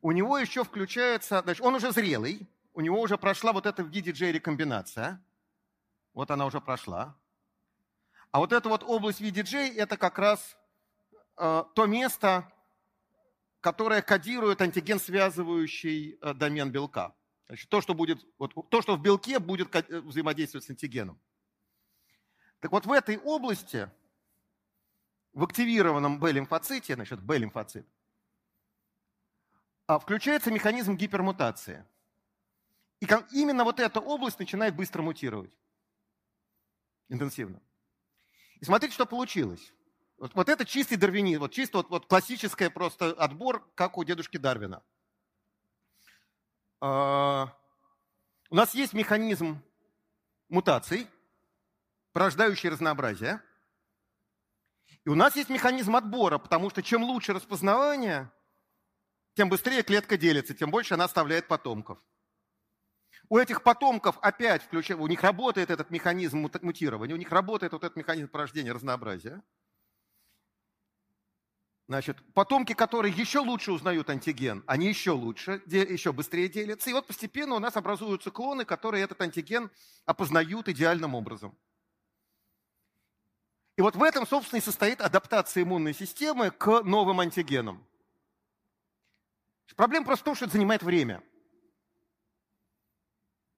у 0.00 0.12
него 0.12 0.38
еще 0.38 0.64
включается, 0.64 1.40
значит, 1.42 1.64
он 1.64 1.74
уже 1.74 1.92
зрелый, 1.92 2.48
у 2.74 2.80
него 2.80 3.00
уже 3.00 3.18
прошла 3.18 3.52
вот 3.52 3.66
эта 3.66 3.82
в 3.82 3.90
DDJ 3.90 4.32
рекомбинация. 4.32 5.20
Вот 6.14 6.30
она 6.30 6.46
уже 6.46 6.60
прошла. 6.60 7.16
А 8.30 8.38
вот 8.38 8.52
эта 8.52 8.68
вот 8.68 8.84
область 8.84 9.20
VDJ– 9.20 9.74
это 9.76 9.96
как 9.96 10.18
раз 10.18 10.56
э, 11.36 11.64
то 11.74 11.86
место, 11.86 12.52
которое 13.60 14.02
кодирует 14.02 14.60
антиген, 14.60 15.00
связывающий 15.00 16.18
э, 16.20 16.34
домен 16.34 16.70
белка. 16.70 17.14
Значит, 17.48 17.68
то, 17.70 17.80
что 17.80 17.94
будет, 17.94 18.24
вот, 18.38 18.52
то, 18.68 18.82
что 18.82 18.96
в 18.96 19.02
белке 19.02 19.38
будет 19.38 19.74
э, 19.74 20.00
взаимодействовать 20.00 20.66
с 20.66 20.70
антигеном. 20.70 21.18
Так 22.60 22.70
вот, 22.72 22.84
в 22.86 22.92
этой 22.92 23.16
области, 23.18 23.90
в 25.38 25.44
активированном 25.44 26.18
Б-лимфоците, 26.18 26.96
значит, 26.96 27.22
Б-лимфоцит, 27.22 27.86
а, 29.86 30.00
включается 30.00 30.50
механизм 30.50 30.96
гипермутации. 30.96 31.86
И 32.98 33.06
именно 33.30 33.62
вот 33.62 33.78
эта 33.78 34.00
область 34.00 34.40
начинает 34.40 34.74
быстро 34.74 35.00
мутировать. 35.00 35.52
Интенсивно. 37.08 37.62
И 38.58 38.64
смотрите, 38.64 38.92
что 38.94 39.06
получилось. 39.06 39.72
Вот, 40.16 40.34
вот 40.34 40.48
это 40.48 40.64
чистый 40.64 40.96
дарвинизм, 40.96 41.42
вот 41.42 41.52
чисто 41.52 41.78
вот, 41.78 41.88
вот 41.88 42.06
классическое 42.06 42.68
просто 42.68 43.12
отбор, 43.12 43.64
как 43.76 43.96
у 43.96 44.02
дедушки 44.02 44.38
Дарвина. 44.38 44.82
А, 46.80 47.56
у 48.50 48.56
нас 48.56 48.74
есть 48.74 48.92
механизм 48.92 49.62
мутаций, 50.48 51.06
порождающий 52.12 52.70
разнообразие. 52.70 53.40
И 55.08 55.10
у 55.10 55.14
нас 55.14 55.36
есть 55.36 55.48
механизм 55.48 55.96
отбора, 55.96 56.36
потому 56.36 56.68
что 56.68 56.82
чем 56.82 57.02
лучше 57.02 57.32
распознавание, 57.32 58.30
тем 59.32 59.48
быстрее 59.48 59.82
клетка 59.82 60.18
делится, 60.18 60.52
тем 60.52 60.70
больше 60.70 60.92
она 60.92 61.04
оставляет 61.04 61.48
потомков. 61.48 61.98
У 63.30 63.38
этих 63.38 63.62
потомков 63.62 64.18
опять 64.20 64.62
включая, 64.62 64.98
у 64.98 65.06
них 65.06 65.22
работает 65.22 65.70
этот 65.70 65.88
механизм 65.88 66.46
мутирования, 66.60 67.14
у 67.14 67.18
них 67.18 67.32
работает 67.32 67.72
вот 67.72 67.84
этот 67.84 67.96
механизм 67.96 68.28
порождения 68.28 68.70
разнообразия. 68.70 69.42
Значит, 71.86 72.18
потомки, 72.34 72.74
которые 72.74 73.14
еще 73.14 73.38
лучше 73.38 73.72
узнают 73.72 74.10
антиген, 74.10 74.62
они 74.66 74.88
еще 74.88 75.12
лучше, 75.12 75.62
еще 75.64 76.12
быстрее 76.12 76.50
делятся. 76.50 76.90
И 76.90 76.92
вот 76.92 77.06
постепенно 77.06 77.54
у 77.54 77.60
нас 77.60 77.78
образуются 77.78 78.30
клоны, 78.30 78.66
которые 78.66 79.04
этот 79.04 79.22
антиген 79.22 79.70
опознают 80.04 80.68
идеальным 80.68 81.14
образом. 81.14 81.56
И 83.78 83.80
вот 83.80 83.94
в 83.94 84.02
этом, 84.02 84.26
собственно, 84.26 84.58
и 84.58 84.62
состоит 84.62 85.00
адаптация 85.00 85.62
иммунной 85.62 85.94
системы 85.94 86.50
к 86.50 86.82
новым 86.82 87.20
антигенам. 87.20 87.86
Проблема 89.76 90.04
просто 90.04 90.22
в 90.22 90.24
том, 90.24 90.34
что 90.34 90.46
это 90.46 90.54
занимает 90.54 90.82
время– 90.82 91.22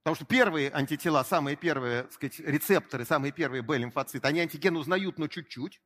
Потому 0.02 0.16
что 0.16 0.24
первые 0.24 0.72
антитела, 0.72 1.22
самые 1.22 1.56
первые 1.56 2.04
так 2.04 2.12
сказать, 2.12 2.40
рецепторы, 2.40 3.04
самые 3.04 3.32
первые 3.32 3.62
Б-лимфоциты, 3.62 4.26
они 4.26 4.40
антиген 4.40 4.76
узнают, 4.76 5.18
но 5.18 5.28
чуть-чуть. 5.28 5.80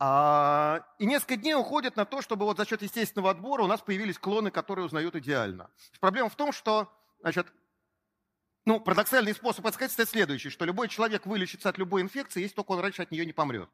А, 0.00 0.84
и 0.98 1.06
несколько 1.06 1.36
дней 1.36 1.54
уходят 1.54 1.94
на 1.94 2.04
то, 2.04 2.20
чтобы 2.20 2.46
вот 2.46 2.56
за 2.56 2.66
счет 2.66 2.82
естественного 2.82 3.30
отбора 3.30 3.62
у 3.62 3.68
нас 3.68 3.80
появились 3.80 4.18
клоны, 4.18 4.50
которые 4.50 4.84
узнают 4.84 5.14
идеально. 5.14 5.70
Проблема 6.00 6.28
в 6.28 6.34
том, 6.34 6.52
что 6.52 6.92
значит, 7.20 7.46
ну, 8.66 8.80
парадоксальный 8.80 9.34
способ 9.34 9.66
это 9.66 9.74
сказать 9.74 10.08
следующий, 10.08 10.48
что 10.48 10.64
любой 10.64 10.88
человек 10.88 11.26
вылечится 11.26 11.68
от 11.68 11.78
любой 11.78 12.02
инфекции, 12.02 12.40
если 12.40 12.54
только 12.54 12.72
он 12.72 12.80
раньше 12.80 13.02
от 13.02 13.10
нее 13.10 13.26
не 13.26 13.32
помрет. 13.32 13.68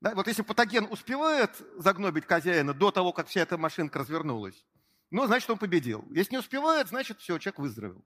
Да? 0.00 0.14
Вот 0.14 0.26
если 0.26 0.42
патоген 0.42 0.86
успевает 0.90 1.50
загнобить 1.76 2.26
хозяина 2.26 2.74
до 2.74 2.90
того, 2.90 3.12
как 3.12 3.28
вся 3.28 3.42
эта 3.42 3.56
машинка 3.56 4.00
развернулась, 4.00 4.66
ну, 5.10 5.26
значит, 5.26 5.48
он 5.48 5.58
победил. 5.58 6.04
Если 6.10 6.32
не 6.32 6.38
успевает, 6.38 6.88
значит, 6.88 7.20
все, 7.20 7.38
человек 7.38 7.60
выздоровел. 7.60 8.04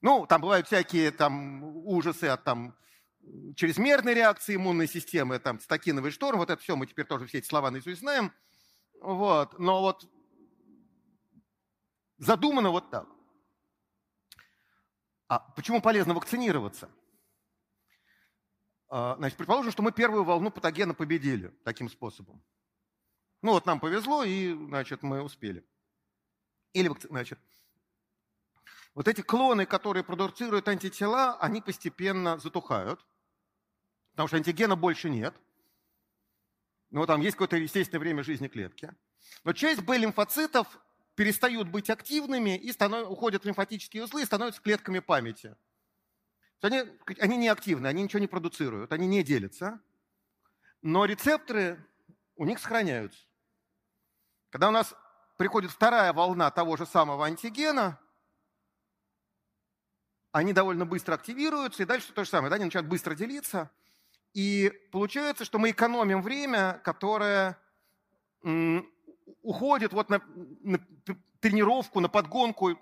Ну, 0.00 0.26
там 0.26 0.40
бывают 0.40 0.66
всякие 0.66 1.10
там 1.10 1.64
ужасы 1.64 2.26
от 2.26 2.44
там 2.44 2.76
чрезмерной 3.56 4.14
реакции 4.14 4.54
иммунной 4.54 4.86
системы, 4.86 5.38
там 5.38 5.58
стакиновый 5.58 6.10
шторм, 6.10 6.38
вот 6.38 6.50
это 6.50 6.62
все, 6.62 6.76
мы 6.76 6.86
теперь 6.86 7.06
тоже 7.06 7.26
все 7.26 7.38
эти 7.38 7.46
слова 7.46 7.70
наизусть 7.70 8.00
знаем. 8.00 8.32
Вот, 9.00 9.58
но 9.58 9.80
вот 9.80 10.08
задумано 12.18 12.70
вот 12.70 12.90
так. 12.90 13.08
А 15.28 15.38
почему 15.38 15.80
полезно 15.80 16.14
вакцинироваться? 16.14 16.90
А, 18.88 19.16
значит, 19.16 19.36
предположим, 19.36 19.72
что 19.72 19.82
мы 19.82 19.92
первую 19.92 20.24
волну 20.24 20.50
патогена 20.50 20.94
победили 20.94 21.48
таким 21.64 21.88
способом. 21.88 22.42
Ну 23.42 23.52
вот 23.52 23.66
нам 23.66 23.80
повезло, 23.80 24.24
и, 24.24 24.52
значит, 24.52 25.02
мы 25.02 25.22
успели. 25.22 25.64
Или, 26.72 26.90
значит, 27.08 27.38
вот 28.94 29.08
эти 29.08 29.22
клоны, 29.22 29.66
которые 29.66 30.04
продуцируют 30.04 30.68
антитела, 30.68 31.36
они 31.38 31.60
постепенно 31.60 32.38
затухают, 32.38 33.04
потому 34.12 34.28
что 34.28 34.36
антигена 34.36 34.76
больше 34.76 35.10
нет. 35.10 35.34
Ну, 36.90 37.04
там 37.06 37.20
есть 37.20 37.34
какое-то 37.34 37.56
естественное 37.56 38.00
время 38.00 38.22
жизни 38.22 38.46
клетки. 38.46 38.94
Но 39.42 39.52
часть 39.52 39.82
Б-лимфоцитов 39.82 40.78
перестают 41.14 41.68
быть 41.68 41.90
активными 41.90 42.56
и 42.56 42.72
станов... 42.72 43.10
уходят 43.10 43.42
в 43.42 43.46
лимфатические 43.46 44.04
узлы 44.04 44.22
и 44.22 44.26
становятся 44.26 44.60
клетками 44.60 44.98
памяти. 44.98 45.56
Они, 46.60 46.82
они 47.20 47.36
не 47.36 47.48
активны, 47.48 47.86
они 47.86 48.02
ничего 48.02 48.20
не 48.20 48.26
продуцируют, 48.26 48.92
они 48.92 49.06
не 49.06 49.22
делятся. 49.22 49.80
Но 50.82 51.04
рецепторы 51.04 51.84
у 52.36 52.44
них 52.46 52.58
сохраняются. 52.58 53.20
Когда 54.50 54.68
у 54.68 54.72
нас 54.72 54.94
приходит 55.36 55.70
вторая 55.70 56.12
волна 56.12 56.50
того 56.50 56.76
же 56.76 56.86
самого 56.86 57.26
антигена, 57.26 58.00
они 60.32 60.52
довольно 60.52 60.84
быстро 60.84 61.14
активируются, 61.14 61.82
и 61.82 61.86
дальше 61.86 62.12
то 62.12 62.24
же 62.24 62.30
самое. 62.30 62.50
Да, 62.50 62.56
они 62.56 62.64
начинают 62.64 62.88
быстро 62.88 63.14
делиться. 63.14 63.70
И 64.32 64.72
получается, 64.90 65.44
что 65.44 65.58
мы 65.58 65.70
экономим 65.70 66.22
время, 66.22 66.80
которое 66.82 67.56
уходит 69.42 69.92
вот 69.92 70.10
на, 70.10 70.22
на 70.62 70.78
тренировку, 71.40 72.00
на 72.00 72.08
подгонку 72.08 72.78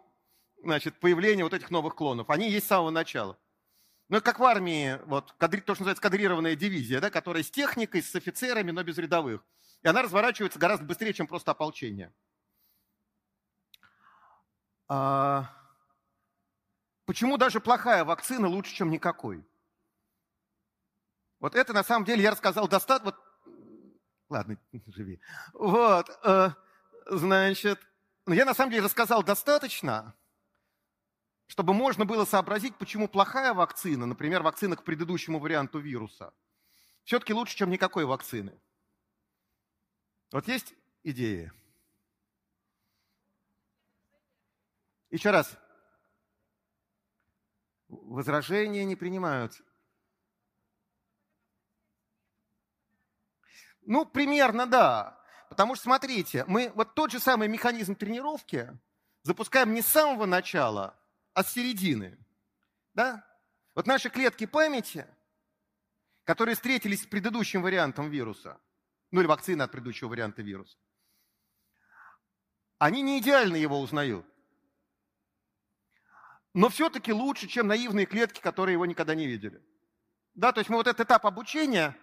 значит, 0.62 0.98
появления 1.01 1.44
вот 1.44 1.55
этих 1.55 1.70
новых 1.70 1.94
клонов. 1.94 2.31
Они 2.31 2.51
есть 2.51 2.66
с 2.66 2.69
самого 2.69 2.90
начала. 2.90 3.39
Ну, 4.09 4.20
как 4.20 4.39
в 4.39 4.44
армии, 4.44 5.01
вот, 5.06 5.32
кадри, 5.39 5.60
то, 5.60 5.74
что 5.74 5.82
называется 5.82 6.02
кадрированная 6.02 6.55
дивизия, 6.55 7.01
да, 7.01 7.10
которая 7.10 7.43
с 7.43 7.51
техникой, 7.51 8.02
с 8.02 8.14
офицерами, 8.14 8.70
но 8.70 8.82
без 8.82 8.98
рядовых. 8.98 9.43
И 9.82 9.89
она 9.89 10.02
разворачивается 10.02 10.59
гораздо 10.59 10.85
быстрее, 10.85 11.12
чем 11.12 11.27
просто 11.27 11.51
ополчение. 11.51 12.12
А... 14.89 15.51
Почему 17.06 17.36
даже 17.36 17.60
плохая 17.60 18.05
вакцина 18.05 18.48
лучше, 18.48 18.74
чем 18.74 18.90
никакой? 18.90 19.44
Вот 21.40 21.56
это 21.56 21.73
на 21.73 21.82
самом 21.82 22.05
деле 22.05 22.23
я 22.23 22.31
рассказал 22.31 22.69
достаточно... 22.69 23.12
Вот... 23.12 23.32
Ладно, 24.33 24.57
живи. 24.87 25.21
Вот. 25.53 26.09
Э, 26.25 26.53
значит, 27.05 27.79
ну, 28.25 28.33
я 28.33 28.47
на 28.47 28.55
самом 28.55 28.71
деле 28.71 28.85
рассказал 28.85 29.23
достаточно, 29.23 30.15
чтобы 31.49 31.75
можно 31.75 32.07
было 32.07 32.25
сообразить, 32.25 32.75
почему 32.77 33.09
плохая 33.09 33.53
вакцина, 33.53 34.07
например, 34.07 34.43
вакцина 34.43 34.75
к 34.75 34.85
предыдущему 34.85 35.39
варианту 35.39 35.81
вируса, 35.81 36.33
все-таки 37.05 37.35
лучше, 37.35 37.57
чем 37.57 37.69
никакой 37.69 38.07
вакцины. 38.07 38.59
Вот 40.31 40.49
есть 40.49 40.73
идеи? 41.03 41.53
Еще 45.11 45.31
раз. 45.31 45.59
Возражения 47.89 48.87
не 48.87 48.97
принимаются. 48.97 49.63
Ну, 53.85 54.05
примерно, 54.05 54.67
да. 54.67 55.19
Потому 55.49 55.75
что, 55.75 55.85
смотрите, 55.85 56.45
мы 56.47 56.73
вот 56.75 56.95
тот 56.95 57.11
же 57.11 57.21
самый 57.21 57.49
механизм 57.49 57.95
тренировки 57.95 58.71
запускаем 59.23 59.75
не 59.75 59.83
с 59.83 59.87
самого 59.87 60.27
начала, 60.27 60.99
а 61.35 61.45
с 61.45 61.53
середины. 61.53 62.19
Да? 62.95 63.27
Вот 63.75 63.87
наши 63.87 64.11
клетки 64.11 64.47
памяти, 64.47 65.07
которые 66.25 66.55
встретились 66.55 67.03
с 67.03 67.07
предыдущим 67.07 67.63
вариантом 67.63 68.11
вируса, 68.11 68.61
ну 69.11 69.21
или 69.21 69.27
вакцины 69.27 69.63
от 69.63 69.71
предыдущего 69.71 70.09
варианта 70.09 70.43
вируса, 70.43 70.79
они 72.79 73.03
не 73.03 73.19
идеально 73.19 73.57
его 73.57 73.81
узнают. 73.81 74.27
Но 76.55 76.69
все-таки 76.69 77.13
лучше, 77.13 77.47
чем 77.47 77.67
наивные 77.67 78.07
клетки, 78.07 78.41
которые 78.41 78.75
его 78.75 78.87
никогда 78.87 79.15
не 79.15 79.27
видели. 79.27 79.63
Да, 80.35 80.53
то 80.53 80.61
есть 80.61 80.71
мы 80.71 80.77
вот 80.77 80.87
этот 80.87 81.07
этап 81.07 81.27
обучения 81.27 81.97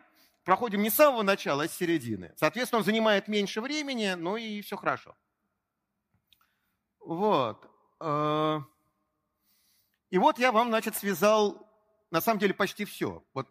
проходим 0.50 0.82
не 0.82 0.90
с 0.90 0.96
самого 0.96 1.22
начала, 1.22 1.66
а 1.66 1.68
с 1.68 1.78
середины. 1.78 2.34
Соответственно, 2.36 2.80
он 2.80 2.84
занимает 2.84 3.28
меньше 3.28 3.62
времени, 3.62 4.16
ну 4.18 4.36
и 4.36 4.62
все 4.62 4.78
хорошо. 4.78 5.16
Вот. 7.00 7.70
Э, 8.00 8.60
и 10.10 10.18
вот 10.18 10.40
я 10.40 10.52
вам, 10.52 10.70
значит, 10.70 10.96
связал, 10.96 11.72
на 12.10 12.20
самом 12.20 12.40
деле, 12.40 12.56
почти 12.56 12.86
все. 12.86 13.24
Вот 13.36 13.48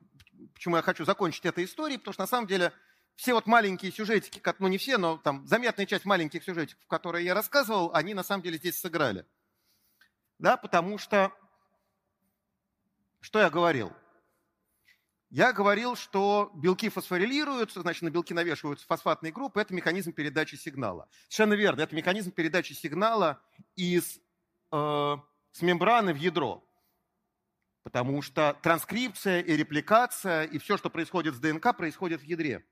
почему 0.54 0.74
я 0.74 0.82
хочу 0.82 1.04
закончить 1.04 1.46
этой 1.46 1.66
историей, 1.66 1.98
потому 1.98 2.14
что, 2.14 2.24
на 2.24 2.26
самом 2.26 2.48
деле, 2.48 2.72
все 3.14 3.32
вот 3.32 3.46
маленькие 3.46 3.92
сюжетики, 3.92 4.42
ну 4.58 4.66
не 4.66 4.76
все, 4.76 4.98
но 4.98 5.18
там 5.18 5.46
заметная 5.46 5.86
часть 5.86 6.04
маленьких 6.04 6.42
сюжетиков, 6.42 6.84
которые 6.88 7.24
я 7.24 7.32
рассказывал, 7.32 7.92
они 7.94 8.12
на 8.12 8.24
самом 8.24 8.42
деле 8.42 8.58
здесь 8.58 8.76
сыграли. 8.76 9.24
Да, 10.40 10.56
потому 10.56 10.98
что, 10.98 11.30
что 13.20 13.38
я 13.38 13.50
говорил? 13.50 13.92
Я 15.30 15.52
говорил, 15.52 15.94
что 15.94 16.50
белки 16.54 16.88
фосфорилируются, 16.88 17.82
значит, 17.82 18.02
на 18.02 18.10
белки 18.10 18.32
навешиваются 18.32 18.86
фосфатные 18.86 19.30
группы. 19.30 19.60
Это 19.60 19.74
механизм 19.74 20.12
передачи 20.12 20.54
сигнала. 20.54 21.08
Совершенно 21.28 21.52
верно. 21.52 21.82
Это 21.82 21.94
механизм 21.94 22.32
передачи 22.32 22.72
сигнала 22.72 23.42
из 23.76 24.18
э, 24.72 25.16
с 25.52 25.62
мембраны 25.62 26.14
в 26.14 26.16
ядро. 26.16 26.64
Потому 27.82 28.22
что 28.22 28.58
транскрипция 28.62 29.40
и 29.40 29.54
репликация, 29.54 30.44
и 30.44 30.58
все, 30.58 30.78
что 30.78 30.88
происходит 30.88 31.34
с 31.34 31.38
ДНК, 31.38 31.76
происходит 31.76 32.22
в 32.22 32.24
ядре. 32.24 32.64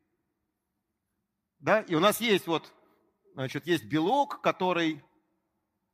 Да? 1.59 1.81
И 1.83 1.95
у 1.95 2.01
нас 2.01 2.21
есть 2.21 2.47
вот, 2.47 2.73
значит, 3.35 3.67
есть 3.67 3.85
белок, 3.85 4.41
который 4.41 5.05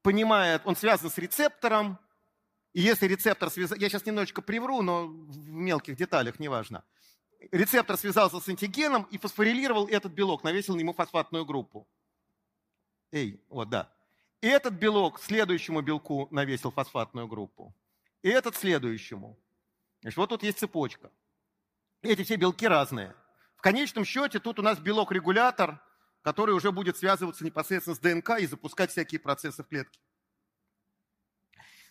понимает, 0.03 0.63
он 0.65 0.77
связан 0.77 1.11
с 1.11 1.19
рецептором, 1.19 1.99
и 2.73 2.81
если 2.81 3.07
рецептор 3.07 3.51
связался, 3.51 3.81
я 3.81 3.89
сейчас 3.89 4.07
немножечко 4.07 4.41
привру, 4.41 4.83
но 4.83 5.07
в 5.07 5.49
мелких 5.49 5.97
деталях, 5.97 6.39
неважно. 6.39 6.85
Рецептор 7.51 7.97
связался 7.97 8.41
с 8.41 8.49
антигеном 8.49 9.03
и 9.11 9.19
фосфорилировал 9.19 9.89
этот 9.89 10.13
белок, 10.13 10.45
навесил 10.45 10.77
ему 10.77 10.95
фосфатную 10.95 11.45
группу. 11.45 11.87
Эй, 13.11 13.43
вот, 13.49 13.69
да. 13.69 13.93
И 14.41 14.47
этот 14.47 14.75
белок 14.75 15.21
следующему 15.21 15.83
белку 15.83 16.29
навесил 16.31 16.71
фосфатную 16.71 17.29
группу. 17.29 17.75
И 18.23 18.29
этот 18.29 18.57
следующему. 18.57 19.39
Значит, 20.01 20.17
вот 20.17 20.31
тут 20.31 20.43
есть 20.43 20.59
цепочка. 20.59 21.11
Эти 22.01 22.25
все 22.25 22.37
белки 22.37 22.67
разные. 22.67 23.15
В 23.57 23.63
конечном 23.63 24.05
счете 24.05 24.41
тут 24.41 24.59
у 24.59 24.63
нас 24.63 24.79
белок-регулятор, 24.79 25.81
который 26.23 26.55
уже 26.55 26.73
будет 26.73 26.97
связываться 26.97 27.45
непосредственно 27.45 27.95
с 27.95 27.99
ДНК 27.99 28.41
и 28.41 28.47
запускать 28.47 28.91
всякие 28.91 29.21
процессы 29.21 29.63
в 29.63 29.69
клетке. 29.69 30.01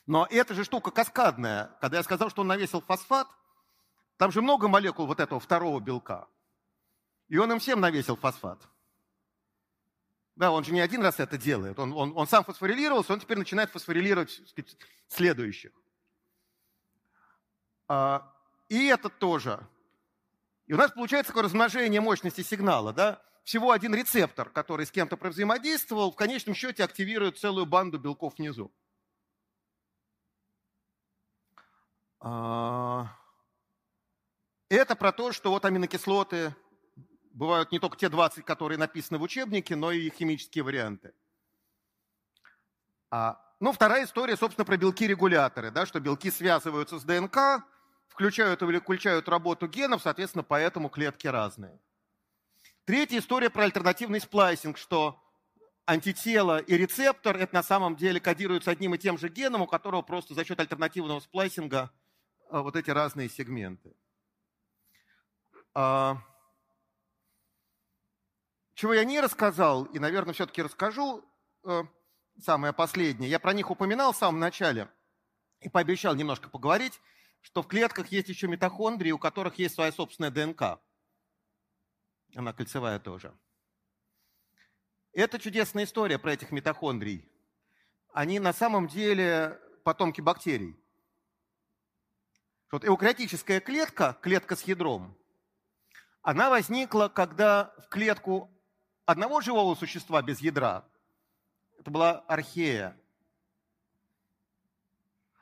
Но 0.08 0.28
эта 0.30 0.54
же 0.54 0.64
штука 0.64 0.92
каскадная. 0.92 1.76
Когда 1.80 1.98
я 1.98 2.04
сказал, 2.04 2.30
что 2.30 2.42
он 2.42 2.48
навесил 2.48 2.82
фосфат, 2.82 3.28
там 4.18 4.32
же 4.32 4.42
много 4.42 4.68
молекул 4.68 5.08
вот 5.08 5.20
этого 5.20 5.40
второго 5.40 5.80
белка. 5.80 6.28
И 7.28 7.38
он 7.38 7.52
им 7.52 7.60
всем 7.60 7.80
навесил 7.80 8.18
фосфат. 8.18 8.60
Да, 10.36 10.52
он 10.52 10.64
же 10.64 10.74
не 10.74 10.80
один 10.80 11.02
раз 11.02 11.20
это 11.20 11.38
делает. 11.38 11.78
Он, 11.80 11.94
он, 11.94 12.14
он 12.16 12.28
сам 12.28 12.44
фосфорилировался, 12.44 13.14
он 13.14 13.20
теперь 13.20 13.38
начинает 13.38 13.70
фосфорилировать 13.70 14.32
сказать, 14.48 14.76
следующих. 15.08 15.72
А, 17.88 18.34
и 18.70 18.88
этот 18.88 19.18
тоже. 19.20 19.66
И 20.66 20.74
у 20.74 20.78
нас 20.78 20.92
получается 20.92 21.32
такое 21.32 21.44
размножение 21.44 22.00
мощности 22.00 22.42
сигнала. 22.42 22.94
Да? 22.94 23.22
Всего 23.44 23.72
один 23.72 23.94
рецептор, 23.94 24.50
который 24.50 24.86
с 24.86 24.92
кем-то 24.92 25.18
взаимодействовал, 25.18 26.12
в 26.12 26.16
конечном 26.16 26.56
счете 26.56 26.84
активирует 26.84 27.38
целую 27.38 27.66
банду 27.66 28.00
белков 28.00 28.38
внизу. 28.38 28.72
А, 31.56 31.62
это 34.70 34.96
про 34.96 35.12
то, 35.12 35.32
что 35.32 35.52
вот 35.52 35.66
аминокислоты 35.66 36.56
бывают 37.34 37.72
не 37.72 37.80
только 37.80 37.98
те 37.98 38.10
20, 38.10 38.46
которые 38.46 38.78
написаны 38.78 39.18
в 39.18 39.24
учебнике, 39.24 39.76
но 39.76 39.92
и 39.92 40.10
химические 40.10 40.64
варианты. 40.64 41.14
А, 43.10 43.42
ну, 43.60 43.72
вторая 43.72 44.06
история, 44.06 44.38
собственно, 44.38 44.66
про 44.66 44.78
белки-регуляторы, 44.78 45.72
да, 45.72 45.86
что 45.86 46.00
белки 46.00 46.32
связываются 46.32 47.00
с 47.00 47.04
ДНК, 47.04 47.66
включают 48.08 48.62
или 48.62 48.80
выключают 48.80 49.28
работу 49.28 49.68
генов, 49.68 50.02
соответственно, 50.02 50.44
поэтому 50.44 50.90
клетки 50.90 51.28
разные. 51.28 51.80
Третья 52.86 53.20
история 53.20 53.50
про 53.50 53.64
альтернативный 53.64 54.20
сплайсинг, 54.20 54.78
что 54.78 55.22
антитело 55.86 56.60
и 56.60 56.78
рецептор 56.78 57.38
это 57.38 57.54
на 57.54 57.64
самом 57.64 57.96
деле 57.96 58.20
кодируются 58.20 58.72
одним 58.72 58.96
и 58.96 58.98
тем 58.98 59.18
же 59.18 59.30
геном, 59.30 59.62
у 59.62 59.68
которого 59.68 60.02
просто 60.02 60.34
за 60.34 60.46
счет 60.46 60.60
альтернативного 60.60 61.20
сплайсинга 61.20 61.80
а, 61.80 62.01
вот 62.52 62.76
эти 62.76 62.90
разные 62.90 63.30
сегменты. 63.30 63.96
А, 65.74 66.18
чего 68.74 68.94
я 68.94 69.06
не 69.06 69.22
рассказал, 69.22 69.86
и, 69.86 70.00
наверное, 70.00 70.34
все-таки 70.34 70.62
расскажу, 70.62 71.24
э, 71.64 71.84
самое 72.42 72.74
последнее. 72.74 73.30
Я 73.30 73.40
про 73.40 73.54
них 73.54 73.72
упоминал 73.72 74.12
в 74.12 74.18
самом 74.18 74.40
начале 74.40 74.90
и 75.62 75.70
пообещал 75.70 76.16
немножко 76.16 76.50
поговорить, 76.50 77.00
что 77.42 77.62
в 77.62 77.68
клетках 77.68 78.08
есть 78.08 78.30
еще 78.30 78.48
митохондрии, 78.48 79.12
у 79.12 79.18
которых 79.18 79.58
есть 79.60 79.76
своя 79.76 79.92
собственная 79.92 80.32
ДНК. 80.32 80.80
Она 82.36 82.54
кольцевая 82.54 83.00
тоже. 83.00 83.34
Это 85.14 85.40
чудесная 85.40 85.84
история 85.84 86.18
про 86.18 86.34
этих 86.34 86.52
митохондрий. 86.52 87.30
Они 88.14 88.40
на 88.40 88.54
самом 88.54 88.88
деле 88.88 89.60
потомки 89.84 90.22
бактерий. 90.22 90.81
Вот 92.72 92.86
эукариотическая 92.86 93.60
клетка, 93.60 94.18
клетка 94.22 94.56
с 94.56 94.64
ядром, 94.64 95.18
она 96.22 96.50
возникла, 96.50 97.10
когда 97.10 97.74
в 97.78 97.90
клетку 97.90 98.50
одного 99.06 99.42
живого 99.42 99.76
существа 99.76 100.22
без 100.22 100.40
ядра, 100.40 100.86
это 101.78 101.92
была 101.92 102.20
архея, 102.22 102.98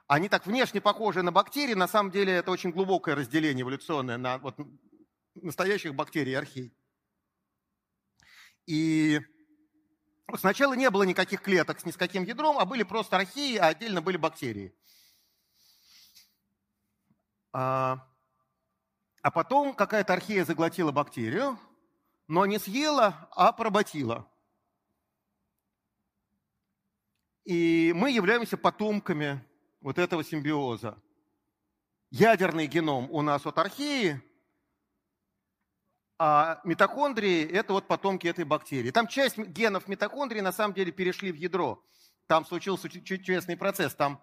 они 0.07 0.27
так 0.27 0.47
внешне 0.47 0.81
похожи 0.81 1.21
на 1.21 1.31
бактерии, 1.31 1.75
на 1.75 1.87
самом 1.87 2.09
деле 2.09 2.33
это 2.33 2.49
очень 2.49 2.71
глубокое 2.71 3.13
разделение 3.13 3.61
эволюционное 3.61 4.17
на 4.17 4.39
вот, 4.39 4.55
настоящих 5.35 5.93
бактерий 5.93 6.31
и 6.31 6.35
архей. 6.35 6.73
И 8.65 9.19
сначала 10.35 10.73
не 10.73 10.89
было 10.89 11.03
никаких 11.03 11.43
клеток 11.43 11.79
с 11.79 11.85
ни 11.85 11.91
с 11.91 11.97
каким 11.97 12.23
ядром, 12.23 12.57
а 12.57 12.65
были 12.65 12.81
просто 12.81 13.17
археи, 13.17 13.57
а 13.57 13.67
отдельно 13.67 14.01
были 14.01 14.17
бактерии. 14.17 14.73
А, 17.51 18.07
а 19.21 19.31
потом 19.31 19.73
какая-то 19.73 20.13
архея 20.13 20.45
заглотила 20.45 20.91
бактерию, 20.91 21.57
но 22.27 22.45
не 22.45 22.59
съела, 22.59 23.29
а 23.31 23.51
поработила. 23.51 24.27
И 27.43 27.91
мы 27.95 28.11
являемся 28.11 28.57
потомками 28.57 29.43
вот 29.81 29.97
этого 29.97 30.23
симбиоза. 30.23 30.97
Ядерный 32.11 32.67
геном 32.67 33.09
у 33.11 33.21
нас 33.21 33.45
от 33.45 33.57
археи, 33.57 34.21
а 36.21 36.59
митохондрии– 36.65 37.49
это 37.51 37.73
вот 37.73 37.87
потомки 37.87 38.27
этой 38.27 38.43
бактерии. 38.43 38.91
Там 38.91 39.07
часть 39.07 39.37
генов 39.37 39.87
митохондрии 39.87 40.41
на 40.41 40.51
самом 40.51 40.73
деле 40.73 40.91
перешли 40.91 41.31
в 41.31 41.35
ядро. 41.35 41.81
Там 42.27 42.45
случился 42.45 42.89
чудесный 42.89 43.55
процесс. 43.55 43.95
Там 43.95 44.21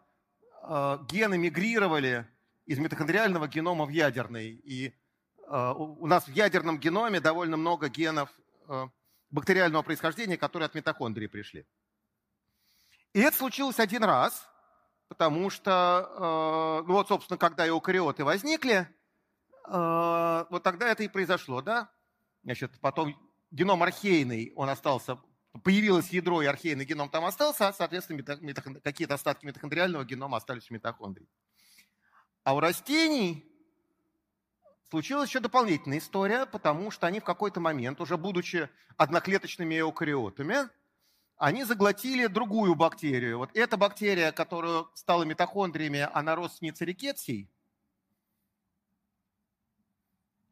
э, 0.63 0.99
гены 1.09 1.39
мигрировали 1.39 2.29
из 2.67 2.79
митохондриального 2.79 3.49
генома 3.49 3.87
в 3.87 3.91
ядерный. 3.91 4.51
И 4.51 4.89
э, 5.49 5.73
у 5.77 6.07
нас 6.07 6.27
в 6.27 6.33
ядерном 6.33 6.79
геноме 6.79 7.21
довольно 7.21 7.57
много 7.57 7.89
генов 7.89 8.29
э, 8.69 8.87
бактериального 9.31 9.83
происхождения, 9.83 10.37
которые 10.37 10.67
от 10.67 10.75
митохондрии 10.75 11.29
пришли. 11.29 11.65
И 13.13 13.21
это 13.21 13.37
случилось 13.37 13.79
один 13.79 14.05
раз, 14.05 14.49
потому 15.09 15.49
что, 15.49 16.83
э, 16.83 16.87
ну 16.87 16.95
вот, 16.95 17.09
собственно, 17.09 17.39
когда 17.39 17.67
эукариоты 17.69 18.25
возникли, 18.25 18.89
э, 19.69 20.45
вот 20.51 20.63
тогда 20.63 20.89
это 20.89 21.05
и 21.05 21.09
произошло, 21.09 21.63
да? 21.63 21.91
Значит, 22.43 22.79
потом 22.81 23.17
геном 23.51 23.83
архейный, 23.83 24.53
он 24.57 24.69
остался, 24.69 25.19
появилось 25.63 26.11
ядро, 26.11 26.43
и 26.43 26.47
архейный 26.47 26.85
геном 26.85 27.09
там 27.09 27.25
остался, 27.25 27.69
а, 27.69 27.73
соответственно, 27.73 28.23
какие-то 28.83 29.15
остатки 29.15 29.47
митохондриального 29.47 30.05
генома 30.05 30.37
остались 30.37 30.67
в 30.67 30.71
митохондрии. 30.71 31.29
А 32.47 32.55
у 32.55 32.61
растений 32.61 33.45
случилась 34.89 35.31
еще 35.31 35.41
дополнительная 35.41 35.99
история, 35.99 36.47
потому 36.47 36.93
что 36.93 37.09
они 37.09 37.19
в 37.19 37.25
какой-то 37.25 37.59
момент, 37.59 38.01
уже 38.01 38.17
будучи 38.17 38.69
одноклеточными 38.97 39.81
эукариотами, 39.81 40.69
они 41.39 41.65
заглотили 41.65 42.29
другую 42.29 42.77
бактерию. 42.77 43.39
Вот 43.39 43.51
эта 43.53 43.77
бактерия, 43.77 44.31
которая 44.31 44.85
стала 44.95 45.25
митохондриями, 45.25 46.09
она 46.13 46.37
родственница 46.37 46.85
рикетсий. 46.85 47.51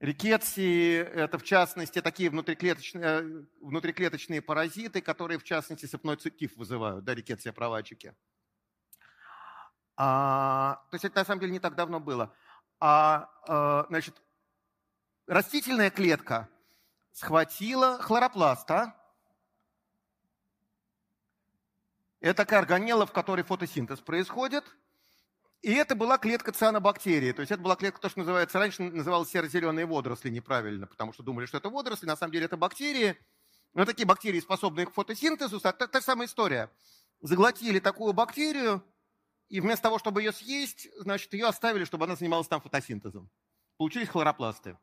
Рикетсии– 0.00 0.96
это, 0.98 1.38
в 1.38 1.44
частности, 1.44 2.02
такие 2.02 2.28
внутриклеточные, 2.28 3.46
внутриклеточные 3.60 4.42
паразиты, 4.42 5.00
которые, 5.00 5.38
в 5.38 5.44
частности, 5.44 5.86
сыпной 5.86 6.16
цитив 6.16 6.56
вызывают, 6.56 7.04
да, 7.04 7.14
рикетсия 7.14 7.52
провальчики. 7.52 8.16
А, 9.96 10.82
то 10.90 10.94
есть 10.94 11.04
это, 11.04 11.18
на 11.18 11.24
самом 11.24 11.40
деле, 11.40 11.52
не 11.52 11.60
так 11.60 11.74
давно 11.74 12.00
было. 12.00 12.34
А, 12.80 13.30
а 13.48 13.86
значит, 13.88 14.20
растительная 15.26 15.90
клетка 15.90 16.48
схватила 17.12 17.98
хлоропласта, 17.98 18.94
Это 22.24 22.38
такая 22.38 22.60
органелла, 22.60 23.04
в 23.04 23.12
которой 23.12 23.42
фотосинтез 23.42 24.00
происходит. 24.00 24.64
И 25.60 25.70
это 25.74 25.94
была 25.94 26.16
клетка 26.16 26.52
цианобактерии. 26.52 27.32
То 27.32 27.40
есть 27.40 27.52
это 27.52 27.60
была 27.60 27.76
клетка, 27.76 28.00
то, 28.00 28.08
что 28.08 28.20
называется, 28.20 28.58
раньше 28.58 28.82
называлась 28.82 29.28
серо-зеленые 29.28 29.84
водоросли 29.84 30.30
неправильно, 30.30 30.86
потому 30.86 31.12
что 31.12 31.22
думали, 31.22 31.44
что 31.44 31.58
это 31.58 31.68
водоросли. 31.68 32.06
На 32.06 32.16
самом 32.16 32.32
деле 32.32 32.46
это 32.46 32.56
бактерии. 32.56 33.18
Но 33.74 33.84
такие 33.84 34.06
бактерии, 34.06 34.40
способные 34.40 34.86
к 34.86 34.94
фотосинтезу, 34.94 35.60
та, 35.60 35.72
та, 35.72 35.86
та 35.86 36.00
самая 36.00 36.26
история. 36.26 36.70
Заглотили 37.20 37.78
такую 37.78 38.14
бактерию, 38.14 38.82
и 39.54 39.60
вместо 39.60 39.84
того, 39.84 40.00
чтобы 40.00 40.20
ее 40.20 40.32
съесть, 40.32 40.88
значит, 40.98 41.32
ее 41.32 41.46
оставили, 41.46 41.84
чтобы 41.84 42.06
она 42.06 42.16
занималась 42.16 42.48
там 42.48 42.60
фотосинтезом. 42.60 43.30
Получились 43.76 44.08
хлоропласты. 44.08 44.76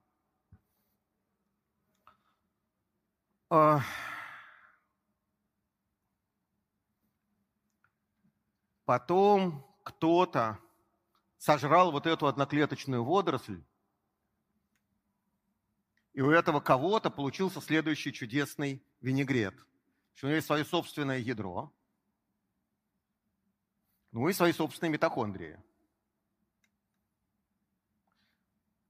Потом 8.86 9.68
кто-то 9.84 10.58
сожрал 11.38 11.92
вот 11.92 12.08
эту 12.08 12.28
одноклеточную 12.28 13.04
водоросль, 13.04 13.62
и 16.14 16.22
у 16.22 16.32
этого 16.32 16.62
кого-то 16.62 17.10
получился 17.10 17.60
следующий 17.60 18.14
чудесный 18.14 18.82
винегрет. 19.02 19.56
У 20.24 20.28
него 20.28 20.36
есть 20.36 20.48
свое 20.48 20.64
собственное 20.64 21.20
ядро, 21.20 21.74
ну 24.12 24.28
и 24.28 24.34
свои 24.34 24.54
собственные 24.54 24.94
митохондрии. 24.94 25.60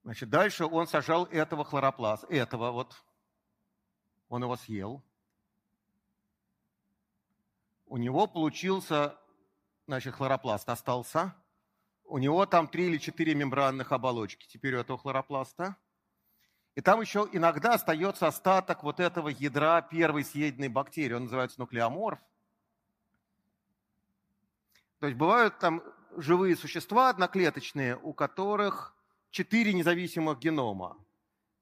Значит, 0.03 0.29
дальше 0.29 0.65
он 0.65 0.87
сажал 0.87 1.25
этого 1.25 1.63
хлоропласта, 1.63 2.27
этого 2.27 2.71
вот, 2.71 2.95
он 4.29 4.43
его 4.43 4.55
съел. 4.55 5.03
У 7.85 7.97
него 7.97 8.25
получился 8.25 9.17
значит, 9.85 10.15
хлоропласт 10.15 10.69
остался. 10.69 11.35
У 12.05 12.17
него 12.17 12.45
там 12.45 12.67
три 12.67 12.87
или 12.87 12.97
четыре 12.97 13.35
мембранных 13.35 13.91
оболочки 13.91 14.47
теперь 14.47 14.75
у 14.75 14.79
этого 14.79 14.97
хлоропласта. 14.97 15.75
И 16.75 16.81
там 16.81 17.01
еще 17.01 17.27
иногда 17.31 17.73
остается 17.73 18.27
остаток 18.27 18.83
вот 18.83 18.99
этого 18.99 19.27
ядра 19.27 19.81
первой 19.81 20.23
съеденной 20.23 20.69
бактерии. 20.69 21.13
Он 21.13 21.23
называется 21.23 21.59
нуклеоморф. 21.59 22.19
То 25.01 25.07
есть 25.07 25.17
бывают 25.17 25.57
там 25.57 25.81
живые 26.15 26.55
существа 26.55 27.09
одноклеточные, 27.09 27.97
у 27.97 28.13
которых 28.13 28.95
четыре 29.31 29.73
независимых 29.73 30.37
генома. 30.37 30.95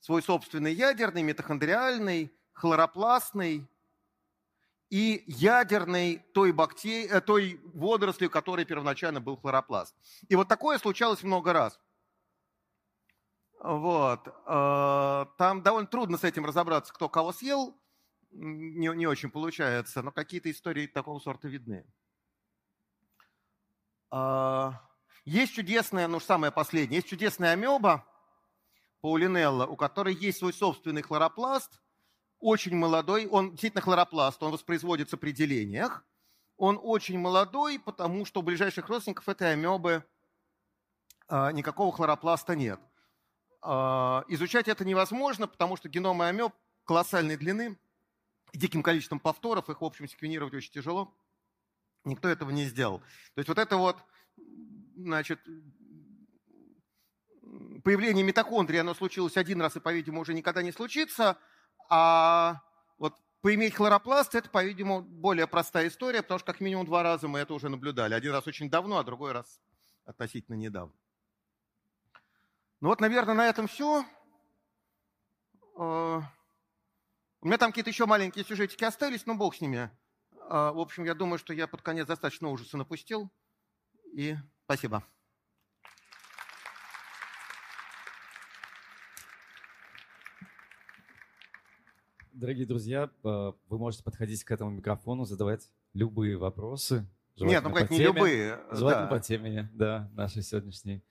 Свой 0.02 0.22
собственный 0.22 0.74
ядерный, 0.74 1.24
митохондриальный, 1.24 2.34
хлоропластный 2.52 3.66
и 4.90 5.24
ядерной 5.26 6.22
той, 6.34 6.52
бактерии, 6.52 7.08
э, 7.08 7.22
той 7.22 7.62
водоросли, 7.74 8.26
у 8.26 8.30
которой 8.30 8.66
первоначально 8.66 9.22
был 9.22 9.38
хлоропласт. 9.38 9.96
И 10.28 10.36
вот 10.36 10.50
такое 10.50 10.78
случалось 10.78 11.24
много 11.24 11.54
раз. 11.54 11.80
Вот. 13.62 14.28
Э, 14.48 15.26
там 15.38 15.64
довольно 15.64 15.88
трудно 15.88 16.18
с 16.18 16.26
этим 16.26 16.44
разобраться, 16.46 16.94
кто 16.94 17.08
кого 17.08 17.32
съел. 17.32 17.74
Не, 18.32 18.94
не 18.96 19.08
очень 19.08 19.32
получается, 19.32 20.02
но 20.02 20.12
какие-то 20.12 20.52
истории 20.52 20.88
такого 20.88 21.20
сорта 21.20 21.48
видны. 21.48 21.86
Э, 24.12 24.72
есть 25.26 25.54
чудесная, 25.54 26.08
ну 26.08 26.20
самое 26.20 26.52
последнее, 26.52 26.98
есть 26.98 27.08
чудесная 27.08 27.54
амеба 27.54 28.06
Паулинелла, 29.02 29.66
у 29.66 29.76
которой 29.76 30.14
есть 30.14 30.40
свой 30.40 30.54
собственный 30.54 31.02
хлоропласт– 31.02 31.80
очень 32.40 32.76
молодой, 32.76 33.28
он 33.28 33.52
действительно 33.52 33.82
хлоропласт, 33.82 34.42
он 34.42 34.52
воспроизводится 34.52 35.18
при 35.18 35.32
делениях. 35.32 36.06
Он 36.58 36.80
очень 36.82 37.18
молодой, 37.18 37.80
потому 37.80 38.26
что 38.26 38.40
у 38.42 38.44
ближайших 38.44 38.88
родственников 38.90 39.30
этой 39.30 39.54
амебы 39.54 40.04
а, 41.28 41.52
никакого 41.52 41.92
хлоропласта 41.92 42.56
нет. 42.56 42.80
А, 43.62 44.26
изучать 44.28 44.68
это 44.68 44.84
невозможно, 44.84 45.48
потому 45.48 45.78
что 45.78 45.88
геномы 45.90 46.28
амеб 46.28 46.54
колоссальной 46.86 47.38
длины, 47.38 47.78
диким 48.54 48.84
количеством 48.84 49.20
повторов, 49.20 49.70
их, 49.70 49.82
в 49.82 49.86
общем, 49.86 50.08
секвенировать 50.08 50.54
очень 50.54 50.72
тяжело. 50.72 51.14
Никто 52.06 52.28
этого 52.28 52.50
не 52.50 52.66
сделал. 52.66 53.00
То 53.36 53.40
есть 53.40 53.50
вот 53.50 53.58
это 53.58 53.78
вот, 53.78 53.98
значит, 54.96 55.40
появление 57.84 58.24
митохондрии, 58.24 58.80
оно 58.80 58.94
случилось 58.94 59.38
один 59.38 59.62
раз 59.62 59.76
и, 59.76 59.80
по-видимому, 59.80 60.22
уже 60.22 60.34
никогда 60.34 60.62
не 60.62 60.72
случится– 60.72 61.38
а 61.90 62.62
вот 63.00 63.20
поиметь 63.42 63.74
хлоропласт– 63.74 64.36
это, 64.36 64.50
по-видимому, 64.50 65.02
более 65.02 65.48
простая 65.48 65.88
история, 65.88 66.22
потому 66.22 66.38
что 66.40 66.46
как 66.46 66.62
минимум 66.62 66.86
два 66.86 67.02
раза 67.02 67.28
мы 67.28 67.40
это 67.40 67.54
уже 67.56 67.68
наблюдали. 67.68 68.14
Один 68.14 68.32
раз 68.32 68.46
очень 68.46 68.70
давно, 68.70 69.00
а 69.00 69.04
другой 69.04 69.32
раз 69.32 69.60
относительно 70.06 70.56
недавно. 70.56 70.94
Ну 72.80 72.90
вот, 72.90 73.02
наверное, 73.02 73.34
на 73.34 73.48
этом 73.50 73.68
все. 73.68 74.06
А, 75.78 76.22
у 77.42 77.48
меня 77.48 77.58
там 77.58 77.72
какие-то 77.72 77.90
еще 77.90 78.06
маленькие 78.06 78.46
сюжетики 78.46 78.84
остались, 78.84 79.26
но 79.26 79.34
бог 79.34 79.56
с 79.56 79.62
ними. 79.62 79.90
А, 80.52 80.74
в 80.74 80.80
общем, 80.80 81.04
я 81.04 81.14
думаю, 81.14 81.38
что 81.38 81.54
я 81.54 81.68
под 81.68 81.84
конец 81.84 82.08
достаточно 82.08 82.50
ужаса 82.50 82.76
напустил. 82.76 83.32
И 84.14 84.36
спасибо. 84.66 85.04
Дорогие 92.32 92.66
друзья, 92.66 93.12
э, 93.24 93.52
вы 93.68 93.78
можете 93.78 94.04
подходить 94.04 94.44
к 94.44 94.50
этому 94.50 94.72
микрофону, 94.72 95.26
задавать 95.26 95.70
любые 95.94 96.36
вопросы. 96.36 97.06
Нет, 97.38 97.64
ну, 97.64 97.72
как 97.72 97.92
не 97.92 98.00
любые. 98.00 98.60
Желательно 98.72 99.06
да. 99.06 99.16
по 99.16 99.20
теме 99.20 99.70
да, 99.74 100.10
нашей 100.14 100.42
сегодняшней 100.42 101.04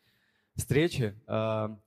встречи. 0.57 1.15
А, 1.29 1.79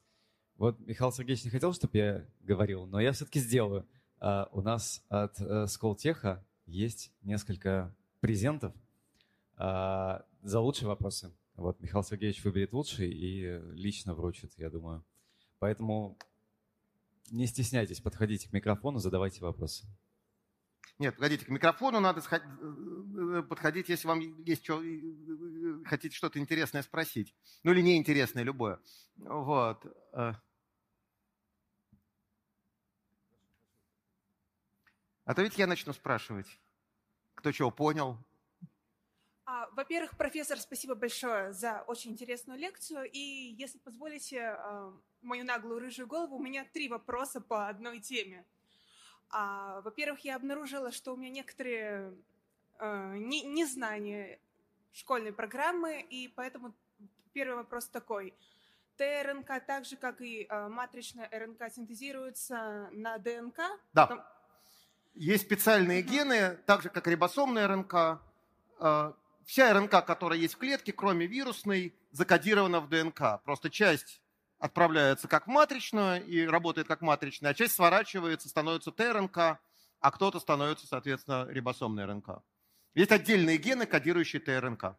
вот 0.56 0.80
Михаил 0.80 1.12
Сергеевич 1.12 1.44
не 1.44 1.50
хотел, 1.50 1.74
чтобы 1.74 1.98
я 1.98 2.26
говорил, 2.40 2.86
но 2.86 3.02
я 3.02 3.12
все-таки 3.12 3.42
сделаю. 3.42 3.86
А, 4.22 4.48
у 4.54 4.62
нас 4.62 5.04
от 5.10 5.38
э, 5.42 5.68
Сколтеха 5.68 6.46
есть 6.72 7.12
несколько 7.22 7.96
презентов 8.22 8.74
а, 9.58 10.26
за 10.42 10.60
лучшие 10.60 10.88
вопросы. 10.88 11.32
Вот 11.56 11.80
Михаил 11.82 12.04
Сергеевич 12.04 12.44
выберет 12.44 12.74
лучший 12.74 13.12
и 13.12 13.60
лично 13.74 14.16
вручит, 14.16 14.54
я 14.58 14.70
думаю. 14.70 15.04
Поэтому 15.60 16.18
не 17.30 17.46
стесняйтесь, 17.46 18.00
подходите 18.00 18.50
к 18.50 18.54
микрофону, 18.54 19.00
задавайте 19.00 19.42
вопросы. 19.42 19.86
Нет, 20.98 21.16
погодите, 21.16 21.46
к 21.46 21.50
микрофону 21.50 22.00
надо 22.00 22.22
э, 22.30 22.38
э, 22.38 23.44
подходить, 23.44 23.90
если 23.90 24.08
вам 24.08 24.20
есть 24.44 24.64
что, 24.64 24.84
э, 24.84 25.84
хотите 25.86 26.16
что-то 26.16 26.40
интересное 26.40 26.84
спросить. 26.84 27.34
Ну 27.64 27.72
или 27.72 27.82
неинтересное, 27.82 28.44
любое. 28.44 28.80
Вот. 29.18 29.84
А 35.32 35.34
то 35.34 35.44
ведь 35.44 35.58
я 35.58 35.66
начну 35.66 35.94
спрашивать, 35.94 36.60
кто 37.36 37.54
чего 37.54 37.72
понял, 37.72 38.18
а, 39.46 39.70
во-первых, 39.72 40.18
профессор, 40.18 40.60
спасибо 40.60 40.94
большое 40.94 41.54
за 41.54 41.84
очень 41.88 42.12
интересную 42.12 42.60
лекцию. 42.60 43.10
И 43.10 43.18
если 43.58 43.78
позволите 43.78 44.42
а, 44.42 44.94
мою 45.22 45.46
наглую 45.46 45.80
рыжую 45.80 46.06
голову, 46.06 46.36
у 46.36 46.42
меня 46.42 46.66
три 46.74 46.90
вопроса 46.90 47.40
по 47.40 47.70
одной 47.70 48.02
теме. 48.02 48.46
А, 49.30 49.80
во-первых, 49.80 50.20
я 50.26 50.36
обнаружила, 50.36 50.92
что 50.92 51.14
у 51.14 51.16
меня 51.16 51.30
некоторые 51.30 52.14
не, 52.82 53.44
незнания 53.44 54.38
школьной 54.92 55.32
программы, 55.32 56.02
и 56.02 56.28
поэтому 56.28 56.74
первый 57.32 57.56
вопрос 57.56 57.88
такой. 57.88 58.34
ТРНК 58.98 59.66
так 59.66 59.86
же, 59.86 59.96
как 59.96 60.20
и 60.20 60.46
матричная 60.50 61.30
РНК, 61.32 61.72
синтезируется 61.74 62.90
на 62.92 63.18
ДНК? 63.18 63.60
Да. 63.94 64.08
Потом... 64.08 64.26
Есть 65.14 65.44
специальные 65.44 66.02
гены, 66.02 66.58
так 66.66 66.82
же, 66.82 66.90
как 66.90 67.08
рибосомная 67.08 67.68
РНК. 67.68 68.22
Э, 68.80 69.14
вся 69.46 69.74
РНК, 69.74 70.06
которая 70.06 70.40
есть 70.40 70.56
в 70.56 70.58
клетке, 70.58 70.94
кроме 70.94 71.28
вирусной, 71.28 71.94
закодирована 72.12 72.80
в 72.80 72.90
ДНК. 72.90 73.42
Просто 73.44 73.70
часть 73.70 74.22
отправляется 74.58 75.28
как 75.28 75.48
матричную 75.48 76.26
и 76.26 76.46
работает 76.46 76.88
как 76.88 77.02
матричная, 77.02 77.52
а 77.52 77.54
часть 77.54 77.74
сворачивается, 77.74 78.48
становится 78.48 78.92
ТРНК, 78.92 79.38
а 79.38 80.12
кто-то 80.12 80.40
становится, 80.40 80.88
соответственно, 80.88 81.48
рибосомной 81.50 82.06
РНК. 82.06 82.42
Есть 82.94 83.12
отдельные 83.12 83.58
гены, 83.58 83.86
кодирующие 83.86 84.42
ТРНК. 84.42 84.96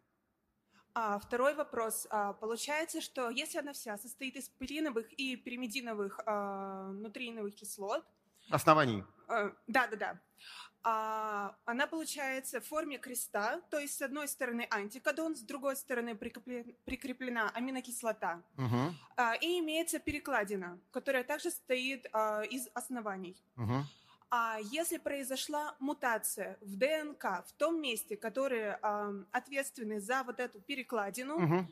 А, 0.95 1.17
второй 1.17 1.55
вопрос. 1.55 2.05
А, 2.09 2.33
получается, 2.33 3.01
что 3.01 3.29
если 3.29 3.57
она 3.57 3.73
вся 3.73 3.97
состоит 3.97 4.35
из 4.35 4.49
пириновых 4.49 5.11
и 5.13 5.35
пиримидиновых 5.35 6.19
а, 6.25 6.89
нутрииновых 6.91 7.55
кислот... 7.55 8.05
Оснований. 8.49 9.03
А, 9.27 9.51
да, 9.67 9.87
да, 9.87 9.97
да 9.97 10.19
а, 10.83 11.55
она 11.65 11.87
получается 11.87 12.59
в 12.59 12.65
форме 12.65 12.97
креста, 12.97 13.61
то 13.69 13.79
есть 13.79 13.97
с 13.97 14.01
одной 14.01 14.27
стороны 14.27 14.67
антикодон, 14.69 15.35
с 15.35 15.41
другой 15.41 15.77
стороны 15.77 16.13
прикреплена, 16.15 16.73
прикреплена 16.83 17.49
аминокислота, 17.51 18.43
угу. 18.57 18.93
а, 19.15 19.35
и 19.35 19.59
имеется 19.59 19.99
перекладина, 19.99 20.79
которая 20.91 21.23
также 21.23 21.51
состоит 21.51 22.07
а, 22.11 22.41
из 22.41 22.67
оснований. 22.73 23.41
Угу. 23.55 23.85
А 24.29 24.57
если 24.71 24.97
произошла 24.97 25.75
мутация 25.79 26.57
в 26.59 26.75
ДНК 26.75 27.45
в 27.47 27.53
том 27.53 27.81
месте, 27.81 28.17
которые 28.17 28.77
а, 28.81 29.13
ответственны 29.31 30.01
за 30.01 30.23
вот 30.23 30.39
эту 30.39 30.59
перекладину, 30.59 31.35
угу. 31.35 31.67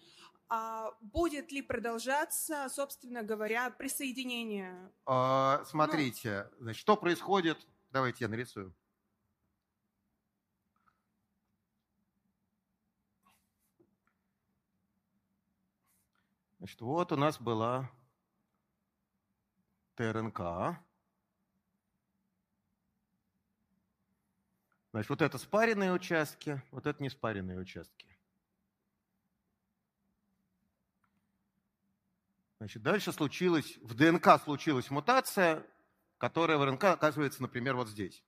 А, 0.54 0.94
будет 1.00 1.54
ли 1.54 1.62
продолжаться, 1.62 2.68
собственно 2.68 3.24
говоря, 3.24 3.70
присоединение? 3.70 4.92
А, 5.06 5.64
смотрите, 5.64 6.50
ну, 6.58 6.64
значит, 6.64 6.82
что 6.82 6.98
происходит? 6.98 7.66
Давайте 7.90 8.26
я 8.26 8.28
нарисую. 8.28 8.76
Значит, 16.58 16.82
вот 16.82 17.14
у 17.14 17.16
нас 17.16 17.40
была 17.40 17.90
ТРНК. 19.96 20.42
Значит, 24.92 25.10
вот 25.10 25.22
это 25.22 25.38
спаренные 25.38 25.94
участки, 25.94 26.62
вот 26.72 26.86
это 26.88 27.02
не 27.02 27.10
спаренные 27.10 27.58
участки. 27.58 28.11
Значит, 32.62 32.84
дальше 32.84 33.12
случилась, 33.12 33.76
в 33.78 33.96
ДНК 33.96 34.40
случилась 34.40 34.92
мутация, 34.92 35.66
которая 36.20 36.60
в 36.60 36.64
РНК 36.64 36.84
оказывается, 36.84 37.42
например, 37.42 37.76
вот 37.76 37.88
здесь. 37.88 38.24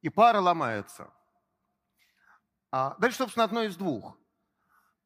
И 0.00 0.08
пара 0.08 0.40
ломается. 0.40 1.12
А 2.70 2.96
дальше, 2.98 3.18
собственно, 3.18 3.44
одно 3.44 3.64
из 3.64 3.76
двух 3.76 4.16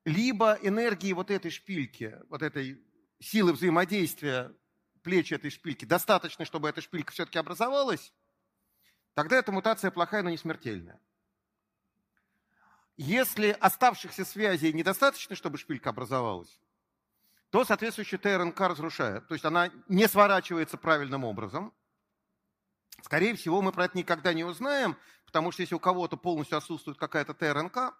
либо 0.04 0.56
энергии 0.62 1.12
вот 1.12 1.32
этой 1.32 1.50
шпильки, 1.50 2.16
вот 2.28 2.42
этой 2.42 2.80
силы 3.18 3.52
взаимодействия 3.52 4.54
плечи 5.02 5.34
этой 5.34 5.50
шпильки 5.50 5.84
достаточно, 5.84 6.44
чтобы 6.44 6.68
эта 6.68 6.80
шпилька 6.80 7.10
все-таки 7.10 7.40
образовалась, 7.40 8.14
тогда 9.14 9.38
эта 9.38 9.50
мутация 9.50 9.90
плохая, 9.90 10.22
но 10.22 10.30
не 10.30 10.38
смертельная. 10.38 11.00
Если 12.96 13.56
оставшихся 13.58 14.24
связей 14.24 14.72
недостаточно, 14.72 15.34
чтобы 15.34 15.58
шпилька 15.58 15.90
образовалась, 15.90 16.60
то 17.52 17.66
соответствующая 17.66 18.16
ТРНК 18.16 18.58
разрушает. 18.60 19.28
То 19.28 19.34
есть 19.34 19.44
она 19.44 19.70
не 19.86 20.08
сворачивается 20.08 20.78
правильным 20.78 21.22
образом. 21.22 21.74
Скорее 23.02 23.34
всего, 23.34 23.60
мы 23.60 23.72
про 23.72 23.84
это 23.84 23.98
никогда 23.98 24.32
не 24.32 24.42
узнаем, 24.42 24.96
потому 25.26 25.52
что 25.52 25.60
если 25.60 25.74
у 25.74 25.78
кого-то 25.78 26.16
полностью 26.16 26.56
отсутствует 26.56 26.96
какая-то 26.96 27.34
ТРНК, 27.34 27.94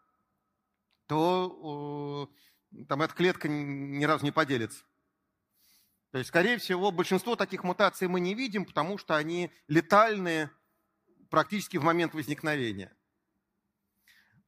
то 1.07 2.31
там 2.89 3.03
эта 3.03 3.15
клетка 3.15 3.47
ни 3.47 4.03
разу 4.05 4.25
не 4.25 4.31
поделится. 4.31 4.85
То 6.13 6.19
есть, 6.19 6.29
скорее 6.29 6.57
всего, 6.57 6.91
большинство 6.91 7.37
таких 7.37 7.63
мутаций 7.63 8.09
мы 8.09 8.21
не 8.21 8.35
видим, 8.35 8.65
потому 8.65 8.97
что 8.97 9.17
они 9.17 9.53
летальные 9.69 10.51
практически 11.29 11.77
в 11.77 11.85
момент 11.85 12.15
возникновения. 12.15 12.97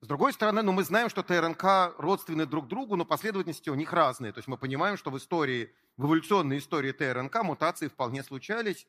С 0.04 0.06
другой 0.06 0.34
стороны, 0.34 0.60
ну, 0.60 0.72
мы 0.72 0.84
знаем, 0.84 1.08
что 1.08 1.22
ТРНК 1.22 1.94
родственны 1.96 2.44
друг 2.44 2.68
другу, 2.68 2.94
но 2.94 3.06
последовательности 3.06 3.70
у 3.70 3.74
них 3.74 3.90
разные. 3.90 4.34
То 4.34 4.38
есть 4.40 4.48
мы 4.48 4.58
понимаем, 4.58 4.98
что 4.98 5.10
в 5.10 5.16
истории, 5.16 5.74
в 5.96 6.04
эволюционной 6.04 6.58
истории 6.58 6.92
ТРНК 6.92 7.42
мутации 7.42 7.88
вполне 7.88 8.22
случались. 8.22 8.86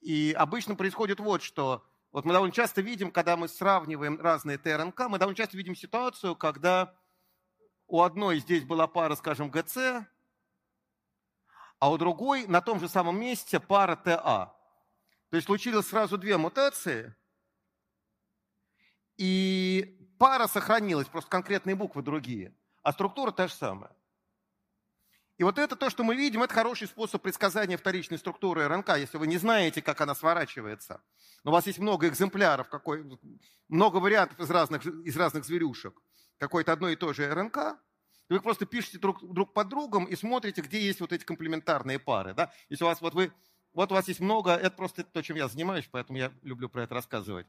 И 0.00 0.34
обычно 0.34 0.74
происходит 0.74 1.20
вот 1.20 1.42
что. 1.42 1.84
Вот 2.12 2.24
мы 2.24 2.32
довольно 2.32 2.54
часто 2.54 2.80
видим, 2.80 3.10
когда 3.10 3.36
мы 3.36 3.46
сравниваем 3.46 4.18
разные 4.18 4.56
ТРНК, 4.56 4.98
мы 5.10 5.18
довольно 5.18 5.36
часто 5.36 5.54
видим 5.54 5.76
ситуацию, 5.76 6.34
когда 6.34 6.94
у 7.86 8.00
одной 8.00 8.38
здесь 8.38 8.64
была 8.64 8.86
пара, 8.86 9.16
скажем, 9.16 9.50
ГЦ, 9.50 9.76
а 11.78 11.90
у 11.90 11.98
другой 11.98 12.46
на 12.46 12.62
том 12.62 12.80
же 12.80 12.88
самом 12.88 13.20
месте 13.20 13.60
пара 13.60 13.96
ТА. 13.96 14.54
То 15.28 15.36
есть 15.36 15.44
случилось 15.44 15.88
сразу 15.88 16.16
две 16.16 16.38
мутации, 16.38 17.14
и 19.18 19.97
пара 20.18 20.46
сохранилась, 20.46 21.06
просто 21.08 21.30
конкретные 21.30 21.76
буквы 21.76 22.02
другие, 22.02 22.54
а 22.82 22.92
структура 22.92 23.30
та 23.30 23.48
же 23.48 23.54
самая. 23.54 23.92
И 25.38 25.44
вот 25.44 25.56
это 25.58 25.76
то, 25.76 25.88
что 25.88 26.02
мы 26.02 26.16
видим, 26.16 26.42
это 26.42 26.52
хороший 26.52 26.88
способ 26.88 27.22
предсказания 27.22 27.76
вторичной 27.76 28.18
структуры 28.18 28.66
РНК, 28.66 28.96
если 28.98 29.18
вы 29.18 29.28
не 29.28 29.38
знаете, 29.38 29.80
как 29.80 30.00
она 30.00 30.16
сворачивается. 30.16 31.00
Но 31.44 31.52
у 31.52 31.54
вас 31.54 31.66
есть 31.68 31.78
много 31.78 32.08
экземпляров, 32.08 32.68
какой, 32.68 33.04
много 33.68 33.98
вариантов 33.98 34.40
из 34.40 34.50
разных, 34.50 34.84
из 34.84 35.16
разных 35.16 35.44
зверюшек, 35.44 35.94
какой-то 36.38 36.72
одной 36.72 36.94
и 36.94 36.96
той 36.96 37.14
же 37.14 37.32
РНК, 37.32 37.78
и 38.28 38.34
вы 38.34 38.40
просто 38.40 38.66
пишете 38.66 38.98
друг, 38.98 39.24
друг 39.32 39.54
под 39.54 39.68
другом 39.68 40.04
и 40.04 40.16
смотрите, 40.16 40.60
где 40.60 40.80
есть 40.80 41.00
вот 41.00 41.12
эти 41.12 41.24
комплементарные 41.24 42.00
пары. 42.00 42.34
Да? 42.34 42.52
Если 42.68 42.84
у 42.84 42.88
вас 42.88 43.00
вот 43.00 43.14
вы, 43.14 43.32
вот 43.72 43.92
у 43.92 43.94
вас 43.94 44.08
есть 44.08 44.20
много, 44.20 44.52
это 44.52 44.76
просто 44.76 45.04
то, 45.04 45.22
чем 45.22 45.36
я 45.36 45.48
занимаюсь, 45.48 45.88
поэтому 45.90 46.18
я 46.18 46.32
люблю 46.42 46.68
про 46.68 46.82
это 46.82 46.94
рассказывать. 46.94 47.46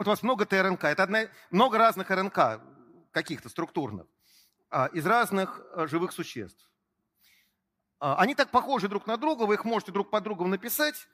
Вот 0.00 0.06
у 0.06 0.10
вас 0.12 0.22
много 0.22 0.46
ТРНК, 0.46 0.84
это 0.84 1.02
одна, 1.02 1.28
много 1.50 1.76
разных 1.76 2.08
РНК, 2.08 2.62
каких-то 3.10 3.50
структурных, 3.50 4.06
а, 4.70 4.86
из 4.94 5.04
разных 5.04 5.60
а, 5.74 5.86
живых 5.86 6.12
существ. 6.12 6.70
А, 7.98 8.16
они 8.16 8.34
так 8.34 8.50
похожи 8.50 8.88
друг 8.88 9.06
на 9.06 9.18
друга, 9.18 9.42
вы 9.42 9.56
их 9.56 9.66
можете 9.66 9.92
друг 9.92 10.08
под 10.08 10.24
другом 10.24 10.48
написать, 10.48 11.06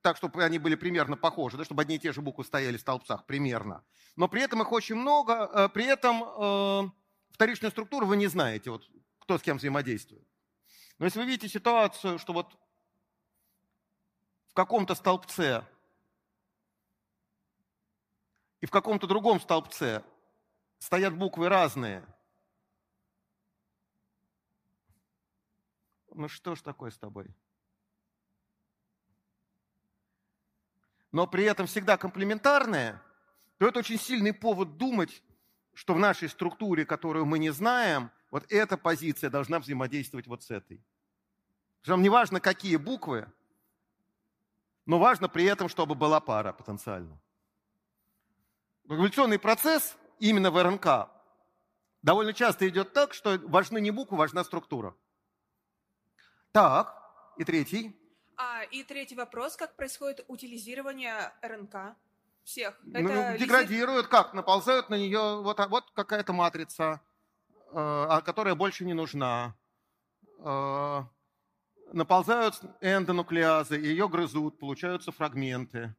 так, 0.00 0.16
чтобы 0.16 0.44
они 0.44 0.60
были 0.60 0.76
примерно 0.76 1.16
похожи, 1.16 1.56
да, 1.56 1.64
чтобы 1.64 1.82
одни 1.82 1.96
и 1.96 1.98
те 1.98 2.12
же 2.12 2.20
буквы 2.20 2.44
стояли 2.44 2.76
в 2.76 2.80
столбцах 2.80 3.26
примерно. 3.26 3.82
Но 4.14 4.28
при 4.28 4.42
этом 4.42 4.62
их 4.62 4.70
очень 4.70 4.94
много, 4.94 5.68
при 5.70 5.86
этом 5.86 6.94
вторичную 7.32 7.72
структуру 7.72 8.06
вы 8.06 8.16
не 8.16 8.28
знаете, 8.28 8.70
вот, 8.70 8.88
кто 9.18 9.38
с 9.38 9.42
кем 9.42 9.56
взаимодействует. 9.56 10.24
Но 11.00 11.06
если 11.06 11.18
вы 11.18 11.24
видите 11.24 11.48
ситуацию, 11.48 12.16
что 12.20 12.32
вот 12.32 12.56
в 14.50 14.54
каком-то 14.54 14.94
столбце 14.94 15.66
и 18.60 18.66
в 18.66 18.70
каком-то 18.70 19.06
другом 19.06 19.40
столбце 19.40 20.02
стоят 20.78 21.16
буквы 21.16 21.48
разные– 21.48 22.04
ну 26.14 26.28
что 26.28 26.54
ж 26.54 26.62
такое 26.62 26.90
с 26.90 26.98
тобой? 26.98 27.26
Но 31.12 31.26
при 31.26 31.44
этом 31.44 31.66
всегда 31.66 31.96
комплементарное, 31.96 33.02
то 33.58 33.66
это 33.66 33.80
очень 33.80 33.98
сильный 33.98 34.32
повод 34.32 34.76
думать, 34.76 35.22
что 35.74 35.94
в 35.94 35.98
нашей 35.98 36.28
структуре, 36.28 36.84
которую 36.84 37.26
мы 37.26 37.38
не 37.38 37.50
знаем, 37.50 38.10
вот 38.30 38.44
эта 38.52 38.76
позиция 38.76 39.30
должна 39.30 39.58
взаимодействовать 39.58 40.26
вот 40.26 40.42
с 40.42 40.50
этой. 40.50 40.84
Причем 41.80 42.02
не 42.02 42.08
важно, 42.08 42.40
какие 42.40 42.76
буквы, 42.76 43.26
но 44.86 44.98
важно 44.98 45.28
при 45.28 45.44
этом, 45.44 45.68
чтобы 45.68 45.94
была 45.94 46.20
пара 46.20 46.52
потенциально. 46.52 47.20
Эволюционный 48.90 49.38
процесс 49.38 49.96
именно 50.18 50.50
в 50.50 50.60
РНК 50.60 51.08
довольно 52.02 52.32
часто 52.32 52.68
идет 52.68 52.92
так, 52.92 53.14
что 53.14 53.38
важны 53.44 53.80
не 53.80 53.92
буквы, 53.92 54.16
важна 54.16 54.42
структура. 54.42 54.96
Так, 56.50 56.92
и 57.38 57.44
третий. 57.44 57.96
А, 58.36 58.64
и 58.64 58.82
третий 58.82 59.14
вопрос, 59.14 59.54
как 59.54 59.76
происходит 59.76 60.24
утилизирование 60.26 61.32
РНК 61.40 61.94
всех? 62.42 62.80
Ну, 62.82 63.08
Это 63.08 63.38
деградируют, 63.38 64.08
как? 64.08 64.34
Наползают 64.34 64.90
на 64.90 64.98
нее, 64.98 65.40
вот, 65.40 65.64
вот 65.68 65.88
какая-то 65.92 66.32
матрица, 66.32 67.00
э, 67.52 67.74
а, 67.76 68.20
которая 68.22 68.56
больше 68.56 68.84
не 68.84 68.94
нужна. 68.94 69.54
Э, 70.38 71.04
наползают 71.92 72.60
эндонуклеазы, 72.80 73.76
ее 73.76 74.08
грызут, 74.08 74.58
получаются 74.58 75.12
фрагменты. 75.12 75.94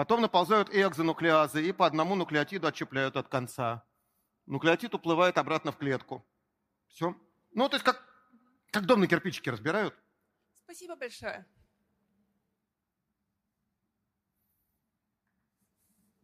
Потом 0.00 0.22
наползают 0.22 0.70
экзонуклеазы 0.70 1.62
и 1.62 1.72
по 1.72 1.84
одному 1.84 2.14
нуклеотиду 2.14 2.66
отщепляют 2.66 3.18
от 3.18 3.28
конца. 3.28 3.84
Нуклеотид 4.46 4.94
уплывает 4.94 5.36
обратно 5.36 5.72
в 5.72 5.76
клетку. 5.76 6.26
Все. 6.88 7.14
Ну, 7.52 7.68
то 7.68 7.76
есть 7.76 7.84
как, 7.84 8.02
как 8.70 8.86
дом 8.86 9.00
на 9.00 9.06
кирпичики 9.06 9.50
разбирают. 9.50 9.94
Спасибо 10.64 10.96
большое. 10.96 11.46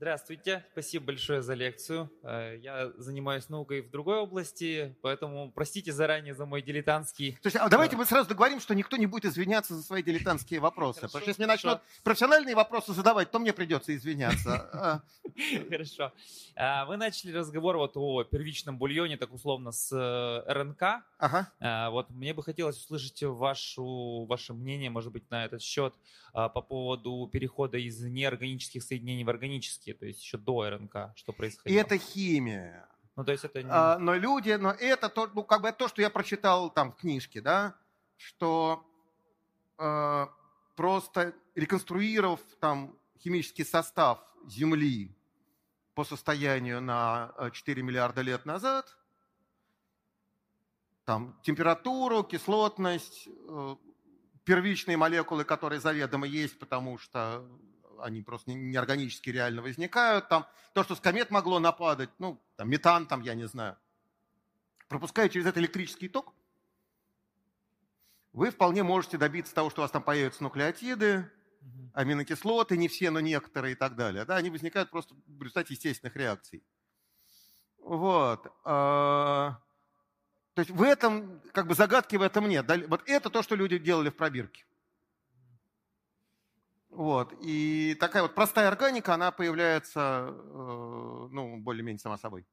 Здравствуйте, 0.06 0.64
спасибо 0.70 1.06
большое 1.06 1.42
за 1.42 1.54
лекцию. 1.54 2.08
Э, 2.22 2.56
я 2.62 2.92
занимаюсь 2.96 3.48
наукой 3.48 3.80
в 3.80 3.90
другой 3.90 4.18
области, 4.18 4.94
поэтому 5.02 5.50
простите 5.50 5.90
заранее 5.90 6.32
за 6.32 6.46
мой 6.46 6.62
дилетантский... 6.62 7.36
Слушайте, 7.42 7.58
а 7.58 7.68
давайте 7.68 7.96
мы 7.96 8.04
сразу 8.04 8.28
договорим, 8.28 8.60
что 8.60 8.76
никто 8.76 8.96
не 8.96 9.06
будет 9.06 9.24
извиняться 9.24 9.74
за 9.74 9.82
свои 9.82 10.04
дилетантские 10.04 10.60
вопросы. 10.60 11.00
Хорошо, 11.00 11.08
потому 11.08 11.22
что 11.22 11.30
если 11.30 11.42
мне 11.42 11.48
начнут 11.48 11.80
профессиональные 12.04 12.54
вопросы 12.54 12.92
задавать, 12.92 13.32
то 13.32 13.40
мне 13.40 13.52
придется 13.52 13.96
извиняться. 13.96 14.70
А. 14.72 15.02
Хорошо. 15.70 16.12
А, 16.54 16.84
вы 16.84 16.98
начали 16.98 17.32
разговор 17.32 17.76
вот 17.76 17.96
о 17.96 18.22
первичном 18.22 18.78
бульоне, 18.78 19.16
так 19.16 19.34
условно, 19.34 19.72
с 19.72 19.90
э, 19.92 20.52
РНК. 20.52 21.02
Ага. 21.18 21.52
А, 21.58 21.90
вот 21.90 22.10
мне 22.10 22.32
бы 22.32 22.44
хотелось 22.44 22.76
услышать 22.76 23.24
вашу, 23.24 24.24
ваше 24.28 24.54
мнение, 24.54 24.88
может 24.88 25.10
быть, 25.10 25.28
на 25.32 25.44
этот 25.46 25.62
счет 25.62 25.94
по 26.32 26.60
поводу 26.60 27.28
перехода 27.32 27.78
из 27.78 27.98
неорганических 28.02 28.82
соединений 28.82 29.24
в 29.24 29.30
органические 29.30 29.95
то 29.96 30.06
есть 30.06 30.22
еще 30.22 30.38
до 30.38 30.68
РНК, 30.70 31.12
что 31.16 31.32
происходило. 31.32 31.76
И 31.76 31.80
это 31.80 31.98
химия. 31.98 32.88
Ну, 33.16 33.24
то 33.24 33.32
есть 33.32 33.44
это 33.44 33.62
не... 33.62 33.70
а, 33.70 33.98
но 33.98 34.14
люди, 34.14 34.52
но 34.52 34.70
это 34.70 35.08
то, 35.08 35.30
ну, 35.34 35.42
как 35.42 35.62
бы 35.62 35.72
то, 35.72 35.88
что 35.88 36.02
я 36.02 36.10
прочитал 36.10 36.70
там 36.70 36.92
в 36.92 36.96
книжке, 36.96 37.40
да, 37.40 37.74
что 38.16 38.86
э, 39.78 40.26
просто 40.76 41.34
реконструировав 41.54 42.40
там 42.60 42.94
химический 43.18 43.64
состав 43.64 44.20
Земли 44.46 45.16
по 45.94 46.04
состоянию 46.04 46.80
на 46.82 47.32
4 47.52 47.82
миллиарда 47.82 48.20
лет 48.20 48.44
назад, 48.44 48.96
там 51.06 51.38
температуру, 51.42 52.22
кислотность, 52.22 53.28
э, 53.28 53.76
первичные 54.44 54.96
молекулы, 54.96 55.44
которые 55.44 55.80
заведомо 55.80 56.26
есть, 56.26 56.58
потому 56.58 56.98
что 56.98 57.48
они 58.00 58.22
просто 58.22 58.52
неорганически 58.52 59.30
реально 59.30 59.62
возникают. 59.62 60.28
Там 60.28 60.46
то, 60.72 60.82
что 60.84 60.94
с 60.94 61.00
комет 61.00 61.30
могло 61.30 61.58
нападать, 61.58 62.10
ну, 62.18 62.40
там, 62.56 62.68
метан, 62.68 63.06
там, 63.06 63.22
я 63.22 63.34
не 63.34 63.46
знаю, 63.46 63.76
пропуская 64.88 65.28
через 65.28 65.46
это 65.46 65.60
электрический 65.60 66.08
ток, 66.08 66.34
вы 68.32 68.50
вполне 68.50 68.82
можете 68.82 69.16
добиться 69.16 69.54
того, 69.54 69.70
что 69.70 69.80
у 69.80 69.84
вас 69.84 69.90
там 69.90 70.02
появятся 70.02 70.42
нуклеотиды, 70.42 71.30
аминокислоты, 71.94 72.76
не 72.76 72.88
все, 72.88 73.10
но 73.10 73.20
некоторые 73.20 73.72
и 73.72 73.74
так 73.74 73.96
далее. 73.96 74.24
Да, 74.24 74.36
они 74.36 74.50
возникают 74.50 74.90
просто 74.90 75.14
в 75.26 75.40
результате 75.40 75.74
естественных 75.74 76.14
реакций. 76.16 76.62
Вот. 77.78 78.52
А, 78.64 79.58
то 80.54 80.60
есть 80.60 80.70
в 80.70 80.82
этом, 80.82 81.40
как 81.52 81.66
бы 81.66 81.74
загадки 81.74 82.16
в 82.16 82.22
этом 82.22 82.48
нет. 82.48 82.66
Вот 82.88 83.02
это 83.06 83.30
то, 83.30 83.42
что 83.42 83.54
люди 83.54 83.78
делали 83.78 84.10
в 84.10 84.16
пробирке. 84.16 84.64
Вот. 86.96 87.34
И 87.42 87.94
такая 88.00 88.22
вот 88.22 88.34
простая 88.34 88.68
органика, 88.68 89.12
она 89.12 89.30
появляется, 89.30 90.28
э, 90.30 91.28
ну, 91.30 91.58
более-менее 91.58 91.98
сама 91.98 92.16
собой. 92.16 92.46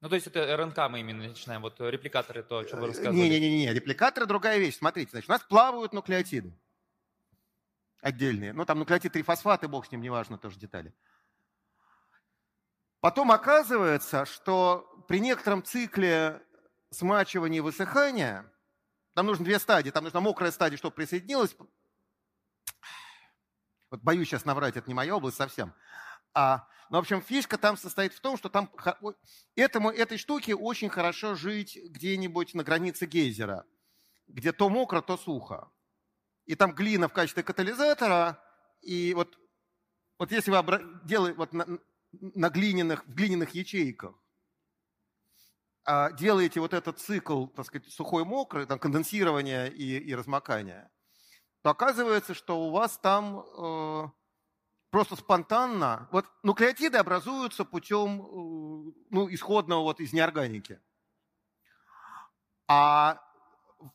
Ну, 0.00 0.08
то 0.08 0.14
есть 0.14 0.26
это 0.26 0.56
РНК 0.56 0.78
мы 0.88 1.00
именно 1.00 1.28
начинаем, 1.28 1.60
вот 1.60 1.78
репликаторы, 1.78 2.42
то, 2.42 2.60
о 2.60 2.64
чем 2.64 2.78
вы 2.78 2.86
э, 2.86 2.88
рассказывали. 2.88 3.28
Не-не-не, 3.28 3.74
репликаторы 3.74 4.24
другая 4.24 4.58
вещь. 4.58 4.78
Смотрите, 4.78 5.10
значит, 5.10 5.28
у 5.28 5.32
нас 5.32 5.42
плавают 5.42 5.92
нуклеотиды 5.92 6.58
отдельные. 8.00 8.54
Ну, 8.54 8.64
там 8.64 8.78
нуклеотид 8.78 9.12
трифосфаты, 9.12 9.68
бог 9.68 9.84
с 9.84 9.92
ним, 9.92 10.00
неважно, 10.00 10.38
тоже 10.38 10.58
детали. 10.58 10.94
Потом 13.00 13.30
оказывается, 13.30 14.24
что 14.24 15.04
при 15.08 15.20
некотором 15.20 15.62
цикле 15.62 16.40
смачивания 16.88 17.58
и 17.58 17.60
высыхания, 17.60 18.50
там 19.12 19.26
нужно 19.26 19.44
две 19.44 19.58
стадии, 19.58 19.90
там 19.90 20.04
нужна 20.04 20.20
мокрая 20.20 20.50
стадия, 20.52 20.78
чтобы 20.78 20.94
присоединилась, 20.94 21.54
вот 23.90 24.00
боюсь 24.02 24.28
сейчас 24.28 24.44
наврать, 24.44 24.76
это 24.76 24.88
не 24.88 24.94
моя 24.94 25.16
область 25.16 25.36
совсем. 25.36 25.74
А, 26.34 26.66
ну, 26.90 26.98
в 26.98 27.00
общем, 27.00 27.22
фишка 27.22 27.56
там 27.58 27.76
состоит 27.76 28.12
в 28.12 28.20
том, 28.20 28.36
что 28.36 28.48
там 28.48 28.70
этому, 29.56 29.90
этой 29.90 30.18
штуке 30.18 30.54
очень 30.54 30.88
хорошо 30.88 31.34
жить 31.34 31.78
где-нибудь 31.90 32.54
на 32.54 32.64
границе 32.64 33.06
гейзера, 33.06 33.64
где 34.26 34.52
то 34.52 34.68
мокро, 34.68 35.00
то 35.00 35.16
сухо. 35.16 35.70
И 36.44 36.54
там 36.54 36.74
глина 36.74 37.08
в 37.08 37.12
качестве 37.12 37.42
катализатора, 37.42 38.42
и 38.80 39.14
вот, 39.14 39.38
вот 40.18 40.32
если 40.32 40.50
вы 40.50 40.58
обра... 40.58 40.80
делаете 41.04 41.36
вот 41.36 41.52
на, 41.52 41.78
на 42.12 42.50
глиняных, 42.50 43.06
в 43.06 43.14
глиняных 43.14 43.54
ячейках, 43.54 44.14
а 45.84 46.12
делаете 46.12 46.60
вот 46.60 46.74
этот 46.74 46.98
цикл, 46.98 47.46
так 47.46 47.64
сказать, 47.64 47.90
сухой-мокрый, 47.90 48.66
там 48.66 48.78
конденсирование 48.78 49.72
и, 49.72 49.98
и 49.98 50.14
размокание– 50.14 50.90
то 51.68 51.72
оказывается, 51.72 52.32
что 52.32 52.60
у 52.66 52.70
вас 52.70 52.96
там 52.96 53.40
э, 53.40 54.08
просто 54.90 55.16
спонтанно, 55.16 56.08
вот 56.12 56.24
нуклеотиды 56.42 56.96
образуются 56.96 57.66
путем 57.66 58.22
э, 58.22 58.92
ну, 59.10 59.28
исходного 59.34 59.82
вот 59.82 60.00
из 60.00 60.14
неорганики. 60.14 60.80
А 62.68 63.20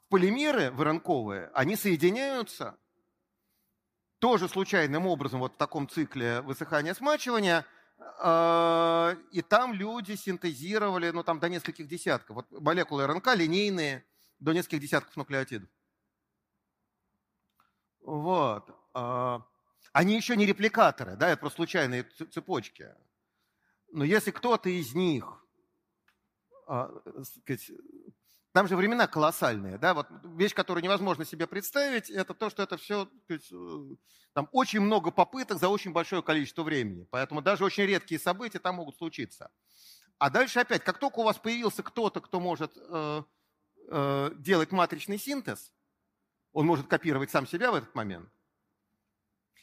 полимеры 0.09 0.69
воронковые, 0.69 1.49
они 1.55 1.75
соединяются 1.75 2.77
тоже 4.19 4.47
случайным 4.47 5.07
образом 5.07 5.39
вот 5.39 5.55
в 5.55 5.57
таком 5.57 5.89
цикле 5.89 6.41
высыхания-смачивания, 6.41 7.65
э, 8.21 9.15
и 9.31 9.41
там 9.41 9.73
люди 9.73 10.13
синтезировали, 10.13 11.09
ну 11.09 11.23
там 11.23 11.39
до 11.39 11.49
нескольких 11.49 11.87
десятков, 11.87 12.35
вот 12.35 12.51
молекулы 12.51 13.07
РНК 13.07 13.33
линейные, 13.33 14.05
до 14.37 14.53
нескольких 14.53 14.81
десятков 14.81 15.17
нуклеотидов. 15.17 15.69
Вот. 18.03 18.69
А, 18.93 19.41
они 19.91 20.15
еще 20.15 20.35
не 20.35 20.45
репликаторы, 20.45 21.15
да, 21.15 21.29
это 21.29 21.39
просто 21.39 21.57
случайные 21.57 22.03
цепочки. 22.03 22.93
Но 23.91 24.03
если 24.03 24.31
кто-то 24.31 24.69
из 24.69 24.93
них, 24.93 25.25
а, 26.67 26.91
сказать, 27.23 27.71
там 28.53 28.67
же 28.67 28.75
времена 28.75 29.07
колоссальные, 29.07 29.77
да, 29.77 29.93
вот 29.93 30.07
вещь, 30.23 30.53
которую 30.53 30.83
невозможно 30.83 31.25
себе 31.25 31.47
представить, 31.47 32.09
это 32.09 32.33
то, 32.33 32.49
что 32.49 32.61
это 32.63 32.77
все, 32.77 33.09
э, 33.29 33.39
там 34.33 34.47
очень 34.51 34.79
много 34.79 35.09
попыток 35.09 35.57
за 35.57 35.69
очень 35.69 35.91
большое 35.91 36.21
количество 36.21 36.61
времени, 36.61 37.07
поэтому 37.09 37.41
даже 37.41 37.65
очень 37.65 37.85
редкие 37.85 38.19
события 38.19 38.59
там 38.59 38.75
могут 38.75 38.97
случиться. 38.97 39.51
А 40.19 40.29
дальше 40.29 40.59
опять, 40.59 40.83
как 40.83 40.99
только 40.99 41.19
у 41.19 41.23
вас 41.23 41.37
появился 41.37 41.81
кто-то, 41.81 42.21
кто 42.21 42.39
может 42.39 42.71
э, 42.77 43.23
э, 43.89 44.31
делать 44.35 44.71
матричный 44.71 45.17
синтез, 45.17 45.71
он 46.53 46.65
может 46.65 46.87
копировать 46.87 47.31
сам 47.31 47.45
себя 47.45 47.71
в 47.71 47.75
этот 47.75 47.93
момент. 47.95 48.29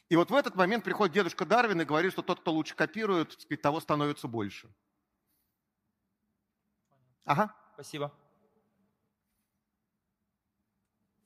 И 0.08 0.16
вот 0.16 0.30
в 0.30 0.34
этот 0.34 0.56
момент 0.56 0.84
приходит 0.84 1.14
дедушка 1.14 1.46
Дарвин 1.46 1.80
и 1.80 1.84
говорит, 1.84 2.12
что 2.12 2.22
тот, 2.22 2.40
кто 2.40 2.52
лучше 2.52 2.74
копирует, 2.74 3.32
сказать, 3.32 3.62
того 3.62 3.80
становится 3.80 4.26
больше. 4.26 4.68
Ага. 7.24 7.54
Спасибо. 7.74 8.12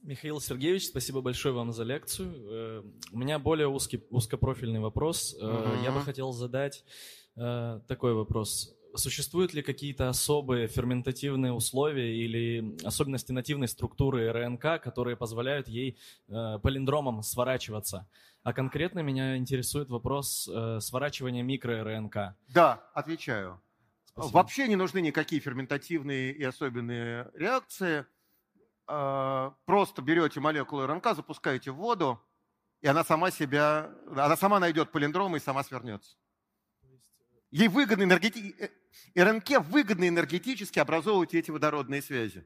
Михаил 0.03 0.39
Сергеевич, 0.39 0.89
спасибо 0.89 1.23
большое 1.23 1.55
вам 1.55 1.73
за 1.73 1.83
лекцию. 1.83 2.35
Э, 2.35 2.83
у 3.11 3.19
меня 3.19 3.39
более 3.39 3.69
узкий, 3.69 4.05
узкопрофильный 4.11 4.81
вопрос. 4.81 5.35
Uh-huh. 5.41 5.83
Я 5.83 5.93
бы 5.93 6.03
хотел 6.03 6.33
задать 6.33 6.85
э, 7.37 7.81
такой 7.89 8.13
вопрос. 8.13 8.77
Существуют 8.97 9.55
ли 9.55 9.63
какие-то 9.63 10.09
особые 10.09 10.69
ферментативные 10.69 11.53
условия 11.53 12.17
или 12.17 12.77
особенности 12.85 13.33
нативной 13.33 13.69
структуры 13.69 14.31
РНК, 14.33 14.81
которые 14.83 15.17
позволяют 15.17 15.67
ей 15.69 15.99
э, 16.29 16.59
полиндромом 16.63 17.23
сворачиваться? 17.23 18.09
А 18.45 18.53
конкретно 18.53 19.01
меня 19.01 19.37
интересует 19.37 19.89
вопрос 19.89 20.49
э, 20.53 20.79
сворачивания 20.81 21.43
микро-РНК. 21.43 22.35
Да, 22.49 22.89
отвечаю. 22.95 23.61
Спасибо. 24.05 24.33
Вообще 24.35 24.69
не 24.69 24.77
нужны 24.77 25.01
никакие 25.01 25.41
ферментативные 25.41 26.33
и 26.33 26.45
особенные 26.45 27.31
реакции. 27.35 28.07
Э, 28.87 29.51
просто 29.65 30.03
берете 30.03 30.41
молекулу 30.41 30.87
РНК, 30.87 31.17
запускаете 31.17 31.73
в 31.73 31.77
воду, 31.77 32.21
и 32.81 32.87
она 32.87 33.03
сама 33.03 33.31
себя, 33.31 33.91
она 34.11 34.37
сама 34.37 34.61
найдет 34.61 34.93
полиндром 34.93 35.35
и 35.37 35.41
сама 35.41 35.65
свернется. 35.65 36.17
Ей 37.55 37.69
выгодно 37.69 38.03
энергетически, 38.03 38.73
э, 39.15 39.23
РНК 39.23 39.65
выгодно 39.69 40.09
энергетически 40.09 40.81
образовывать 40.81 41.35
эти 41.35 41.53
водородные 41.53 42.03
связи. 42.03 42.45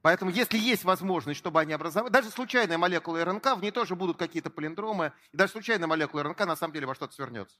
Поэтому 0.00 0.30
если 0.30 0.58
есть 0.58 0.84
возможность, 0.84 1.40
чтобы 1.40 1.60
они 1.60 1.72
образовали, 1.72 2.12
даже 2.12 2.30
случайная 2.30 2.78
молекула 2.78 3.24
РНК, 3.24 3.56
в 3.56 3.60
ней 3.60 3.72
тоже 3.72 3.96
будут 3.96 4.16
какие-то 4.16 4.48
полиндромы, 4.48 5.12
и 5.32 5.36
даже 5.36 5.50
случайная 5.50 5.88
молекула 5.88 6.22
РНК 6.22 6.46
на 6.46 6.54
самом 6.54 6.72
деле 6.72 6.86
во 6.86 6.94
что-то 6.94 7.14
свернется. 7.14 7.58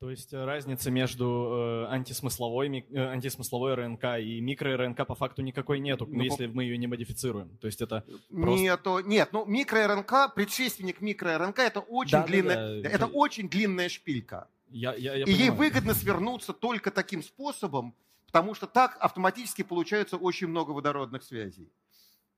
То 0.00 0.10
есть 0.10 0.32
э, 0.32 0.44
разницы 0.44 0.92
между 0.92 1.86
э, 1.88 1.92
антисмысловой, 1.92 2.86
э, 2.88 2.98
антисмысловой 2.98 3.74
РНК 3.74 4.04
и 4.20 4.40
микро-РНК 4.40 5.04
по 5.04 5.16
факту 5.16 5.42
никакой 5.42 5.80
нету, 5.80 6.06
ну, 6.08 6.22
если 6.22 6.46
мы 6.46 6.62
ее 6.62 6.78
не 6.78 6.86
модифицируем. 6.86 7.56
То 7.60 7.66
есть 7.66 7.80
это 7.80 8.04
просто... 8.30 8.62
Нету, 8.62 9.00
нет, 9.00 9.30
ну 9.32 9.44
микро-РНК, 9.44 10.34
предшественник 10.36 11.00
микро-РНК, 11.00 11.58
это 11.58 11.80
очень 11.80 12.12
да, 12.12 12.24
длинная, 12.24 12.80
да, 12.80 12.88
да. 12.88 12.94
это 12.94 13.06
очень 13.06 13.48
длинная 13.48 13.88
шпилька. 13.88 14.46
Я, 14.70 14.94
я, 14.94 15.14
я 15.14 15.22
и 15.22 15.24
понимаю. 15.24 15.42
ей 15.42 15.50
выгодно 15.50 15.94
свернуться 15.94 16.52
только 16.52 16.92
таким 16.92 17.20
способом, 17.20 17.92
потому 18.26 18.54
что 18.54 18.68
так 18.68 18.96
автоматически 19.00 19.62
получается 19.62 20.16
очень 20.16 20.46
много 20.46 20.70
водородных 20.70 21.24
связей. 21.24 21.72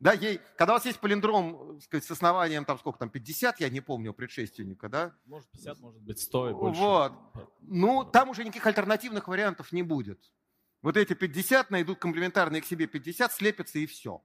Да, 0.00 0.14
ей, 0.14 0.40
когда 0.56 0.72
у 0.72 0.76
вас 0.76 0.86
есть 0.86 0.98
полиндром 0.98 1.78
сказать, 1.82 2.04
с 2.04 2.10
основанием, 2.10 2.64
там 2.64 2.78
сколько 2.78 2.98
там, 2.98 3.10
50, 3.10 3.60
я 3.60 3.68
не 3.68 3.82
помню, 3.82 4.14
предшественника, 4.14 4.88
да? 4.88 5.12
Может 5.26 5.50
50, 5.50 5.78
может 5.78 6.00
быть 6.00 6.18
100 6.18 6.50
и 6.50 6.52
больше. 6.54 6.80
Вот. 6.80 7.12
Ну, 7.60 8.04
там 8.04 8.30
уже 8.30 8.42
никаких 8.42 8.66
альтернативных 8.66 9.28
вариантов 9.28 9.72
не 9.72 9.82
будет. 9.82 10.32
Вот 10.80 10.96
эти 10.96 11.12
50 11.12 11.70
найдут 11.70 11.98
комплементарные 11.98 12.62
к 12.62 12.64
себе 12.64 12.86
50, 12.86 13.30
слепятся 13.30 13.78
и 13.78 13.86
все. 13.86 14.22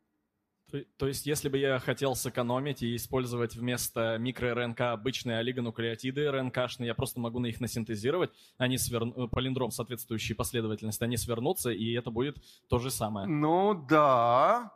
То, 0.72 0.84
то 0.98 1.08
есть, 1.08 1.26
если 1.26 1.50
бы 1.50 1.58
я 1.58 1.78
хотел 1.80 2.16
сэкономить 2.16 2.82
и 2.82 2.96
использовать 2.96 3.56
вместо 3.56 4.18
микро-РНК 4.18 4.94
обычные 4.94 5.38
олигонуклеотиды 5.40 6.32
РНКшные, 6.32 6.88
я 6.88 6.96
просто 6.96 7.20
могу 7.20 7.40
на 7.40 7.48
их 7.48 7.60
насинтезировать, 7.60 8.32
они 8.58 8.78
свер... 8.78 9.04
Э, 9.04 9.28
полиндром 9.28 9.72
соответствующей 9.72 10.34
последовательности, 10.34 11.04
они 11.04 11.18
свернутся, 11.18 11.70
и 11.70 11.92
это 11.92 12.10
будет 12.10 12.38
то 12.68 12.80
же 12.80 12.90
самое. 12.90 13.28
Ну 13.28 13.74
да, 13.88 14.74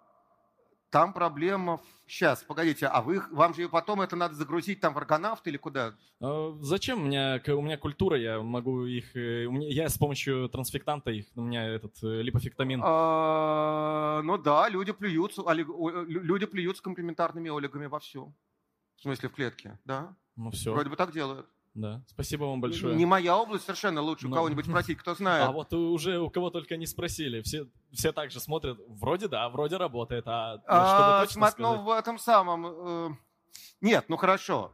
там 0.90 1.14
проблема... 1.14 1.82
Сейчас, 2.08 2.44
погодите, 2.44 2.88
а 2.88 3.02
вы, 3.02 3.22
вам 3.32 3.54
же 3.54 3.70
потом 3.70 4.02
это 4.02 4.16
надо 4.16 4.34
загрузить 4.34 4.80
там 4.80 4.96
в 4.96 4.98
аргонавт 4.98 5.46
или 5.48 5.58
куда? 5.58 5.94
А, 6.20 6.58
зачем? 6.60 7.04
У 7.04 7.06
меня, 7.06 7.40
у 7.48 7.62
меня 7.62 7.78
культура, 7.78 8.18
я 8.18 8.42
могу 8.42 8.86
их... 8.86 9.16
Э, 9.16 9.46
меня, 9.46 9.68
я 9.70 9.90
с 9.90 9.98
помощью 9.98 10.50
трансфектанта 10.50 11.12
их, 11.12 11.28
у 11.36 11.42
меня 11.42 11.68
этот 11.68 12.02
э, 12.04 12.24
липофектамин. 12.24 12.82
А, 12.84 14.22
ну 14.24 14.40
да, 14.40 14.68
люди 14.70 14.92
плюются, 14.92 15.44
люди 15.54 16.46
плюются 16.48 16.82
комплементарными 16.82 17.56
олигами 17.56 17.86
во 17.86 18.00
все. 18.00 18.34
В 18.96 19.02
смысле, 19.02 19.30
в 19.30 19.34
клетке, 19.34 19.78
да? 19.86 20.16
Ну 20.36 20.50
все. 20.50 20.74
Вроде 20.74 20.90
бы 20.90 20.96
так 20.96 21.12
делают. 21.12 21.48
Да, 21.74 22.04
спасибо 22.08 22.46
вам 22.46 22.62
большое. 22.62 22.96
Не 22.96 23.06
моя 23.06 23.38
область 23.38 23.66
совершенно, 23.66 24.02
лучше 24.02 24.28
Но... 24.28 24.32
у 24.32 24.36
кого-нибудь 24.36 24.66
спросить, 24.70 24.98
кто 24.98 25.16
знает. 25.16 25.48
А 25.48 25.52
вот 25.52 25.74
уже 25.74 26.20
у 26.20 26.30
кого 26.30 26.50
только 26.50 26.78
не 26.78 26.88
спросили, 26.88 27.42
все, 27.42 27.68
все 27.92 28.12
так 28.12 28.32
же 28.32 28.40
смотрят, 28.40 28.80
вроде 28.88 29.28
да, 29.28 29.50
вроде 29.50 29.78
работает, 29.78 30.26
а, 30.28 30.62
а 30.66 31.26
чтобы 31.28 31.48
точно 31.48 31.64
Ну, 31.64 31.84
в 31.84 31.92
этом 31.92 32.18
самом... 32.18 32.66
Э, 32.66 33.10
нет, 33.82 34.06
ну 34.08 34.18
хорошо. 34.18 34.74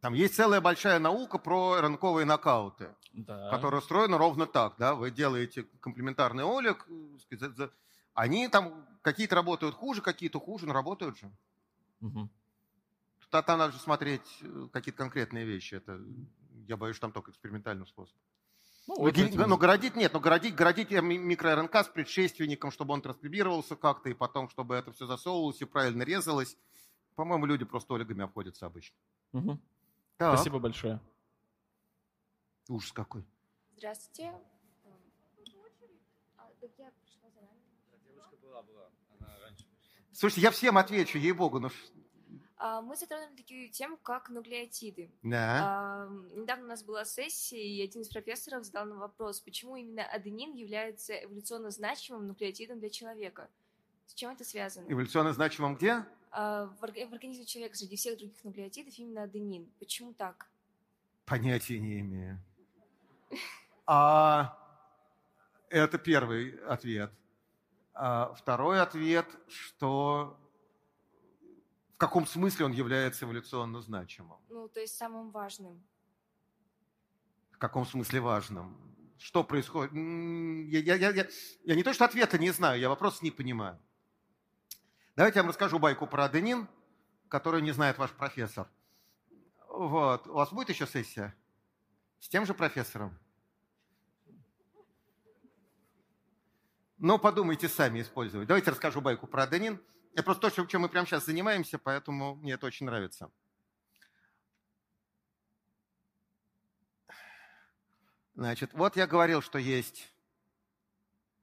Там 0.00 0.14
есть 0.14 0.34
целая 0.34 0.60
большая 0.60 0.98
наука 0.98 1.38
про 1.38 1.80
ранковые 1.80 2.24
нокауты, 2.24 2.94
да. 3.12 3.50
которая 3.50 3.80
устроена 3.80 4.18
ровно 4.18 4.46
так, 4.46 4.74
да, 4.78 4.94
вы 4.94 5.10
делаете 5.10 5.64
комплементарный 5.80 6.44
олик, 6.44 6.86
э, 7.30 7.68
они 8.14 8.48
там 8.48 8.86
какие-то 9.02 9.34
работают 9.36 9.74
хуже, 9.74 10.02
какие-то 10.02 10.38
хуже, 10.38 10.66
но 10.66 10.72
работают 10.72 11.18
же. 11.18 11.30
Угу. 12.00 12.28
Там 13.30 13.44
надо 13.46 13.72
же 13.72 13.78
смотреть 13.78 14.22
э, 14.40 14.68
какие-то 14.72 14.98
конкретные 14.98 15.44
вещи. 15.44 15.74
Это, 15.74 16.00
я 16.66 16.76
боюсь, 16.76 16.96
что 16.96 17.06
там 17.06 17.12
только 17.12 17.30
экспериментальный 17.30 17.86
способ. 17.86 18.16
Ну, 18.86 18.96
вот 19.00 19.14
но, 19.34 19.46
но 19.46 19.58
городить 19.58 19.96
нет, 19.96 20.14
но 20.14 20.20
городить, 20.20 20.54
городить 20.54 20.90
микро-РНК 20.90 21.84
с 21.84 21.88
предшественником, 21.88 22.70
чтобы 22.70 22.94
он 22.94 23.02
транскрибировался 23.02 23.76
как-то, 23.76 24.08
и 24.08 24.14
потом, 24.14 24.48
чтобы 24.48 24.76
это 24.76 24.92
все 24.92 25.04
засовывалось 25.06 25.60
и 25.60 25.66
правильно 25.66 26.04
резалось. 26.04 26.56
По-моему, 27.14 27.44
люди 27.44 27.66
просто 27.66 27.94
олигами 27.94 28.24
обходятся 28.24 28.64
обычно. 28.64 28.96
Угу. 29.32 29.58
Спасибо 30.16 30.58
большое. 30.58 31.00
Ужас 32.68 32.92
какой. 32.92 33.26
Здравствуйте. 33.76 34.32
Слушайте, 40.12 40.40
я 40.40 40.50
всем 40.50 40.78
отвечу, 40.78 41.18
ей-богу, 41.18 41.60
но 41.60 41.68
а, 41.68 41.70
мы 42.58 42.96
затронули 42.96 43.36
такую 43.36 43.70
тему, 43.70 43.96
как 44.02 44.30
нуклеотиды. 44.30 45.10
Да. 45.22 45.60
А, 45.62 46.08
недавно 46.34 46.64
у 46.64 46.68
нас 46.68 46.82
была 46.82 47.04
сессия, 47.04 47.62
и 47.62 47.82
один 47.82 48.02
из 48.02 48.08
профессоров 48.08 48.64
задал 48.64 48.86
нам 48.86 48.98
вопрос, 48.98 49.40
почему 49.40 49.76
именно 49.76 50.04
аденин 50.04 50.54
является 50.54 51.14
эволюционно 51.14 51.70
значимым 51.70 52.26
нуклеотидом 52.26 52.80
для 52.80 52.90
человека. 52.90 53.48
С 54.06 54.14
чем 54.14 54.32
это 54.32 54.44
связано? 54.44 54.90
Эволюционно 54.90 55.32
значимым 55.32 55.76
где? 55.76 56.04
А, 56.30 56.66
в, 56.66 56.80
в 56.80 57.12
организме 57.12 57.44
человека 57.44 57.76
среди 57.76 57.96
всех 57.96 58.18
других 58.18 58.42
нуклеотидов 58.42 58.98
именно 58.98 59.22
аденин. 59.22 59.70
Почему 59.78 60.12
так? 60.12 60.48
Понятия 61.24 61.78
не 61.78 62.00
имею. 62.00 62.40
А 63.90 64.58
это 65.70 65.96
первый 65.96 66.58
ответ. 66.66 67.10
А 67.94 68.34
второй 68.34 68.82
ответ, 68.82 69.26
что 69.48 70.38
в 71.98 72.00
каком 72.00 72.28
смысле 72.28 72.66
он 72.66 72.70
является 72.70 73.24
эволюционно 73.24 73.80
значимым? 73.80 74.38
Ну, 74.48 74.68
то 74.68 74.78
есть 74.78 74.96
самым 74.96 75.32
важным. 75.32 75.82
В 77.50 77.58
каком 77.58 77.84
смысле 77.84 78.20
важным? 78.20 78.76
Что 79.18 79.42
происходит? 79.42 79.92
Я, 79.92 80.94
я, 80.94 81.10
я, 81.10 81.26
я, 81.64 81.74
не 81.74 81.82
то, 81.82 81.92
что 81.92 82.04
ответа 82.04 82.38
не 82.38 82.52
знаю, 82.52 82.78
я 82.78 82.88
вопрос 82.88 83.20
не 83.20 83.32
понимаю. 83.32 83.80
Давайте 85.16 85.40
я 85.40 85.42
вам 85.42 85.50
расскажу 85.50 85.80
байку 85.80 86.06
про 86.06 86.26
аденин, 86.26 86.68
которую 87.28 87.64
не 87.64 87.72
знает 87.72 87.98
ваш 87.98 88.12
профессор. 88.12 88.68
Вот. 89.68 90.28
У 90.28 90.34
вас 90.34 90.52
будет 90.52 90.68
еще 90.68 90.86
сессия? 90.86 91.34
С 92.20 92.28
тем 92.28 92.46
же 92.46 92.54
профессором? 92.54 93.18
Ну, 96.98 97.18
подумайте 97.18 97.68
сами 97.68 98.02
использовать. 98.02 98.46
Давайте 98.46 98.70
расскажу 98.70 99.00
байку 99.00 99.26
про 99.26 99.42
аденин. 99.42 99.82
Это 100.12 100.22
просто 100.22 100.50
то, 100.50 100.66
чем 100.66 100.82
мы 100.82 100.88
прямо 100.88 101.06
сейчас 101.06 101.26
занимаемся, 101.26 101.78
поэтому 101.78 102.34
мне 102.36 102.54
это 102.54 102.66
очень 102.66 102.86
нравится. 102.86 103.30
Значит, 108.34 108.72
вот 108.72 108.96
я 108.96 109.06
говорил, 109.06 109.42
что 109.42 109.58
есть 109.58 110.12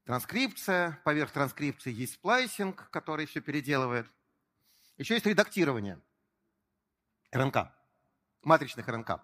транскрипция, 0.06 1.02
поверх 1.04 1.32
транскрипции 1.32 1.92
есть 1.92 2.14
сплайсинг, 2.14 2.90
который 2.90 3.26
все 3.26 3.42
переделывает. 3.42 4.10
Еще 4.98 5.16
есть 5.16 5.26
редактирование 5.26 6.00
РНК, 7.34 7.70
матричных 8.44 8.88
РНК. 8.88 9.22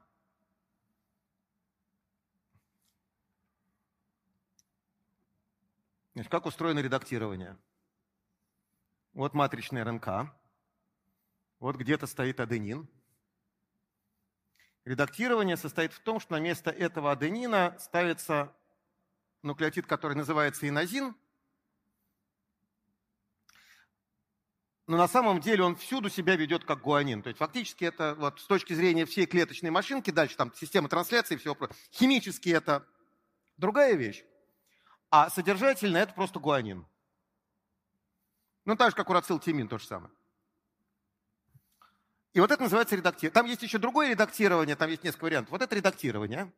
Значит, 6.13 6.30
как 6.30 6.45
устроено 6.45 6.80
редактирование? 6.80 7.57
Вот 9.13 9.33
матричная 9.33 9.83
РНК. 9.83 10.33
Вот 11.59 11.75
где-то 11.75 12.07
стоит 12.07 12.39
аденин. 12.39 12.88
Редактирование 14.85 15.57
состоит 15.57 15.93
в 15.93 15.99
том, 15.99 16.19
что 16.19 16.33
на 16.33 16.39
место 16.39 16.71
этого 16.71 17.11
аденина 17.11 17.75
ставится 17.79 18.55
нуклеотид, 19.43 19.85
который 19.85 20.15
называется 20.15 20.67
инозин. 20.67 21.15
Но 24.88 24.97
на 24.97 25.07
самом 25.07 25.39
деле 25.39 25.63
он 25.63 25.75
всюду 25.75 26.09
себя 26.09 26.35
ведет 26.35 26.63
как 26.63 26.81
гуанин. 26.81 27.21
То 27.21 27.27
есть 27.27 27.38
фактически 27.38 27.83
это 27.85 28.15
вот 28.15 28.39
с 28.39 28.45
точки 28.45 28.73
зрения 28.73 29.05
всей 29.05 29.25
клеточной 29.25 29.69
машинки, 29.69 30.09
дальше 30.09 30.35
там 30.38 30.53
система 30.55 30.89
трансляции 30.89 31.35
и 31.35 31.38
всего 31.38 31.53
прочего. 31.53 31.77
Химически 31.91 32.49
это 32.49 32.88
другая 33.57 33.95
вещь. 33.95 34.23
А 35.09 35.29
содержательно 35.29 35.97
это 35.97 36.13
просто 36.13 36.39
гуанин. 36.39 36.85
Ну, 38.65 38.75
так 38.75 38.91
же, 38.91 38.95
как 38.95 39.09
урацилтимин, 39.09 39.67
то 39.67 39.77
же 39.77 39.85
самое. 39.85 40.13
И 42.33 42.39
вот 42.39 42.51
это 42.51 42.61
называется 42.61 42.95
редактирование. 42.95 43.33
Там 43.33 43.45
есть 43.45 43.63
еще 43.63 43.77
другое 43.77 44.09
редактирование, 44.09 44.75
там 44.75 44.89
есть 44.89 45.03
несколько 45.03 45.25
вариантов. 45.25 45.51
Вот 45.51 45.61
это 45.61 45.75
редактирование. 45.75 46.51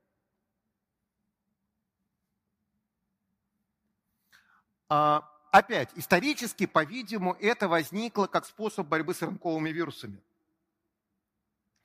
А, 4.90 5.28
опять, 5.52 5.90
исторически, 5.96 6.68
по-видимому, 6.68 7.36
это 7.40 7.68
возникло 7.68 8.28
как 8.28 8.46
способ 8.46 8.88
борьбы 8.88 9.16
с 9.16 9.22
рынковыми 9.22 9.70
вирусами. 9.70 10.22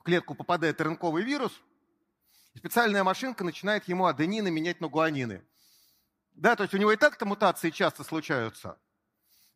В 0.01 0.03
клетку 0.03 0.35
попадает 0.35 0.81
рынковый 0.81 1.23
вирус, 1.23 1.59
и 2.55 2.59
специальная 2.59 3.05
машинка 3.05 3.45
начинает 3.45 3.89
ему 3.89 4.07
аденины 4.07 4.51
менять 4.51 4.81
на 4.81 4.89
гуанины. 4.89 5.43
Да, 6.33 6.57
то 6.57 6.65
есть 6.65 6.75
у 6.75 6.79
него 6.79 6.93
и 6.93 6.97
так-то 6.97 7.25
мутации 7.25 7.71
часто 7.71 8.05
случаются– 8.05 8.77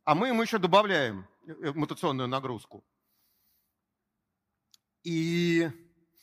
а 0.04 0.14
мы 0.14 0.28
ему 0.28 0.42
еще 0.42 0.58
добавляем 0.58 1.26
э, 1.46 1.72
мутационную 1.72 2.28
нагрузку. 2.28 2.84
И 5.02 5.70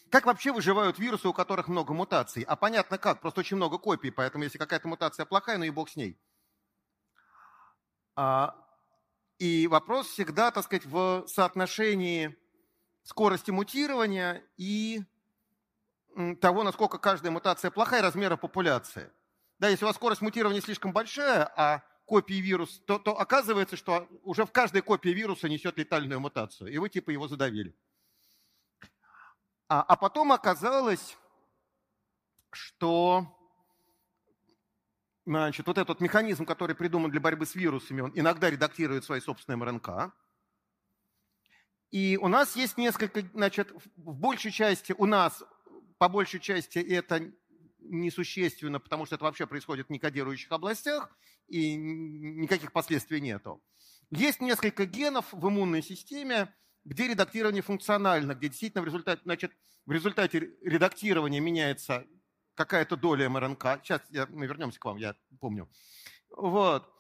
как 0.10 0.26
вообще 0.26 0.52
выживают 0.52 0.98
вирусы, 1.00 1.28
у 1.28 1.34
которых 1.34 1.68
много 1.68 1.94
мутаций? 1.94 2.44
А 2.44 2.56
понятно 2.56 2.98
как, 2.98 3.22
просто 3.22 3.42
очень 3.42 3.58
много 3.58 3.78
копий, 3.78 4.12
поэтому 4.12 4.44
если 4.44 4.58
какая-то 4.58 4.88
мутация 4.88 5.26
плохая, 5.26 5.58
ну 5.58 5.66
и 5.66 5.70
бог 5.70 5.90
с 5.90 5.96
ней. 5.96 6.20
А, 8.16 8.56
и 9.38 9.68
вопрос 9.68 10.08
всегда, 10.08 10.52
так 10.52 10.66
сказать, 10.66 10.86
в 10.86 11.26
соотношении 11.28 12.36
скорости 13.04 13.52
мутирования 13.52 14.44
и 14.58 15.02
того, 16.42 16.64
насколько 16.64 16.98
каждая 16.98 17.32
мутация 17.32 17.72
плохая, 17.72 18.02
размера 18.02 18.36
популяции. 18.36 19.12
Да, 19.60 19.70
если 19.70 19.86
у 19.86 19.88
вас 19.88 19.96
скорость 19.96 20.22
мутирования 20.22 20.62
слишком 20.62 20.92
большая, 20.92 21.52
а 21.56 21.84
копии 22.10 22.42
вируса, 22.42 22.82
то, 22.86 22.98
то 22.98 23.18
оказывается, 23.18 23.78
что 23.78 24.10
уже 24.24 24.44
в 24.46 24.52
каждой 24.52 24.82
копии 24.82 25.10
вируса 25.10 25.48
несет 25.48 25.78
летальную 25.78 26.20
мутацию, 26.20 26.74
и 26.74 26.78
вы 26.80 26.90
типа 26.90 27.12
его 27.12 27.28
задавили. 27.28 27.76
А, 29.68 29.84
а 29.84 29.96
потом 29.96 30.32
оказалось, 30.32 31.16
что 32.52 33.28
значит, 35.26 35.68
вот 35.68 35.78
этот 35.78 36.02
механизм, 36.02 36.46
который 36.46 36.76
придуман 36.76 37.12
для 37.12 37.22
борьбы 37.22 37.46
с 37.46 37.54
вирусами, 37.54 38.02
он 38.02 38.12
иногда 38.16 38.50
редактирует 38.50 39.04
свои 39.04 39.20
собственные 39.20 39.64
РНК. 39.64 40.12
И 41.92 42.18
у 42.20 42.28
нас 42.28 42.56
есть 42.56 42.78
несколько, 42.78 43.22
значит, 43.34 43.72
в 43.96 44.16
большей 44.16 44.52
части 44.52 44.96
у 44.98 45.06
нас, 45.06 45.44
по 46.00 46.10
большей 46.10 46.40
части 46.40 46.80
это 46.80 47.32
несущественно, 47.82 48.80
потому 48.80 49.06
что 49.06 49.16
это 49.16 49.24
вообще 49.24 49.48
происходит 49.48 49.88
в 49.88 49.90
некодирующих 49.92 50.52
областях, 50.52 51.10
и 51.48 51.76
никаких 51.76 52.72
последствий 52.72 53.22
нету. 53.22 53.64
Есть 54.12 54.42
несколько 54.42 54.86
генов 54.86 55.32
в 55.32 55.48
иммунной 55.48 55.82
системе, 55.82 56.54
где 56.84 57.08
редактирование 57.08 57.62
функционально, 57.62 58.34
где 58.36 58.50
действительно 58.50 58.82
в 58.82 58.86
результате, 58.86 59.22
значит, 59.24 59.52
в 59.86 59.92
результате 59.92 60.52
редактирования 60.64 61.40
меняется 61.40 62.06
какая-то 62.56 62.96
доля 62.98 63.30
МРНК. 63.30 63.82
Сейчас 63.84 64.02
я, 64.10 64.28
мы 64.28 64.46
вернемся 64.46 64.80
к 64.80 64.86
вам, 64.86 64.98
я 64.98 65.16
помню. 65.40 65.70
Вот. 66.30 66.92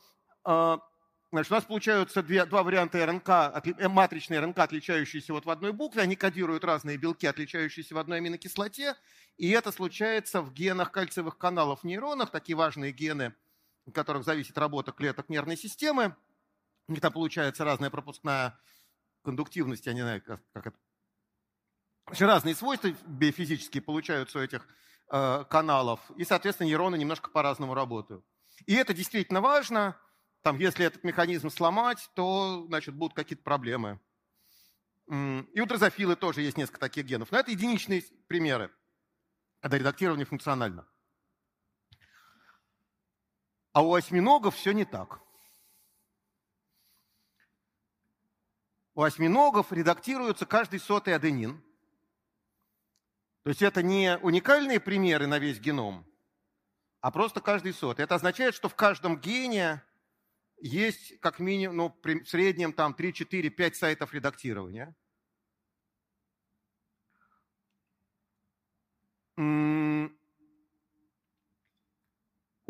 Значит, 1.31 1.51
у 1.51 1.56
нас 1.56 1.64
получаются 1.64 2.23
две, 2.23 2.43
два 2.45 2.64
варианта 2.64 3.06
РНК, 3.06 3.30
э, 3.30 3.88
матричные 3.88 4.39
РНК, 4.39 4.60
отличающиеся 4.60 5.31
вот 5.31 5.45
в 5.45 5.49
одной 5.51 5.73
букве. 5.73 6.01
Они 6.01 6.15
кодируют 6.15 6.64
разные 6.64 6.97
белки, 6.97 7.27
отличающиеся 7.27 7.93
в 7.93 7.99
одной 7.99 8.18
аминокислоте. 8.18 8.95
И 9.38 9.51
это 9.51 9.72
случается 9.72 10.41
в 10.41 10.51
генах 10.51 10.91
кальциевых 10.91 11.38
каналов 11.38 11.81
в 11.81 11.84
нейронах, 11.84 12.31
такие 12.31 12.56
важные 12.56 12.91
гены, 12.91 13.35
от 13.85 13.93
которых 13.93 14.23
зависит 14.23 14.57
работа 14.57 14.91
клеток 14.91 15.30
нервной 15.30 15.56
системы. 15.56 16.15
У 16.88 16.93
них 16.93 17.01
там 17.01 17.14
получается 17.14 17.64
разная 17.64 17.91
пропускная 17.91 18.60
кондуктивность, 19.23 19.85
я 19.85 19.93
не 19.93 20.01
знаю, 20.01 20.23
как, 20.23 20.41
как 20.51 20.68
это. 20.68 20.77
Очень 22.07 22.26
разные 22.26 22.56
свойства 22.56 22.89
биофизические 23.06 23.84
получаются 23.84 24.39
у 24.39 24.41
этих 24.41 24.68
э, 25.11 25.45
каналов, 25.47 25.99
и, 26.18 26.26
соответственно, 26.26 26.65
нейроны 26.65 26.95
немножко 26.97 27.30
по-разному 27.30 27.76
работают. 27.76 28.26
И 28.65 28.73
это 28.73 28.95
действительно 28.95 29.41
важно. 29.41 29.95
Там, 30.41 30.57
если 30.57 30.85
этот 30.85 31.03
механизм 31.03 31.49
сломать, 31.49 32.09
то, 32.15 32.65
значит, 32.67 32.95
будут 32.95 33.15
какие-то 33.15 33.43
проблемы. 33.43 33.99
И 35.07 35.59
у 35.59 35.65
дрозофилы 35.65 36.15
тоже 36.15 36.41
есть 36.41 36.57
несколько 36.57 36.79
таких 36.79 37.05
генов. 37.05 37.31
Но 37.31 37.39
это 37.39 37.51
единичные 37.51 38.03
примеры, 38.27 38.71
когда 39.59 39.77
редактирование 39.77 40.25
функционально. 40.25 40.87
А 43.73 43.81
у 43.81 43.93
осьминогов 43.93 44.55
все 44.55 44.71
не 44.71 44.85
так. 44.85 45.19
У 48.93 49.03
осьминогов 49.03 49.71
редактируется 49.71 50.45
каждый 50.45 50.79
сотый 50.79 51.15
аденин. 51.15 51.63
То 53.43 53.49
есть 53.49 53.61
это 53.61 53.81
не 53.81 54.17
уникальные 54.17 54.79
примеры 54.79 55.25
на 55.25 55.39
весь 55.39 55.59
геном, 55.59 56.05
а 56.99 57.09
просто 57.09 57.41
каждый 57.41 57.73
сотый. 57.73 58.03
Это 58.03 58.15
означает, 58.15 58.53
что 58.53 58.67
в 58.69 58.75
каждом 58.75 59.17
гене 59.17 59.81
есть 60.61 61.19
как 61.19 61.40
минимум, 61.40 61.77
ну, 61.77 61.99
в 62.03 62.26
среднем 62.26 62.73
там 62.73 62.94
3, 62.94 63.14
4, 63.14 63.49
5 63.49 63.76
сайтов 63.76 64.14
редактирования. 64.14 64.95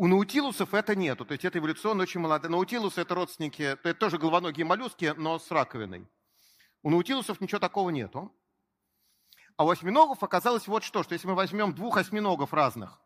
У 0.00 0.06
наутилусов 0.06 0.72
это 0.72 0.94
нету, 0.94 1.26
то 1.26 1.32
есть 1.32 1.44
это 1.44 1.58
эволюционно 1.58 2.04
очень 2.04 2.20
молодые. 2.20 2.50
Наутилусы 2.50 3.02
это 3.02 3.14
родственники, 3.14 3.62
это 3.62 3.92
тоже 3.92 4.18
головоногие 4.18 4.64
моллюски, 4.64 5.12
но 5.16 5.38
с 5.38 5.50
раковиной. 5.50 6.08
У 6.82 6.90
наутилусов 6.90 7.40
ничего 7.40 7.58
такого 7.58 7.90
нету. 7.90 8.34
А 9.56 9.64
у 9.66 9.68
осьминогов 9.68 10.22
оказалось 10.22 10.66
вот 10.68 10.84
что, 10.84 11.02
что 11.02 11.12
если 11.12 11.26
мы 11.26 11.34
возьмем 11.34 11.74
двух 11.74 11.98
осьминогов 11.98 12.54
разных, 12.54 12.98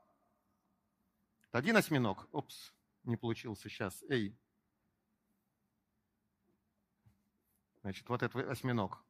один 1.50 1.76
осьминог, 1.76 2.28
опс, 2.30 2.72
не 3.02 3.16
получился 3.16 3.68
сейчас, 3.68 4.00
эй, 4.08 4.38
значит, 7.84 8.08
вот 8.08 8.22
этот 8.22 8.48
осьминог, 8.48 9.04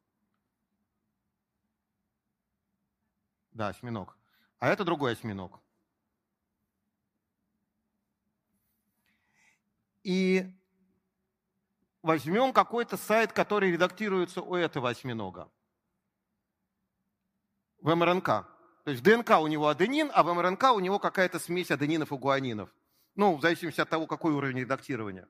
да, 3.53 3.69
осьминог, 3.69 4.17
а 4.59 4.67
это 4.67 4.83
другой 4.83 5.13
осьминог. 5.13 5.61
И 10.03 10.53
возьмем 12.01 12.51
какой-то 12.51 12.97
сайт, 12.97 13.31
который 13.31 13.71
редактируется 13.71 14.41
у 14.41 14.55
этого 14.55 14.89
осьминога 14.89 15.49
в 17.79 17.95
МРНК. 17.95 18.25
То 18.25 18.91
есть 18.91 18.99
в 18.99 19.05
ДНК 19.05 19.39
у 19.39 19.47
него 19.47 19.69
аденин, 19.69 20.11
а 20.13 20.21
в 20.21 20.33
МРНК 20.33 20.73
у 20.73 20.81
него 20.81 20.99
какая-то 20.99 21.39
смесь 21.39 21.71
аденинов 21.71 22.11
и 22.11 22.17
гуанинов. 22.17 22.75
Ну, 23.15 23.37
в 23.37 23.41
зависимости 23.41 23.79
от 23.79 23.89
того, 23.89 24.05
какой 24.05 24.33
уровень 24.33 24.59
редактирования. 24.59 25.29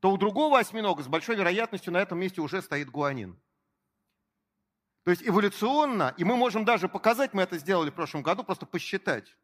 То 0.00 0.10
у 0.10 0.16
другого 0.16 0.58
осьминога 0.58 1.02
с 1.02 1.08
большой 1.08 1.36
вероятностью 1.36 1.92
на 1.92 1.98
этом 1.98 2.18
месте 2.18 2.40
уже 2.40 2.62
стоит 2.62 2.90
гуанин. 2.90 3.38
То 5.04 5.10
есть 5.10 5.22
эволюционно, 5.26 6.14
и 6.16 6.24
мы 6.24 6.36
можем 6.36 6.64
даже 6.64 6.88
показать, 6.88 7.32
мы 7.32 7.42
это 7.42 7.58
сделали 7.58 7.90
в 7.90 7.94
прошлом 7.94 8.22
году, 8.22 8.42
просто 8.44 8.66
посчитать, 8.66 9.34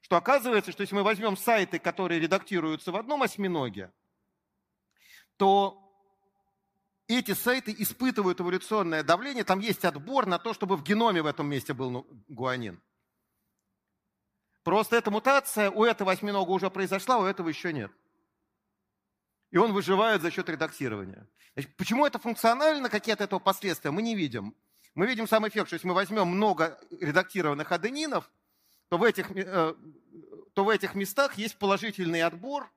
что 0.00 0.16
оказывается, 0.16 0.72
что 0.72 0.82
если 0.82 0.94
мы 0.94 1.02
возьмем 1.02 1.36
сайты, 1.36 1.78
которые 1.78 2.20
редактируются 2.20 2.92
в 2.92 2.96
одном 2.96 3.22
осьминоге, 3.22 3.90
то 5.36 5.82
эти 7.08 7.32
сайты 7.32 7.74
испытывают 7.78 8.40
эволюционное 8.40 9.02
давление, 9.02 9.44
там 9.44 9.60
есть 9.60 9.84
отбор 9.84 10.26
на 10.26 10.38
то, 10.38 10.54
чтобы 10.54 10.76
в 10.76 10.82
геноме 10.82 11.22
в 11.22 11.26
этом 11.26 11.48
месте 11.48 11.72
был 11.72 11.90
ну, 11.90 12.06
гуанин. 12.28 12.80
Просто 14.62 14.96
эта 14.96 15.10
мутация 15.10 15.70
у 15.70 15.84
этого 15.84 16.12
осьминога 16.12 16.50
уже 16.50 16.70
произошла, 16.70 17.18
у 17.18 17.24
этого 17.24 17.48
еще 17.48 17.72
нет. 17.72 17.92
И 19.50 19.58
он 19.58 19.72
выживает 19.72 20.22
за 20.22 20.30
счет 20.30 20.48
редактирования. 20.48 21.26
Значит, 21.54 21.76
почему 21.76 22.04
это 22.04 22.18
функционально, 22.18 22.88
какие 22.88 23.14
от 23.14 23.20
этого 23.20 23.38
последствия, 23.38 23.90
мы 23.90 24.02
не 24.02 24.14
видим. 24.14 24.54
Мы 24.94 25.06
видим 25.06 25.28
сам 25.28 25.46
эффект, 25.46 25.68
что 25.68 25.74
если 25.74 25.88
мы 25.88 25.94
возьмем 25.94 26.26
много 26.26 26.78
редактированных 27.00 27.70
аденинов, 27.70 28.30
то 28.88 28.98
в 28.98 29.02
этих, 29.02 29.30
э, 29.30 29.74
то 30.54 30.64
в 30.64 30.68
этих 30.68 30.94
местах 30.94 31.34
есть 31.38 31.58
положительный 31.58 32.22
отбор, 32.22 32.70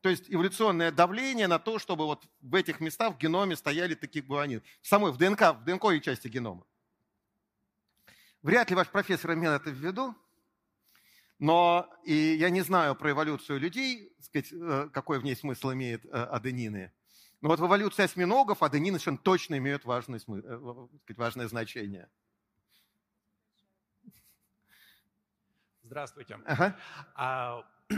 то 0.00 0.08
есть 0.08 0.24
эволюционное 0.28 0.92
давление 0.92 1.46
на 1.46 1.58
то, 1.58 1.78
чтобы 1.78 2.04
вот 2.04 2.24
в 2.40 2.54
этих 2.54 2.80
местах 2.80 3.14
в 3.14 3.18
геноме 3.18 3.56
стояли 3.56 3.94
такие 3.94 4.24
гуанины. 4.24 4.62
Самой, 4.82 5.12
в 5.12 5.16
ДНК, 5.16 5.54
в 5.54 5.64
ДНК 5.64 6.02
части 6.02 6.28
генома. 6.28 6.64
Вряд 8.42 8.68
ли 8.68 8.76
ваш 8.76 8.88
профессор 8.88 9.32
имел 9.32 9.52
это 9.52 9.70
в 9.70 9.74
виду, 9.74 10.14
но 11.38 11.90
и 12.04 12.14
я 12.14 12.50
не 12.50 12.62
знаю 12.62 12.94
про 12.94 13.10
эволюцию 13.10 13.60
людей, 13.60 14.12
сказать, 14.20 14.52
э, 14.52 14.88
какой 14.92 15.18
в 15.18 15.24
ней 15.24 15.36
смысл 15.36 15.72
имеет 15.72 16.04
э, 16.06 16.08
аденины. 16.10 16.92
Но 17.40 17.48
вот 17.48 17.60
в 17.60 17.66
эволюции 17.66 18.04
осьминогов 18.04 18.62
аденины 18.62 18.98
совершенно 18.98 19.18
точно 19.18 19.58
имеют 19.58 19.84
смысл, 19.84 20.36
э, 20.36 20.40
сказать, 21.02 21.18
важное 21.18 21.48
значение. 21.48 22.08
Здравствуйте. 25.82 26.38
Ага. 26.46 26.76
А, 27.14 27.64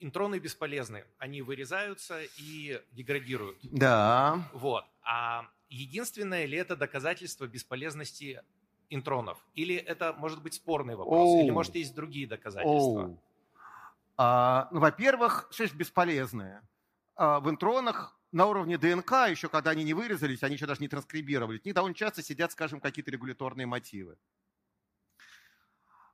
интроны 0.00 0.38
бесполезны. 0.38 1.04
Они 1.18 1.40
вырезаются 1.40 2.20
и 2.36 2.82
деградируют. 2.92 3.58
Да. 3.62 4.48
Вот. 4.52 4.84
А 5.02 5.48
единственное 5.70 6.44
ли 6.44 6.58
это 6.58 6.76
доказательство 6.76 7.46
бесполезности 7.46 8.42
интронов? 8.90 9.38
Или 9.54 9.76
это 9.76 10.14
может 10.14 10.42
быть 10.42 10.54
спорный 10.54 10.96
вопрос? 10.96 11.28
Оу. 11.28 11.42
Или 11.42 11.50
может 11.50 11.74
есть 11.74 11.94
другие 11.94 12.26
доказательства? 12.26 13.16
А, 14.16 14.68
ну, 14.72 14.80
во-первых, 14.80 15.48
что 15.50 15.66
бесполезное? 15.74 16.62
А, 17.14 17.40
в 17.40 17.48
интронах 17.50 18.18
на 18.32 18.46
уровне 18.46 18.76
ДНК, 18.76 19.28
еще 19.28 19.48
когда 19.48 19.70
они 19.70 19.84
не 19.84 19.94
вырезались, 19.94 20.42
они 20.42 20.54
еще 20.56 20.66
даже 20.66 20.80
не 20.80 20.88
транскрибировали, 20.88 21.58
в 21.58 21.64
них 21.64 21.74
довольно 21.74 21.94
часто 21.94 22.22
сидят, 22.22 22.52
скажем, 22.52 22.80
какие-то 22.80 23.10
регуляторные 23.10 23.66
мотивы. 23.66 24.18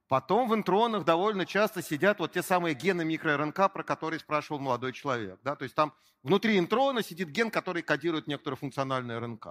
Потом 0.06 0.48
в 0.48 0.54
интронах 0.54 1.04
довольно 1.04 1.46
часто 1.46 1.82
сидят 1.82 2.20
вот 2.20 2.32
те 2.32 2.42
самые 2.42 2.74
гены 2.74 3.04
микроРНК, 3.04 3.72
про 3.72 3.82
которые 3.82 4.20
спрашивал 4.20 4.60
молодой 4.60 4.92
человек. 4.92 5.40
Да? 5.42 5.56
То 5.56 5.64
есть 5.64 5.74
там 5.74 5.94
внутри 6.22 6.58
интрона 6.58 7.02
сидит 7.02 7.30
ген, 7.30 7.50
который 7.50 7.82
кодирует 7.82 8.26
некоторую 8.26 8.58
функциональную 8.58 9.18
РНК. 9.18 9.46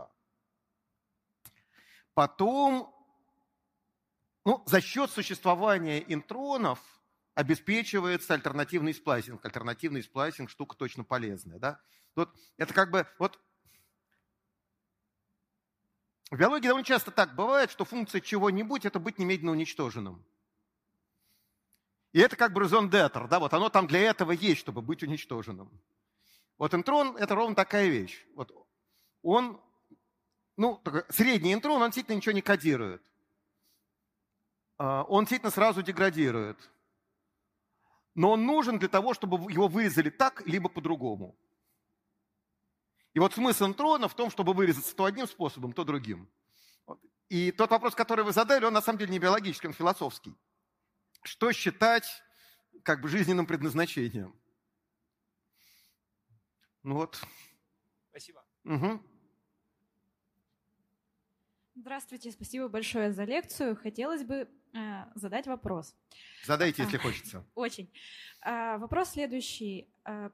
Потом, 2.14 2.94
ну, 4.46 4.64
за 4.66 4.82
счет 4.82 5.10
существования 5.10 6.00
интронов 6.00 6.80
обеспечивается 7.34 8.34
альтернативный 8.34 8.94
сплайсинг. 8.94 9.44
Альтернативный 9.46 10.04
сплайсинг– 10.04 10.50
штука 10.52 10.76
точно 10.76 11.04
полезная. 11.04 11.60
Да? 11.60 11.80
Вот 12.16 12.30
это 12.58 12.74
как 12.74 12.92
бы, 12.92 13.08
вот 13.20 13.40
В 16.34 16.36
биологии 16.36 16.68
довольно 16.68 16.84
часто 16.84 17.12
так 17.12 17.36
бывает, 17.36 17.70
что 17.70 17.86
функция 17.86 18.20
чего-нибудь– 18.20 18.86
это 18.88 19.00
быть 19.00 19.20
немедленно 19.20 19.52
уничтоженным. 19.52 20.26
И 22.12 22.20
это 22.20 22.36
как 22.36 22.54
бы 22.54 22.62
резон 22.62 22.90
детер, 22.90 23.28
да, 23.28 23.40
вот 23.40 23.54
оно 23.54 23.70
там 23.70 23.86
для 23.86 24.00
этого 24.00 24.32
есть, 24.32 24.60
чтобы 24.60 24.82
быть 24.82 25.04
уничтоженным. 25.04 25.70
Вот 26.58 26.74
интрон– 26.74 27.16
это 27.20 27.36
ровно 27.36 27.56
такая 27.56 27.88
вещь. 27.88 28.26
Вот 28.34 28.52
он, 29.22 29.62
ну, 30.58 30.82
средний 31.10 31.54
интрон, 31.54 31.84
он 31.84 31.90
действительно 31.90 32.16
ничего 32.16 32.34
не 32.34 32.42
кодирует. 32.42 33.04
А, 34.78 35.04
он 35.04 35.24
действительно 35.24 35.52
сразу 35.52 35.82
деградирует. 35.82 36.72
Но 38.16 38.32
он 38.32 38.46
нужен 38.46 38.80
для 38.80 38.90
того, 38.90 39.14
чтобы 39.14 39.52
его 39.52 39.68
вырезали 39.68 40.10
так, 40.10 40.46
либо 40.46 40.70
по-другому. 40.70 41.36
И 43.14 43.20
вот 43.20 43.34
смысл 43.34 43.66
интрона 43.66 44.08
в 44.08 44.16
том, 44.16 44.30
чтобы 44.30 44.54
вырезаться 44.54 44.96
то 44.96 45.06
одним 45.06 45.28
способом, 45.28 45.74
то 45.74 45.84
другим. 45.84 46.30
И 47.30 47.52
тот 47.52 47.72
вопрос, 47.72 47.96
который 47.96 48.26
вы 48.26 48.32
задали, 48.32 48.66
он 48.66 48.74
на 48.74 48.82
самом 48.82 49.00
деле 49.00 49.12
не 49.12 49.20
биологический, 49.20 49.68
он 49.68 49.74
философский. 49.74 50.36
Что 51.24 51.52
считать 51.52 52.06
как 52.84 53.02
бы 53.02 53.08
жизненным 53.08 53.46
предназначением? 53.46 54.36
Ну 56.84 56.96
вот. 56.96 57.22
Спасибо. 58.10 58.44
Угу. 58.66 59.02
Здравствуйте, 61.76 62.32
спасибо 62.32 62.68
большое 62.68 63.12
за 63.12 63.24
лекцию. 63.24 63.76
Хотелось 63.76 64.24
бы 64.24 64.48
задать 65.16 65.48
вопрос. 65.48 65.96
Задайте, 66.46 66.84
если 66.84 66.98
хочется. 66.98 67.46
Очень. 67.56 67.92
Э, 68.42 68.78
вопрос 68.78 69.12
следующий. 69.12 69.88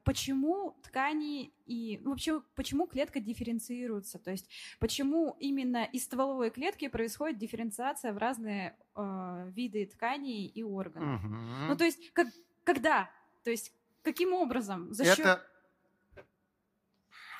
Почему 0.03 0.79
ткани 0.83 1.51
и 1.67 1.99
ну, 2.01 2.11
вообще 2.11 2.41
почему 2.55 2.87
клетка 2.87 3.19
дифференцируется? 3.19 4.17
То 4.17 4.31
есть 4.31 4.49
почему 4.79 5.35
именно 5.39 5.83
из 5.83 6.05
стволовой 6.05 6.49
клетки 6.49 6.87
происходит 6.87 7.37
дифференциация 7.37 8.13
в 8.13 8.17
разные 8.17 8.75
э, 8.95 9.51
виды 9.53 9.85
тканей 9.85 10.47
и 10.47 10.63
органов? 10.63 11.23
Угу. 11.23 11.35
Ну 11.67 11.75
то 11.75 11.83
есть 11.83 12.11
как, 12.13 12.27
когда? 12.63 13.11
То 13.43 13.51
есть 13.51 13.73
каким 14.03 14.33
образом? 14.33 14.91
За 14.93 15.05
счет... 15.05 15.19
Это 15.19 15.45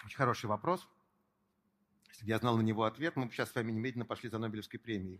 очень 0.05 0.17
хороший 0.17 0.45
вопрос. 0.45 0.87
Если 2.09 2.25
бы 2.25 2.29
я 2.29 2.37
знал 2.37 2.57
на 2.57 2.61
него 2.61 2.83
ответ, 2.83 3.15
мы 3.15 3.25
бы 3.25 3.31
сейчас 3.31 3.51
с 3.51 3.55
вами 3.55 3.71
немедленно 3.71 4.05
пошли 4.05 4.29
за 4.29 4.37
Нобелевской 4.37 4.79
премией. 4.79 5.19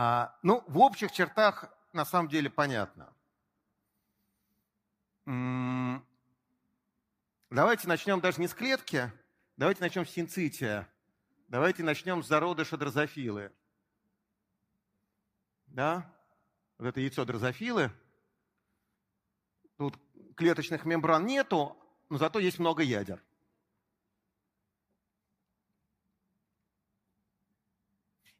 А, 0.00 0.38
ну, 0.44 0.62
в 0.68 0.78
общих 0.78 1.10
чертах 1.10 1.64
на 1.92 2.04
самом 2.04 2.28
деле 2.28 2.48
понятно. 2.48 3.12
Давайте 7.50 7.88
начнем 7.88 8.20
даже 8.20 8.40
не 8.40 8.46
с 8.46 8.54
клетки, 8.54 9.12
давайте 9.56 9.80
начнем 9.80 10.06
с 10.06 10.10
синцития. 10.10 10.88
Давайте 11.48 11.82
начнем 11.82 12.22
с 12.22 12.28
зародыша 12.28 12.76
дрозофилы. 12.76 13.50
Да? 15.66 16.08
Вот 16.78 16.86
это 16.86 17.00
яйцо 17.00 17.24
дрозофилы. 17.24 17.90
Тут 19.78 19.98
клеточных 20.36 20.84
мембран 20.84 21.26
нету, 21.26 21.76
но 22.08 22.18
зато 22.18 22.38
есть 22.38 22.60
много 22.60 22.84
ядер. 22.84 23.20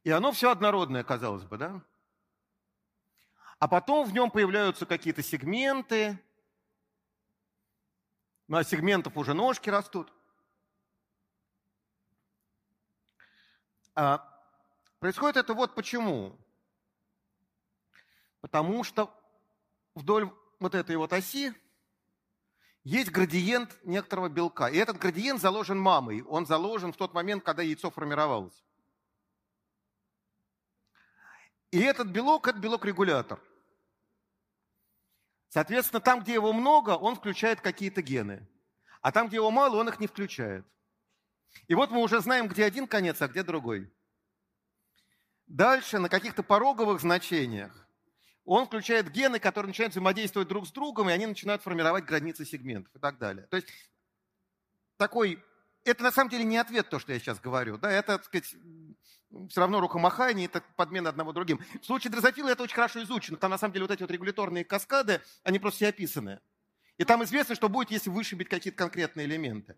И 0.08 0.10
оно 0.10 0.32
все 0.32 0.50
однородное, 0.50 1.04
казалось 1.04 1.44
бы, 1.44 1.58
да? 1.58 1.82
А 3.58 3.68
потом 3.68 4.08
в 4.08 4.14
нем 4.14 4.30
появляются 4.30 4.86
какие-то 4.86 5.22
сегменты, 5.22 6.18
ну, 8.46 8.56
а 8.56 8.64
сегментов 8.64 9.18
уже 9.18 9.34
ножки 9.34 9.68
растут. 9.68 10.10
А 13.94 14.26
происходит 14.98 15.36
это 15.36 15.52
вот 15.52 15.74
почему. 15.74 16.34
Потому 18.40 18.84
что 18.84 19.14
вдоль 19.94 20.32
вот 20.58 20.74
этой 20.74 20.96
вот 20.96 21.12
оси 21.12 21.52
есть 22.82 23.10
градиент 23.10 23.76
некоторого 23.84 24.30
белка. 24.30 24.68
И 24.68 24.78
этот 24.78 24.96
градиент 24.96 25.42
заложен 25.42 25.78
мамой. 25.78 26.22
Он 26.22 26.46
заложен 26.46 26.94
в 26.94 26.96
тот 26.96 27.12
момент, 27.12 27.44
когда 27.44 27.62
яйцо 27.62 27.90
формировалось. 27.90 28.64
И 31.70 31.80
этот 31.80 32.08
белок– 32.08 32.48
это 32.48 32.58
белок-регулятор. 32.58 33.40
Соответственно, 35.48 36.00
там, 36.00 36.20
где 36.20 36.34
его 36.34 36.52
много, 36.52 36.90
он 36.90 37.16
включает 37.16 37.60
какие-то 37.60 38.02
гены. 38.02 38.46
А 39.00 39.12
там, 39.12 39.28
где 39.28 39.36
его 39.36 39.50
мало, 39.50 39.76
он 39.76 39.88
их 39.88 40.00
не 40.00 40.06
включает. 40.06 40.66
И 41.66 41.74
вот 41.74 41.90
мы 41.90 42.02
уже 42.02 42.20
знаем, 42.20 42.48
где 42.48 42.64
один 42.64 42.86
конец, 42.86 43.20
а 43.22 43.28
где 43.28 43.42
другой. 43.42 43.90
Дальше 45.46 45.98
на 45.98 46.08
каких-то 46.08 46.42
пороговых 46.42 47.00
значениях 47.00 47.88
он 48.44 48.66
включает 48.66 49.10
гены, 49.10 49.38
которые 49.38 49.68
начинают 49.68 49.92
взаимодействовать 49.92 50.48
друг 50.48 50.66
с 50.66 50.72
другом, 50.72 51.10
и 51.10 51.12
они 51.12 51.26
начинают 51.26 51.62
формировать 51.62 52.04
границы 52.04 52.44
сегментов 52.46 52.94
и 52.94 52.98
так 52.98 53.18
далее. 53.18 53.46
То 53.46 53.56
есть 53.56 53.68
такой, 54.96 55.42
это 55.84 56.02
на 56.02 56.12
самом 56.12 56.30
деле 56.30 56.44
не 56.44 56.56
ответ 56.56 56.88
то, 56.88 56.98
что 56.98 57.12
я 57.12 57.18
сейчас 57.18 57.40
говорю, 57.40 57.76
да, 57.76 57.90
это, 57.90 58.18
так 58.18 58.24
сказать, 58.24 58.54
все 59.48 59.60
равно 59.60 59.80
рукомахание, 59.80 60.46
это 60.46 60.62
подмена 60.76 61.10
одного 61.10 61.32
другим. 61.32 61.60
В 61.80 61.84
случае 61.84 62.10
дрозофила 62.10 62.48
это 62.48 62.62
очень 62.62 62.74
хорошо 62.74 63.02
изучено. 63.02 63.36
Там 63.36 63.50
на 63.50 63.58
самом 63.58 63.72
деле 63.72 63.84
вот 63.84 63.90
эти 63.90 64.02
вот 64.02 64.10
регуляторные 64.10 64.64
каскады, 64.64 65.20
они 65.42 65.58
просто 65.58 65.76
все 65.78 65.88
описаны. 65.88 66.40
И 66.96 67.04
там 67.04 67.22
известно, 67.24 67.54
что 67.54 67.68
будет, 67.68 67.90
если 67.90 68.10
вышибить 68.10 68.48
какие-то 68.48 68.78
конкретные 68.78 69.26
элементы. 69.26 69.76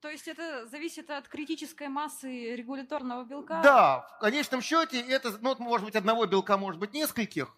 То 0.00 0.08
есть 0.10 0.28
это 0.28 0.66
зависит 0.66 1.10
от 1.10 1.28
критической 1.28 1.88
массы 1.88 2.54
регуляторного 2.54 3.24
белка? 3.24 3.60
Да, 3.62 4.06
в 4.16 4.20
конечном 4.20 4.60
счете 4.60 5.00
это, 5.00 5.36
ну, 5.40 5.56
может 5.58 5.86
быть, 5.86 5.96
одного 5.96 6.26
белка, 6.26 6.56
может 6.56 6.80
быть, 6.80 6.92
нескольких. 6.92 7.56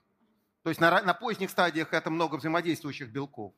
То 0.62 0.70
есть 0.70 0.80
на, 0.80 1.02
на 1.02 1.14
поздних 1.14 1.50
стадиях 1.50 1.92
это 1.92 2.10
много 2.10 2.36
взаимодействующих 2.36 3.10
белков. 3.10 3.54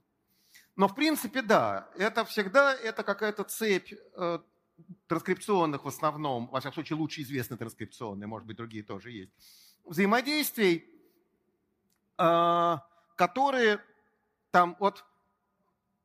Но 0.76 0.88
в 0.88 0.94
принципе, 0.94 1.42
да, 1.42 1.88
это 1.96 2.24
всегда 2.24 2.74
это 2.74 3.02
какая-то 3.02 3.44
цепь 3.44 3.92
э, 3.92 4.38
транскрипционных 5.06 5.84
в 5.84 5.88
основном, 5.88 6.48
во 6.48 6.60
всяком 6.60 6.74
случае, 6.74 6.98
лучше 6.98 7.22
известны 7.22 7.56
транскрипционные, 7.56 8.26
может 8.26 8.46
быть, 8.46 8.56
другие 8.56 8.82
тоже 8.82 9.10
есть, 9.10 9.32
взаимодействий, 9.84 10.84
э, 12.18 12.76
которые 13.16 13.80
там 14.50 14.76
вот 14.78 15.04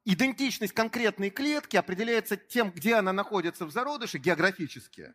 идентичность 0.06 0.74
конкретной 0.74 1.30
клетки 1.30 1.78
определяется 1.78 2.38
тем, 2.38 2.72
где 2.72 2.96
она 2.96 3.12
находится 3.12 3.66
в 3.66 3.72
зародыше 3.72 4.18
географически, 4.18 5.14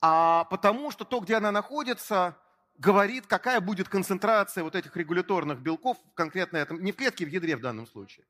а 0.00 0.44
потому 0.44 0.90
что 0.90 1.04
то, 1.04 1.20
где 1.20 1.34
она 1.34 1.52
находится, 1.52 2.38
говорит, 2.78 3.26
какая 3.26 3.60
будет 3.60 3.88
концентрация 3.88 4.64
вот 4.64 4.74
этих 4.74 4.96
регуляторных 4.96 5.60
белков 5.60 5.98
конкретно 6.14 6.56
этом, 6.56 6.82
не 6.82 6.92
в 6.92 6.96
клетке, 6.96 7.26
в 7.26 7.28
ядре 7.28 7.56
в 7.56 7.60
данном 7.60 7.86
случае. 7.86 8.24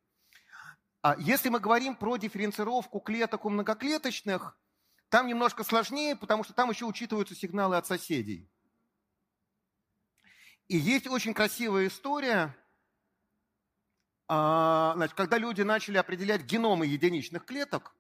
А 1.03 1.17
если 1.19 1.49
мы 1.49 1.61
говорим 1.61 1.97
про 1.97 2.17
дифференцировку 2.17 3.01
клеток 3.01 3.47
у 3.47 3.51
многоклеточных, 3.51 4.57
там 5.09 5.27
немножко 5.27 5.65
сложнее, 5.65 6.15
потому 6.15 6.45
что 6.45 6.53
там 6.53 6.71
еще 6.71 6.85
учитываются 6.85 7.35
сигналы 7.35 7.77
от 7.77 7.87
соседей. 7.87 8.49
И 10.69 10.77
есть 10.77 11.07
очень 11.07 11.35
красивая 11.35 11.89
история, 11.89 12.55
а, 14.29 14.93
значит, 14.95 15.17
когда 15.17 15.39
люди 15.39 15.63
начали 15.63 15.97
определять 15.97 16.43
геномы 16.43 16.87
единичных 16.87 17.45
клеток, 17.45 17.93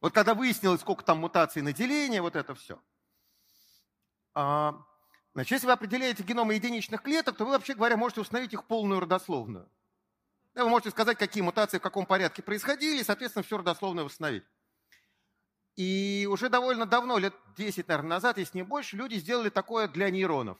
вот 0.00 0.12
когда 0.12 0.34
выяснилось, 0.34 0.82
сколько 0.82 1.02
там 1.02 1.18
мутаций 1.18 1.62
на 1.62 1.72
деление, 1.72 2.22
вот 2.22 2.36
это 2.36 2.54
все. 2.54 2.80
А, 4.34 4.84
значит, 5.32 5.52
если 5.52 5.66
вы 5.66 5.72
определяете 5.72 6.22
геномы 6.22 6.54
единичных 6.54 7.02
клеток, 7.02 7.36
то 7.36 7.44
вы, 7.44 7.52
вообще 7.52 7.74
говоря, 7.74 7.96
можете 7.96 8.20
установить 8.20 8.52
их 8.52 8.66
полную 8.66 9.00
родословную. 9.00 9.68
Вы 10.54 10.68
можете 10.68 10.90
сказать, 10.90 11.18
какие 11.18 11.42
мутации 11.42 11.78
в 11.78 11.82
каком 11.82 12.06
порядке 12.06 12.42
происходили, 12.42 13.00
и, 13.00 13.04
соответственно, 13.04 13.42
все 13.42 13.58
родословное 13.58 14.04
восстановить. 14.04 14.44
И 15.76 16.28
уже 16.30 16.48
довольно 16.48 16.86
давно, 16.86 17.18
лет 17.18 17.34
10, 17.56 17.88
наверное, 17.88 18.10
назад, 18.10 18.38
если 18.38 18.58
не 18.58 18.62
больше, 18.62 18.96
люди 18.96 19.16
сделали 19.16 19.50
такое 19.50 19.88
для 19.88 20.10
нейронов, 20.10 20.58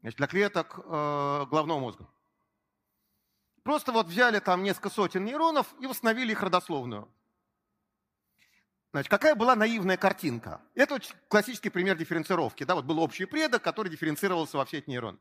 значит, 0.00 0.18
для 0.18 0.26
клеток 0.26 0.78
э, 0.78 1.46
головного 1.46 1.78
мозга. 1.78 2.08
Просто 3.62 3.92
вот 3.92 4.08
взяли 4.08 4.40
там 4.40 4.64
несколько 4.64 4.90
сотен 4.90 5.24
нейронов 5.24 5.72
и 5.80 5.86
восстановили 5.86 6.32
их 6.32 6.42
родословную. 6.42 7.08
Значит, 8.90 9.08
какая 9.08 9.36
была 9.36 9.54
наивная 9.54 9.96
картинка? 9.96 10.60
Это 10.74 10.96
очень 10.96 11.14
классический 11.28 11.70
пример 11.70 11.96
дифференцировки. 11.96 12.64
Да, 12.64 12.74
вот 12.74 12.84
был 12.84 12.98
общий 12.98 13.24
предок, 13.24 13.62
который 13.62 13.88
дифференцировался 13.88 14.58
во 14.58 14.64
все 14.64 14.78
эти 14.78 14.90
нейроны. 14.90 15.18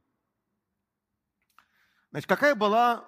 Значит, 2.10 2.28
какая 2.28 2.56
была 2.56 3.08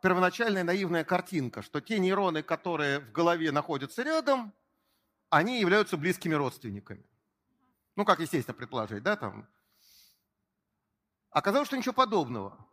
первоначальная 0.00 0.64
наивная 0.64 1.04
картинка, 1.04 1.62
что 1.62 1.80
те 1.80 1.98
нейроны, 1.98 2.42
которые 2.42 3.00
в 3.00 3.12
голове 3.12 3.52
находятся 3.52 4.02
рядом, 4.02 4.52
они 5.28 5.60
являются 5.60 5.96
близкими 5.96 6.34
родственниками. 6.34 7.04
Ну, 7.96 8.04
как 8.04 8.20
естественно 8.20 8.54
предположить, 8.54 9.02
да, 9.02 9.16
там. 9.16 9.48
Оказалось, 11.30 11.68
что 11.68 11.76
ничего 11.76 11.94
подобного. 11.94 12.66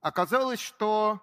Оказалось, 0.00 0.60
что 0.60 1.20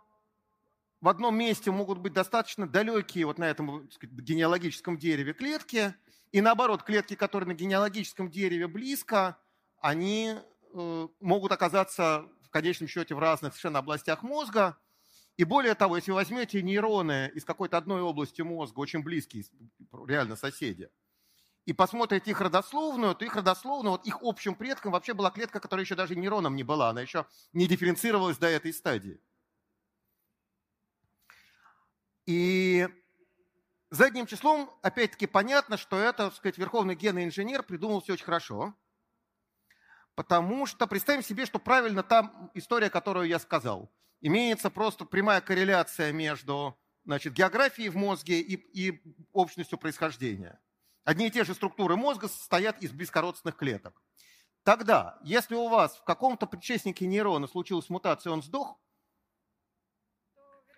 в 1.01 1.07
одном 1.09 1.37
месте 1.37 1.71
могут 1.71 1.99
быть 1.99 2.13
достаточно 2.13 2.67
далекие 2.67 3.25
вот 3.25 3.37
на 3.37 3.45
этом 3.45 3.89
сказать, 3.91 4.15
генеалогическом 4.15 4.97
дереве 4.97 5.33
клетки, 5.33 5.93
и 6.31 6.41
наоборот, 6.41 6.83
клетки, 6.83 7.15
которые 7.15 7.47
на 7.47 7.53
генеалогическом 7.53 8.29
дереве 8.29 8.67
близко, 8.67 9.37
они 9.79 10.35
э, 10.73 11.07
могут 11.19 11.51
оказаться 11.51 12.29
конечном 12.55 12.87
счете 12.87 13.13
в 13.13 13.19
разных 13.19 13.51
совершенно 13.51 13.79
областях 13.79 14.23
мозга. 14.23 14.77
И 15.35 15.43
более 15.43 15.75
того, 15.75 15.97
если 15.97 16.11
вы 16.11 16.15
возьмете 16.15 16.61
нейроны 16.61 17.29
из 17.35 17.43
какой-то 17.43 17.75
одной 17.75 18.01
области 18.01 18.41
мозга, 18.41 18.79
очень 18.79 19.03
близкие, 19.03 19.43
реально 20.07 20.37
соседи, 20.37 20.89
и 21.65 21.73
посмотрите 21.73 22.31
их 22.31 22.39
родословную, 22.39 23.13
то 23.13 23.25
их 23.25 23.35
родословную, 23.35 23.91
вот 23.91 24.07
их 24.07 24.19
общим 24.21 24.55
предком 24.55 24.93
вообще 24.93 25.13
была 25.13 25.31
клетка, 25.31 25.59
которая 25.59 25.83
еще 25.83 25.95
даже 25.95 26.15
нейроном 26.15 26.55
не 26.55 26.63
была, 26.63 26.91
она 26.91 27.01
еще 27.01 27.25
не 27.51 27.67
дифференцировалась 27.67 28.37
до 28.37 28.47
этой 28.47 28.71
стадии. 28.71 29.19
И 32.25 32.87
задним 33.89 34.27
числом, 34.27 34.73
опять-таки, 34.81 35.27
понятно, 35.27 35.75
что 35.75 35.97
это, 35.97 36.29
так 36.29 36.35
сказать, 36.35 36.57
верховный 36.57 36.95
генный 36.95 37.25
инженер 37.25 37.63
придумал 37.63 37.99
все 37.99 38.13
очень 38.13 38.23
хорошо. 38.23 38.73
Потому 40.15 40.65
что 40.65 40.87
представим 40.87 41.23
себе, 41.23 41.45
что 41.45 41.59
правильно 41.59 42.01
та 42.01 42.31
история, 42.53 42.89
которую 42.89 43.27
я 43.27 43.37
сказал. 43.39 43.91
Имеется 44.21 44.69
просто 44.69 45.05
прямая 45.05 45.41
корреляция 45.41 46.11
между 46.13 46.77
значит, 47.03 47.33
географией 47.33 47.89
в 47.89 47.95
мозге 47.95 48.39
и, 48.39 48.55
и 48.55 49.01
общностью 49.33 49.77
происхождения. 49.77 50.59
Одни 51.03 51.27
и 51.27 51.31
те 51.31 51.43
же 51.43 51.53
структуры 51.53 51.95
мозга 51.95 52.27
состоят 52.27 52.81
из 52.81 52.91
близкородственных 52.91 53.57
клеток. 53.57 54.01
Тогда, 54.63 55.19
если 55.21 55.53
у 55.53 55.67
вас 55.67 55.97
в 55.97 56.03
каком-то 56.03 56.47
предшественнике 56.47 57.05
нейрона 57.05 57.47
случилась 57.47 57.89
мутация, 57.89 58.31
он 58.31 58.41
сдох, 58.41 58.79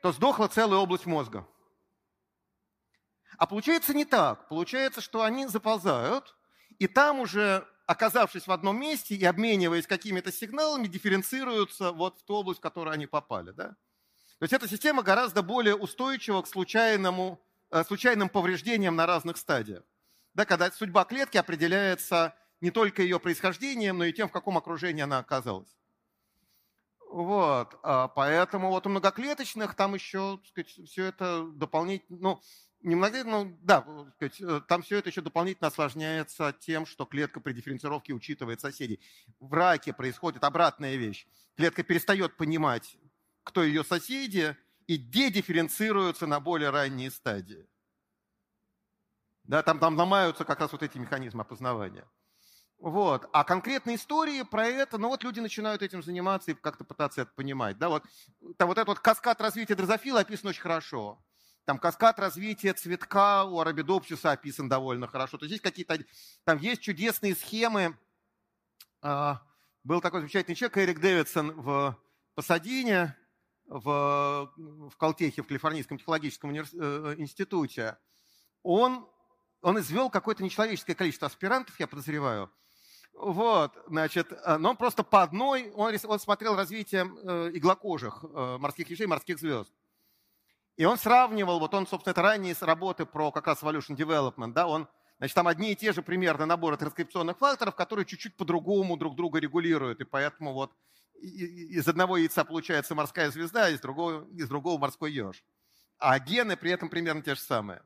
то 0.01 0.11
сдохла 0.11 0.47
целая 0.47 0.79
область 0.79 1.05
мозга. 1.05 1.47
А 3.37 3.45
получается 3.45 3.93
не 3.93 4.03
так. 4.03 4.49
Получается, 4.49 4.99
что 4.99 5.23
они 5.23 5.47
заползают, 5.47 6.35
и 6.79 6.87
там 6.87 7.19
уже, 7.21 7.65
оказавшись 7.87 8.45
в 8.45 8.51
одном 8.51 8.79
месте 8.79 9.15
и 9.15 9.23
обмениваясь 9.23 9.87
какими-то 9.87 10.31
сигналами, 10.31 10.87
дифференцируются 10.87 11.91
вот 11.91 12.19
в 12.19 12.23
ту 12.23 12.35
область, 12.35 12.59
в 12.59 12.61
которую 12.61 12.93
они 12.93 13.07
попали. 13.07 13.51
Да? 13.51 13.69
То 14.39 14.43
есть 14.43 14.53
эта 14.53 14.67
система 14.67 15.01
гораздо 15.01 15.41
более 15.41 15.75
устойчива 15.75 16.41
к 16.41 16.47
случайному, 16.47 17.41
э, 17.71 17.83
случайным 17.85 18.29
повреждениям 18.29 18.95
на 18.95 19.05
разных 19.05 19.37
стадиях. 19.37 19.83
Да, 20.33 20.45
когда 20.45 20.69
судьба 20.69 21.05
клетки 21.05 21.37
определяется 21.37 22.35
не 22.61 22.71
только 22.71 23.01
ее 23.01 23.19
происхождением, 23.19 23.97
но 23.97 24.05
и 24.05 24.13
тем, 24.13 24.27
в 24.27 24.33
каком 24.33 24.57
окружении 24.57 25.01
она 25.01 25.19
оказалась. 25.19 25.75
Вот, 27.09 27.79
а 27.83 28.09
поэтому 28.09 28.69
вот 28.69 28.85
у 28.85 28.89
многоклеточных 28.89 29.75
там 29.75 29.95
еще, 29.95 30.37
так 30.37 30.47
сказать, 30.47 30.89
все 30.89 31.05
это 31.05 31.47
дополнительно, 31.53 32.19
ну, 32.19 32.41
немного, 32.81 33.23
ну, 33.23 33.57
да, 33.61 33.85
сказать, 34.15 34.41
э, 34.41 34.61
там 34.67 34.81
все 34.81 34.97
это 34.97 35.09
еще 35.09 35.21
дополнительно 35.21 35.67
осложняется 35.67 36.55
тем, 36.59 36.85
что 36.85 37.05
клетка 37.05 37.39
при 37.39 37.53
дифференцировке 37.53 38.13
учитывает 38.13 38.61
соседей. 38.61 38.99
В 39.39 39.53
раке 39.53 39.93
происходит 39.93 40.43
обратная 40.43 40.95
вещь. 40.95 41.27
Клетка 41.55 41.83
перестает 41.83 42.37
понимать, 42.37 42.97
кто 43.43 43.63
ее 43.63 43.83
соседи, 43.83 44.55
и 44.87 44.97
дедифференцируется 44.97 46.27
на 46.27 46.39
более 46.39 46.69
ранние 46.69 47.11
стадии. 47.11 47.67
Да, 49.43 49.61
там, 49.63 49.79
там 49.79 49.97
ломаются 49.97 50.45
как 50.45 50.59
раз 50.59 50.71
вот 50.71 50.83
эти 50.83 50.97
механизмы 50.97 51.41
опознавания. 51.41 52.05
Вот. 52.79 53.27
А 53.33 53.43
конкретные 53.43 53.95
истории 53.95 54.43
про 54.43 54.67
это, 54.67 54.97
ну 54.97 55.07
вот 55.07 55.23
люди 55.23 55.39
начинают 55.39 55.81
этим 55.81 56.03
заниматься 56.03 56.51
и 56.51 56.53
как-то 56.53 56.83
пытаться 56.83 57.21
это 57.21 57.31
понимать. 57.35 57.77
Да, 57.77 57.89
вот, 57.89 58.03
там 58.57 58.67
вот 58.67 58.77
этот 58.77 58.89
вот 58.89 58.99
каскад 58.99 59.41
развития 59.41 59.75
дрозофила 59.75 60.19
описан 60.19 60.49
очень 60.49 60.61
хорошо. 60.61 61.19
Там 61.67 61.79
каскад 61.79 62.17
развития 62.17 62.73
цветка 62.73 63.43
у 63.43 63.59
арабидопсиса 63.59 64.31
описан 64.31 64.69
довольно 64.69 65.05
хорошо. 65.05 65.37
То 65.37 65.43
есть 65.43 65.51
есть 65.51 65.63
какие-то, 65.63 65.99
там 66.45 66.59
есть 66.59 66.81
чудесные 66.81 67.35
схемы. 67.35 67.97
А, 69.01 69.41
был 69.83 69.99
такой 69.99 70.21
замечательный 70.21 70.55
человек, 70.55 70.77
Эрик 70.77 71.01
Дэвидсон 71.01 71.51
в 71.51 71.99
Пасадине, 72.35 73.17
в, 73.65 74.49
в 74.55 74.95
Колтехе, 74.95 75.43
в 75.43 75.47
Калифорнийском 75.47 75.97
технологическом 75.97 76.55
э, 76.55 77.15
институте. 77.17 77.97
Он, 78.63 79.05
он 79.61 79.77
извел 79.79 80.09
какое-то 80.09 80.45
нечеловеческое 80.45 80.95
количество 80.95 81.27
аспирантов, 81.27 81.77
я 81.81 81.87
подозреваю, 81.87 82.49
вот, 83.11 83.77
значит, 83.87 84.31
э, 84.31 84.57
но 84.57 84.69
он 84.69 84.77
просто 84.77 85.03
по 85.03 85.21
одной, 85.21 85.69
он, 85.71 85.93
он 86.05 86.19
смотрел 86.21 86.55
развитие 86.55 87.03
э, 87.03 87.51
иглокожих 87.55 88.23
э, 88.23 88.57
морских 88.57 88.89
ежей, 88.89 89.07
морских 89.07 89.37
звезд. 89.37 89.69
И 90.77 90.85
он 90.85 90.97
сравнивал, 90.97 91.59
вот 91.59 91.73
он, 91.73 91.87
собственно, 91.87 92.11
это 92.11 92.21
ранние 92.21 92.55
работы 92.61 93.05
про 93.05 93.31
как 93.31 93.47
раз 93.47 93.63
evolution 93.63 93.95
development, 93.95 94.53
да, 94.53 94.67
он, 94.67 94.87
значит, 95.17 95.33
там 95.33 95.47
одни 95.47 95.71
и 95.71 95.75
те 95.75 95.91
же 95.91 96.03
примерно 96.03 96.45
наборы 96.45 96.77
транскрипционных 96.77 97.39
факторов, 97.39 97.75
которые 97.75 98.05
чуть-чуть 98.05 98.37
по-другому 98.37 98.95
друг 98.95 99.15
друга 99.15 99.39
регулируют, 99.39 100.01
и 100.01 100.05
поэтому 100.05 100.53
вот 100.53 100.71
из 101.19 101.87
одного 101.87 102.17
яйца 102.17 102.45
получается 102.45 102.93
морская 102.93 103.31
звезда, 103.31 103.65
а 103.65 103.69
из 103.69 103.79
другого, 103.79 104.27
из 104.35 104.47
другого 104.47 104.79
морской 104.79 105.11
еж. 105.11 105.43
А 105.97 106.19
гены 106.19 106.55
при 106.55 106.69
этом 106.69 106.89
примерно 106.89 107.23
те 107.23 107.33
же 107.33 107.41
самые. 107.41 107.81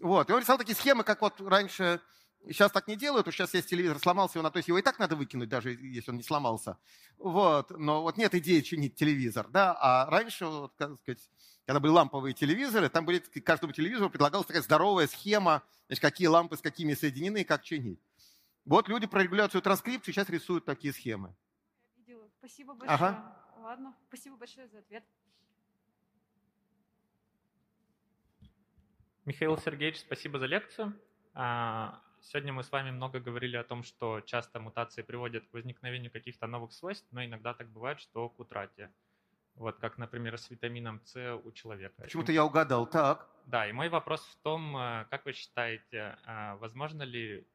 Вот, 0.00 0.30
и 0.30 0.32
он 0.32 0.40
рисовал 0.40 0.58
такие 0.58 0.76
схемы, 0.76 1.02
как 1.02 1.22
вот 1.22 1.40
раньше 1.40 2.00
Сейчас 2.46 2.70
так 2.72 2.88
не 2.88 2.96
делают, 2.96 3.26
уж 3.26 3.34
сейчас 3.34 3.54
есть 3.54 3.70
телевизор, 3.70 3.98
сломался 3.98 4.38
его, 4.38 4.50
то 4.50 4.58
есть 4.58 4.68
его 4.68 4.78
и 4.78 4.82
так 4.82 4.98
надо 4.98 5.16
выкинуть, 5.16 5.48
даже 5.48 5.70
если 5.72 6.10
он 6.10 6.18
не 6.18 6.22
сломался. 6.22 6.76
Вот. 7.16 7.70
Но 7.70 8.02
вот 8.02 8.18
нет 8.18 8.34
идеи 8.34 8.60
чинить 8.60 8.96
телевизор, 8.96 9.48
да, 9.48 9.74
а 9.80 10.10
раньше, 10.10 10.46
вот, 10.46 10.74
как 10.76 11.00
сказать, 11.00 11.30
когда 11.66 11.80
были 11.80 11.92
ламповые 11.92 12.34
телевизоры, 12.34 12.88
там 12.88 13.06
были, 13.06 13.18
каждому 13.18 13.72
телевизору 13.72 14.10
предлагалась 14.10 14.46
такая 14.46 14.62
здоровая 14.62 15.06
схема, 15.06 15.62
значит, 15.86 16.02
какие 16.02 16.26
лампы 16.26 16.56
с 16.56 16.60
какими 16.60 16.94
соединены 16.94 17.42
и 17.42 17.44
как 17.44 17.62
чинить. 17.62 18.00
Вот 18.64 18.88
люди 18.88 19.06
про 19.06 19.22
регуляцию 19.22 19.62
транскрипции 19.62 20.12
сейчас 20.12 20.28
рисуют 20.28 20.64
такие 20.64 20.92
схемы. 20.92 21.34
видела. 21.96 22.28
Спасибо 22.38 22.74
большое. 22.74 22.94
Ага. 22.94 23.36
Ладно, 23.58 23.94
спасибо 24.08 24.36
большое 24.36 24.68
за 24.68 24.78
ответ. 24.78 25.04
Михаил 29.24 29.56
Сергеевич, 29.56 30.00
спасибо 30.00 30.38
за 30.38 30.46
лекцию. 30.46 30.98
А, 31.32 32.02
Сегодня 32.24 32.54
мы 32.54 32.62
с 32.62 32.72
вами 32.72 32.90
много 32.90 33.20
говорили 33.20 33.56
о 33.56 33.64
том, 33.64 33.82
что 33.82 34.22
часто 34.22 34.58
мутации 34.58 35.02
приводят 35.02 35.46
к 35.46 35.52
возникновению 35.52 36.10
каких-то 36.10 36.46
новых 36.46 36.72
свойств, 36.72 37.06
но 37.10 37.22
иногда 37.22 37.52
так 37.52 37.68
бывает, 37.68 38.00
что 38.00 38.30
к 38.30 38.40
утрате. 38.40 38.90
Вот 39.56 39.78
как, 39.78 39.98
например, 39.98 40.36
с 40.38 40.50
витамином 40.50 41.00
С 41.04 41.36
у 41.44 41.52
человека. 41.52 42.02
Почему-то 42.02 42.32
я 42.32 42.44
угадал, 42.44 42.86
так. 42.86 43.28
Да, 43.46 43.68
и 43.68 43.72
мой 43.72 43.88
вопрос 43.88 44.20
в 44.22 44.36
том, 44.42 44.76
э, 44.76 45.06
как 45.10 45.24
вы 45.26 45.32
считаете, 45.32 46.18
э, 46.26 46.56
возможно 46.56 47.02
ли 47.02 47.46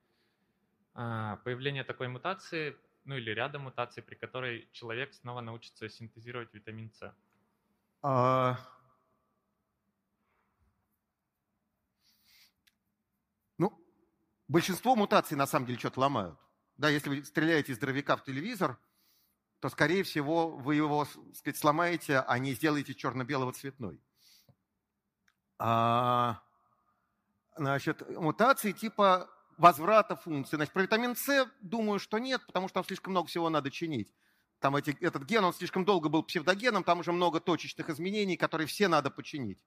э, 0.96 1.38
появление 1.44 1.84
такой 1.84 2.08
мутации, 2.08 2.78
ну 3.06 3.16
или 3.16 3.32
ряда 3.32 3.60
мутаций, 3.60 4.04
при 4.04 4.16
которой 4.16 4.70
человек 4.72 5.14
снова 5.14 5.42
научится 5.42 5.90
синтезировать 5.90 6.54
витамин 6.54 6.92
С? 6.92 7.14
А... 8.02 8.58
Большинство 14.50 14.96
мутаций 14.96 15.38
на 15.38 15.46
самом 15.46 15.68
деле 15.68 15.78
что-то 15.78 16.00
ломают. 16.00 16.40
Да, 16.76 16.90
если 16.90 17.10
вы 17.10 17.24
стреляете 17.24 17.72
из 17.72 17.78
дровяка 17.78 18.18
в 18.18 18.24
телевизор, 18.24 18.80
то, 19.60 19.70
скорее 19.70 20.04
всего, 20.04 20.50
вы 20.50 20.76
его 20.76 21.06
сказать, 21.34 21.58
сломаете, 21.58 22.20
а 22.20 22.40
не 22.40 22.54
сделаете 22.54 22.94
черно-белого 22.94 23.52
цветной. 23.52 24.02
А, 25.58 26.42
значит, 27.58 28.08
мутации 28.18 28.72
типа 28.72 29.30
возврата 29.58 30.16
функции. 30.16 30.56
Значит, 30.56 30.74
про 30.74 30.84
витамин 30.84 31.16
С 31.16 31.50
думаю, 31.60 32.00
что 32.00 32.18
нет, 32.18 32.46
потому 32.48 32.70
что 32.70 32.76
там 32.76 32.86
слишком 32.86 33.12
много 33.12 33.28
всего 33.28 33.50
надо 33.50 33.70
чинить. 33.70 34.14
Там 34.60 34.76
эти, 34.76 34.92
этот 35.02 35.24
ген, 35.24 35.44
он 35.44 35.54
слишком 35.54 35.86
долго 35.86 36.10
был 36.10 36.24
псевдогеном, 36.24 36.84
там 36.84 37.00
уже 37.00 37.12
много 37.12 37.40
точечных 37.40 37.90
изменений, 37.90 38.38
которые 38.38 38.68
все 38.68 38.88
надо 38.88 39.12
починить. 39.12 39.64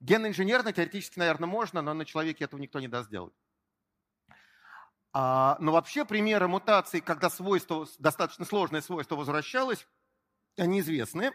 Ген 0.00 0.26
инженерно 0.26 0.72
теоретически, 0.72 1.18
наверное, 1.18 1.48
можно, 1.48 1.82
но 1.82 1.94
на 1.94 2.04
человеке 2.04 2.44
этого 2.44 2.60
никто 2.60 2.80
не 2.80 2.88
даст 2.88 3.08
сделать. 3.08 3.34
А, 5.16 5.56
но 5.60 5.70
вообще 5.70 6.04
примеры 6.04 6.48
мутаций, 6.48 7.00
когда 7.00 7.30
свойство, 7.30 7.86
достаточно 8.00 8.44
сложное 8.44 8.80
свойство 8.80 9.14
возвращалось, 9.14 9.86
они 10.56 10.80
известны. 10.80 11.32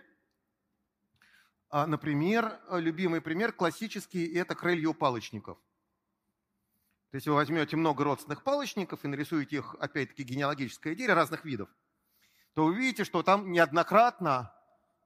А, 1.69 1.87
например, 1.87 2.59
любимый 2.71 3.21
пример 3.21 3.53
классический– 3.53 4.33
это 4.35 4.53
крылья 4.53 4.89
у 4.89 4.93
палочников. 4.93 5.57
То 7.11 7.15
есть 7.15 7.27
вы 7.27 7.35
возьмете 7.35 7.77
много 7.77 8.03
родственных 8.03 8.43
палочников 8.43 9.05
и 9.05 9.07
нарисуете 9.07 9.57
их, 9.57 9.75
опять-таки, 9.79 10.23
генеалогическое 10.23 10.93
дерево 10.93 11.15
разных 11.15 11.45
видов, 11.45 11.69
то 12.55 12.65
увидите, 12.65 13.05
что 13.05 13.23
там 13.23 13.49
неоднократно 13.49 14.53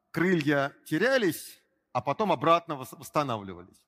крылья 0.09 0.75
терялись, 0.85 1.61
а 1.91 2.01
потом 2.01 2.31
обратно 2.31 2.75
восстанавливались. 2.75 3.85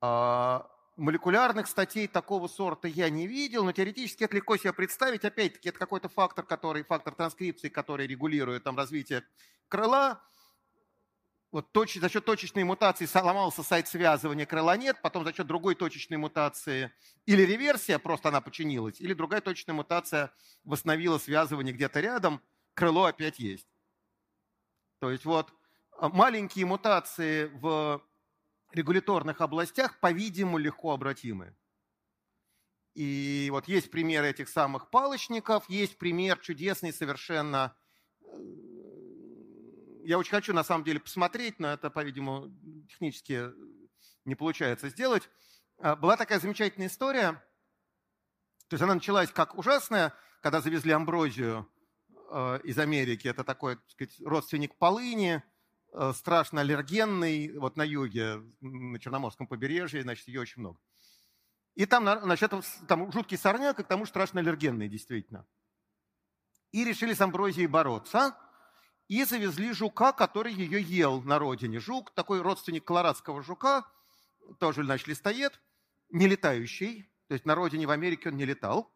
А, 0.00 0.70
Молекулярных 0.96 1.66
статей 1.66 2.06
такого 2.06 2.46
сорта 2.46 2.86
я 2.86 3.10
не 3.10 3.26
видел, 3.26 3.64
но 3.64 3.72
теоретически 3.72 4.22
это 4.22 4.36
легко 4.36 4.56
себе 4.56 4.72
представить. 4.72 5.24
Опять-таки, 5.24 5.68
это 5.68 5.78
какой-то 5.78 6.08
фактор, 6.08 6.44
который, 6.44 6.84
фактор 6.84 7.14
транскрипции, 7.14 7.68
который 7.68 8.06
регулирует 8.06 8.62
там, 8.62 8.76
развитие 8.76 9.24
крыла. 9.66 10.22
вот 11.50 11.72
точ, 11.72 11.96
за 11.96 12.08
счет 12.08 12.24
точечной 12.24 12.62
мутации 12.62 13.06
сломался 13.06 13.64
сайт 13.64 13.88
связывания, 13.88 14.46
крыла 14.46 14.76
нет, 14.76 15.02
потом 15.02 15.24
за 15.24 15.32
счет 15.32 15.48
другой 15.48 15.74
точечной 15.74 16.16
мутации 16.16 16.92
или 17.26 17.42
реверсия, 17.42 17.98
просто 17.98 18.28
она 18.28 18.40
починилась, 18.40 19.00
или 19.00 19.14
другая 19.14 19.40
точечная 19.40 19.74
мутация 19.74 20.32
восстановила 20.62 21.18
связывание 21.18 21.74
где-то 21.74 21.98
рядом, 21.98 22.40
крыло 22.74 23.06
опять 23.06 23.40
есть. 23.40 23.66
То 25.00 25.10
есть 25.10 25.24
вот 25.24 25.52
а, 25.98 26.08
маленькие 26.08 26.66
мутации 26.66 27.46
в 27.46 28.00
регуляторных 28.74 29.40
областях, 29.40 29.98
по-видимому, 30.00 30.58
легко 30.58 30.92
обратимы. 30.92 31.56
И 32.94 33.48
вот 33.50 33.66
есть 33.68 33.90
пример 33.90 34.24
этих 34.24 34.48
самых 34.48 34.90
палочников, 34.90 35.68
есть 35.68 35.98
пример 35.98 36.38
чудесный 36.38 36.92
совершенно 36.92 37.76
э, 38.20 38.64
я 40.04 40.18
очень 40.18 40.30
хочу, 40.32 40.52
на 40.52 40.64
самом 40.64 40.84
деле, 40.84 41.00
посмотреть, 41.00 41.58
но 41.58 41.72
это, 41.72 41.90
по-видимому, 41.90 42.54
технически 42.88 43.50
не 44.26 44.34
получается 44.34 44.90
сделать. 44.90 45.28
А, 45.78 45.96
была 45.96 46.16
такая 46.16 46.38
замечательная 46.38 46.88
история. 46.88 47.42
То 48.68 48.74
есть 48.74 48.82
она 48.82 48.94
началась 48.94 49.30
как 49.30 49.56
ужасная, 49.56 50.14
когда 50.42 50.60
завезли 50.60 50.92
амброзию 50.92 51.66
а, 52.30 52.56
из 52.58 52.78
Америки. 52.78 53.28
Это 53.28 53.44
такой, 53.44 53.76
так 53.76 53.90
сказать, 53.90 54.20
родственник 54.20 54.76
полыни, 54.76 55.42
страшно 56.14 56.60
аллергенный, 56.60 57.58
вот 57.58 57.76
на 57.76 57.82
юге, 57.82 58.42
на 58.60 58.98
Черноморском 58.98 59.46
побережье, 59.46 60.02
значит, 60.02 60.28
ее 60.28 60.40
очень 60.40 60.60
много. 60.60 60.78
И 61.74 61.86
там, 61.86 62.04
значит, 62.22 62.52
там 62.88 63.12
жуткий 63.12 63.36
сорняк, 63.36 63.80
и 63.80 63.82
к 63.82 63.86
тому 63.86 64.06
страшно 64.06 64.40
аллергенный, 64.40 64.88
действительно. 64.88 65.46
И 66.72 66.84
решили 66.84 67.14
с 67.14 67.20
амброзией 67.20 67.66
бороться– 67.66 68.36
и 69.08 69.24
завезли 69.24 69.72
жука, 69.72 70.12
который 70.12 70.52
ее 70.52 70.80
ел 70.80 71.22
на 71.22 71.38
родине. 71.38 71.78
Жук, 71.78 72.14
такой 72.14 72.40
родственник 72.40 72.84
колорадского 72.84 73.42
жука, 73.42 73.84
тоже, 74.58 74.84
значит, 74.84 75.08
листоед, 75.08 75.60
не 76.10 76.26
летающий, 76.26 77.10
то 77.28 77.34
есть 77.34 77.44
на 77.44 77.54
родине 77.54 77.86
в 77.86 77.90
Америке 77.90 78.30
он 78.30 78.36
не 78.36 78.44
летал. 78.44 78.92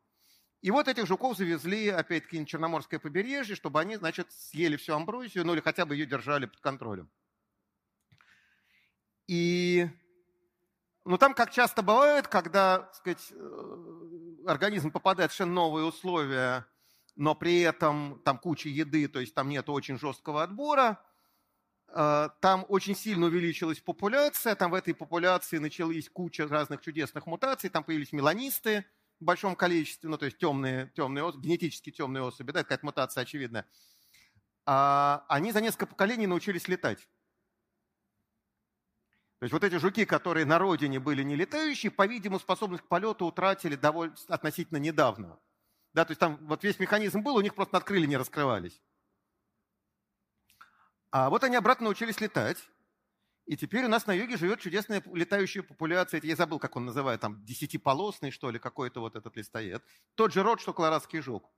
И 0.60 0.70
вот 0.70 0.88
этих 0.88 1.06
жуков 1.06 1.36
завезли, 1.36 1.88
опять-таки, 1.88 2.40
на 2.40 2.46
Черноморское 2.46 2.98
побережье, 2.98 3.54
чтобы 3.54 3.80
они, 3.80 3.96
значит, 3.96 4.32
съели 4.32 4.76
всю 4.76 4.94
амброзию, 4.94 5.44
ну 5.44 5.54
или 5.54 5.60
хотя 5.60 5.86
бы 5.86 5.94
ее 5.94 6.06
держали 6.06 6.46
под 6.46 6.60
контролем. 6.60 7.08
И 9.28 9.88
ну, 11.04 11.16
там, 11.16 11.34
как 11.34 11.52
часто 11.52 11.82
бывает, 11.82 12.26
когда 12.26 12.78
так 12.78 12.94
сказать, 12.94 13.32
э, 13.32 14.46
организм 14.46 14.90
попадает 14.90 15.30
в 15.30 15.34
совершенно 15.34 15.54
новые 15.54 15.86
условия, 15.86 16.66
но 17.14 17.34
при 17.34 17.60
этом 17.60 18.20
там 18.24 18.38
куча 18.38 18.68
еды, 18.68 19.06
то 19.06 19.20
есть 19.20 19.34
там 19.34 19.48
нет 19.48 19.68
очень 19.68 19.98
жесткого 19.98 20.42
отбора. 20.42 21.02
А, 21.88 22.28
там 22.40 22.66
очень 22.68 22.94
сильно 22.94 23.26
увеличилась 23.26 23.80
популяция, 23.80 24.54
там 24.54 24.70
в 24.70 24.74
этой 24.74 24.94
популяции 24.94 25.58
началась 25.58 26.08
куча 26.08 26.46
разных 26.46 26.80
чудесных 26.80 27.26
мутаций, 27.26 27.70
там 27.70 27.84
появились 27.84 28.12
меланисты 28.12 28.84
в 29.20 29.24
большом 29.24 29.56
количестве, 29.56 30.08
ну 30.08 30.18
то 30.18 30.26
есть 30.26 30.38
темные, 30.38 30.92
темные 30.94 31.32
генетически 31.32 31.90
темные 31.90 32.22
особи, 32.22 32.52
да, 32.52 32.62
какая-то 32.62 32.86
мутация 32.86 33.22
очевидная. 33.22 33.66
А 34.66 35.24
они 35.28 35.52
за 35.52 35.60
несколько 35.60 35.86
поколений 35.86 36.26
научились 36.26 36.68
летать. 36.68 37.08
То 39.38 39.44
есть 39.44 39.52
вот 39.52 39.62
эти 39.62 39.76
жуки, 39.76 40.04
которые 40.04 40.46
на 40.46 40.58
родине 40.58 40.98
были 40.98 41.22
не 41.22 41.36
летающие, 41.36 41.92
по-видимому, 41.92 42.40
способность 42.40 42.82
к 42.82 42.88
полету 42.88 43.26
утратили 43.26 43.76
довольно 43.76 44.14
относительно 44.28 44.78
недавно. 44.78 45.38
Да, 45.94 46.04
то 46.04 46.10
есть 46.10 46.20
там 46.20 46.36
вот 46.46 46.64
весь 46.64 46.78
механизм 46.78 47.22
был, 47.22 47.36
у 47.36 47.40
них 47.40 47.54
просто 47.54 47.74
надкрылья 47.74 48.06
не 48.06 48.16
раскрывались. 48.16 48.82
А 51.10 51.30
вот 51.30 51.44
они 51.44 51.56
обратно 51.56 51.84
научились 51.84 52.20
летать. 52.20 52.58
И 53.48 53.56
теперь 53.56 53.86
у 53.86 53.88
нас 53.88 54.06
на 54.06 54.12
юге 54.12 54.36
живет 54.36 54.60
чудесная 54.60 55.02
летающая 55.14 55.62
популяция. 55.62 56.20
Я 56.22 56.36
забыл, 56.36 56.58
как 56.58 56.76
он 56.76 56.84
называет, 56.84 57.22
там, 57.22 57.42
десятиполосный, 57.46 58.30
что 58.30 58.50
ли, 58.50 58.58
какой-то 58.58 59.00
вот 59.00 59.16
этот 59.16 59.34
листоед. 59.38 59.82
Тот 60.16 60.34
же 60.34 60.42
род, 60.42 60.60
что 60.60 60.74
колорадский 60.74 61.20
жук. 61.20 61.50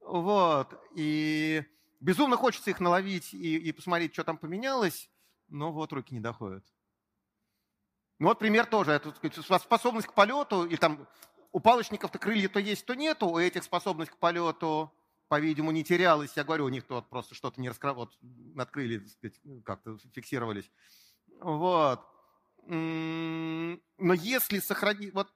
Вот. 0.00 0.72
И 0.94 1.62
безумно 2.00 2.38
хочется 2.38 2.70
их 2.70 2.80
наловить 2.80 3.34
и, 3.34 3.58
и 3.58 3.72
посмотреть, 3.72 4.14
что 4.14 4.24
там 4.24 4.38
поменялось, 4.38 5.10
но 5.48 5.70
вот 5.70 5.92
руки 5.92 6.14
не 6.14 6.20
доходят. 6.20 6.64
Ну 8.18 8.28
вот 8.28 8.38
пример 8.38 8.64
тоже. 8.64 8.92
Это, 8.92 9.14
способность 9.58 10.06
к 10.06 10.14
полету, 10.14 10.64
или 10.64 10.76
там 10.76 11.06
у 11.52 11.60
палочников-то 11.60 12.18
крылья 12.18 12.48
то 12.48 12.58
есть, 12.58 12.86
то 12.86 12.94
нету, 12.94 13.26
у 13.26 13.38
этих 13.38 13.64
способность 13.64 14.12
к 14.12 14.16
полету, 14.16 14.90
по-видимому, 15.28 15.72
не 15.72 15.84
терялась. 15.84 16.32
Я 16.36 16.44
говорю, 16.44 16.64
у 16.64 16.70
них 16.70 16.84
вот 16.88 17.10
просто 17.10 17.34
что-то 17.34 17.60
не 17.60 17.68
раскрывалось, 17.68 18.16
вот 18.22 18.30
над 18.54 18.70
крылья 18.70 19.02
как-то 19.62 19.98
фиксировались. 20.14 20.70
Вот. 21.42 22.00
Но 22.66 23.78
если 24.14 24.58
сохранить... 24.60 25.12
Вот 25.14 25.28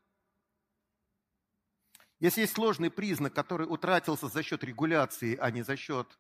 если 2.19 2.43
есть 2.43 2.55
сложный 2.55 2.91
признак, 2.91 3.35
который 3.35 3.67
утратился 3.67 4.29
за 4.29 4.43
счет 4.43 4.65
регуляции, 4.65 5.37
а 5.37 5.51
не 5.51 5.63
за 5.63 5.77
счет 5.77 6.19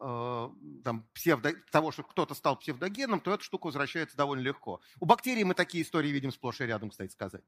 э, 0.00 0.50
там, 0.82 1.08
псевдо, 1.14 1.52
того, 1.70 1.92
что 1.92 2.02
кто-то 2.02 2.34
стал 2.34 2.56
псевдогеном, 2.58 3.20
то 3.20 3.32
эта 3.32 3.44
штука 3.44 3.66
возвращается 3.66 4.16
довольно 4.16 4.42
легко. 4.42 4.80
У 4.98 5.06
бактерий 5.06 5.44
мы 5.44 5.54
такие 5.54 5.84
истории 5.84 6.08
видим 6.08 6.32
сплошь 6.32 6.60
и 6.60 6.64
рядом, 6.64 6.90
кстати 6.90 7.12
сказать 7.12 7.44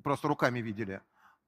просто 0.00 0.28
руками 0.28 0.60
видели. 0.60 1.00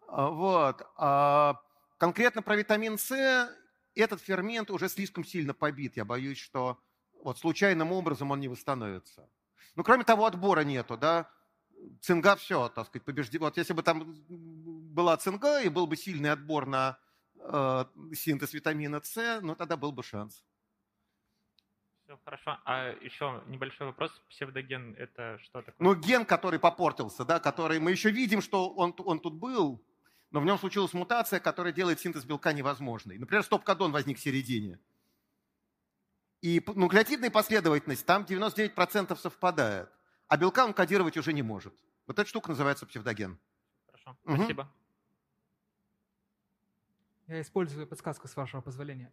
А, 0.09 0.28
вот. 0.28 0.86
А 0.97 1.61
конкретно 1.99 2.43
про 2.43 2.57
витамин 2.57 2.99
С, 2.99 3.51
этот 3.95 4.20
фермент 4.20 4.70
уже 4.70 4.89
слишком 4.89 5.24
сильно 5.24 5.55
побит. 5.55 5.97
Я 5.97 6.05
боюсь, 6.05 6.39
что 6.39 6.78
вот 7.23 7.39
случайным 7.39 7.93
образом 7.93 8.31
он 8.31 8.41
не 8.41 8.49
восстановится. 8.49 9.28
Ну, 9.76 9.82
кроме 9.82 10.05
того, 10.05 10.26
отбора 10.26 10.60
нету, 10.60 10.96
да. 10.96 11.30
Цинга 12.01 12.36
все, 12.36 12.68
так 12.68 12.86
сказать, 12.86 13.05
побежден. 13.05 13.40
Вот 13.40 13.56
если 13.56 13.72
бы 13.72 13.82
там 13.82 14.14
была 14.28 15.16
цинга 15.16 15.60
и 15.60 15.68
был 15.68 15.86
бы 15.86 15.96
сильный 15.96 16.30
отбор 16.30 16.66
на 16.66 16.98
э, 17.36 17.84
синтез 18.14 18.55
витамина 18.55 19.01
С, 19.02 19.40
ну 19.42 19.55
тогда 19.55 19.76
был 19.76 19.92
бы 19.92 20.02
шанс. 20.02 20.42
Все 22.05 22.18
хорошо. 22.24 22.59
А 22.64 22.90
еще 23.01 23.42
небольшой 23.46 23.88
вопрос. 23.88 24.10
Псевдоген 24.28 24.94
это 24.98 25.38
что 25.42 25.62
такое? 25.62 25.74
Ну, 25.78 25.94
ген, 25.94 26.24
который 26.24 26.59
попортился, 26.59 27.24
да, 27.24 27.40
который 27.40 27.80
мы 27.80 27.90
еще 27.90 28.10
видим, 28.10 28.42
что 28.42 28.70
он, 28.70 28.94
он 28.98 29.20
тут 29.20 29.34
был, 29.34 29.82
но 30.30 30.40
в 30.40 30.44
нем 30.44 30.59
случилась 30.59 30.92
мутация, 30.92 31.40
которая 31.40 31.72
делает 31.72 32.01
синтез 32.01 32.24
белка 32.24 32.52
невозможной. 32.52 33.18
Например, 33.18 33.42
стоп-кодон 33.42 33.92
возник 33.92 34.18
в 34.18 34.20
середине. 34.20 34.78
И 36.45 36.62
нуклеотидная 36.75 37.31
последовательность 37.31 38.05
там 38.05 38.25
99% 38.25 39.16
совпадает, 39.16 39.89
а 40.29 40.37
белка 40.37 40.66
он 40.66 40.75
кодировать 40.75 41.16
уже 41.16 41.33
не 41.33 41.41
может. 41.41 41.73
Вот 42.07 42.19
эта 42.19 42.29
штука 42.29 42.51
называется 42.51 42.85
псевдоген. 42.85 43.39
Хорошо, 43.87 44.19
угу. 44.27 44.37
спасибо. 44.37 44.71
Я 47.29 47.41
использую 47.41 47.87
подсказку 47.87 48.29
с 48.29 48.37
вашего 48.37 48.61
позволения. 48.61 49.11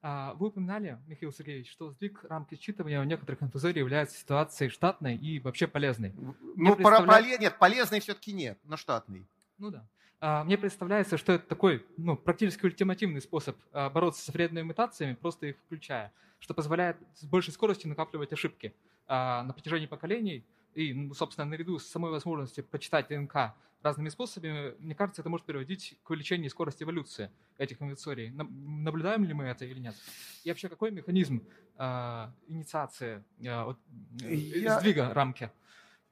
А, 0.00 0.34
вы 0.34 0.48
упоминали, 0.48 0.98
Михаил 1.06 1.32
Сергеевич, 1.32 1.70
что 1.70 1.92
сдвиг 1.92 2.24
рамки 2.24 2.56
считывания 2.56 3.00
у 3.00 3.04
некоторых 3.04 3.40
инфузорий 3.40 3.78
является 3.78 4.18
ситуацией 4.18 4.68
штатной 4.70 5.14
и 5.14 5.38
вообще 5.38 5.68
полезной. 5.68 6.12
Ну, 6.56 6.74
представля... 6.74 7.38
нет, 7.38 7.56
полезной 7.60 8.00
все-таки 8.00 8.32
нет, 8.32 8.58
но 8.64 8.76
штатный. 8.76 9.28
Ну 9.58 9.70
да. 9.70 9.86
А, 10.18 10.42
мне 10.42 10.58
представляется, 10.58 11.18
что 11.18 11.34
это 11.34 11.46
такой 11.46 11.86
ну, 11.96 12.16
практически 12.16 12.64
ультимативный 12.64 13.20
способ 13.20 13.56
а, 13.70 13.90
бороться 13.90 14.24
с 14.24 14.34
вредными 14.34 14.64
мутациями, 14.64 15.14
просто 15.14 15.46
их 15.46 15.56
включая, 15.66 16.12
что 16.42 16.54
позволяет 16.54 16.96
с 17.14 17.24
большей 17.24 17.52
скоростью 17.52 17.88
накапливать 17.88 18.32
ошибки 18.32 18.74
на 19.06 19.52
протяжении 19.54 19.86
поколений 19.86 20.44
и, 20.74 20.92
ну, 20.92 21.14
собственно, 21.14 21.44
наряду 21.44 21.78
с 21.78 21.86
самой 21.86 22.10
возможностью 22.10 22.64
почитать 22.64 23.06
ДНК 23.08 23.54
разными 23.80 24.08
способами, 24.08 24.74
мне 24.80 24.94
кажется, 24.94 25.22
это 25.22 25.28
может 25.28 25.46
приводить 25.46 25.96
к 26.02 26.10
увеличению 26.10 26.50
скорости 26.50 26.82
эволюции 26.82 27.30
этих 27.58 27.80
инвенторий. 27.80 28.30
Наблюдаем 28.30 29.24
ли 29.24 29.34
мы 29.34 29.44
это 29.44 29.64
или 29.64 29.78
нет? 29.78 29.94
И 30.42 30.48
вообще, 30.48 30.68
какой 30.68 30.90
механизм 30.90 31.46
э, 31.78 32.32
инициации, 32.48 33.24
э, 33.40 33.64
вот, 33.64 33.78
Я... 34.20 34.80
сдвига 34.80 35.14
рамки 35.14 35.50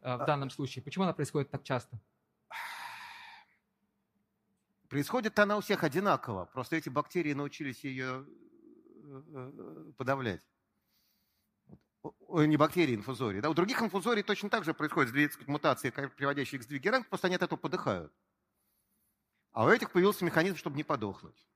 э, 0.03 0.17
в 0.17 0.27
данном 0.27 0.51
случае? 0.51 0.85
Почему 0.85 1.05
она 1.05 1.13
происходит 1.13 1.51
так 1.51 1.65
часто? 1.65 1.99
Происходит 4.89 5.39
она 5.39 5.57
у 5.57 5.61
всех 5.61 5.85
одинаково. 5.85 6.47
Просто 6.47 6.77
эти 6.77 6.89
бактерии 6.89 7.33
научились 7.33 7.85
ее 7.85 8.27
подавлять 9.97 10.43
не 12.33 12.57
бактерии 12.57 12.95
инфузории. 12.95 13.41
Да? 13.41 13.51
У 13.51 13.55
других 13.55 13.83
инфузорий 13.83 14.23
точно 14.23 14.49
так 14.49 14.65
же 14.65 14.75
происходит 14.75 15.11
сказать, 15.33 15.49
мутации, 15.49 15.91
приводящие 15.91 16.61
к 16.61 16.65
сдвиге 16.65 16.91
ранг, 16.91 17.09
просто 17.09 17.27
они 17.27 17.37
от 17.37 17.43
этого 17.43 17.59
подыхают. 17.59 18.13
А 19.53 19.65
у 19.65 19.69
этих 19.69 19.91
появился 19.91 20.25
механизм, 20.25 20.57
чтобы 20.57 20.77
не 20.77 20.85
подохнуть. 20.85 21.47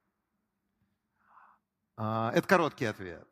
А, 1.96 2.32
это 2.34 2.46
короткий 2.46 2.86
ответ. 2.86 3.28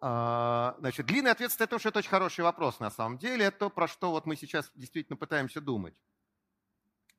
А, 0.00 0.74
значит, 0.80 1.06
длинный 1.06 1.30
ответ 1.30 1.54
это 1.58 1.78
что 1.78 1.88
это 1.90 2.00
очень 2.00 2.10
хороший 2.10 2.42
вопрос 2.42 2.80
на 2.80 2.90
самом 2.90 3.18
деле. 3.18 3.46
Это 3.46 3.58
то, 3.58 3.70
про 3.70 3.86
что 3.86 4.10
вот 4.10 4.26
мы 4.26 4.36
сейчас 4.36 4.70
действительно 4.74 5.16
пытаемся 5.16 5.60
думать. 5.60 5.94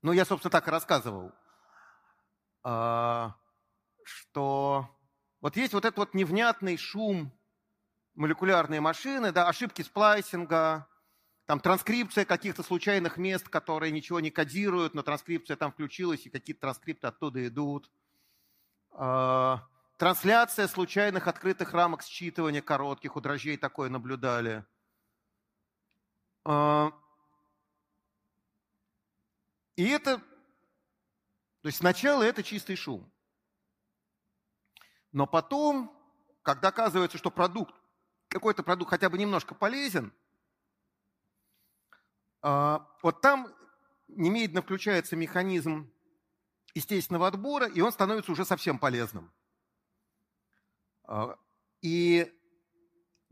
Ну, 0.02 0.12
я, 0.12 0.26
собственно, 0.26 0.52
так 0.52 0.68
и 0.68 0.72
рассказывал, 0.72 1.32
а, 2.62 3.38
что 4.04 4.90
вот 5.44 5.58
есть 5.58 5.74
вот 5.74 5.84
этот 5.84 5.98
вот 5.98 6.14
невнятный 6.14 6.78
шум 6.78 7.30
молекулярные 8.16 8.80
машины, 8.80 9.34
да, 9.34 9.50
ошибки 9.50 9.82
сплайсинга, 9.82 10.88
там 11.46 11.60
транскрипция 11.60 12.24
каких-то 12.24 12.64
случайных 12.64 13.18
мест, 13.18 13.50
которые 13.50 13.92
ничего 13.92 14.22
не 14.22 14.32
кодируют, 14.32 14.94
но 14.94 15.02
транскрипция 15.02 15.58
там 15.58 15.74
включилась, 15.74 16.26
и 16.26 16.30
какие-то 16.30 16.62
транскрипты 16.62 17.08
оттуда 17.08 17.46
идут. 17.46 17.92
А, 18.92 19.68
трансляция 19.98 20.70
случайных 20.70 21.28
открытых 21.28 21.74
рамок 21.74 22.04
считывания 22.04 22.62
коротких, 22.62 23.18
у 23.18 23.20
дрожжей 23.20 23.58
такое 23.58 23.90
наблюдали. 23.90 24.64
А, 26.46 26.94
и 29.76 29.90
это, 29.90 30.20
то 30.20 31.68
есть 31.68 31.80
сначала 31.80 32.24
это 32.24 32.44
чистый 32.44 32.78
шум. 32.78 33.13
Но 35.14 35.28
потом, 35.28 35.96
когда 36.42 36.70
оказывается, 36.70 37.18
что 37.18 37.30
продукт, 37.30 37.74
какой-то 38.28 38.64
продукт 38.64 38.90
хотя 38.90 39.10
бы 39.10 39.18
немножко 39.18 39.54
полезен, 39.54 40.12
а, 42.42 42.88
вот 43.04 43.22
там 43.22 43.48
немедленно 44.08 44.64
включается 44.64 45.16
механизм 45.16 45.90
естественного 46.74 47.28
отбора, 47.28 47.68
и 47.68 47.80
он 47.80 47.92
становится 47.92 48.32
уже 48.32 48.44
совсем 48.44 48.80
полезным. 48.80 49.32
А, 51.04 51.38
и 51.82 52.34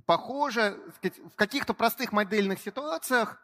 похоже, 0.06 0.80
в 1.02 1.36
каких-то 1.36 1.74
простых 1.74 2.12
модельных 2.12 2.60
ситуациях 2.60 3.42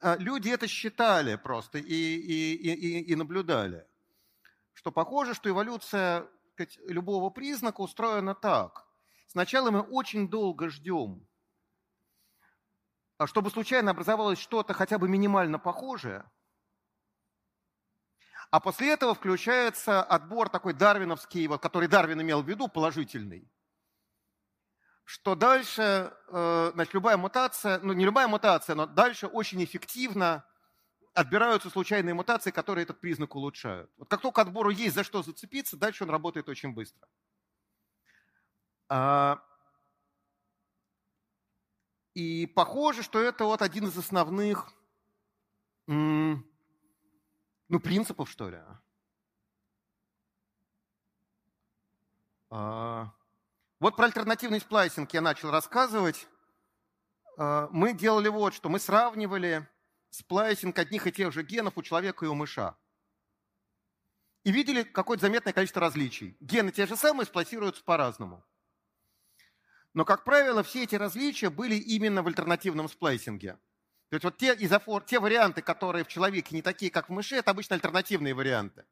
а, 0.00 0.16
люди 0.16 0.48
это 0.48 0.68
считали 0.68 1.34
просто 1.34 1.78
и, 1.78 1.82
и, 1.82 2.54
и, 2.54 3.00
и 3.02 3.14
наблюдали, 3.16 3.84
что 4.74 4.92
похоже, 4.92 5.34
что 5.34 5.50
эволюция 5.50 6.28
сказать, 6.54 6.78
любого 6.86 7.30
признака 7.30 7.80
устроена 7.80 8.34
так. 8.34 8.86
Сначала 9.26 9.70
мы 9.70 9.80
очень 9.80 10.28
долго 10.28 10.68
ждем, 10.68 11.26
чтобы 13.26 13.50
случайно 13.50 13.90
образовалось 13.90 14.38
что-то 14.38 14.74
хотя 14.74 14.98
бы 14.98 15.08
минимально 15.08 15.58
похожее, 15.58 16.24
а 18.50 18.60
после 18.60 18.92
этого 18.92 19.14
включается 19.14 20.02
отбор 20.02 20.48
такой 20.48 20.74
дарвиновский, 20.74 21.48
вот, 21.48 21.60
который 21.60 21.88
Дарвин 21.88 22.22
имел 22.22 22.42
в 22.42 22.48
виду, 22.48 22.68
положительный. 22.68 23.50
Что 25.02 25.34
дальше, 25.34 26.16
э, 26.28 26.70
значит, 26.72 26.94
любая 26.94 27.16
мутация, 27.16 27.80
ну 27.80 27.92
не 27.92 28.04
любая 28.04 28.28
мутация, 28.28 28.76
но 28.76 28.86
дальше 28.86 29.26
очень 29.26 29.62
эффективно 29.64 30.46
отбираются 31.14 31.70
случайные 31.70 32.12
мутации, 32.12 32.50
которые 32.50 32.82
этот 32.82 33.00
признак 33.00 33.34
улучшают. 33.34 33.90
Вот 33.96 34.08
как 34.08 34.20
только 34.20 34.42
отбору 34.42 34.70
есть 34.70 34.94
за 34.94 35.04
что 35.04 35.22
зацепиться, 35.22 35.76
дальше 35.76 36.04
он 36.04 36.10
работает 36.10 36.48
очень 36.48 36.72
быстро. 36.72 37.08
А, 38.88 39.42
и 42.14 42.46
похоже, 42.46 43.02
что 43.02 43.20
это 43.20 43.44
вот 43.44 43.62
один 43.62 43.86
из 43.86 43.96
основных 43.96 44.72
ну, 45.86 46.42
принципов, 47.82 48.30
что 48.30 48.50
ли. 48.50 48.58
А, 52.50 53.12
вот 53.80 53.96
про 53.96 54.06
альтернативный 54.06 54.60
сплайсинг 54.60 55.12
я 55.12 55.20
начал 55.20 55.50
рассказывать. 55.50 56.26
А, 57.36 57.68
мы 57.70 57.92
делали 57.92 58.28
вот 58.28 58.54
что. 58.54 58.68
Мы 58.68 58.78
сравнивали 58.78 59.68
сплайсинг 60.14 60.78
одних 60.78 61.06
и 61.06 61.12
тех 61.12 61.32
же 61.32 61.42
генов 61.42 61.76
у 61.76 61.82
человека 61.82 62.24
и 62.24 62.28
у 62.28 62.34
мыша. 62.34 62.76
И 64.44 64.52
видели 64.52 64.82
какое-то 64.82 65.22
заметное 65.22 65.52
количество 65.52 65.80
различий. 65.80 66.36
Гены 66.40 66.70
те 66.70 66.86
же 66.86 66.96
самые, 66.96 67.26
сплайсируются 67.26 67.82
по-разному. 67.82 68.44
Но, 69.92 70.04
как 70.04 70.24
правило, 70.24 70.62
все 70.62 70.84
эти 70.84 70.94
различия 70.94 71.50
были 71.50 71.74
именно 71.76 72.22
в 72.22 72.26
альтернативном 72.26 72.88
сплайсинге. 72.88 73.58
То 74.10 74.16
есть 74.16 74.24
вот 74.24 74.36
те, 74.36 74.54
изофор, 74.58 75.02
те 75.02 75.18
варианты, 75.18 75.62
которые 75.62 76.04
в 76.04 76.08
человеке 76.08 76.54
не 76.54 76.62
такие, 76.62 76.90
как 76.90 77.08
в 77.08 77.12
мыши, 77.12 77.36
это 77.36 77.50
обычно 77.50 77.74
альтернативные 77.74 78.34
варианты. 78.34 78.84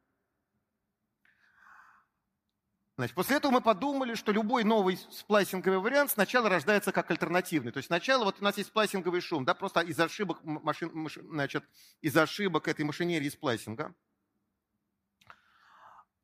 Значит, 2.97 3.17
после 3.17 3.37
этого 3.37 3.53
мы 3.53 3.61
подумали, 3.63 4.15
что 4.15 4.33
любой 4.33 4.65
новый 4.65 4.99
сплайсинговый 5.11 5.79
вариант 5.79 6.11
сначала 6.11 6.51
рождается 6.51 6.93
как 6.93 7.11
альтернативный. 7.11 7.73
То 7.73 7.79
есть 7.79 7.87
сначала 7.87 8.25
вот 8.25 8.41
у 8.41 8.45
нас 8.45 8.59
есть 8.59 8.69
сплайсинговый 8.69 9.23
шум, 9.23 9.47
да, 9.47 9.55
просто 9.55 9.81
из 9.81 9.99
ошибок, 9.99 10.39
машин, 10.43 10.91
маш, 10.93 11.17
значит, 11.17 11.65
из 12.03 12.15
ошибок 12.17 12.69
этой 12.69 12.85
машинерии 12.85 13.31
сплайсинга. 13.31 13.95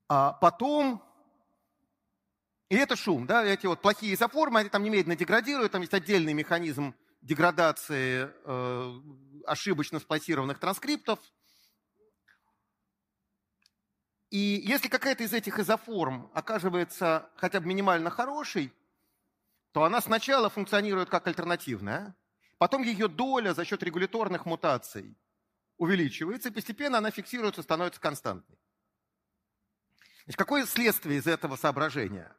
А 0.09 0.33
потом, 0.33 1.03
и 2.69 2.77
это 2.77 2.97
шум, 2.97 3.27
да, 3.27 3.45
эти 3.45 3.67
вот 3.67 3.81
плохие 3.81 4.13
изоформы, 4.13 4.61
они 4.61 4.69
там 4.69 4.83
немедленно 4.83 5.17
деградируют, 5.17 5.73
там 5.73 5.81
есть 5.81 5.95
отдельный 5.95 6.35
механизм 6.35 6.95
деградации 7.23 8.31
э, 8.45 9.01
ошибочно 9.47 10.01
сплайсированных 10.01 10.59
транскриптов– 10.59 11.19
и 14.31 14.63
если 14.65 14.89
какая-то 14.89 15.25
из 15.25 15.33
этих 15.33 15.59
изоформ 15.59 16.31
оказывается 16.35 17.31
хотя 17.37 17.61
бы 17.61 17.67
минимально 17.67 18.11
хорошей, 18.11 18.73
то 19.73 19.85
она 19.85 20.01
сначала 20.01 20.51
функционирует 20.51 21.09
как 21.09 21.27
альтернативная, 21.27 22.15
потом 22.59 22.83
ее 22.83 23.09
доля 23.09 23.55
за 23.55 23.65
счет 23.65 23.83
регуляторных 23.83 24.45
мутаций 24.45 25.17
увеличивается, 25.79 26.49
и 26.49 26.53
постепенно 26.53 26.99
она 26.99 27.11
фиксируется, 27.11 27.63
становится 27.63 28.01
константной. 28.01 28.59
Значит, 30.25 30.39
какое 30.39 30.67
следствие 30.67 31.19
из 31.19 31.27
этого 31.27 31.57
соображения? 31.57 32.37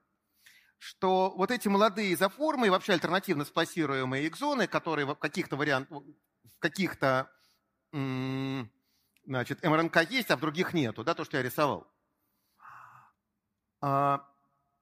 Что 0.78 1.32
вот 1.36 1.50
эти 1.50 1.68
молодые 1.68 2.14
изоформы 2.14 2.68
и 2.68 2.70
вообще 2.70 2.94
альтернативно 2.94 3.46
сплассируемые 3.46 4.28
экзоны, 4.28 4.68
которые 4.68 5.06
в 5.06 5.16
каких-то 5.16 5.56
вариантах, 5.56 6.04
в 6.44 6.60
каких-то 6.60 7.32
значит, 9.30 9.64
МРНК 9.64 10.10
есть, 10.10 10.32
а 10.32 10.38
в 10.38 10.40
других 10.40 10.74
нету, 10.74 11.04
да, 11.04 11.14
то, 11.14 11.24
что 11.24 11.38
я 11.38 11.44
рисовал. 11.44 11.88
А, 13.80 14.28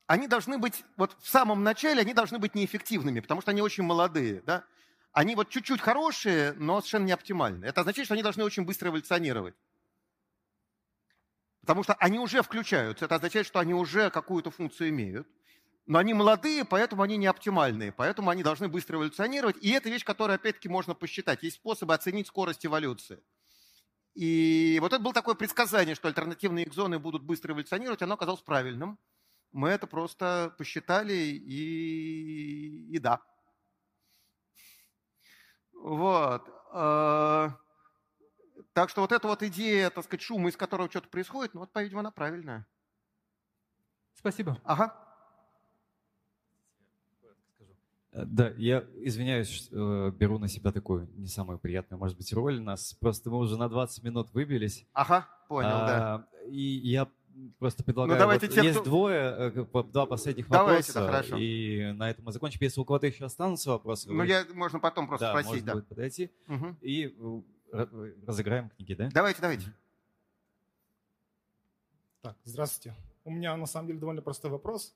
они 0.08 0.28
должны 0.28 0.58
быть, 0.58 0.86
вот 0.96 1.18
в 1.20 1.28
самом 1.28 1.64
начале 1.64 2.02
они 2.02 2.14
должны 2.14 2.40
быть 2.40 2.56
неэффективными, 2.56 3.20
потому 3.20 3.42
что 3.42 3.52
они 3.52 3.62
очень 3.62 3.84
молодые, 3.84 4.42
да. 4.46 4.64
Они 5.12 5.36
вот 5.36 5.50
чуть-чуть 5.50 5.82
хорошие, 5.82 6.54
но 6.54 6.80
совершенно 6.80 7.06
не 7.06 7.12
оптимальны. 7.12 7.66
Это 7.66 7.82
означает, 7.82 8.06
что 8.06 8.14
они 8.14 8.24
должны 8.24 8.44
очень 8.46 8.64
быстро 8.64 8.90
эволюционировать. 8.90 9.56
Потому 11.62 11.84
что 11.84 11.96
они 11.96 12.18
уже 12.18 12.42
включаются. 12.42 13.06
Это 13.06 13.16
означает, 13.16 13.48
что 13.48 13.60
они 13.60 13.74
уже 13.74 14.10
какую-то 14.12 14.52
функцию 14.52 14.90
имеют. 14.90 15.28
Но 15.88 16.00
они 16.00 16.14
молодые, 16.14 16.64
поэтому 16.64 17.02
они 17.02 17.18
не 17.18 17.28
оптимальные. 17.28 17.92
Поэтому 17.92 18.30
они 18.30 18.44
должны 18.44 18.70
быстро 18.70 18.98
эволюционировать. 18.98 19.58
И 19.62 19.72
это 19.72 19.90
вещь, 19.90 20.06
которую, 20.06 20.36
опять-таки, 20.36 20.70
можно 20.70 20.94
посчитать. 20.94 21.44
Есть 21.44 21.58
способы 21.58 21.94
оценить 21.94 22.28
скорость 22.28 22.66
эволюции. 22.66 23.20
И 24.18 24.80
вот 24.82 24.94
это 24.94 25.04
было 25.04 25.14
такое 25.14 25.36
предсказание, 25.36 25.94
что 25.94 26.08
альтернативные 26.08 26.66
экзоны 26.68 26.98
будут 26.98 27.22
быстро 27.22 27.54
эволюционировать, 27.54 28.02
оно 28.02 28.16
оказалось 28.16 28.42
правильным. 28.42 28.98
Мы 29.52 29.70
это 29.70 29.86
просто 29.86 30.56
посчитали 30.58 31.14
и, 31.14 32.96
и 32.96 32.98
да. 32.98 33.22
Вот. 35.72 36.50
А, 36.72 37.60
так 38.74 38.90
что 38.90 39.02
вот 39.02 39.12
эта 39.12 39.28
вот 39.28 39.44
идея, 39.44 39.92
так 39.92 40.06
сказать, 40.06 40.24
шума, 40.24 40.50
из 40.50 40.58
которого 40.58 40.90
что-то 40.90 41.10
происходит, 41.10 41.54
ну 41.54 41.60
вот, 41.60 41.72
по-видимому, 41.72 42.00
она 42.00 42.10
правильная. 42.10 42.66
Спасибо. 44.16 44.60
Ага. 44.64 44.96
Э, 47.22 47.66
да, 48.26 48.54
я 48.58 48.84
извиняюсь, 49.02 49.70
э, 49.72 50.12
беру 50.18 50.40
на 50.40 50.48
себя 50.48 50.72
такую 50.72 51.10
не 51.16 51.28
самую 51.28 51.60
приятную, 51.60 52.00
может 52.00 52.18
быть, 52.18 52.32
роль. 52.34 52.62
Нас 52.62 52.94
просто 52.94 53.30
мы 53.30 53.38
уже 53.38 53.58
на 53.58 53.70
20 53.70 54.04
минут 54.04 54.34
выбились. 54.34 54.86
Ага, 54.94 55.28
понял, 55.48 55.70
а, 55.70 55.88
да. 55.88 56.28
И 56.50 56.62
я 56.62 57.08
просто 57.60 57.84
предлагаю, 57.84 58.18
ну, 58.18 58.24
давайте 58.24 58.48
вот 58.48 58.56
те, 58.56 58.62
есть 58.64 58.80
кто... 58.80 58.90
двое, 58.90 59.54
э, 59.56 59.84
два 59.92 60.06
последних 60.06 60.48
давайте, 60.48 60.92
вопроса, 60.92 60.94
да, 60.94 61.08
хорошо. 61.08 61.38
и 61.38 61.92
на 61.94 62.10
этом 62.10 62.26
мы 62.26 62.32
закончим. 62.32 62.60
Если 62.62 62.80
у 62.80 62.86
кого-то 62.86 63.08
еще 63.08 63.26
останутся 63.26 63.72
вопросы, 63.72 64.10
ну, 64.10 64.18
вы... 64.18 64.28
я, 64.28 64.46
можно 64.54 64.80
потом 64.80 65.08
просто 65.08 65.28
да, 65.28 65.32
спросить, 65.32 65.52
можно 65.52 65.66
да. 65.66 65.74
будет 65.74 65.88
подойти 65.88 66.32
угу. 66.48 66.76
и 66.82 67.16
разыграем 68.26 68.70
книги, 68.70 68.94
да? 68.94 69.10
Давайте, 69.14 69.42
давайте. 69.42 69.74
Так, 72.22 72.36
здравствуйте. 72.44 72.96
У 73.24 73.32
меня 73.32 73.56
на 73.58 73.66
самом 73.66 73.88
деле 73.88 74.00
довольно 74.00 74.22
простой 74.22 74.50
вопрос. 74.50 74.96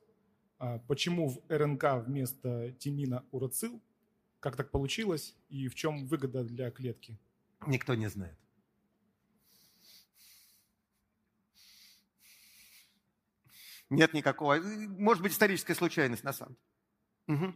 А 0.61 0.77
почему 0.77 1.27
в 1.27 1.41
РНК 1.49 2.05
вместо 2.05 2.71
тимина 2.73 3.25
урацил? 3.31 3.81
Как 4.39 4.55
так 4.55 4.69
получилось? 4.69 5.35
И 5.49 5.67
в 5.67 5.73
чем 5.73 6.05
выгода 6.05 6.43
для 6.43 6.69
клетки? 6.69 7.17
Никто 7.65 7.95
не 7.95 8.07
знает. 8.07 8.37
Нет 13.89 14.13
никакого. 14.13 14.59
Может 14.61 15.23
быть, 15.23 15.31
историческая 15.31 15.73
случайность 15.73 16.23
на 16.23 16.31
самом 16.31 16.55
деле. 17.27 17.39
Угу. 17.39 17.55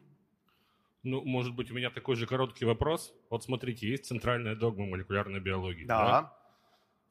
Ну, 1.03 1.23
может 1.25 1.53
быть, 1.53 1.69
у 1.69 1.75
меня 1.75 1.91
такой 1.91 2.15
же 2.15 2.25
короткий 2.25 2.65
вопрос. 2.65 3.13
Вот 3.29 3.43
смотрите, 3.43 3.87
есть 3.87 4.07
центральная 4.07 4.55
догма 4.55 4.87
молекулярной 4.87 5.39
биологии. 5.39 5.85
Да. 5.85 6.05
да? 6.07 6.37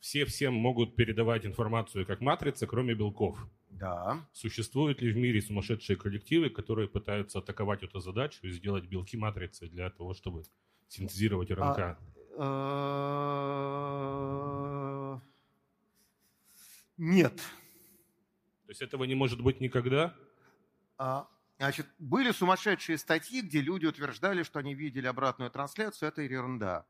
Все 0.01 0.25
всем 0.25 0.55
могут 0.55 0.97
передавать 0.97 1.47
информацию 1.47 2.05
как 2.05 2.21
матрица, 2.21 2.67
кроме 2.67 2.95
белков. 2.95 3.39
Да. 3.79 4.27
Существуют 4.33 5.03
ли 5.03 5.13
в 5.13 5.17
мире 5.17 5.43
сумасшедшие 5.43 5.97
коллективы, 5.97 6.49
которые 6.49 6.89
пытаются 6.89 7.41
атаковать 7.41 7.83
эту 7.83 8.01
задачу 8.01 8.39
и 8.43 8.51
сделать 8.51 8.85
белки 8.85 9.17
матрицы 9.17 9.67
для 9.69 9.91
того, 9.91 10.15
чтобы 10.15 10.45
синтезировать 10.89 11.51
РНК? 11.51 11.99
А, 12.39 13.59
э, 15.17 15.21
нет. 16.99 17.37
То 17.37 18.71
есть 18.71 18.83
этого 18.83 19.05
не 19.05 19.15
может 19.17 19.41
быть 19.41 19.61
никогда? 19.61 20.15
А, 20.97 21.29
значит, 21.59 21.87
были 21.99 22.31
сумасшедшие 22.31 22.97
статьи, 22.99 23.43
где 23.43 23.61
люди 23.61 23.87
утверждали, 23.87 24.45
что 24.45 24.61
они 24.61 24.75
видели 24.75 25.09
обратную 25.09 25.51
трансляцию. 25.51 26.09
Это 26.09 26.23
ерунда. 26.23 26.87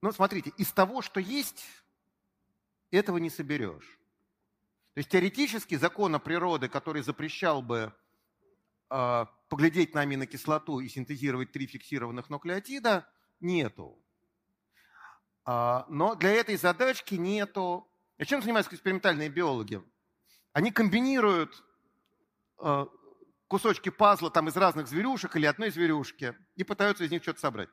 А, 0.00 0.06
ну, 0.06 0.12
смотрите, 0.12 0.52
из 0.56 0.72
того, 0.72 1.02
что 1.02 1.20
есть, 1.20 1.64
этого 2.90 3.18
не 3.18 3.30
соберешь. 3.30 3.98
То 4.94 4.98
есть 4.98 5.10
теоретически 5.10 5.76
закона 5.76 6.18
природы, 6.18 6.68
который 6.68 7.02
запрещал 7.02 7.62
бы 7.62 7.92
э, 8.90 9.26
поглядеть 9.48 9.94
на 9.94 10.00
аминокислоту 10.00 10.80
и 10.80 10.88
синтезировать 10.88 11.52
три 11.52 11.66
фиксированных 11.66 12.30
нуклеотида, 12.30 13.08
нету. 13.40 13.98
Э, 15.46 15.84
но 15.88 16.14
для 16.14 16.30
этой 16.30 16.56
задачки 16.56 17.14
нету... 17.14 17.88
А 18.18 18.24
чем 18.24 18.42
занимаются 18.42 18.74
экспериментальные 18.74 19.28
биологи? 19.28 19.82
Они 20.52 20.72
комбинируют 20.72 21.62
э, 22.60 22.86
кусочки 23.46 23.90
пазла 23.90 24.30
там 24.30 24.48
из 24.48 24.56
разных 24.56 24.88
зверюшек 24.88 25.36
или 25.36 25.46
одной 25.46 25.70
зверюшки 25.70 26.36
и 26.56 26.64
пытаются 26.64 27.04
из 27.04 27.10
них 27.10 27.22
что-то 27.22 27.40
собрать. 27.40 27.68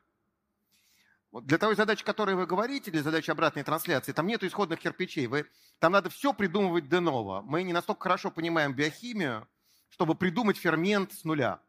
Для 1.42 1.58
той 1.58 1.74
задачи, 1.76 2.02
о 2.02 2.06
которой 2.06 2.34
вы 2.34 2.46
говорите, 2.46 2.90
для 2.90 3.02
задачи 3.02 3.30
обратной 3.30 3.62
трансляции, 3.62 4.12
там 4.12 4.26
нет 4.26 4.42
исходных 4.42 4.80
кирпичей. 4.80 5.26
Вы, 5.26 5.46
там 5.78 5.92
надо 5.92 6.10
все 6.10 6.32
придумывать 6.32 6.88
де 6.88 7.00
ново. 7.00 7.42
Мы 7.42 7.62
не 7.62 7.72
настолько 7.72 8.02
хорошо 8.02 8.30
понимаем 8.30 8.74
биохимию, 8.74 9.48
чтобы 9.88 10.14
придумать 10.14 10.56
фермент 10.56 11.12
с 11.12 11.24
нуля. 11.24 11.60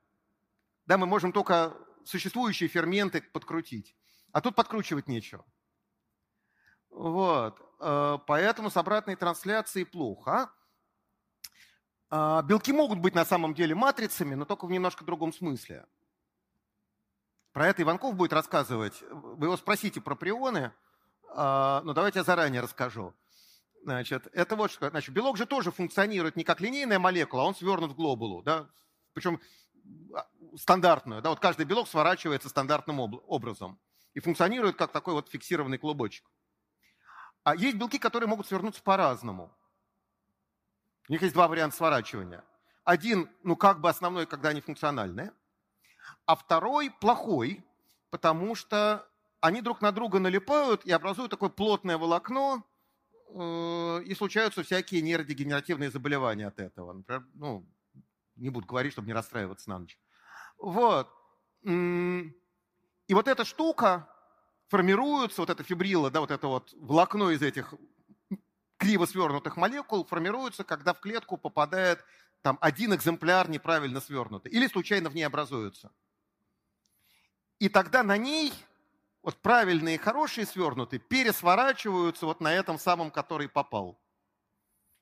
Да, 0.86 0.98
мы 0.98 1.06
можем 1.06 1.32
только 1.32 1.76
существующие 2.06 2.70
ферменты 2.70 3.22
подкрутить. 3.22 3.96
А 4.32 4.42
тут 4.42 4.56
подкручивать 4.56 5.08
нечего. 5.08 5.46
Вот. 6.90 7.60
Э, 7.80 8.18
поэтому 8.26 8.70
с 8.70 8.78
обратной 8.78 9.16
трансляцией 9.16 9.86
плохо. 9.86 10.52
А, 12.10 12.42
белки 12.42 12.72
могут 12.72 13.00
быть 13.00 13.16
на 13.16 13.26
самом 13.26 13.54
деле 13.54 13.76
матрицами, 13.76 14.36
но 14.36 14.46
только 14.46 14.66
в 14.66 14.72
немножко 14.72 15.04
другом 15.04 15.34
смысле. 15.34 15.86
Про 17.58 17.70
это 17.70 17.82
Иванков 17.82 18.14
будет 18.14 18.34
рассказывать. 18.34 19.02
Вы 19.10 19.48
его 19.48 19.58
спросите 19.58 20.00
про 20.00 20.14
прионы, 20.14 20.72
а, 21.34 21.82
но 21.84 21.94
давайте 21.94 22.20
я 22.20 22.24
заранее 22.24 22.62
расскажу. 22.62 23.16
Значит, 23.82 24.28
это 24.32 24.56
вот 24.56 24.70
что. 24.70 24.88
Значит, 24.92 25.10
белок 25.12 25.38
же 25.38 25.48
тоже 25.48 25.72
функционирует 25.72 26.36
не 26.36 26.44
как 26.44 26.62
линейная 26.62 27.00
молекула, 27.00 27.42
а 27.42 27.46
он 27.48 27.56
свернут 27.56 27.94
в 27.94 27.96
глобулу. 27.96 28.44
Да? 28.44 28.70
Причем 29.14 29.42
а, 30.14 30.28
стандартную. 30.56 31.24
Да? 31.24 31.32
Вот 31.32 31.40
каждый 31.40 31.66
белок 31.66 31.88
сворачивается 31.88 32.48
стандартным 32.48 33.00
образом 33.00 33.80
и 34.14 34.20
функционирует 34.20 34.76
как 34.76 34.92
такой 34.92 35.16
вот 35.16 35.28
фиксированный 35.28 35.80
клубочек. 35.80 36.28
А 37.44 37.56
есть 37.56 37.76
белки, 37.76 37.98
которые 37.98 38.30
могут 38.30 38.46
свернуться 38.46 38.84
по-разному. 38.84 39.52
У 41.10 41.12
них 41.12 41.24
есть 41.24 41.34
два 41.34 41.48
варианта 41.48 41.76
сворачивания. 41.76 42.44
Один, 42.84 43.32
ну 43.42 43.56
как 43.56 43.82
бы 43.82 43.90
основной, 43.90 44.28
когда 44.28 44.50
они 44.50 44.62
функциональные– 44.62 45.34
а 46.26 46.36
второй 46.36 46.92
плохой, 46.92 47.64
потому 48.10 48.56
что 48.56 49.08
они 49.40 49.62
друг 49.62 49.82
на 49.82 49.92
друга 49.92 50.20
налипают 50.20 50.86
и 50.86 50.92
образуют 50.92 51.32
такое 51.32 51.50
плотное 51.50 51.98
волокно, 51.98 52.64
э, 53.30 54.04
и 54.06 54.16
случаются 54.16 54.64
всякие 54.64 55.02
нейродегенеративные 55.02 55.92
заболевания 55.92 56.48
от 56.48 56.60
этого. 56.60 56.94
Например, 56.94 57.26
ну, 57.34 57.66
не 58.36 58.50
буду 58.50 58.68
говорить, 58.68 58.94
чтобы 58.94 59.08
не 59.08 59.14
расстраиваться 59.14 59.70
на 59.70 59.80
ночь. 59.80 60.00
Вот. 60.58 61.10
И 61.64 63.14
вот 63.14 63.28
эта 63.28 63.46
штука 63.46 64.10
формируется, 64.68 65.42
вот 65.42 65.50
эта 65.50 65.64
фибрила, 65.64 66.12
да, 66.12 66.20
вот 66.22 66.32
это 66.32 66.48
вот 66.48 66.74
волокно 66.78 67.32
из 67.32 67.42
этих 67.42 67.74
криво 68.78 69.06
свернутых 69.06 69.58
молекул 69.58 70.06
формируется, 70.06 70.64
когда 70.64 70.94
в 70.94 71.00
клетку 71.00 71.38
попадает 71.38 72.04
там 72.42 72.58
один 72.62 72.94
экземпляр 72.94 73.50
неправильно 73.50 74.00
свернутый 74.00 74.52
или 74.52 74.68
случайно 74.68 75.10
в 75.10 75.16
ней 75.16 75.24
образуется. 75.24 75.92
И 77.60 77.70
тогда 77.70 78.04
на 78.04 78.18
ней 78.18 78.54
вот 79.24 79.36
правильные 79.42 79.96
и 79.96 79.98
хорошие 79.98 80.46
свернутые 80.46 81.00
пересворачиваются 81.00 82.26
вот 82.26 82.40
на 82.40 82.54
этом 82.54 82.80
самом, 82.80 83.12
который 83.12 83.50
попал. 83.50 84.00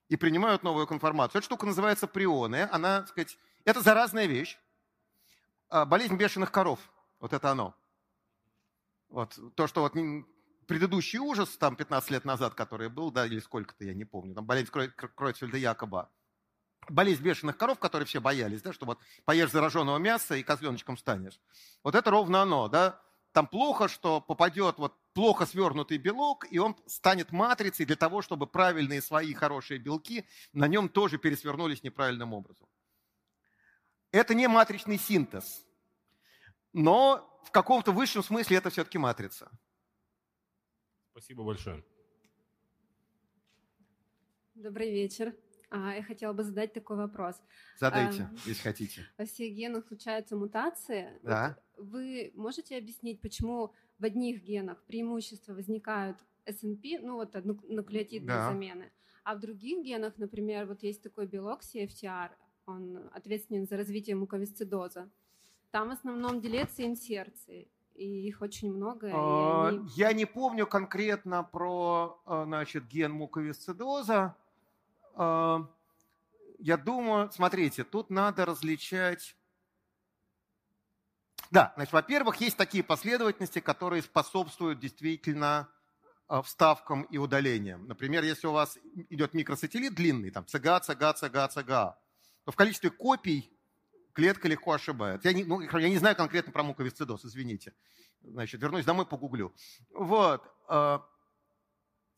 И 0.07 0.15
принимают 0.15 0.63
новую 0.63 0.87
конформацию. 0.87 1.39
Эта 1.39 1.45
штука 1.45 1.65
называется 1.65 2.07
прионы. 2.07 2.67
Она, 2.71 3.01
так 3.01 3.09
сказать, 3.09 3.37
это 3.65 3.81
заразная 3.81 4.25
вещь. 4.27 4.57
А, 5.69 5.85
болезнь 5.85 6.15
бешеных 6.15 6.51
коров. 6.51 6.79
Вот 7.19 7.33
это 7.33 7.51
оно. 7.51 7.75
Вот 9.09 9.37
то, 9.55 9.67
что 9.67 9.81
вот 9.81 9.93
предыдущий 10.67 11.19
ужас, 11.19 11.57
там 11.57 11.75
15 11.75 12.11
лет 12.11 12.25
назад, 12.25 12.53
который 12.53 12.89
был, 12.89 13.11
да, 13.11 13.25
или 13.25 13.39
сколько-то, 13.39 13.83
я 13.83 13.93
не 13.93 14.05
помню, 14.05 14.35
там 14.35 14.45
болезнь 14.45 14.71
Кройцфельда 14.71 15.57
Якоба 15.57 16.11
болезнь 16.89 17.21
бешеных 17.21 17.57
коров, 17.57 17.79
которые 17.79 18.05
все 18.07 18.19
боялись, 18.19 18.61
да, 18.61 18.73
что 18.73 18.85
вот 18.85 18.99
поешь 19.25 19.51
зараженного 19.51 19.97
мяса 19.97 20.35
и 20.35 20.43
козленочком 20.43 20.97
станешь. 20.97 21.39
Вот 21.83 21.95
это 21.95 22.09
ровно 22.11 22.41
оно, 22.41 22.67
да. 22.67 23.01
Там 23.31 23.47
плохо, 23.47 23.89
что 23.89 24.21
попадет 24.21 24.77
вот 24.77 24.93
плохо 25.13 25.45
свернутый 25.45 25.97
белок, 25.97 26.45
и 26.49 26.57
он 26.57 26.75
станет 26.85 27.31
матрицей 27.31 27.85
для 27.85 27.97
того, 27.97 28.21
чтобы 28.21 28.47
правильные 28.47 29.01
свои 29.01 29.33
хорошие 29.33 29.77
белки 29.77 30.25
на 30.53 30.67
нем 30.67 30.87
тоже 30.87 31.17
пересвернулись 31.17 31.83
неправильным 31.83 32.33
образом. 32.33 32.67
Это 34.11 34.33
не 34.33 34.47
матричный 34.47 34.97
синтез, 34.97 35.65
но 36.71 37.41
в 37.43 37.51
каком-то 37.51 37.91
высшем 37.91 38.23
смысле 38.23 38.57
это 38.57 38.69
все-таки 38.69 38.97
матрица. 38.97 39.51
Спасибо 41.11 41.43
большое. 41.43 41.83
Добрый 44.53 44.91
вечер. 44.91 45.35
А, 45.75 45.93
я 45.93 46.03
хотела 46.03 46.31
бы 46.31 46.43
задать 46.43 46.71
такой 46.71 46.95
вопрос. 46.95 47.35
Задайте, 47.77 48.23
а, 48.23 48.35
если 48.45 48.61
хотите. 48.61 49.01
Во 49.17 49.25
всех 49.25 49.53
генах 49.53 49.85
случаются 49.85 50.37
мутации. 50.37 51.19
Да. 51.21 51.57
Вот 51.75 51.85
вы 51.87 52.31
можете 52.35 52.77
объяснить, 52.77 53.19
почему 53.19 53.73
в 53.99 54.05
одних 54.05 54.41
генах 54.41 54.81
преимущества 54.85 55.53
возникают 55.53 56.17
СНП, 56.47 56.85
ну 57.01 57.15
вот 57.15 57.35
нуклеотидные 57.43 58.37
да. 58.37 58.49
замены, 58.49 58.89
а 59.25 59.35
в 59.35 59.41
других 59.41 59.83
генах, 59.83 60.13
например, 60.17 60.65
вот 60.65 60.81
есть 60.83 61.01
такой 61.01 61.27
белок 61.27 61.61
CFTR, 61.61 62.29
он 62.67 63.09
ответственен 63.13 63.67
за 63.67 63.75
развитие 63.75 64.15
муковисцидоза. 64.15 65.09
Там 65.71 65.89
в 65.89 65.91
основном 65.91 66.39
делятся 66.39 66.85
инсерции, 66.85 67.69
и 67.95 68.27
их 68.27 68.41
очень 68.41 68.71
много. 68.71 69.11
А, 69.13 69.67
они... 69.67 69.85
Я 69.97 70.13
не 70.13 70.25
помню 70.25 70.67
конкретно 70.67 71.43
про 71.43 72.21
а, 72.25 72.45
значит, 72.45 72.87
ген 72.87 73.11
муковисцидоза. 73.11 74.37
А, 75.15 75.67
я 76.59 76.77
думаю, 76.77 77.31
смотрите, 77.31 77.83
тут 77.83 78.09
надо 78.09 78.45
различать... 78.45 79.35
Да, 81.51 81.73
значит, 81.75 81.93
во-первых, 81.93 82.37
есть 82.41 82.57
такие 82.57 82.83
последовательности, 82.83 83.59
которые 83.59 84.01
способствуют 84.01 84.79
действительно 84.79 85.69
а, 86.27 86.41
вставкам 86.41 87.03
и 87.03 87.17
удалениям. 87.17 87.87
Например, 87.87 88.23
если 88.23 88.47
у 88.47 88.51
вас 88.51 88.77
идет 89.09 89.33
микросателлит 89.33 89.93
длинный, 89.93 90.31
там 90.31 90.45
ЦГА, 90.45 90.81
ЦГА, 90.81 91.13
ЦГА, 91.13 91.47
ЦГА, 91.47 91.99
то 92.43 92.51
в 92.51 92.55
количестве 92.55 92.89
копий 92.89 93.51
клетка 94.13 94.47
легко 94.47 94.73
ошибается. 94.73 95.29
Я 95.29 95.33
не, 95.33 95.43
ну, 95.43 95.61
я 95.61 95.89
не 95.89 95.97
знаю 95.97 96.15
конкретно 96.15 96.51
про 96.51 96.63
муковисцидоз, 96.63 97.25
извините. 97.25 97.73
Значит, 98.21 98.61
вернусь 98.61 98.85
домой, 98.85 99.05
погуглю. 99.05 99.53
Вот. 99.93 100.43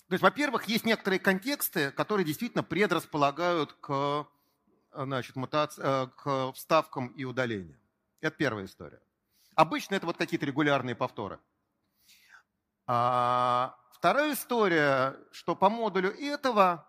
То 0.08 0.14
есть, 0.14 0.24
во-первых, 0.24 0.66
есть 0.66 0.86
некоторые 0.86 1.20
контексты, 1.20 1.92
которые 1.92 2.26
действительно 2.26 2.64
предрасполагают 2.64 3.74
к, 3.74 4.26
значит, 4.94 5.36
мутаци... 5.36 5.82
Э, 5.84 6.08
к 6.16 6.54
вставкам 6.54 7.08
и 7.08 7.26
удалениям. 7.26 7.80
Это 8.22 8.38
первая 8.38 8.66
история. 8.66 9.02
Обычно 9.56 9.96
это 9.96 10.06
вот 10.06 10.18
какие-то 10.18 10.46
регулярные 10.46 10.96
повторы. 10.96 11.40
А 12.86 13.78
вторая 13.92 14.34
история, 14.34 15.18
что 15.32 15.56
по 15.58 15.70
модулю 15.70 16.10
этого 16.12 16.88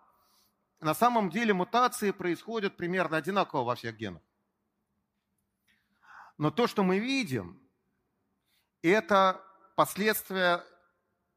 на 0.81 0.95
самом 0.95 1.29
деле 1.29 1.53
мутации 1.53 2.13
происходят 2.13 2.77
примерно 2.77 3.17
одинаково 3.17 3.65
во 3.65 3.75
всех 3.75 3.97
генах. 3.97 4.23
Но 6.37 6.53
то, 6.53 6.69
что 6.69 6.85
мы 6.85 7.01
видим, 7.01 7.61
это 8.83 9.45
последствия 9.75 10.65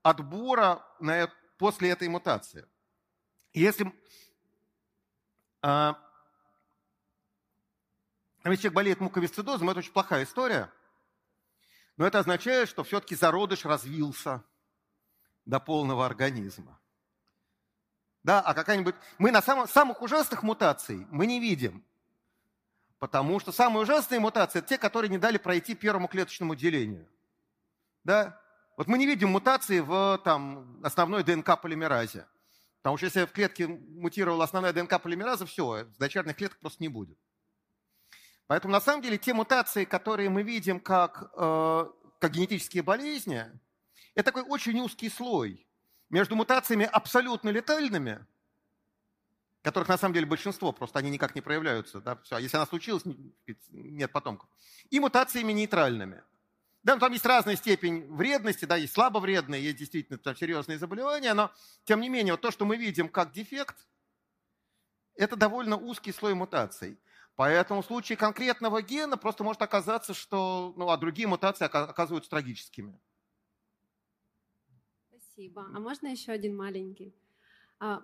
отбора 0.04 0.86
на, 1.00 1.32
после 1.62 1.92
этой 1.92 2.08
мутации. 2.08 2.66
Если 3.54 3.94
а, 5.62 5.96
если 8.44 8.64
человек 8.64 8.74
болеет 8.74 9.00
муковисцидозом, 9.00 9.70
это 9.70 9.78
очень 9.78 9.92
плохая 9.92 10.24
история, 10.24 10.74
но 11.98 12.08
это 12.08 12.18
означает, 12.18 12.68
что 12.68 12.84
все-таки 12.84 13.14
зародыш 13.14 13.64
развился 13.64 14.44
до 15.46 15.60
полного 15.60 16.04
организма. 16.04 16.80
Да, 18.24 18.42
а 18.42 18.56
какая-нибудь... 18.56 18.96
Мы 19.20 19.30
на 19.30 19.44
самом... 19.44 19.68
самых 19.68 20.02
ужасных 20.02 20.42
мутаций 20.42 21.06
мы 21.12 21.28
не 21.28 21.40
видим. 21.40 21.86
Потому 22.98 23.40
что 23.40 23.52
самые 23.52 23.84
ужасные 23.84 24.20
мутации– 24.20 24.60
это 24.60 24.68
те, 24.68 24.78
которые 24.80 25.10
не 25.12 25.20
дали 25.20 25.38
пройти 25.38 25.76
первому 25.76 26.08
клеточному 26.08 26.56
делению. 26.56 27.08
Да? 28.04 28.41
Вот 28.82 28.88
мы 28.88 28.98
не 28.98 29.06
видим 29.06 29.30
мутации 29.30 29.80
в 29.80 30.20
там, 30.24 30.80
основной 30.82 31.22
ДНК-полимеразе. 31.22 32.26
Потому 32.82 32.98
что 32.98 33.06
если 33.06 33.26
в 33.26 33.32
клетке 33.32 33.68
мутировала 33.68 34.44
основная 34.44 34.74
ДНК-полимераза, 34.74 35.46
все, 35.46 35.86
дочерних 36.00 36.36
клеток 36.36 36.58
просто 36.58 36.82
не 36.82 36.90
будет. 36.90 37.16
Поэтому 38.48 38.72
на 38.72 38.82
самом 38.82 39.04
деле 39.04 39.20
те 39.20 39.36
мутации, 39.36 39.86
которые 39.86 40.32
мы 40.32 40.42
видим 40.42 40.80
как, 40.80 41.32
э, 41.38 41.86
как 42.18 42.32
генетические 42.32 42.82
болезни, 42.82 43.46
это 44.16 44.32
такой 44.32 44.50
очень 44.50 44.80
узкий 44.80 45.10
слой 45.10 45.68
между 46.10 46.36
мутациями 46.36 46.90
абсолютно 46.92 47.50
летальными, 47.50 48.26
которых 49.62 49.90
на 49.90 50.00
самом 50.00 50.16
деле 50.16 50.26
большинство, 50.26 50.72
просто 50.72 50.98
они 50.98 51.12
никак 51.12 51.36
не 51.36 51.42
проявляются. 51.42 52.02
Да? 52.02 52.16
Все, 52.24 52.38
а 52.38 52.40
если 52.40 52.58
она 52.58 52.66
случилась, 52.66 53.04
нет 53.70 54.12
потомков. 54.12 54.50
И 54.90 55.00
мутациями 55.00 55.52
нейтральными. 55.52 56.24
Да, 56.84 56.96
ну, 56.96 57.00
там 57.00 57.12
есть 57.12 57.26
разная 57.26 57.56
степень 57.56 58.08
вредности, 58.08 58.66
да, 58.66 58.76
есть 58.76 58.94
слабо 58.94 59.20
вредные, 59.20 59.64
есть 59.64 59.78
действительно 59.78 60.18
там 60.18 60.36
серьезные 60.36 60.80
заболевания, 60.80 61.34
но 61.34 61.52
тем 61.84 62.02
не 62.02 62.10
менее 62.10 62.34
вот 62.34 62.42
то, 62.42 62.50
что 62.50 62.66
мы 62.66 62.76
видим 62.76 63.08
как 63.08 63.32
дефект, 63.32 63.88
это 65.16 65.36
довольно 65.36 65.78
узкий 65.78 66.12
слой 66.12 66.34
мутаций. 66.34 66.98
Поэтому 67.36 67.82
в 67.82 67.86
случае 67.86 68.18
конкретного 68.18 68.82
гена 68.82 69.18
просто 69.18 69.44
может 69.44 69.62
оказаться, 69.62 70.14
что 70.14 70.74
ну, 70.76 70.90
а 70.90 70.98
другие 70.98 71.28
мутации 71.28 71.66
оказываются 71.66 72.30
трагическими. 72.30 73.00
Спасибо. 75.10 75.66
А 75.74 75.80
можно 75.80 76.08
еще 76.08 76.32
один 76.32 76.56
маленький? 76.56 77.16
А 77.80 78.02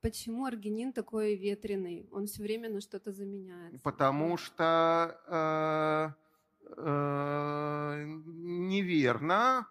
почему 0.00 0.46
аргинин 0.46 0.92
такой 0.92 1.36
ветреный? 1.36 2.08
Он 2.10 2.26
все 2.26 2.42
время 2.42 2.70
на 2.70 2.80
что-то 2.80 3.12
заменяется. 3.12 3.80
Потому 3.82 4.36
что 4.36 5.20
э, 6.16 6.29
неверно. 8.70 9.66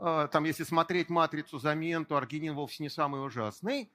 Э, 0.00 0.28
там, 0.30 0.44
если 0.44 0.64
смотреть 0.64 1.08
матрицу 1.08 1.58
замен, 1.58 2.04
то 2.04 2.16
аргинин 2.16 2.54
вовсе 2.54 2.82
не 2.82 2.88
самый 2.88 3.24
ужасный. 3.24 3.90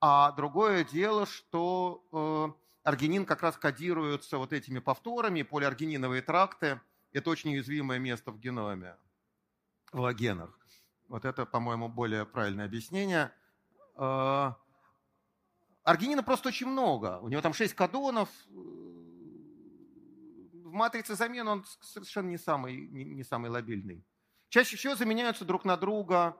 А 0.00 0.30
другое 0.32 0.84
дело, 0.84 1.26
что 1.26 2.04
э, 2.12 2.48
аргинин 2.84 3.24
как 3.26 3.42
раз 3.42 3.56
кодируется 3.56 4.38
вот 4.38 4.52
этими 4.52 4.78
повторами, 4.78 5.42
полиаргининовые 5.42 6.22
тракты. 6.22 6.80
Это 7.12 7.30
очень 7.30 7.54
уязвимое 7.54 7.98
место 7.98 8.30
в 8.30 8.38
геноме, 8.38 8.96
в 9.92 10.00
логенах. 10.00 10.56
Вот 11.08 11.24
это, 11.24 11.46
по-моему, 11.46 11.88
более 11.88 12.24
правильное 12.24 12.66
объяснение. 12.66 13.32
Э, 13.96 14.52
аргинина 15.82 16.22
просто 16.22 16.48
очень 16.48 16.68
много. 16.68 17.18
У 17.20 17.28
него 17.28 17.42
там 17.42 17.52
6 17.52 17.74
кадонов. 17.74 18.28
В 20.68 20.72
матрице 20.72 21.14
замен 21.14 21.48
он 21.48 21.64
совершенно 21.80 22.28
не 22.28 22.36
самый, 22.36 22.76
не, 22.76 23.04
не 23.04 23.24
самый 23.24 23.50
лобильный. 23.50 24.04
Чаще 24.50 24.76
всего 24.76 24.94
заменяются 24.94 25.46
друг 25.46 25.64
на 25.64 25.78
друга, 25.78 26.36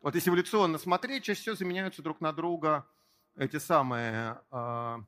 вот 0.00 0.14
если 0.14 0.30
эволюционно 0.30 0.78
смотреть, 0.78 1.24
чаще 1.24 1.42
всего 1.42 1.56
заменяются 1.56 2.02
друг 2.02 2.22
на 2.22 2.32
друга 2.32 2.86
эти 3.36 3.58
самые 3.58 4.40
э, 4.50 4.98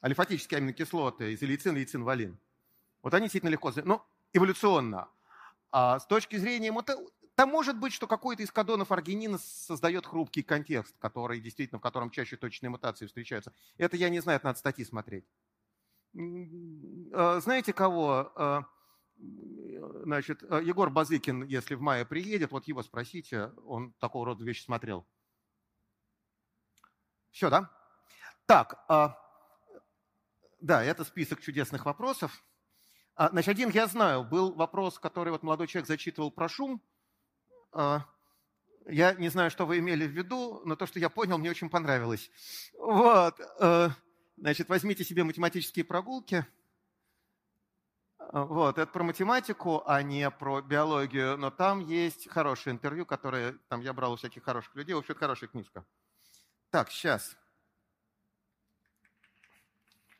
алифатические 0.00 0.58
аминокислоты, 0.58 1.34
изолейцин, 1.34 1.74
лейцин, 1.74 2.02
валин. 2.02 2.38
Вот 3.02 3.12
они 3.12 3.24
действительно 3.24 3.50
легко, 3.50 3.72
ну, 3.84 4.02
эволюционно. 4.32 5.08
А 5.70 5.98
с 5.98 6.06
точки 6.06 6.36
зрения 6.36 6.72
там 7.34 7.50
может 7.50 7.78
быть, 7.78 7.92
что 7.92 8.06
какой-то 8.06 8.42
из 8.42 8.50
кадонов 8.50 8.90
аргинина 8.90 9.36
создает 9.36 10.06
хрупкий 10.06 10.42
контекст, 10.42 10.94
который 10.98 11.40
действительно, 11.40 11.78
в 11.78 11.82
котором 11.82 12.10
чаще 12.10 12.36
точные 12.36 12.70
мутации 12.70 13.06
встречаются. 13.06 13.52
Это 13.76 13.98
я 13.98 14.08
не 14.08 14.20
знаю, 14.20 14.36
это 14.36 14.46
надо 14.46 14.58
статьи 14.58 14.84
смотреть. 14.84 15.26
А, 17.12 17.40
знаете 17.40 17.72
кого? 17.72 18.32
А, 18.36 18.64
значит, 19.16 20.42
а, 20.48 20.60
Егор 20.60 20.90
Базыкин, 20.90 21.44
если 21.44 21.74
в 21.74 21.80
мае 21.80 22.04
приедет, 22.04 22.52
вот 22.52 22.66
его 22.66 22.82
спросите, 22.82 23.52
он 23.64 23.92
такого 23.94 24.26
рода 24.26 24.44
вещи 24.44 24.62
смотрел. 24.62 25.06
Все, 27.30 27.50
да? 27.50 27.70
Так, 28.46 28.84
да, 30.60 30.84
это 30.84 31.04
список 31.04 31.40
чудесных 31.40 31.86
вопросов. 31.86 32.44
Значит, 33.16 33.48
один 33.48 33.70
я 33.70 33.86
знаю, 33.86 34.22
был 34.22 34.54
вопрос, 34.54 34.98
который 34.98 35.30
вот 35.30 35.42
молодой 35.42 35.66
человек 35.66 35.88
зачитывал 35.88 36.30
про 36.30 36.48
шум– 36.48 36.82
я 38.86 39.14
не 39.14 39.28
знаю, 39.30 39.50
что 39.50 39.64
вы 39.64 39.78
имели 39.78 40.06
в 40.06 40.10
виду, 40.10 40.60
но 40.64 40.76
то, 40.76 40.86
что 40.86 40.98
я 40.98 41.08
понял, 41.08 41.38
мне 41.38 41.50
очень 41.50 41.70
понравилось. 41.70 42.30
Вот. 42.78 43.40
Значит, 44.36 44.68
возьмите 44.68 45.04
себе 45.04 45.24
математические 45.24 45.84
прогулки. 45.84 46.44
Вот, 48.32 48.78
это 48.78 48.90
про 48.90 49.04
математику, 49.04 49.82
а 49.86 50.02
не 50.02 50.28
про 50.30 50.60
биологию, 50.60 51.36
но 51.36 51.50
там 51.50 51.80
есть 51.80 52.28
хорошее 52.28 52.74
интервью, 52.74 53.06
которое 53.06 53.52
там 53.68 53.80
я 53.80 53.92
брал 53.92 54.14
у 54.14 54.16
всяких 54.16 54.42
хороших 54.42 54.74
людей. 54.74 54.94
Вообще, 54.94 55.12
это 55.12 55.20
хорошая 55.20 55.48
книжка. 55.48 55.84
Так, 56.70 56.90
сейчас. 56.90 57.36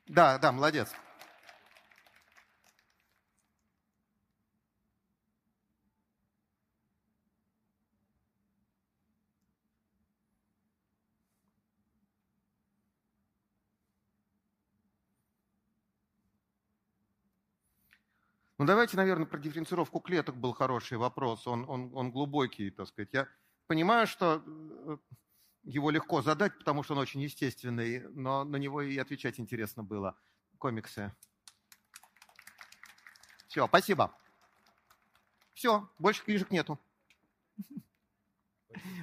Да, 0.07 0.39
да, 0.39 0.53
молодец. 0.53 0.93
Ну, 18.59 18.67
давайте, 18.67 18.97
наверное, 18.97 19.27
про 19.27 19.39
дифференцировку 19.39 20.01
клеток 20.01 20.37
был 20.37 20.53
хороший 20.53 20.97
вопрос. 20.97 21.47
Он, 21.47 21.69
он, 21.69 21.91
он 21.95 22.13
глубокий, 22.13 22.71
так 22.71 22.87
сказать. 22.87 23.09
Я 23.13 23.29
понимаю, 23.67 24.07
что 24.07 24.45
э, 24.47 24.97
его 25.65 25.91
легко 25.91 26.23
задать, 26.23 26.57
потому 26.59 26.85
что 26.85 26.95
он 26.95 27.01
очень 27.01 27.21
естественный, 27.21 28.09
но 28.11 28.45
на 28.45 28.57
него 28.57 28.83
и 28.83 28.97
отвечать 28.97 29.41
интересно 29.41 29.83
было. 29.83 30.17
Комиксы. 30.59 31.13
Все, 33.49 33.67
спасибо. 33.67 34.17
Все, 35.53 35.89
больше 35.99 36.25
книжек 36.25 36.51
нету. 36.51 36.79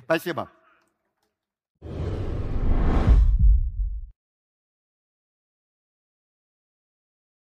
Спасибо. 0.03 0.49